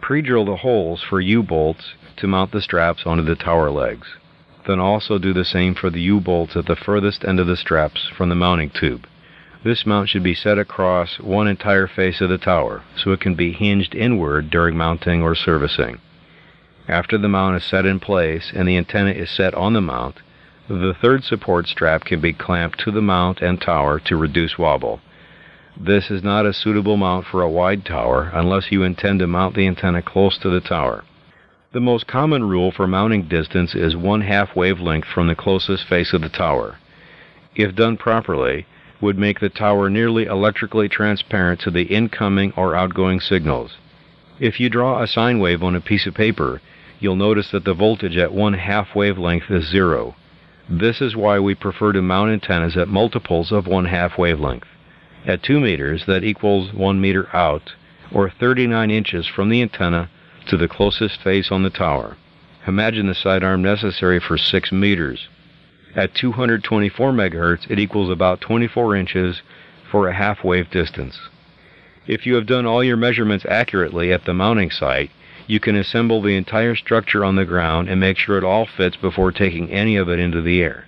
Pre-drill 0.00 0.46
the 0.46 0.56
holes 0.56 1.00
for 1.08 1.20
U-bolts 1.20 1.94
to 2.16 2.26
mount 2.26 2.50
the 2.50 2.60
straps 2.60 3.04
onto 3.06 3.22
the 3.22 3.36
tower 3.36 3.70
legs. 3.70 4.08
Then 4.66 4.80
also 4.80 5.18
do 5.18 5.32
the 5.32 5.44
same 5.44 5.76
for 5.76 5.90
the 5.90 6.00
U-bolts 6.00 6.56
at 6.56 6.66
the 6.66 6.76
furthest 6.76 7.24
end 7.24 7.38
of 7.38 7.46
the 7.46 7.56
straps 7.56 8.10
from 8.16 8.30
the 8.30 8.34
mounting 8.34 8.70
tube. 8.70 9.06
This 9.64 9.86
mount 9.86 10.10
should 10.10 10.22
be 10.22 10.34
set 10.34 10.58
across 10.58 11.18
one 11.18 11.48
entire 11.48 11.86
face 11.86 12.20
of 12.20 12.28
the 12.28 12.36
tower, 12.36 12.82
so 12.96 13.12
it 13.12 13.20
can 13.20 13.34
be 13.34 13.50
hinged 13.50 13.94
inward 13.94 14.50
during 14.50 14.76
mounting 14.76 15.22
or 15.22 15.34
servicing. 15.34 16.00
After 16.86 17.16
the 17.16 17.30
mount 17.30 17.56
is 17.56 17.64
set 17.64 17.86
in 17.86 17.98
place 17.98 18.52
and 18.54 18.68
the 18.68 18.76
antenna 18.76 19.12
is 19.12 19.30
set 19.30 19.54
on 19.54 19.72
the 19.72 19.80
mount, 19.80 20.16
the 20.68 20.92
third 20.92 21.24
support 21.24 21.66
strap 21.66 22.04
can 22.04 22.20
be 22.20 22.34
clamped 22.34 22.78
to 22.80 22.90
the 22.90 23.00
mount 23.00 23.40
and 23.40 23.58
tower 23.58 23.98
to 24.00 24.18
reduce 24.18 24.58
wobble. 24.58 25.00
This 25.74 26.10
is 26.10 26.22
not 26.22 26.44
a 26.44 26.52
suitable 26.52 26.98
mount 26.98 27.24
for 27.24 27.40
a 27.40 27.48
wide 27.48 27.86
tower 27.86 28.30
unless 28.34 28.70
you 28.70 28.82
intend 28.82 29.20
to 29.20 29.26
mount 29.26 29.54
the 29.54 29.66
antenna 29.66 30.02
close 30.02 30.36
to 30.38 30.50
the 30.50 30.60
tower. 30.60 31.04
The 31.72 31.80
most 31.80 32.06
common 32.06 32.44
rule 32.44 32.70
for 32.70 32.86
mounting 32.86 33.28
distance 33.28 33.74
is 33.74 33.96
one 33.96 34.20
half 34.20 34.54
wavelength 34.54 35.06
from 35.06 35.26
the 35.26 35.34
closest 35.34 35.88
face 35.88 36.12
of 36.12 36.20
the 36.20 36.28
tower. 36.28 36.76
If 37.56 37.74
done 37.74 37.96
properly, 37.96 38.66
would 39.04 39.18
make 39.18 39.38
the 39.38 39.50
tower 39.50 39.90
nearly 39.90 40.24
electrically 40.24 40.88
transparent 40.88 41.60
to 41.60 41.70
the 41.70 41.82
incoming 41.82 42.50
or 42.56 42.74
outgoing 42.74 43.20
signals. 43.20 43.76
If 44.40 44.58
you 44.58 44.70
draw 44.70 45.02
a 45.02 45.06
sine 45.06 45.38
wave 45.38 45.62
on 45.62 45.76
a 45.76 45.80
piece 45.80 46.06
of 46.06 46.14
paper, 46.14 46.62
you'll 47.00 47.14
notice 47.14 47.50
that 47.50 47.64
the 47.64 47.74
voltage 47.74 48.16
at 48.16 48.32
one 48.32 48.54
half 48.54 48.94
wavelength 48.96 49.50
is 49.50 49.70
zero. 49.70 50.16
This 50.70 51.02
is 51.02 51.14
why 51.14 51.38
we 51.38 51.54
prefer 51.54 51.92
to 51.92 52.00
mount 52.00 52.30
antennas 52.30 52.78
at 52.78 52.88
multiples 52.88 53.52
of 53.52 53.66
one 53.66 53.84
half 53.84 54.16
wavelength. 54.16 54.66
At 55.26 55.42
2 55.42 55.60
meters, 55.60 56.06
that 56.06 56.24
equals 56.24 56.72
1 56.72 56.98
meter 56.98 57.28
out, 57.36 57.74
or 58.10 58.30
39 58.30 58.90
inches 58.90 59.26
from 59.26 59.50
the 59.50 59.60
antenna 59.60 60.08
to 60.46 60.56
the 60.56 60.68
closest 60.68 61.20
face 61.20 61.52
on 61.52 61.62
the 61.62 61.68
tower. 61.68 62.16
Imagine 62.66 63.06
the 63.06 63.14
sidearm 63.14 63.60
necessary 63.60 64.18
for 64.18 64.38
6 64.38 64.72
meters. 64.72 65.28
At 65.96 66.14
224 66.14 67.12
megahertz, 67.12 67.70
it 67.70 67.78
equals 67.78 68.10
about 68.10 68.40
24 68.40 68.96
inches 68.96 69.42
for 69.88 70.08
a 70.08 70.14
half 70.14 70.42
wave 70.42 70.68
distance. 70.70 71.20
If 72.06 72.26
you 72.26 72.34
have 72.34 72.46
done 72.46 72.66
all 72.66 72.82
your 72.82 72.96
measurements 72.96 73.46
accurately 73.48 74.12
at 74.12 74.24
the 74.24 74.34
mounting 74.34 74.72
site, 74.72 75.12
you 75.46 75.60
can 75.60 75.76
assemble 75.76 76.20
the 76.20 76.36
entire 76.36 76.74
structure 76.74 77.24
on 77.24 77.36
the 77.36 77.44
ground 77.44 77.88
and 77.88 78.00
make 78.00 78.18
sure 78.18 78.36
it 78.36 78.44
all 78.44 78.66
fits 78.66 78.96
before 78.96 79.30
taking 79.30 79.70
any 79.70 79.94
of 79.96 80.08
it 80.08 80.18
into 80.18 80.42
the 80.42 80.60
air. 80.60 80.86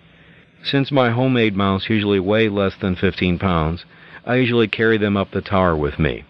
Since 0.65 0.91
my 0.91 1.11
homemade 1.11 1.55
mounts 1.55 1.89
usually 1.89 2.19
weigh 2.19 2.49
less 2.49 2.75
than 2.75 2.97
15 2.97 3.39
pounds, 3.39 3.85
I 4.25 4.37
usually 4.37 4.67
carry 4.67 4.99
them 4.99 5.17
up 5.17 5.31
the 5.31 5.41
tower 5.41 5.77
with 5.77 6.01
me, 6.01 6.25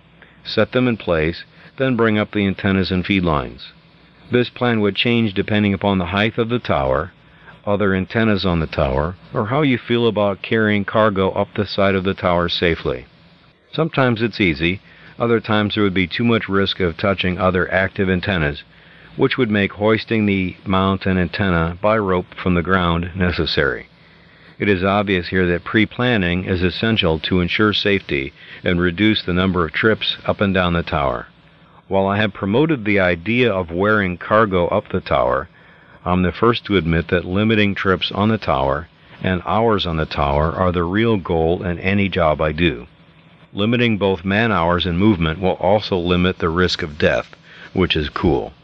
set 0.45 0.73
them 0.73 0.87
in 0.87 0.99
place, 0.99 1.45
then 1.79 1.97
bring 1.97 2.19
up 2.19 2.33
the 2.33 2.47
antennas 2.47 2.91
and 2.91 3.07
feed 3.07 3.25
lines. 3.25 3.73
This 4.31 4.51
plan 4.51 4.81
would 4.81 4.97
change 4.97 5.33
depending 5.33 5.73
upon 5.73 5.97
the 5.97 6.07
height 6.07 6.37
of 6.37 6.51
the 6.51 6.59
tower, 6.59 7.13
other 7.67 7.95
antennas 7.95 8.47
on 8.47 8.61
the 8.61 8.67
tower, 8.67 9.17
or 9.35 9.47
how 9.47 9.63
you 9.63 9.77
feel 9.77 10.07
about 10.07 10.43
carrying 10.43 10.85
cargo 10.85 11.31
up 11.33 11.49
the 11.55 11.67
side 11.67 11.95
of 11.95 12.05
the 12.05 12.15
tower 12.15 12.49
safely. 12.49 13.07
Sometimes 13.73 14.23
it's 14.23 14.41
easy, 14.41 14.81
other 15.19 15.41
times 15.41 15.75
there 15.75 15.83
would 15.83 15.95
be 15.95 16.07
too 16.07 16.25
much 16.25 16.49
risk 16.49 16.79
of 16.81 16.97
touching 16.97 17.39
other 17.39 17.71
active 17.73 18.09
antennas, 18.09 18.63
which 19.17 19.37
would 19.37 19.51
make 19.51 19.73
hoisting 19.73 20.27
the 20.27 20.57
mount 20.65 21.07
and 21.07 21.19
antenna 21.19 21.77
by 21.81 21.97
rope 21.97 22.35
from 22.35 22.55
the 22.55 22.63
ground 22.63 23.11
necessary. 23.17 23.89
It 24.59 24.69
is 24.69 24.85
obvious 24.85 25.29
here 25.29 25.47
that 25.49 25.65
pre 25.65 25.85
planning 25.85 26.45
is 26.45 26.63
essential 26.63 27.19
to 27.21 27.41
ensure 27.41 27.73
safety 27.73 28.33
and 28.65 28.81
reduce 28.81 29.23
the 29.23 29.35
number 29.35 29.67
of 29.67 29.73
trips 29.73 30.17
up 30.25 30.41
and 30.41 30.55
down 30.55 30.73
the 30.73 30.83
tower. 30.83 31.27
While 31.89 32.07
I 32.07 32.17
have 32.17 32.33
promoted 32.33 32.85
the 32.85 33.01
idea 33.01 33.53
of 33.53 33.71
wearing 33.71 34.17
cargo 34.17 34.67
up 34.69 34.89
the 34.91 35.01
tower, 35.01 35.49
I'm 36.07 36.23
the 36.23 36.31
first 36.31 36.65
to 36.67 36.77
admit 36.77 37.09
that 37.09 37.25
limiting 37.25 37.75
trips 37.75 38.13
on 38.13 38.29
the 38.29 38.39
tower 38.39 38.89
and 39.25 39.43
hours 39.45 39.87
on 39.87 39.97
the 39.97 40.07
tower 40.07 40.53
are 40.53 40.71
the 40.71 40.85
real 40.85 41.17
goal 41.17 41.65
in 41.65 41.81
any 41.81 42.09
job 42.09 42.41
I 42.41 42.53
do. 42.53 42.87
Limiting 43.53 43.99
both 43.99 44.25
man 44.25 44.53
hours 44.53 44.87
and 44.87 45.01
movement 45.01 45.41
will 45.41 45.55
also 45.55 45.99
limit 45.99 46.39
the 46.39 46.49
risk 46.49 46.85
of 46.85 46.97
death, 46.97 47.35
which 47.73 47.97
is 47.97 48.09
cool. 48.09 48.55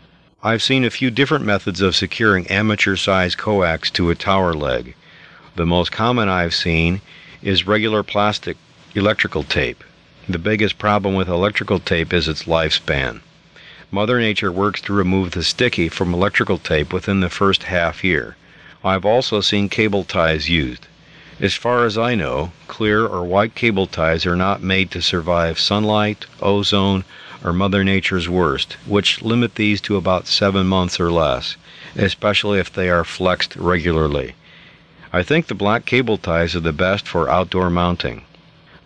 I've 0.41 0.63
seen 0.63 0.85
a 0.85 0.91
few 0.91 1.11
different 1.11 1.45
methods 1.45 1.81
of 1.81 1.97
securing 1.97 2.47
amateur 2.47 2.95
size 2.95 3.35
coax 3.35 3.91
to 3.91 4.11
a 4.11 4.15
tower 4.15 4.55
leg. 4.55 4.95
The 5.57 5.67
most 5.67 5.91
common 5.91 6.29
I've 6.29 6.55
seen 6.55 7.01
is 7.43 7.67
regular 7.67 8.05
plastic 8.05 8.57
electrical 8.95 9.43
tape. 9.43 9.83
The 10.29 10.39
biggest 10.39 10.79
problem 10.79 11.17
with 11.17 11.29
electrical 11.29 11.81
tape 11.81 12.13
is 12.13 12.29
its 12.29 12.45
lifespan. 12.45 13.21
Mother 13.95 14.19
Nature 14.19 14.51
works 14.51 14.81
to 14.81 14.95
remove 14.95 15.33
the 15.33 15.43
sticky 15.43 15.91
from 15.91 16.15
electrical 16.15 16.57
tape 16.57 16.95
within 16.95 17.21
the 17.21 17.29
first 17.29 17.65
half 17.65 18.03
year. 18.03 18.37
I've 18.83 19.05
also 19.05 19.43
seen 19.43 19.69
cable 19.69 20.03
ties 20.03 20.49
used. 20.49 20.87
As 21.39 21.57
far 21.57 21.85
as 21.85 21.99
I 21.99 22.15
know, 22.15 22.53
clear 22.69 23.05
or 23.05 23.23
white 23.23 23.55
cable 23.55 23.87
ties 23.87 24.25
are 24.25 24.35
not 24.35 24.63
made 24.63 24.91
to 24.93 25.03
survive 25.03 25.61
sunlight, 25.61 26.25
ozone, 26.41 27.05
or 27.45 27.53
Mother 27.53 27.85
Nature's 27.85 28.31
worst, 28.31 28.79
which 28.87 29.21
limit 29.21 29.57
these 29.57 29.79
to 29.83 29.97
about 29.97 30.27
seven 30.27 30.67
months 30.67 30.99
or 30.99 31.13
less, 31.13 31.57
especially 31.95 32.59
if 32.59 32.73
they 32.73 32.89
are 32.89 33.05
flexed 33.05 33.55
regularly. 33.57 34.33
I 35.13 35.23
think 35.23 35.49
the 35.49 35.55
black 35.55 35.85
cable 35.85 36.17
ties 36.17 36.57
are 36.57 36.61
the 36.61 36.73
best 36.73 37.07
for 37.07 37.29
outdoor 37.29 37.69
mounting. 37.69 38.23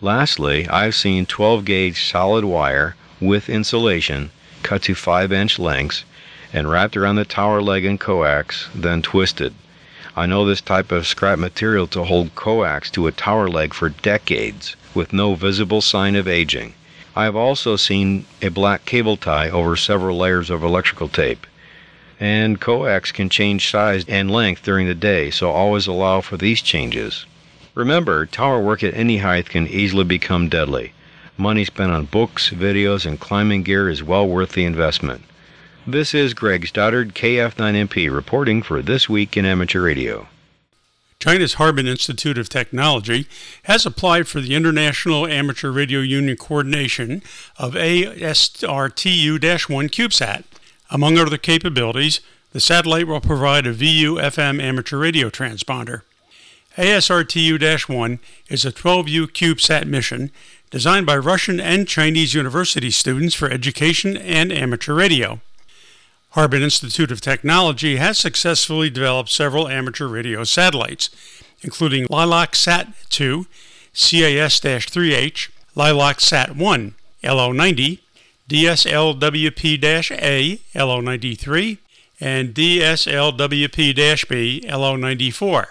Lastly, 0.01 0.67
I've 0.67 0.95
seen 0.95 1.25
12 1.25 1.63
gauge 1.63 2.03
solid 2.03 2.43
wire 2.43 2.97
with 3.21 3.47
insulation 3.47 4.31
cut 4.63 4.83
to 4.83 4.95
5 4.95 5.31
inch 5.31 5.59
lengths, 5.59 6.03
and 6.53 6.69
wrapped 6.69 6.97
around 6.97 7.17
the 7.17 7.25
tower 7.25 7.61
leg 7.61 7.85
in 7.85 7.97
coax, 7.97 8.69
then 8.73 9.01
twisted. 9.01 9.53
I 10.15 10.25
know 10.25 10.45
this 10.45 10.61
type 10.61 10.91
of 10.91 11.05
scrap 11.05 11.37
material 11.37 11.85
to 11.87 12.03
hold 12.03 12.33
coax 12.33 12.89
to 12.91 13.05
a 13.05 13.11
tower 13.11 13.47
leg 13.47 13.73
for 13.73 13.89
decades 13.89 14.75
with 14.95 15.13
no 15.13 15.35
visible 15.35 15.81
sign 15.81 16.15
of 16.15 16.27
aging. 16.27 16.73
I 17.15 17.25
have 17.25 17.35
also 17.35 17.75
seen 17.75 18.25
a 18.41 18.49
black 18.49 18.85
cable 18.85 19.17
tie 19.17 19.49
over 19.49 19.75
several 19.75 20.17
layers 20.17 20.49
of 20.49 20.63
electrical 20.63 21.07
tape. 21.07 21.45
And 22.19 22.59
coax 22.59 23.11
can 23.11 23.29
change 23.29 23.69
size 23.69 24.05
and 24.07 24.31
length 24.31 24.63
during 24.63 24.87
the 24.87 24.95
day, 24.95 25.29
so 25.29 25.51
always 25.51 25.85
allow 25.85 26.21
for 26.21 26.37
these 26.37 26.61
changes. 26.61 27.25
Remember, 27.75 28.25
tower 28.25 28.59
work 28.59 28.83
at 28.83 28.95
any 28.95 29.17
height 29.17 29.49
can 29.49 29.67
easily 29.67 30.03
become 30.03 30.49
deadly. 30.49 30.93
Money 31.39 31.65
spent 31.65 31.91
on 31.91 32.05
books, 32.05 32.49
videos, 32.49 33.05
and 33.05 33.19
climbing 33.19 33.61
gear 33.61 33.87
is 33.89 34.01
well 34.01 34.27
worth 34.27 34.53
the 34.53 34.65
investment. 34.65 35.21
This 35.85 36.15
is 36.15 36.33
Greg 36.33 36.65
Stoddard, 36.65 37.13
KF9MP, 37.13 38.11
reporting 38.11 38.63
for 38.63 38.81
This 38.81 39.07
Week 39.07 39.37
in 39.37 39.45
Amateur 39.45 39.83
Radio. 39.83 40.27
China's 41.19 41.53
Harbin 41.53 41.85
Institute 41.85 42.39
of 42.39 42.49
Technology 42.49 43.27
has 43.63 43.85
applied 43.85 44.27
for 44.27 44.41
the 44.41 44.55
International 44.55 45.27
Amateur 45.27 45.69
Radio 45.69 45.99
Union 45.99 46.37
coordination 46.37 47.21
of 47.57 47.73
ASRTU 47.73 49.69
1 49.69 49.89
CubeSat. 49.89 50.43
Among 50.89 51.19
other 51.19 51.37
capabilities, 51.37 52.19
the 52.51 52.59
satellite 52.59 53.05
will 53.05 53.21
provide 53.21 53.67
a 53.67 53.73
VU 53.73 54.15
FM 54.15 54.59
amateur 54.59 54.97
radio 54.97 55.29
transponder. 55.29 56.01
ASRTU 56.77 57.89
1 57.89 58.19
is 58.49 58.63
a 58.63 58.71
12U 58.71 59.27
CubeSat 59.27 59.85
mission 59.85 60.31
designed 60.69 61.05
by 61.05 61.17
Russian 61.17 61.59
and 61.59 61.87
Chinese 61.87 62.33
university 62.33 62.91
students 62.91 63.35
for 63.35 63.49
education 63.49 64.17
and 64.17 64.51
amateur 64.51 64.93
radio. 64.93 65.39
Harbin 66.31 66.61
Institute 66.61 67.11
of 67.11 67.21
Technology 67.21 67.95
has 67.95 68.17
successfully 68.17 68.89
developed 68.89 69.29
several 69.29 69.67
amateur 69.67 70.07
radio 70.07 70.43
satellites, 70.43 71.09
including 71.61 72.05
Lilac 72.09 72.55
Sat 72.55 72.89
2, 73.09 73.45
CAS 73.93 74.59
3H, 74.59 75.49
Lilac 75.75 76.19
Sat 76.19 76.55
1, 76.55 76.95
LO90, 77.23 77.99
DSLWP 78.49 79.83
A, 80.11 80.57
LO93, 80.75 81.77
and 82.19 82.53
DSLWP 82.53 84.29
B, 84.29 84.63
LO94. 84.67 85.65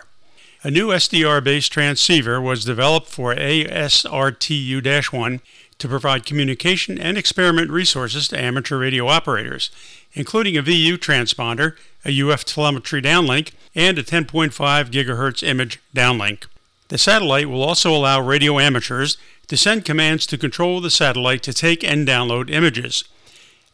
A 0.62 0.70
new 0.70 0.88
SDR 0.88 1.44
based 1.44 1.70
transceiver 1.70 2.40
was 2.40 2.64
developed 2.64 3.08
for 3.08 3.34
ASRTU 3.34 5.12
1 5.12 5.40
to 5.78 5.88
provide 5.88 6.24
communication 6.24 6.98
and 6.98 7.18
experiment 7.18 7.70
resources 7.70 8.28
to 8.28 8.40
amateur 8.40 8.78
radio 8.78 9.06
operators, 9.06 9.70
including 10.14 10.56
a 10.56 10.62
VU 10.62 10.96
transponder, 10.96 11.76
a 12.04 12.20
UF 12.22 12.44
telemetry 12.44 13.02
downlink, 13.02 13.52
and 13.74 13.98
a 13.98 14.02
10.5 14.02 14.50
GHz 14.90 15.42
image 15.42 15.78
downlink. 15.94 16.44
The 16.88 16.98
satellite 16.98 17.50
will 17.50 17.62
also 17.62 17.94
allow 17.94 18.20
radio 18.20 18.58
amateurs 18.58 19.18
to 19.48 19.56
send 19.56 19.84
commands 19.84 20.26
to 20.26 20.38
control 20.38 20.80
the 20.80 20.90
satellite 20.90 21.42
to 21.42 21.52
take 21.52 21.84
and 21.84 22.08
download 22.08 22.50
images. 22.50 23.04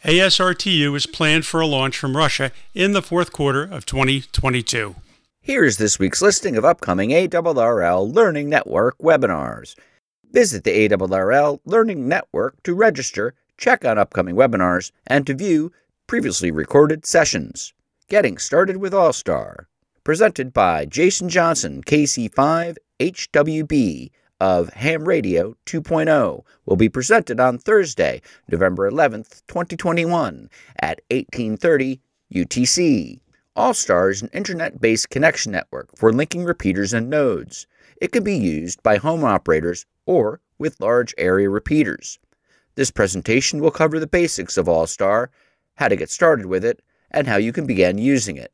ASRTU 0.04 0.96
is 0.96 1.06
planned 1.06 1.46
for 1.46 1.60
a 1.60 1.66
launch 1.66 1.96
from 1.96 2.16
Russia 2.16 2.50
in 2.74 2.92
the 2.92 3.02
fourth 3.02 3.32
quarter 3.32 3.62
of 3.62 3.86
2022. 3.86 4.96
Here's 5.44 5.76
this 5.76 5.98
week's 5.98 6.22
listing 6.22 6.56
of 6.56 6.64
upcoming 6.64 7.10
ARRL 7.10 8.14
Learning 8.14 8.48
Network 8.48 8.96
webinars. 8.98 9.74
Visit 10.30 10.62
the 10.62 10.88
ARRL 10.88 11.58
Learning 11.64 12.06
Network 12.06 12.62
to 12.62 12.76
register, 12.76 13.34
check 13.58 13.84
on 13.84 13.98
upcoming 13.98 14.36
webinars, 14.36 14.92
and 15.04 15.26
to 15.26 15.34
view 15.34 15.72
previously 16.06 16.52
recorded 16.52 17.04
sessions. 17.04 17.74
Getting 18.08 18.38
started 18.38 18.76
with 18.76 18.94
All 18.94 19.12
Star. 19.12 19.66
Presented 20.04 20.52
by 20.52 20.86
Jason 20.86 21.28
Johnson, 21.28 21.82
KC5 21.82 22.76
HWB 23.00 24.12
of 24.38 24.68
Ham 24.74 25.08
Radio 25.08 25.56
2.0 25.66 26.44
will 26.66 26.76
be 26.76 26.88
presented 26.88 27.40
on 27.40 27.58
Thursday, 27.58 28.22
November 28.48 28.88
11th, 28.88 29.42
2021 29.48 30.48
at 30.78 31.00
1830 31.10 32.00
UTC. 32.32 33.18
All-Star 33.54 34.08
is 34.08 34.22
an 34.22 34.30
internet-based 34.32 35.10
connection 35.10 35.52
network 35.52 35.94
for 35.94 36.10
linking 36.10 36.44
repeaters 36.44 36.94
and 36.94 37.10
nodes. 37.10 37.66
It 38.00 38.10
can 38.10 38.24
be 38.24 38.34
used 38.34 38.82
by 38.82 38.96
home 38.96 39.24
operators 39.24 39.84
or 40.06 40.40
with 40.58 40.80
large 40.80 41.14
area 41.18 41.50
repeaters. 41.50 42.18
This 42.76 42.90
presentation 42.90 43.60
will 43.60 43.70
cover 43.70 44.00
the 44.00 44.06
basics 44.06 44.56
of 44.56 44.70
All-Star, 44.70 45.30
how 45.74 45.88
to 45.88 45.96
get 45.96 46.08
started 46.08 46.46
with 46.46 46.64
it, 46.64 46.80
and 47.10 47.26
how 47.26 47.36
you 47.36 47.52
can 47.52 47.66
begin 47.66 47.98
using 47.98 48.36
it. 48.36 48.52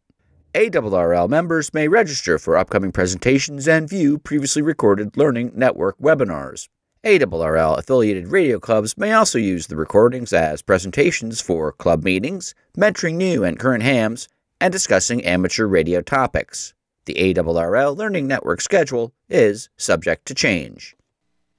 ARRL 0.52 1.28
members 1.28 1.72
may 1.72 1.86
register 1.86 2.36
for 2.36 2.56
upcoming 2.56 2.90
presentations 2.90 3.68
and 3.68 3.88
view 3.88 4.18
previously 4.18 4.62
recorded 4.62 5.16
Learning 5.16 5.52
Network 5.54 5.96
webinars. 6.00 6.68
ARRL 7.04 7.78
affiliated 7.78 8.26
radio 8.26 8.58
clubs 8.58 8.98
may 8.98 9.12
also 9.12 9.38
use 9.38 9.68
the 9.68 9.76
recordings 9.76 10.32
as 10.32 10.60
presentations 10.60 11.40
for 11.40 11.70
club 11.70 12.02
meetings, 12.02 12.52
mentoring 12.76 13.14
new 13.14 13.44
and 13.44 13.60
current 13.60 13.84
hams, 13.84 14.26
and 14.60 14.72
discussing 14.72 15.24
amateur 15.24 15.66
radio 15.66 16.00
topics. 16.00 16.74
The 17.06 17.14
ARRL 17.14 17.96
Learning 17.96 18.26
Network 18.26 18.60
schedule 18.60 19.14
is 19.28 19.70
subject 19.76 20.26
to 20.26 20.34
change. 20.34 20.96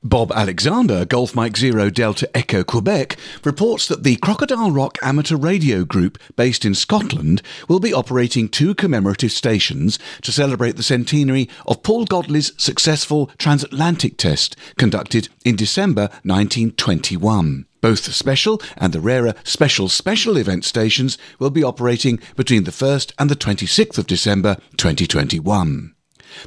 Bob 0.02 0.32
Alexander, 0.32 1.04
Golf 1.04 1.36
Mike 1.36 1.58
Zero 1.58 1.90
Delta 1.90 2.30
Echo 2.34 2.64
Quebec, 2.64 3.18
reports 3.44 3.86
that 3.90 4.04
the 4.04 4.16
Crocodile 4.16 4.72
Rock 4.72 4.98
Amateur 5.02 5.36
Radio 5.36 5.84
Group, 5.84 6.18
based 6.38 6.64
in 6.64 6.74
Scotland, 6.74 7.42
will 7.68 7.82
be 7.82 7.94
operating 7.94 8.48
two 8.48 8.74
commemorative 8.74 9.34
stations 9.34 10.00
to 10.22 10.32
celebrate 10.32 10.78
the 10.78 10.84
centenary 10.84 11.50
of 11.68 11.84
Paul 11.84 12.06
Godley's 12.06 12.54
successful 12.56 13.30
transatlantic 13.38 14.16
test 14.16 14.56
conducted 14.78 15.28
in 15.44 15.58
December 15.58 16.04
1921. 16.24 17.66
Both 17.82 18.06
the 18.06 18.12
special 18.12 18.62
and 18.78 18.94
the 18.94 19.00
rarer 19.00 19.34
special 19.44 19.90
special 19.90 20.38
event 20.38 20.66
stations 20.66 21.18
will 21.40 21.50
be 21.50 21.64
operating 21.64 22.20
between 22.36 22.66
the 22.66 22.72
1st 22.72 23.14
and 23.18 23.30
the 23.30 23.36
26th 23.36 23.98
of 23.98 24.08
December 24.08 24.58
2021. 24.78 25.96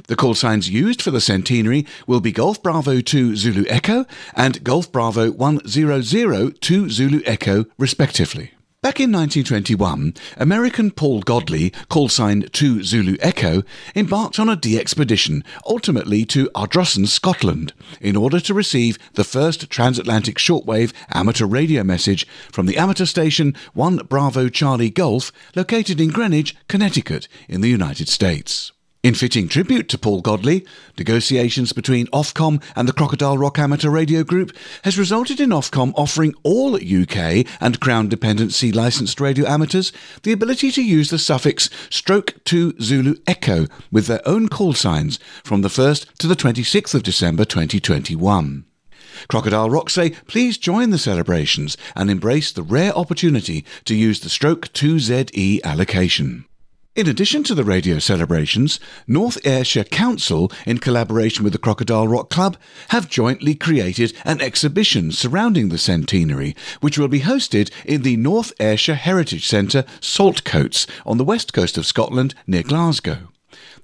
The 0.07 0.15
call 0.15 0.33
signs 0.33 0.69
used 0.69 1.01
for 1.01 1.11
the 1.11 1.19
centenary 1.19 1.85
will 2.07 2.21
be 2.21 2.31
Golf 2.31 2.61
Bravo 2.63 3.01
2 3.01 3.35
Zulu 3.35 3.65
Echo 3.67 4.05
and 4.33 4.63
Golf 4.63 4.91
Bravo 4.91 5.31
100 5.31 6.61
2 6.61 6.89
Zulu 6.89 7.21
Echo, 7.25 7.65
respectively. 7.77 8.51
Back 8.83 8.99
in 8.99 9.13
1921, 9.13 10.13
American 10.35 10.91
Paul 10.91 11.21
Godley, 11.21 11.71
call 11.87 12.09
sign 12.09 12.41
2 12.51 12.83
Zulu 12.83 13.15
Echo, 13.21 13.63
embarked 13.95 14.39
on 14.39 14.49
a 14.49 14.57
DXpedition, 14.57 15.41
ultimately 15.65 16.25
to 16.25 16.49
Ardrossan, 16.53 17.07
Scotland, 17.07 17.71
in 18.01 18.17
order 18.17 18.41
to 18.41 18.53
receive 18.53 18.99
the 19.13 19.23
first 19.23 19.69
transatlantic 19.69 20.35
shortwave 20.35 20.91
amateur 21.13 21.45
radio 21.45 21.81
message 21.85 22.27
from 22.51 22.65
the 22.65 22.75
amateur 22.75 23.05
station 23.05 23.55
1 23.73 23.99
Bravo 24.09 24.49
Charlie 24.49 24.89
Golf, 24.89 25.31
located 25.55 26.01
in 26.01 26.09
Greenwich, 26.09 26.53
Connecticut, 26.67 27.29
in 27.47 27.61
the 27.61 27.69
United 27.69 28.09
States. 28.09 28.73
In 29.03 29.15
fitting 29.15 29.49
tribute 29.49 29.89
to 29.89 29.97
Paul 29.97 30.21
Godley, 30.21 30.65
negotiations 30.97 31.73
between 31.73 32.07
Ofcom 32.07 32.63
and 32.73 32.87
the 32.87 32.93
Crocodile 32.93 33.37
Rock 33.37 33.59
Amateur 33.59 33.89
Radio 33.89 34.23
Group 34.23 34.55
has 34.85 34.97
resulted 34.97 35.41
in 35.41 35.49
Ofcom 35.49 35.91
offering 35.97 36.33
all 36.43 36.75
UK 36.75 37.45
and 37.59 37.81
Crown 37.81 38.07
dependency 38.07 38.71
licensed 38.71 39.19
radio 39.19 39.45
amateurs 39.45 39.91
the 40.21 40.31
ability 40.31 40.71
to 40.71 40.81
use 40.81 41.09
the 41.09 41.19
suffix 41.19 41.69
stroke 41.89 42.41
2 42.45 42.75
Zulu 42.79 43.15
Echo 43.27 43.67
with 43.91 44.07
their 44.07 44.25
own 44.25 44.47
call 44.47 44.71
signs 44.71 45.19
from 45.43 45.63
the 45.63 45.67
1st 45.67 46.13
to 46.19 46.27
the 46.27 46.37
26th 46.37 46.95
of 46.95 47.03
December 47.03 47.43
2021. 47.43 48.63
Crocodile 49.27 49.69
Rock 49.69 49.89
say, 49.89 50.11
please 50.27 50.57
join 50.57 50.91
the 50.91 50.97
celebrations 50.97 51.75
and 51.93 52.09
embrace 52.09 52.53
the 52.53 52.63
rare 52.63 52.93
opportunity 52.97 53.65
to 53.83 53.95
use 53.95 54.21
the 54.21 54.29
stroke 54.29 54.69
2ZE 54.69 55.61
allocation. 55.65 56.45
In 56.95 57.09
addition 57.09 57.41
to 57.45 57.55
the 57.55 57.63
radio 57.63 57.97
celebrations, 57.97 58.79
North 59.07 59.43
Ayrshire 59.47 59.83
Council, 59.83 60.51
in 60.63 60.77
collaboration 60.77 61.43
with 61.43 61.51
the 61.51 61.57
Crocodile 61.57 62.07
Rock 62.07 62.29
Club, 62.29 62.55
have 62.89 63.09
jointly 63.09 63.55
created 63.55 64.13
an 64.25 64.39
exhibition 64.41 65.11
surrounding 65.11 65.69
the 65.69 65.79
centenary, 65.79 66.55
which 66.81 66.99
will 66.99 67.07
be 67.07 67.21
hosted 67.21 67.71
in 67.83 68.03
the 68.03 68.15
North 68.15 68.53
Ayrshire 68.59 68.93
Heritage 68.93 69.47
Centre, 69.47 69.85
Saltcoats, 70.01 70.85
on 71.03 71.17
the 71.17 71.23
west 71.23 71.51
coast 71.51 71.79
of 71.79 71.87
Scotland 71.87 72.35
near 72.45 72.61
Glasgow. 72.61 73.29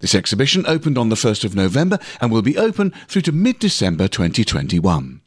This 0.02 0.14
exhibition 0.14 0.64
opened 0.68 1.00
on 1.00 1.10
the 1.10 1.16
1st 1.16 1.46
of 1.46 1.56
November 1.56 1.98
and 2.22 2.32
will 2.32 2.44
be 2.44 2.60
open 2.60 2.92
through 3.08 3.24
to 3.24 3.32
mid-December 3.32 4.08
2021. 4.08 5.22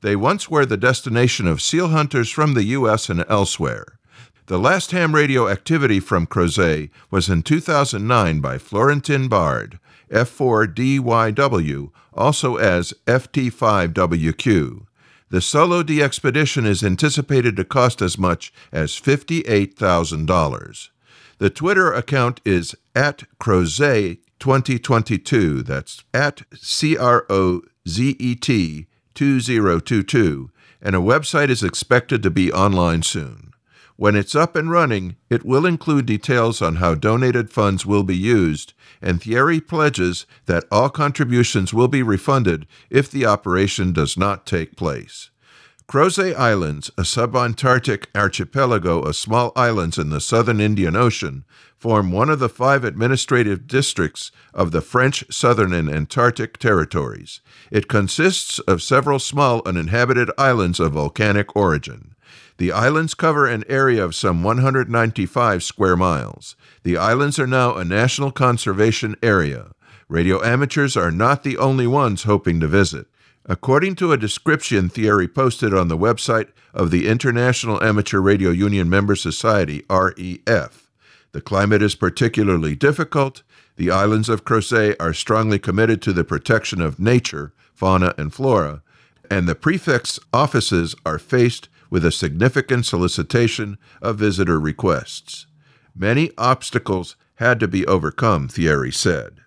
They 0.02 0.16
once 0.16 0.50
were 0.50 0.66
the 0.66 0.78
destination 0.78 1.48
of 1.48 1.62
seal 1.62 1.90
hunters 1.90 2.30
from 2.30 2.54
the 2.54 2.64
U.S. 2.64 3.10
and 3.10 3.26
elsewhere. 3.28 4.00
The 4.46 4.58
last 4.58 4.92
ham 4.92 5.14
radio 5.14 5.50
activity 5.50 6.00
from 6.00 6.26
Crozet 6.26 6.90
was 7.12 7.30
in 7.30 7.44
2009 7.44 8.40
by 8.40 8.58
Florentin 8.58 9.28
Bard, 9.28 9.80
F4DYW, 10.10 11.92
also 12.14 12.56
as 12.56 12.94
FT5WQ. 13.06 14.88
The 15.30 15.42
solo 15.42 15.84
DXpedition 15.84 16.66
is 16.66 16.84
anticipated 16.84 17.56
to 17.58 17.64
cost 17.64 18.02
as 18.02 18.18
much 18.18 18.52
as 18.72 19.00
$58,000. 19.00 20.90
The 21.38 21.50
Twitter 21.50 21.94
account 21.94 22.42
is 22.44 22.76
at 22.96 23.24
Crozet 23.40 24.20
2022. 24.40 25.62
That's 25.64 26.04
at 26.14 26.42
C 26.56 26.98
R 26.98 27.26
O 27.30 27.62
Z 27.88 28.16
E 28.20 28.36
T 28.36 28.88
2022. 29.14 30.50
And 30.82 30.96
a 30.96 31.00
website 31.00 31.50
is 31.50 31.64
expected 31.64 32.24
to 32.24 32.32
be 32.32 32.52
online 32.52 33.04
soon. 33.04 33.49
When 34.00 34.16
it's 34.16 34.34
up 34.34 34.56
and 34.56 34.72
running, 34.72 35.18
it 35.30 35.44
will 35.44 35.66
include 35.66 36.06
details 36.06 36.62
on 36.62 36.78
how 36.78 36.96
donated 36.96 37.52
funds 37.52 37.86
will 37.86 38.04
be 38.04 38.16
used, 38.16 38.72
and 39.02 39.22
Thierry 39.22 39.60
pledges 39.60 40.26
that 40.46 40.64
all 40.72 40.90
contributions 40.90 41.74
will 41.74 41.90
be 41.90 42.02
refunded 42.02 42.66
if 42.90 43.12
the 43.12 43.26
operation 43.26 43.92
does 43.92 44.16
not 44.16 44.46
take 44.46 44.78
place. 44.78 45.32
Crozet 45.86 46.34
Islands, 46.38 46.90
a 46.98 47.02
subantarctic 47.02 48.06
archipelago 48.16 49.02
of 49.02 49.18
small 49.18 49.52
islands 49.58 49.98
in 49.98 50.12
the 50.12 50.22
southern 50.22 50.62
Indian 50.62 50.96
Ocean, 50.96 51.44
form 51.76 52.14
one 52.14 52.30
of 52.30 52.40
the 52.40 52.48
five 52.48 52.86
administrative 52.86 53.68
districts 53.68 54.32
of 54.54 54.72
the 54.72 54.80
French 54.80 55.26
Southern 55.30 55.74
and 55.74 55.90
Antarctic 55.90 56.58
Territories. 56.58 57.42
It 57.70 57.90
consists 57.90 58.60
of 58.60 58.82
several 58.82 59.20
small 59.20 59.62
uninhabited 59.66 60.32
islands 60.38 60.80
of 60.80 60.94
volcanic 60.94 61.54
origin. 61.54 62.09
The 62.60 62.74
islands 62.74 63.14
cover 63.14 63.48
an 63.48 63.64
area 63.70 64.04
of 64.04 64.14
some 64.14 64.44
195 64.44 65.64
square 65.64 65.96
miles. 65.96 66.58
The 66.84 66.98
islands 66.98 67.40
are 67.40 67.48
now 67.48 67.76
a 67.76 67.86
national 67.86 68.32
conservation 68.32 69.16
area. 69.24 69.72
Radio 70.10 70.44
amateurs 70.44 70.98
are 70.98 71.10
not 71.10 71.44
the 71.44 71.58
only 71.58 71.88
ones 71.88 72.24
hoping 72.24 72.60
to 72.60 72.68
visit. 72.68 73.08
According 73.46 73.96
to 73.96 74.12
a 74.12 74.18
description 74.18 74.90
Thierry 74.90 75.26
posted 75.26 75.74
on 75.74 75.88
the 75.88 75.98
website 75.98 76.50
of 76.74 76.92
the 76.92 77.08
International 77.08 77.82
Amateur 77.82 78.20
Radio 78.20 78.50
Union 78.50 78.90
Member 78.90 79.16
Society, 79.16 79.86
REF, 79.90 80.92
the 81.32 81.42
climate 81.42 81.82
is 81.82 81.96
particularly 81.96 82.76
difficult. 82.76 83.42
The 83.78 83.90
islands 83.90 84.28
of 84.28 84.44
Crozet 84.44 84.98
are 85.00 85.14
strongly 85.14 85.60
committed 85.60 86.02
to 86.02 86.12
the 86.12 86.26
protection 86.26 86.82
of 86.82 87.00
nature, 87.00 87.54
fauna, 87.74 88.14
and 88.18 88.34
flora, 88.34 88.84
and 89.32 89.48
the 89.48 89.56
prefect's 89.56 90.20
offices 90.34 90.94
are 91.06 91.20
faced 91.20 91.70
with 91.90 92.06
a 92.06 92.12
significant 92.12 92.86
solicitation 92.86 93.78
of 94.02 94.18
visitor 94.18 94.60
requests. 94.60 95.48
Many 95.96 96.32
obstacles 96.38 97.16
had 97.36 97.60
to 97.60 97.68
be 97.68 97.86
overcome, 97.88 98.48
Thierry 98.48 98.92
said. 98.92 99.38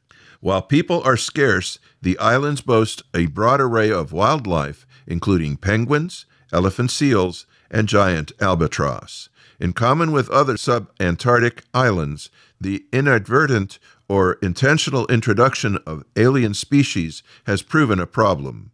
While 0.41 0.63
people 0.63 1.01
are 1.05 1.17
scarce, 1.17 1.79
the 2.01 2.19
islands 2.19 2.63
boast 2.63 3.03
a 3.15 3.27
broad 3.27 3.61
array 3.61 3.93
of 3.93 4.13
wildlife, 4.13 4.87
including 5.07 5.57
penguins, 5.57 6.27
elephant 6.53 6.91
seals, 6.91 7.47
and 7.71 7.89
giant 7.89 8.33
albatross. 8.41 9.29
In 9.61 9.73
common 9.73 10.11
with 10.11 10.29
other 10.31 10.55
subantarctic 10.55 11.61
islands, 11.73 12.29
the 12.61 12.85
inadvertent 12.93 13.79
or 14.09 14.35
intentional 14.43 15.07
introduction 15.07 15.79
of 15.87 16.05
alien 16.17 16.55
species 16.55 17.23
has 17.47 17.63
proven 17.63 18.01
a 18.01 18.07
problem. 18.07 18.72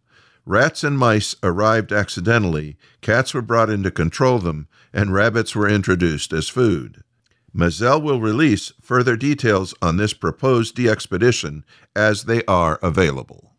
Rats 0.49 0.83
and 0.83 0.97
mice 0.97 1.35
arrived 1.43 1.91
accidentally, 1.91 2.75
cats 3.01 3.35
were 3.35 3.41
brought 3.43 3.69
in 3.69 3.83
to 3.83 3.91
control 3.91 4.39
them, 4.39 4.67
and 4.91 5.13
rabbits 5.13 5.55
were 5.55 5.69
introduced 5.69 6.33
as 6.33 6.49
food. 6.49 7.03
Mazel 7.53 8.01
will 8.01 8.19
release 8.19 8.73
further 8.81 9.15
details 9.15 9.75
on 9.79 9.97
this 9.97 10.15
proposed 10.15 10.75
DXpedition 10.75 11.61
as 11.95 12.23
they 12.23 12.43
are 12.45 12.79
available. 12.81 13.53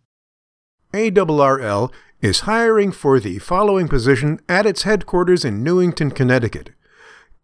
ARRL 0.93 1.93
is 2.23 2.41
hiring 2.41 2.91
for 2.91 3.21
the 3.21 3.39
following 3.39 3.87
position 3.87 4.41
at 4.49 4.67
its 4.67 4.83
headquarters 4.83 5.45
in 5.45 5.63
Newington, 5.63 6.11
Connecticut. 6.11 6.71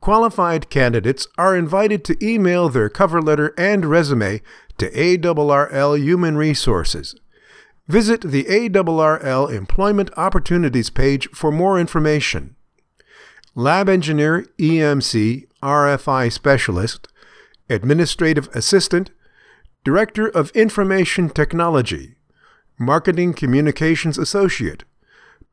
Qualified 0.00 0.70
candidates 0.70 1.28
are 1.38 1.56
invited 1.56 2.04
to 2.04 2.18
email 2.20 2.68
their 2.68 2.88
cover 2.88 3.22
letter 3.22 3.54
and 3.56 3.84
resume 3.84 4.40
to 4.78 4.90
ARRL 4.90 6.02
Human 6.02 6.36
Resources. 6.36 7.14
Visit 7.88 8.20
the 8.22 8.44
ARRL 8.44 9.52
Employment 9.52 10.10
Opportunities 10.16 10.90
page 10.90 11.28
for 11.30 11.52
more 11.52 11.78
information. 11.78 12.56
Lab 13.54 13.88
Engineer, 13.88 14.44
EMC, 14.58 15.46
RFI 15.62 16.32
Specialist, 16.32 17.06
Administrative 17.70 18.48
Assistant, 18.54 19.10
Director 19.84 20.26
of 20.26 20.50
Information 20.50 21.30
Technology, 21.30 22.16
Marketing 22.76 23.32
Communications 23.32 24.18
Associate, 24.18 24.82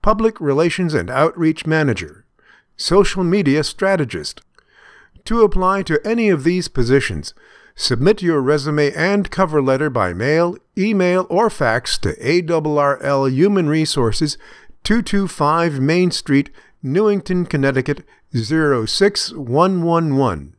Public 0.02 0.42
Relations 0.42 0.96
and 0.96 1.12
Outreach 1.12 1.68
Manager, 1.68 2.26
Social 2.76 3.24
Media 3.24 3.64
Strategist. 3.64 4.42
To 5.26 5.44
apply 5.44 5.84
to 5.84 6.06
any 6.06 6.30
of 6.30 6.44
these 6.44 6.68
positions, 6.68 7.36
submit 7.76 8.22
your 8.22 8.42
resume 8.42 8.94
and 8.94 9.32
cover 9.32 9.62
letter 9.62 9.90
by 9.90 10.14
mail, 10.14 10.58
email, 10.78 11.26
or 11.30 11.50
fax 11.50 11.98
to 12.00 12.14
ARRL 12.16 13.32
Human 13.32 13.70
Resources, 13.70 14.38
225 14.84 15.80
Main 15.80 16.12
Street, 16.12 16.50
Newington, 16.82 17.46
Connecticut 17.46 18.04
06111. 18.34 20.56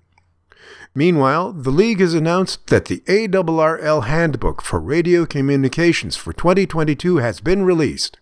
Meanwhile, 0.94 1.52
the 1.52 1.70
League 1.70 2.00
has 2.00 2.14
announced 2.14 2.68
that 2.68 2.84
the 2.84 3.00
ARRL 3.00 4.06
Handbook 4.06 4.62
for 4.62 4.78
Radio 4.78 5.26
Communications 5.26 6.16
for 6.16 6.32
2022 6.32 7.16
has 7.16 7.40
been 7.40 7.64
released. 7.64 8.20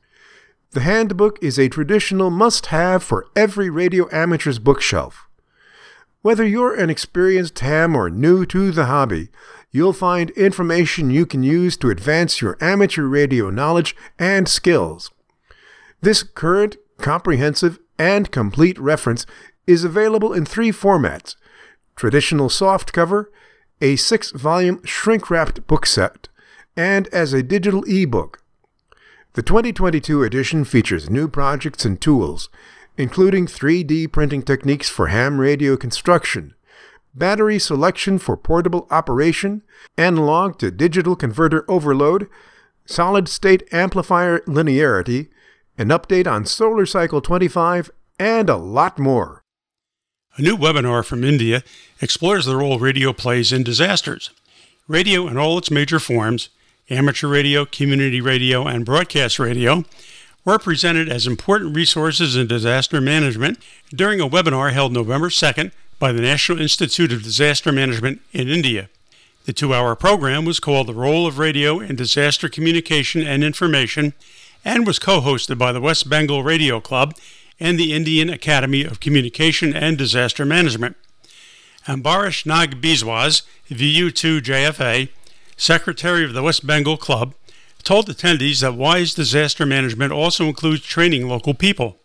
The 0.70 0.80
handbook 0.80 1.38
is 1.42 1.58
a 1.58 1.68
traditional 1.68 2.30
must 2.30 2.66
have 2.66 3.02
for 3.02 3.26
every 3.36 3.68
radio 3.68 4.08
amateur's 4.10 4.58
bookshelf. 4.58 5.28
Whether 6.22 6.46
you're 6.46 6.74
an 6.74 6.88
experienced 6.88 7.58
ham 7.58 7.96
or 7.96 8.08
new 8.08 8.46
to 8.46 8.70
the 8.70 8.86
hobby, 8.86 9.28
you'll 9.72 9.92
find 9.92 10.30
information 10.30 11.10
you 11.10 11.26
can 11.26 11.42
use 11.42 11.76
to 11.78 11.90
advance 11.90 12.40
your 12.40 12.56
amateur 12.60 13.06
radio 13.06 13.50
knowledge 13.50 13.96
and 14.20 14.48
skills. 14.48 15.10
This 16.00 16.22
current, 16.22 16.76
comprehensive, 16.98 17.80
and 17.98 18.30
complete 18.30 18.78
reference 18.78 19.26
is 19.66 19.82
available 19.82 20.32
in 20.32 20.44
three 20.46 20.70
formats 20.70 21.34
traditional 21.96 22.48
softcover, 22.48 23.26
a 23.80 23.96
six 23.96 24.30
volume 24.30 24.82
shrink 24.84 25.28
wrapped 25.28 25.66
book 25.66 25.84
set, 25.84 26.28
and 26.76 27.08
as 27.08 27.32
a 27.32 27.42
digital 27.42 27.86
e-book. 27.88 28.42
The 29.34 29.42
2022 29.42 30.22
edition 30.22 30.64
features 30.64 31.10
new 31.10 31.28
projects 31.28 31.84
and 31.84 32.00
tools, 32.00 32.48
including 32.96 33.46
3D 33.46 34.10
printing 34.12 34.42
techniques 34.42 34.88
for 34.88 35.08
ham 35.08 35.40
radio 35.40 35.76
construction, 35.76 36.54
battery 37.14 37.58
selection 37.58 38.18
for 38.18 38.36
portable 38.36 38.86
operation, 38.90 39.62
analog 39.96 40.58
to 40.58 40.70
digital 40.70 41.16
converter 41.16 41.64
overload, 41.68 42.28
solid 42.86 43.28
state 43.28 43.62
amplifier 43.72 44.40
linearity, 44.40 45.28
an 45.78 45.88
update 45.88 46.26
on 46.26 46.44
Solar 46.44 46.86
Cycle 46.86 47.20
25, 47.20 47.90
and 48.18 48.50
a 48.50 48.56
lot 48.56 48.98
more. 48.98 49.42
A 50.36 50.42
new 50.42 50.56
webinar 50.56 51.04
from 51.04 51.24
India 51.24 51.62
explores 52.00 52.46
the 52.46 52.56
role 52.56 52.78
radio 52.78 53.12
plays 53.12 53.52
in 53.52 53.62
disasters. 53.62 54.30
Radio 54.88 55.26
in 55.28 55.36
all 55.36 55.58
its 55.58 55.70
major 55.70 55.98
forms 55.98 56.48
amateur 56.90 57.28
radio, 57.28 57.64
community 57.64 58.20
radio, 58.20 58.66
and 58.66 58.84
broadcast 58.84 59.38
radio 59.38 59.84
were 60.44 60.58
presented 60.58 61.08
as 61.08 61.26
important 61.26 61.74
resources 61.74 62.36
in 62.36 62.46
disaster 62.46 63.00
management 63.00 63.58
during 63.94 64.20
a 64.20 64.28
webinar 64.28 64.72
held 64.72 64.92
November 64.92 65.28
2nd 65.28 65.70
by 65.98 66.10
the 66.12 66.20
National 66.20 66.60
Institute 66.60 67.12
of 67.12 67.22
Disaster 67.22 67.70
Management 67.70 68.20
in 68.32 68.48
India. 68.48 68.88
The 69.44 69.52
two 69.52 69.74
hour 69.74 69.94
program 69.94 70.44
was 70.44 70.60
called 70.60 70.88
The 70.88 70.94
Role 70.94 71.26
of 71.26 71.38
Radio 71.38 71.80
in 71.80 71.96
Disaster 71.96 72.48
Communication 72.48 73.22
and 73.22 73.44
Information 73.44 74.12
and 74.64 74.86
was 74.86 74.98
co 74.98 75.20
hosted 75.20 75.58
by 75.58 75.72
the 75.72 75.80
West 75.80 76.08
Bengal 76.08 76.42
Radio 76.42 76.80
Club 76.80 77.14
and 77.58 77.78
the 77.78 77.92
Indian 77.92 78.30
Academy 78.30 78.84
of 78.84 79.00
Communication 79.00 79.74
and 79.74 79.98
Disaster 79.98 80.44
Management. 80.44 80.96
Ambarish 81.86 82.46
Nag 82.46 82.80
Biswas, 82.80 83.42
VU2JFA, 83.68 85.08
Secretary 85.56 86.24
of 86.24 86.32
the 86.32 86.42
West 86.42 86.66
Bengal 86.66 86.96
Club, 86.96 87.34
told 87.82 88.08
attendees 88.08 88.60
that 88.60 88.74
wise 88.74 89.14
disaster 89.14 89.66
management 89.66 90.12
also 90.12 90.46
includes 90.46 90.82
training 90.82 91.28
local 91.28 91.54
people. 91.54 91.98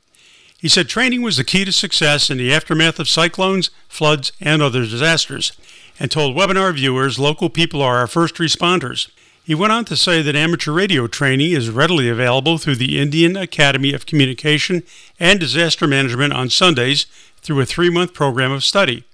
He 0.60 0.68
said 0.68 0.90
training 0.90 1.22
was 1.22 1.38
the 1.38 1.44
key 1.44 1.66
to 1.66 1.72
success 1.72 2.30
in 2.30 2.38
the 2.38 2.52
aftermath 2.52 3.00
of 3.00 3.08
cyclones, 3.08 3.70
floods, 3.88 4.32
and 4.42 4.62
other 4.62 4.82
disasters, 4.82 5.52
and 6.00 6.10
told 6.10 6.36
webinar 6.36 6.74
viewers 6.74 7.20
local 7.20 7.50
people 7.50 7.82
are 7.82 7.98
our 7.98 8.08
first 8.08 8.36
responders. 8.36 9.10
He 9.44 9.56
went 9.56 9.72
on 9.72 9.86
to 9.86 9.96
say 9.96 10.22
that 10.22 10.36
amateur 10.36 10.74
radio 10.74 11.08
training 11.08 11.52
is 11.52 11.70
readily 11.70 12.10
available 12.10 12.58
through 12.58 12.76
the 12.76 13.00
Indian 13.00 13.38
Academy 13.38 13.94
of 13.94 14.06
Communication 14.06 14.84
and 15.20 15.40
Disaster 15.40 15.88
Management 15.88 16.34
on 16.34 16.50
Sundays 16.50 17.06
through 17.38 17.62
a 17.62 17.66
three 17.66 17.90
month 17.90 18.14
program 18.14 18.52
of 18.52 18.64
study. 18.64 19.06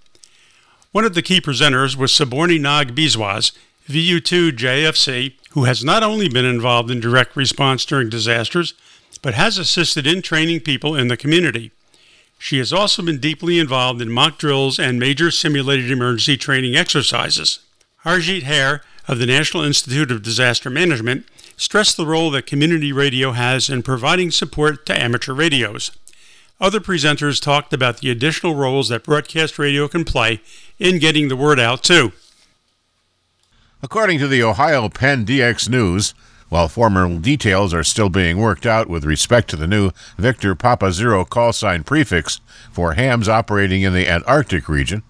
One 0.91 1.05
of 1.05 1.13
the 1.13 1.21
key 1.21 1.41
presenters 1.41 1.95
was 1.95 2.11
Saborni 2.11 2.59
Nag 2.59 2.95
Biswas, 2.95 3.51
VU2 3.87 4.51
JFC, 4.51 5.33
who 5.53 5.65
has 5.65 5.83
not 5.83 6.03
only 6.03 6.27
been 6.27 6.45
involved 6.45 6.89
in 6.89 6.99
direct 6.99 7.35
response 7.35 7.85
during 7.85 8.09
disasters, 8.09 8.73
but 9.21 9.35
has 9.35 9.57
assisted 9.57 10.07
in 10.07 10.21
training 10.21 10.59
people 10.59 10.95
in 10.95 11.07
the 11.07 11.17
community. 11.17 11.71
She 12.39 12.57
has 12.57 12.73
also 12.73 13.03
been 13.03 13.19
deeply 13.19 13.59
involved 13.59 14.01
in 14.01 14.11
mock 14.11 14.37
drills 14.37 14.79
and 14.79 14.99
major 14.99 15.31
simulated 15.31 15.91
emergency 15.91 16.37
training 16.37 16.75
exercises. 16.75 17.59
Harjeet 18.03 18.43
Hare 18.43 18.81
of 19.07 19.19
the 19.19 19.25
National 19.27 19.63
Institute 19.63 20.11
of 20.11 20.23
Disaster 20.23 20.69
Management 20.69 21.25
stressed 21.55 21.97
the 21.97 22.05
role 22.05 22.31
that 22.31 22.47
community 22.47 22.91
radio 22.91 23.31
has 23.31 23.69
in 23.69 23.83
providing 23.83 24.31
support 24.31 24.85
to 24.87 24.99
amateur 24.99 25.33
radios. 25.33 25.91
Other 26.59 26.79
presenters 26.79 27.41
talked 27.41 27.73
about 27.73 27.97
the 27.97 28.09
additional 28.09 28.55
roles 28.55 28.89
that 28.89 29.03
broadcast 29.03 29.59
radio 29.59 29.87
can 29.87 30.03
play 30.03 30.41
in 30.79 30.99
getting 30.99 31.27
the 31.27 31.35
word 31.35 31.59
out, 31.59 31.83
too. 31.83 32.11
According 33.83 34.19
to 34.19 34.29
the 34.29 34.41
Ohio 34.41 34.87
Penn 34.87 35.25
DX 35.25 35.67
News, 35.67 36.13
while 36.47 36.69
formal 36.69 37.19
details 37.19 37.73
are 37.73 37.83
still 37.83 38.07
being 38.07 38.37
worked 38.37 38.65
out 38.65 38.87
with 38.87 39.03
respect 39.03 39.49
to 39.49 39.57
the 39.57 39.67
new 39.67 39.91
Victor 40.17 40.55
Papa 40.55 40.93
Zero 40.93 41.25
call 41.25 41.51
sign 41.51 41.83
prefix 41.83 42.39
for 42.71 42.93
hams 42.93 43.27
operating 43.27 43.81
in 43.81 43.91
the 43.91 44.07
Antarctic 44.07 44.69
region, 44.69 45.03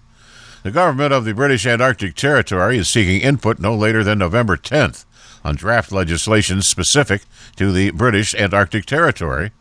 the 0.64 0.72
government 0.72 1.12
of 1.12 1.24
the 1.24 1.34
British 1.34 1.64
Antarctic 1.66 2.16
Territory 2.16 2.76
is 2.76 2.88
seeking 2.88 3.20
input 3.20 3.60
no 3.60 3.76
later 3.76 4.02
than 4.02 4.18
November 4.18 4.56
10th 4.56 5.04
on 5.44 5.54
draft 5.54 5.92
legislation 5.92 6.60
specific 6.60 7.22
to 7.54 7.70
the 7.70 7.92
British 7.92 8.34
Antarctic 8.34 8.86
Territory, 8.86 9.52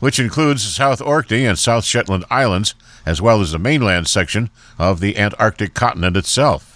which 0.00 0.18
includes 0.18 0.64
South 0.64 1.00
Orkney 1.00 1.44
and 1.44 1.56
South 1.56 1.84
Shetland 1.84 2.24
Islands, 2.30 2.74
as 3.06 3.22
well 3.22 3.40
as 3.40 3.52
the 3.52 3.60
mainland 3.60 4.08
section 4.08 4.50
of 4.76 4.98
the 4.98 5.16
Antarctic 5.16 5.72
continent 5.72 6.16
itself. 6.16 6.75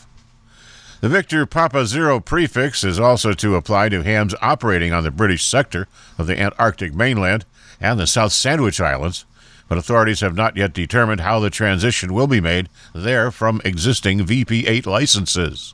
The 1.00 1.08
Victor 1.08 1.46
Papa 1.46 1.86
Zero 1.86 2.20
prefix 2.20 2.84
is 2.84 3.00
also 3.00 3.32
to 3.32 3.56
apply 3.56 3.88
to 3.88 4.02
hams 4.02 4.34
operating 4.42 4.92
on 4.92 5.02
the 5.02 5.10
British 5.10 5.46
sector 5.46 5.88
of 6.18 6.26
the 6.26 6.38
Antarctic 6.38 6.92
mainland 6.92 7.46
and 7.80 7.98
the 7.98 8.06
South 8.06 8.34
Sandwich 8.34 8.82
Islands, 8.82 9.24
but 9.66 9.78
authorities 9.78 10.20
have 10.20 10.36
not 10.36 10.58
yet 10.58 10.74
determined 10.74 11.22
how 11.22 11.40
the 11.40 11.48
transition 11.48 12.12
will 12.12 12.26
be 12.26 12.38
made 12.38 12.68
there 12.94 13.30
from 13.30 13.62
existing 13.64 14.26
VP8 14.26 14.84
licenses. 14.84 15.72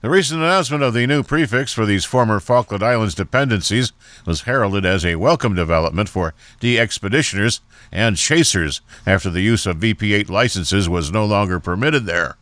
The 0.00 0.10
recent 0.10 0.40
announcement 0.40 0.84
of 0.84 0.94
the 0.94 1.08
new 1.08 1.24
prefix 1.24 1.72
for 1.72 1.84
these 1.84 2.04
former 2.04 2.38
Falkland 2.38 2.84
Islands 2.84 3.16
dependencies 3.16 3.92
was 4.24 4.42
heralded 4.42 4.84
as 4.86 5.04
a 5.04 5.16
welcome 5.16 5.56
development 5.56 6.08
for 6.08 6.34
DXpeditioners 6.60 7.58
and 7.90 8.16
chasers 8.16 8.80
after 9.08 9.28
the 9.28 9.40
use 9.40 9.66
of 9.66 9.78
VP8 9.78 10.28
licenses 10.28 10.88
was 10.88 11.10
no 11.10 11.24
longer 11.24 11.58
permitted 11.58 12.06
there. 12.06 12.36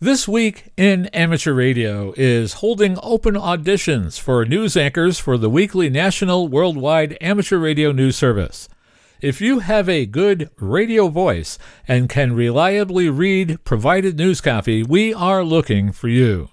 This 0.00 0.28
week 0.28 0.66
in 0.76 1.06
amateur 1.06 1.52
radio 1.52 2.14
is 2.16 2.52
holding 2.52 2.96
open 3.02 3.34
auditions 3.34 4.16
for 4.16 4.44
news 4.44 4.76
anchors 4.76 5.18
for 5.18 5.36
the 5.36 5.50
weekly 5.50 5.90
national 5.90 6.46
worldwide 6.46 7.18
amateur 7.20 7.58
radio 7.58 7.90
news 7.90 8.14
service. 8.14 8.68
If 9.20 9.40
you 9.40 9.58
have 9.58 9.88
a 9.88 10.06
good 10.06 10.50
radio 10.60 11.08
voice 11.08 11.58
and 11.88 12.08
can 12.08 12.36
reliably 12.36 13.10
read 13.10 13.64
provided 13.64 14.16
news 14.16 14.40
copy, 14.40 14.84
we 14.84 15.12
are 15.12 15.42
looking 15.42 15.90
for 15.90 16.06
you. 16.06 16.48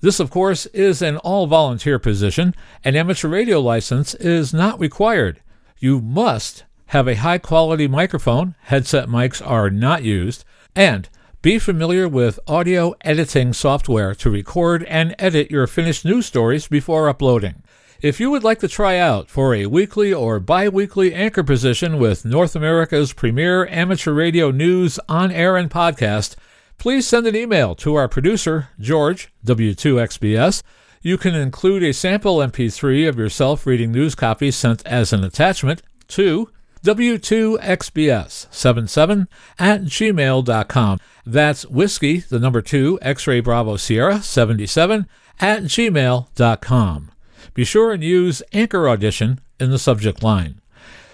This, 0.00 0.18
of 0.18 0.30
course, 0.30 0.66
is 0.66 1.00
an 1.02 1.18
all 1.18 1.46
volunteer 1.46 2.00
position. 2.00 2.52
An 2.82 2.96
amateur 2.96 3.28
radio 3.28 3.60
license 3.60 4.12
is 4.16 4.52
not 4.52 4.80
required. 4.80 5.40
You 5.78 6.00
must 6.00 6.64
have 6.86 7.06
a 7.06 7.14
high 7.14 7.38
quality 7.38 7.86
microphone, 7.86 8.56
headset 8.62 9.06
mics 9.06 9.40
are 9.46 9.70
not 9.70 10.02
used, 10.02 10.44
and 10.74 11.08
be 11.42 11.58
familiar 11.58 12.08
with 12.08 12.38
audio 12.46 12.94
editing 13.00 13.52
software 13.52 14.14
to 14.14 14.30
record 14.30 14.84
and 14.84 15.12
edit 15.18 15.50
your 15.50 15.66
finished 15.66 16.04
news 16.04 16.24
stories 16.24 16.68
before 16.68 17.08
uploading. 17.08 17.64
If 18.00 18.20
you 18.20 18.30
would 18.30 18.44
like 18.44 18.60
to 18.60 18.68
try 18.68 18.96
out 18.98 19.28
for 19.28 19.52
a 19.52 19.66
weekly 19.66 20.14
or 20.14 20.38
bi 20.38 20.68
weekly 20.68 21.12
anchor 21.12 21.42
position 21.42 21.98
with 21.98 22.24
North 22.24 22.54
America's 22.54 23.12
premier 23.12 23.66
amateur 23.66 24.12
radio 24.12 24.52
news 24.52 25.00
on 25.08 25.32
air 25.32 25.56
and 25.56 25.68
podcast, 25.68 26.36
please 26.78 27.08
send 27.08 27.26
an 27.26 27.34
email 27.34 27.74
to 27.74 27.96
our 27.96 28.06
producer, 28.06 28.68
George, 28.78 29.32
W2XBS. 29.44 30.62
You 31.00 31.18
can 31.18 31.34
include 31.34 31.82
a 31.82 31.92
sample 31.92 32.36
MP3 32.36 33.08
of 33.08 33.18
yourself 33.18 33.66
reading 33.66 33.90
news 33.90 34.14
copy 34.14 34.52
sent 34.52 34.86
as 34.86 35.12
an 35.12 35.24
attachment 35.24 35.82
to 36.06 36.50
W2XBS77 36.84 39.26
at 39.58 39.82
gmail.com. 39.82 40.98
That's 41.24 41.66
whiskey, 41.66 42.18
the 42.18 42.38
number 42.38 42.62
2, 42.62 42.98
X 43.02 43.26
ray 43.26 43.40
Bravo 43.40 43.76
Sierra 43.76 44.20
77 44.20 45.06
at 45.40 45.62
gmail.com. 45.62 47.10
Be 47.54 47.64
sure 47.64 47.92
and 47.92 48.02
use 48.02 48.42
Anchor 48.52 48.88
Audition 48.88 49.40
in 49.60 49.70
the 49.70 49.78
subject 49.78 50.22
line. 50.22 50.60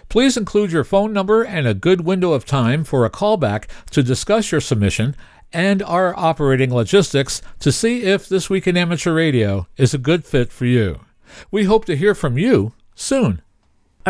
Please 0.09 0.37
include 0.37 0.73
your 0.73 0.85
phone 0.85 1.13
number 1.13 1.43
and 1.43 1.67
a 1.67 1.75
good 1.75 2.01
window 2.01 2.33
of 2.33 2.47
time 2.47 2.85
for 2.85 3.05
a 3.05 3.11
callback 3.11 3.67
to 3.91 4.03
discuss 4.03 4.51
your 4.51 4.61
submission 4.61 5.15
and 5.53 5.83
our 5.83 6.19
operating 6.19 6.73
logistics 6.73 7.43
to 7.61 7.73
see 7.73 8.03
if 8.03 8.29
This 8.29 8.49
Week 8.49 8.67
in 8.67 8.77
Amateur 8.77 9.15
Radio 9.15 9.67
is 9.77 9.93
a 9.93 9.99
good 9.99 10.25
fit 10.25 10.51
for 10.51 10.65
you. 10.65 11.01
We 11.51 11.65
hope 11.65 11.85
to 11.87 11.97
hear 11.97 12.15
from 12.15 12.39
you 12.39 12.73
soon. 12.95 13.43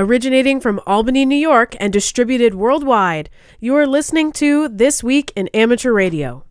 Originating 0.00 0.60
from 0.60 0.80
Albany, 0.86 1.26
New 1.26 1.34
York, 1.34 1.74
and 1.80 1.92
distributed 1.92 2.54
worldwide, 2.54 3.28
you 3.58 3.74
are 3.74 3.84
listening 3.84 4.30
to 4.34 4.68
This 4.68 5.02
Week 5.02 5.32
in 5.34 5.48
Amateur 5.48 5.92
Radio. 5.92 6.44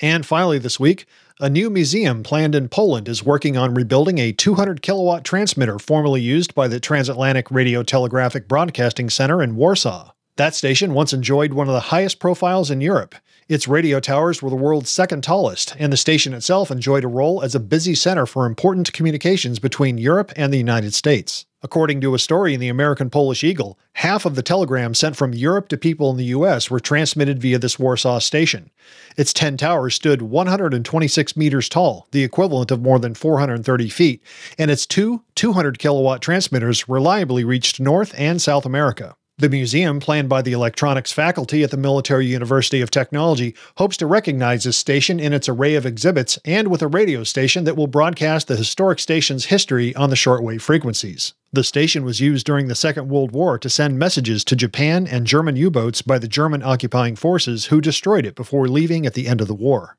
And 0.00 0.24
finally, 0.24 0.58
this 0.58 0.80
week, 0.80 1.06
a 1.40 1.50
new 1.50 1.68
museum 1.68 2.22
planned 2.22 2.54
in 2.54 2.68
Poland 2.68 3.08
is 3.08 3.24
working 3.24 3.56
on 3.56 3.74
rebuilding 3.74 4.18
a 4.18 4.32
200 4.32 4.82
kilowatt 4.82 5.24
transmitter 5.24 5.78
formerly 5.78 6.20
used 6.20 6.54
by 6.54 6.68
the 6.68 6.80
Transatlantic 6.80 7.50
Radio 7.50 7.82
Telegraphic 7.82 8.48
Broadcasting 8.48 9.10
Center 9.10 9.42
in 9.42 9.56
Warsaw. 9.56 10.12
That 10.36 10.54
station 10.54 10.94
once 10.94 11.12
enjoyed 11.12 11.52
one 11.52 11.68
of 11.68 11.74
the 11.74 11.80
highest 11.80 12.18
profiles 12.18 12.70
in 12.70 12.80
Europe. 12.80 13.14
Its 13.48 13.68
radio 13.68 14.00
towers 14.00 14.40
were 14.40 14.50
the 14.50 14.56
world's 14.56 14.90
second 14.90 15.22
tallest, 15.22 15.74
and 15.78 15.92
the 15.92 15.96
station 15.96 16.32
itself 16.32 16.70
enjoyed 16.70 17.04
a 17.04 17.08
role 17.08 17.42
as 17.42 17.54
a 17.54 17.60
busy 17.60 17.94
center 17.94 18.24
for 18.24 18.46
important 18.46 18.92
communications 18.92 19.58
between 19.58 19.98
Europe 19.98 20.32
and 20.36 20.52
the 20.52 20.58
United 20.58 20.94
States. 20.94 21.46
According 21.62 22.00
to 22.00 22.14
a 22.14 22.18
story 22.18 22.54
in 22.54 22.60
the 22.60 22.68
American 22.68 23.10
Polish 23.10 23.44
Eagle, 23.44 23.78
half 23.94 24.24
of 24.24 24.34
the 24.34 24.42
telegrams 24.42 24.98
sent 24.98 25.14
from 25.14 25.34
Europe 25.34 25.68
to 25.68 25.76
people 25.76 26.10
in 26.10 26.16
the 26.16 26.32
US 26.36 26.70
were 26.70 26.80
transmitted 26.80 27.38
via 27.38 27.58
this 27.58 27.78
Warsaw 27.78 28.18
station. 28.20 28.70
Its 29.18 29.34
10 29.34 29.58
towers 29.58 29.94
stood 29.94 30.22
126 30.22 31.36
meters 31.36 31.68
tall, 31.68 32.06
the 32.12 32.24
equivalent 32.24 32.70
of 32.70 32.80
more 32.80 32.98
than 32.98 33.14
430 33.14 33.90
feet, 33.90 34.22
and 34.58 34.70
its 34.70 34.86
two 34.86 35.22
200 35.34 35.78
kilowatt 35.78 36.22
transmitters 36.22 36.88
reliably 36.88 37.44
reached 37.44 37.78
North 37.78 38.14
and 38.16 38.40
South 38.40 38.64
America. 38.64 39.16
The 39.40 39.48
museum, 39.48 40.00
planned 40.00 40.28
by 40.28 40.42
the 40.42 40.52
electronics 40.52 41.12
faculty 41.12 41.62
at 41.62 41.70
the 41.70 41.78
Military 41.78 42.26
University 42.26 42.82
of 42.82 42.90
Technology, 42.90 43.54
hopes 43.78 43.96
to 43.96 44.06
recognize 44.06 44.64
this 44.64 44.76
station 44.76 45.18
in 45.18 45.32
its 45.32 45.48
array 45.48 45.76
of 45.76 45.86
exhibits 45.86 46.38
and 46.44 46.68
with 46.68 46.82
a 46.82 46.86
radio 46.86 47.24
station 47.24 47.64
that 47.64 47.74
will 47.74 47.86
broadcast 47.86 48.48
the 48.48 48.56
historic 48.56 48.98
station's 48.98 49.46
history 49.46 49.96
on 49.96 50.10
the 50.10 50.14
shortwave 50.14 50.60
frequencies. 50.60 51.32
The 51.54 51.64
station 51.64 52.04
was 52.04 52.20
used 52.20 52.44
during 52.44 52.68
the 52.68 52.74
Second 52.74 53.08
World 53.08 53.32
War 53.32 53.58
to 53.60 53.70
send 53.70 53.98
messages 53.98 54.44
to 54.44 54.54
Japan 54.54 55.06
and 55.06 55.26
German 55.26 55.56
U 55.56 55.70
boats 55.70 56.02
by 56.02 56.18
the 56.18 56.28
German 56.28 56.62
occupying 56.62 57.16
forces 57.16 57.64
who 57.64 57.80
destroyed 57.80 58.26
it 58.26 58.34
before 58.34 58.68
leaving 58.68 59.06
at 59.06 59.14
the 59.14 59.26
end 59.26 59.40
of 59.40 59.48
the 59.48 59.54
war. 59.54 59.96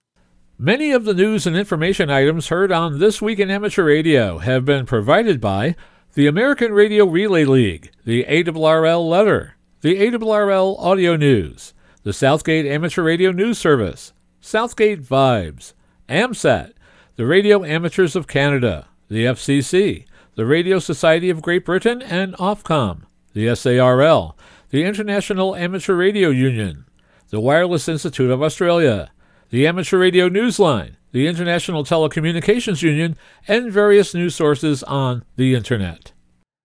Many 0.60 0.92
of 0.92 1.04
the 1.04 1.16
news 1.16 1.48
and 1.48 1.58
information 1.58 2.12
items 2.12 2.50
heard 2.50 2.72
on 2.72 3.00
This 3.00 3.24
Week 3.24 3.40
in 3.40 3.50
Amateur 3.50 3.86
Radio 3.86 4.38
have 4.38 4.66
been 4.66 4.86
provided 4.86 5.42
by 5.42 5.76
the 6.14 6.28
American 6.28 6.74
Radio 6.74 7.06
Relay 7.06 7.46
League, 7.46 7.92
the 8.04 8.26
ARRL 8.26 9.10
Letter, 9.10 9.56
the 9.80 9.96
ARRL 9.96 10.78
Audio 10.78 11.16
News, 11.16 11.74
the 12.04 12.12
Southgate 12.12 12.66
Amateur 12.66 13.02
Radio 13.02 13.32
News 13.32 13.58
Service, 13.58 14.12
Southgate 14.42 15.02
Vibes, 15.02 15.72
AMSAT, 16.10 16.74
the 17.16 17.26
Radio 17.26 17.64
Amateurs 17.64 18.18
of 18.18 18.28
Canada, 18.28 18.88
the 19.08 19.24
FCC, 19.24 20.06
the 20.36 20.46
Radio 20.46 20.80
Society 20.80 21.30
of 21.30 21.42
Great 21.42 21.64
Britain, 21.64 22.02
and 22.02 22.34
Ofcom, 22.36 23.04
the 23.32 23.56
SARL, 23.56 24.38
the 24.70 24.84
International 24.84 25.56
Amateur 25.56 25.96
Radio 25.96 26.30
Union, 26.30 26.84
the 27.30 27.40
Wireless 27.40 27.88
Institute 27.88 28.32
of 28.32 28.44
Australia, 28.44 29.12
the 29.50 29.66
Amateur 29.66 29.98
Radio 29.98 30.28
Newsline, 30.28 30.96
the 31.12 31.28
International 31.28 31.84
Telecommunications 31.84 32.82
Union, 32.82 33.18
and 33.48 33.72
various 33.72 34.14
news 34.14 34.36
sources 34.36 34.84
on 34.84 35.24
the 35.36 35.54
Internet. 35.54 36.14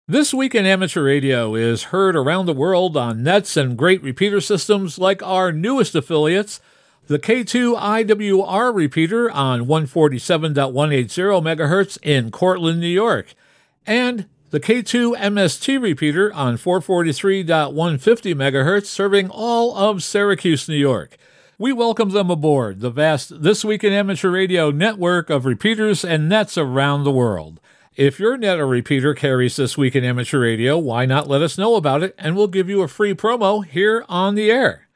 This 0.09 0.33
Week 0.33 0.55
in 0.55 0.67
Amateur 0.67 1.03
Radio 1.03 1.57
is 1.57 1.85
heard 1.85 2.15
around 2.15 2.47
the 2.47 2.53
world 2.53 2.97
on 2.97 3.25
nets 3.25 3.57
and 3.57 3.77
great 3.77 4.03
repeater 4.03 4.41
systems 4.41 4.99
like 5.01 5.21
our 5.23 5.51
newest 5.51 5.97
affiliates, 5.97 6.61
the 7.09 7.19
K2IWR 7.19 8.75
repeater 8.75 9.31
on 9.31 9.67
147.180 9.67 11.43
MHz 11.43 11.99
in 12.03 12.31
Cortland, 12.31 12.81
New 12.81 12.87
York, 12.87 13.35
and 13.85 14.27
the 14.51 14.61
K2 14.61 15.17
MST 15.17 15.83
repeater 15.83 16.33
on 16.33 16.57
443.150 16.57 18.35
MHz 18.35 18.87
serving 18.87 19.29
all 19.29 19.77
of 19.77 20.05
Syracuse, 20.05 20.69
New 20.69 20.77
York. 20.77 21.17
We 21.59 21.73
welcome 21.73 22.11
them 22.11 22.31
aboard 22.31 22.81
the 22.81 22.91
vast 22.91 23.43
This 23.43 23.65
Week 23.65 23.83
in 23.83 23.91
Amateur 23.91 24.29
Radio 24.29 24.71
network 24.71 25.31
of 25.31 25.47
repeaters 25.47 26.05
and 26.05 26.29
nets 26.29 26.59
around 26.59 27.05
the 27.05 27.11
world. 27.11 27.61
If 27.97 28.21
your 28.21 28.37
net 28.37 28.59
or 28.59 28.67
repeater 28.67 29.15
carries 29.15 29.57
This 29.57 29.79
Week 29.79 29.97
in 29.97 30.05
Amateur 30.05 30.41
Radio, 30.41 30.77
why 30.77 31.07
not 31.07 31.29
let 31.29 31.41
us 31.41 31.57
know 31.57 31.77
about 31.77 32.03
it 32.03 32.15
and 32.19 32.37
we'll 32.37 32.47
give 32.47 32.69
you 32.69 32.83
a 32.83 32.89
free 32.89 33.15
promo 33.15 33.65
here 33.65 34.05
on 34.07 34.35
the 34.35 34.51
air. 34.51 34.87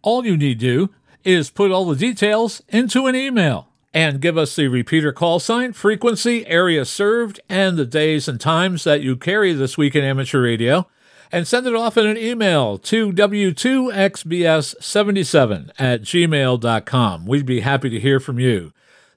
All 0.00 0.24
you 0.24 0.38
need 0.38 0.60
to 0.60 0.86
do 0.86 0.94
is 1.24 1.50
put 1.50 1.70
all 1.70 1.84
the 1.84 1.94
details 1.94 2.62
into 2.70 3.06
an 3.06 3.14
email 3.14 3.68
and 3.92 4.22
give 4.22 4.38
us 4.38 4.56
the 4.56 4.68
repeater 4.68 5.12
call 5.12 5.38
sign, 5.38 5.74
frequency, 5.74 6.46
area 6.46 6.86
served, 6.86 7.38
and 7.50 7.76
the 7.76 7.84
days 7.84 8.28
and 8.28 8.40
times 8.40 8.84
that 8.84 9.02
you 9.02 9.14
carry 9.14 9.52
This 9.52 9.76
Week 9.76 9.94
in 9.94 10.04
Amateur 10.04 10.40
Radio 10.40 10.86
and 11.30 11.46
send 11.46 11.66
it 11.66 11.74
off 11.74 11.96
in 11.96 12.06
an 12.06 12.16
email 12.16 12.78
to 12.78 13.12
w2xbs77 13.12 15.70
at 15.78 16.02
gmail.com. 16.02 17.26
We'd 17.26 17.46
be 17.46 17.60
happy 17.60 17.90
to 17.90 18.00
hear 18.00 18.18
from 18.20 18.38
you. 18.38 18.72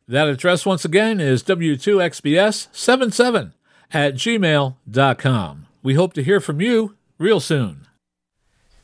That 0.07 0.27
address, 0.27 0.65
once 0.65 0.83
again, 0.83 1.19
is 1.19 1.43
w2xbs77 1.43 3.51
at 3.93 4.15
gmail.com. 4.15 5.67
We 5.83 5.93
hope 5.95 6.13
to 6.13 6.23
hear 6.23 6.39
from 6.39 6.61
you 6.61 6.95
real 7.17 7.39
soon. 7.39 7.87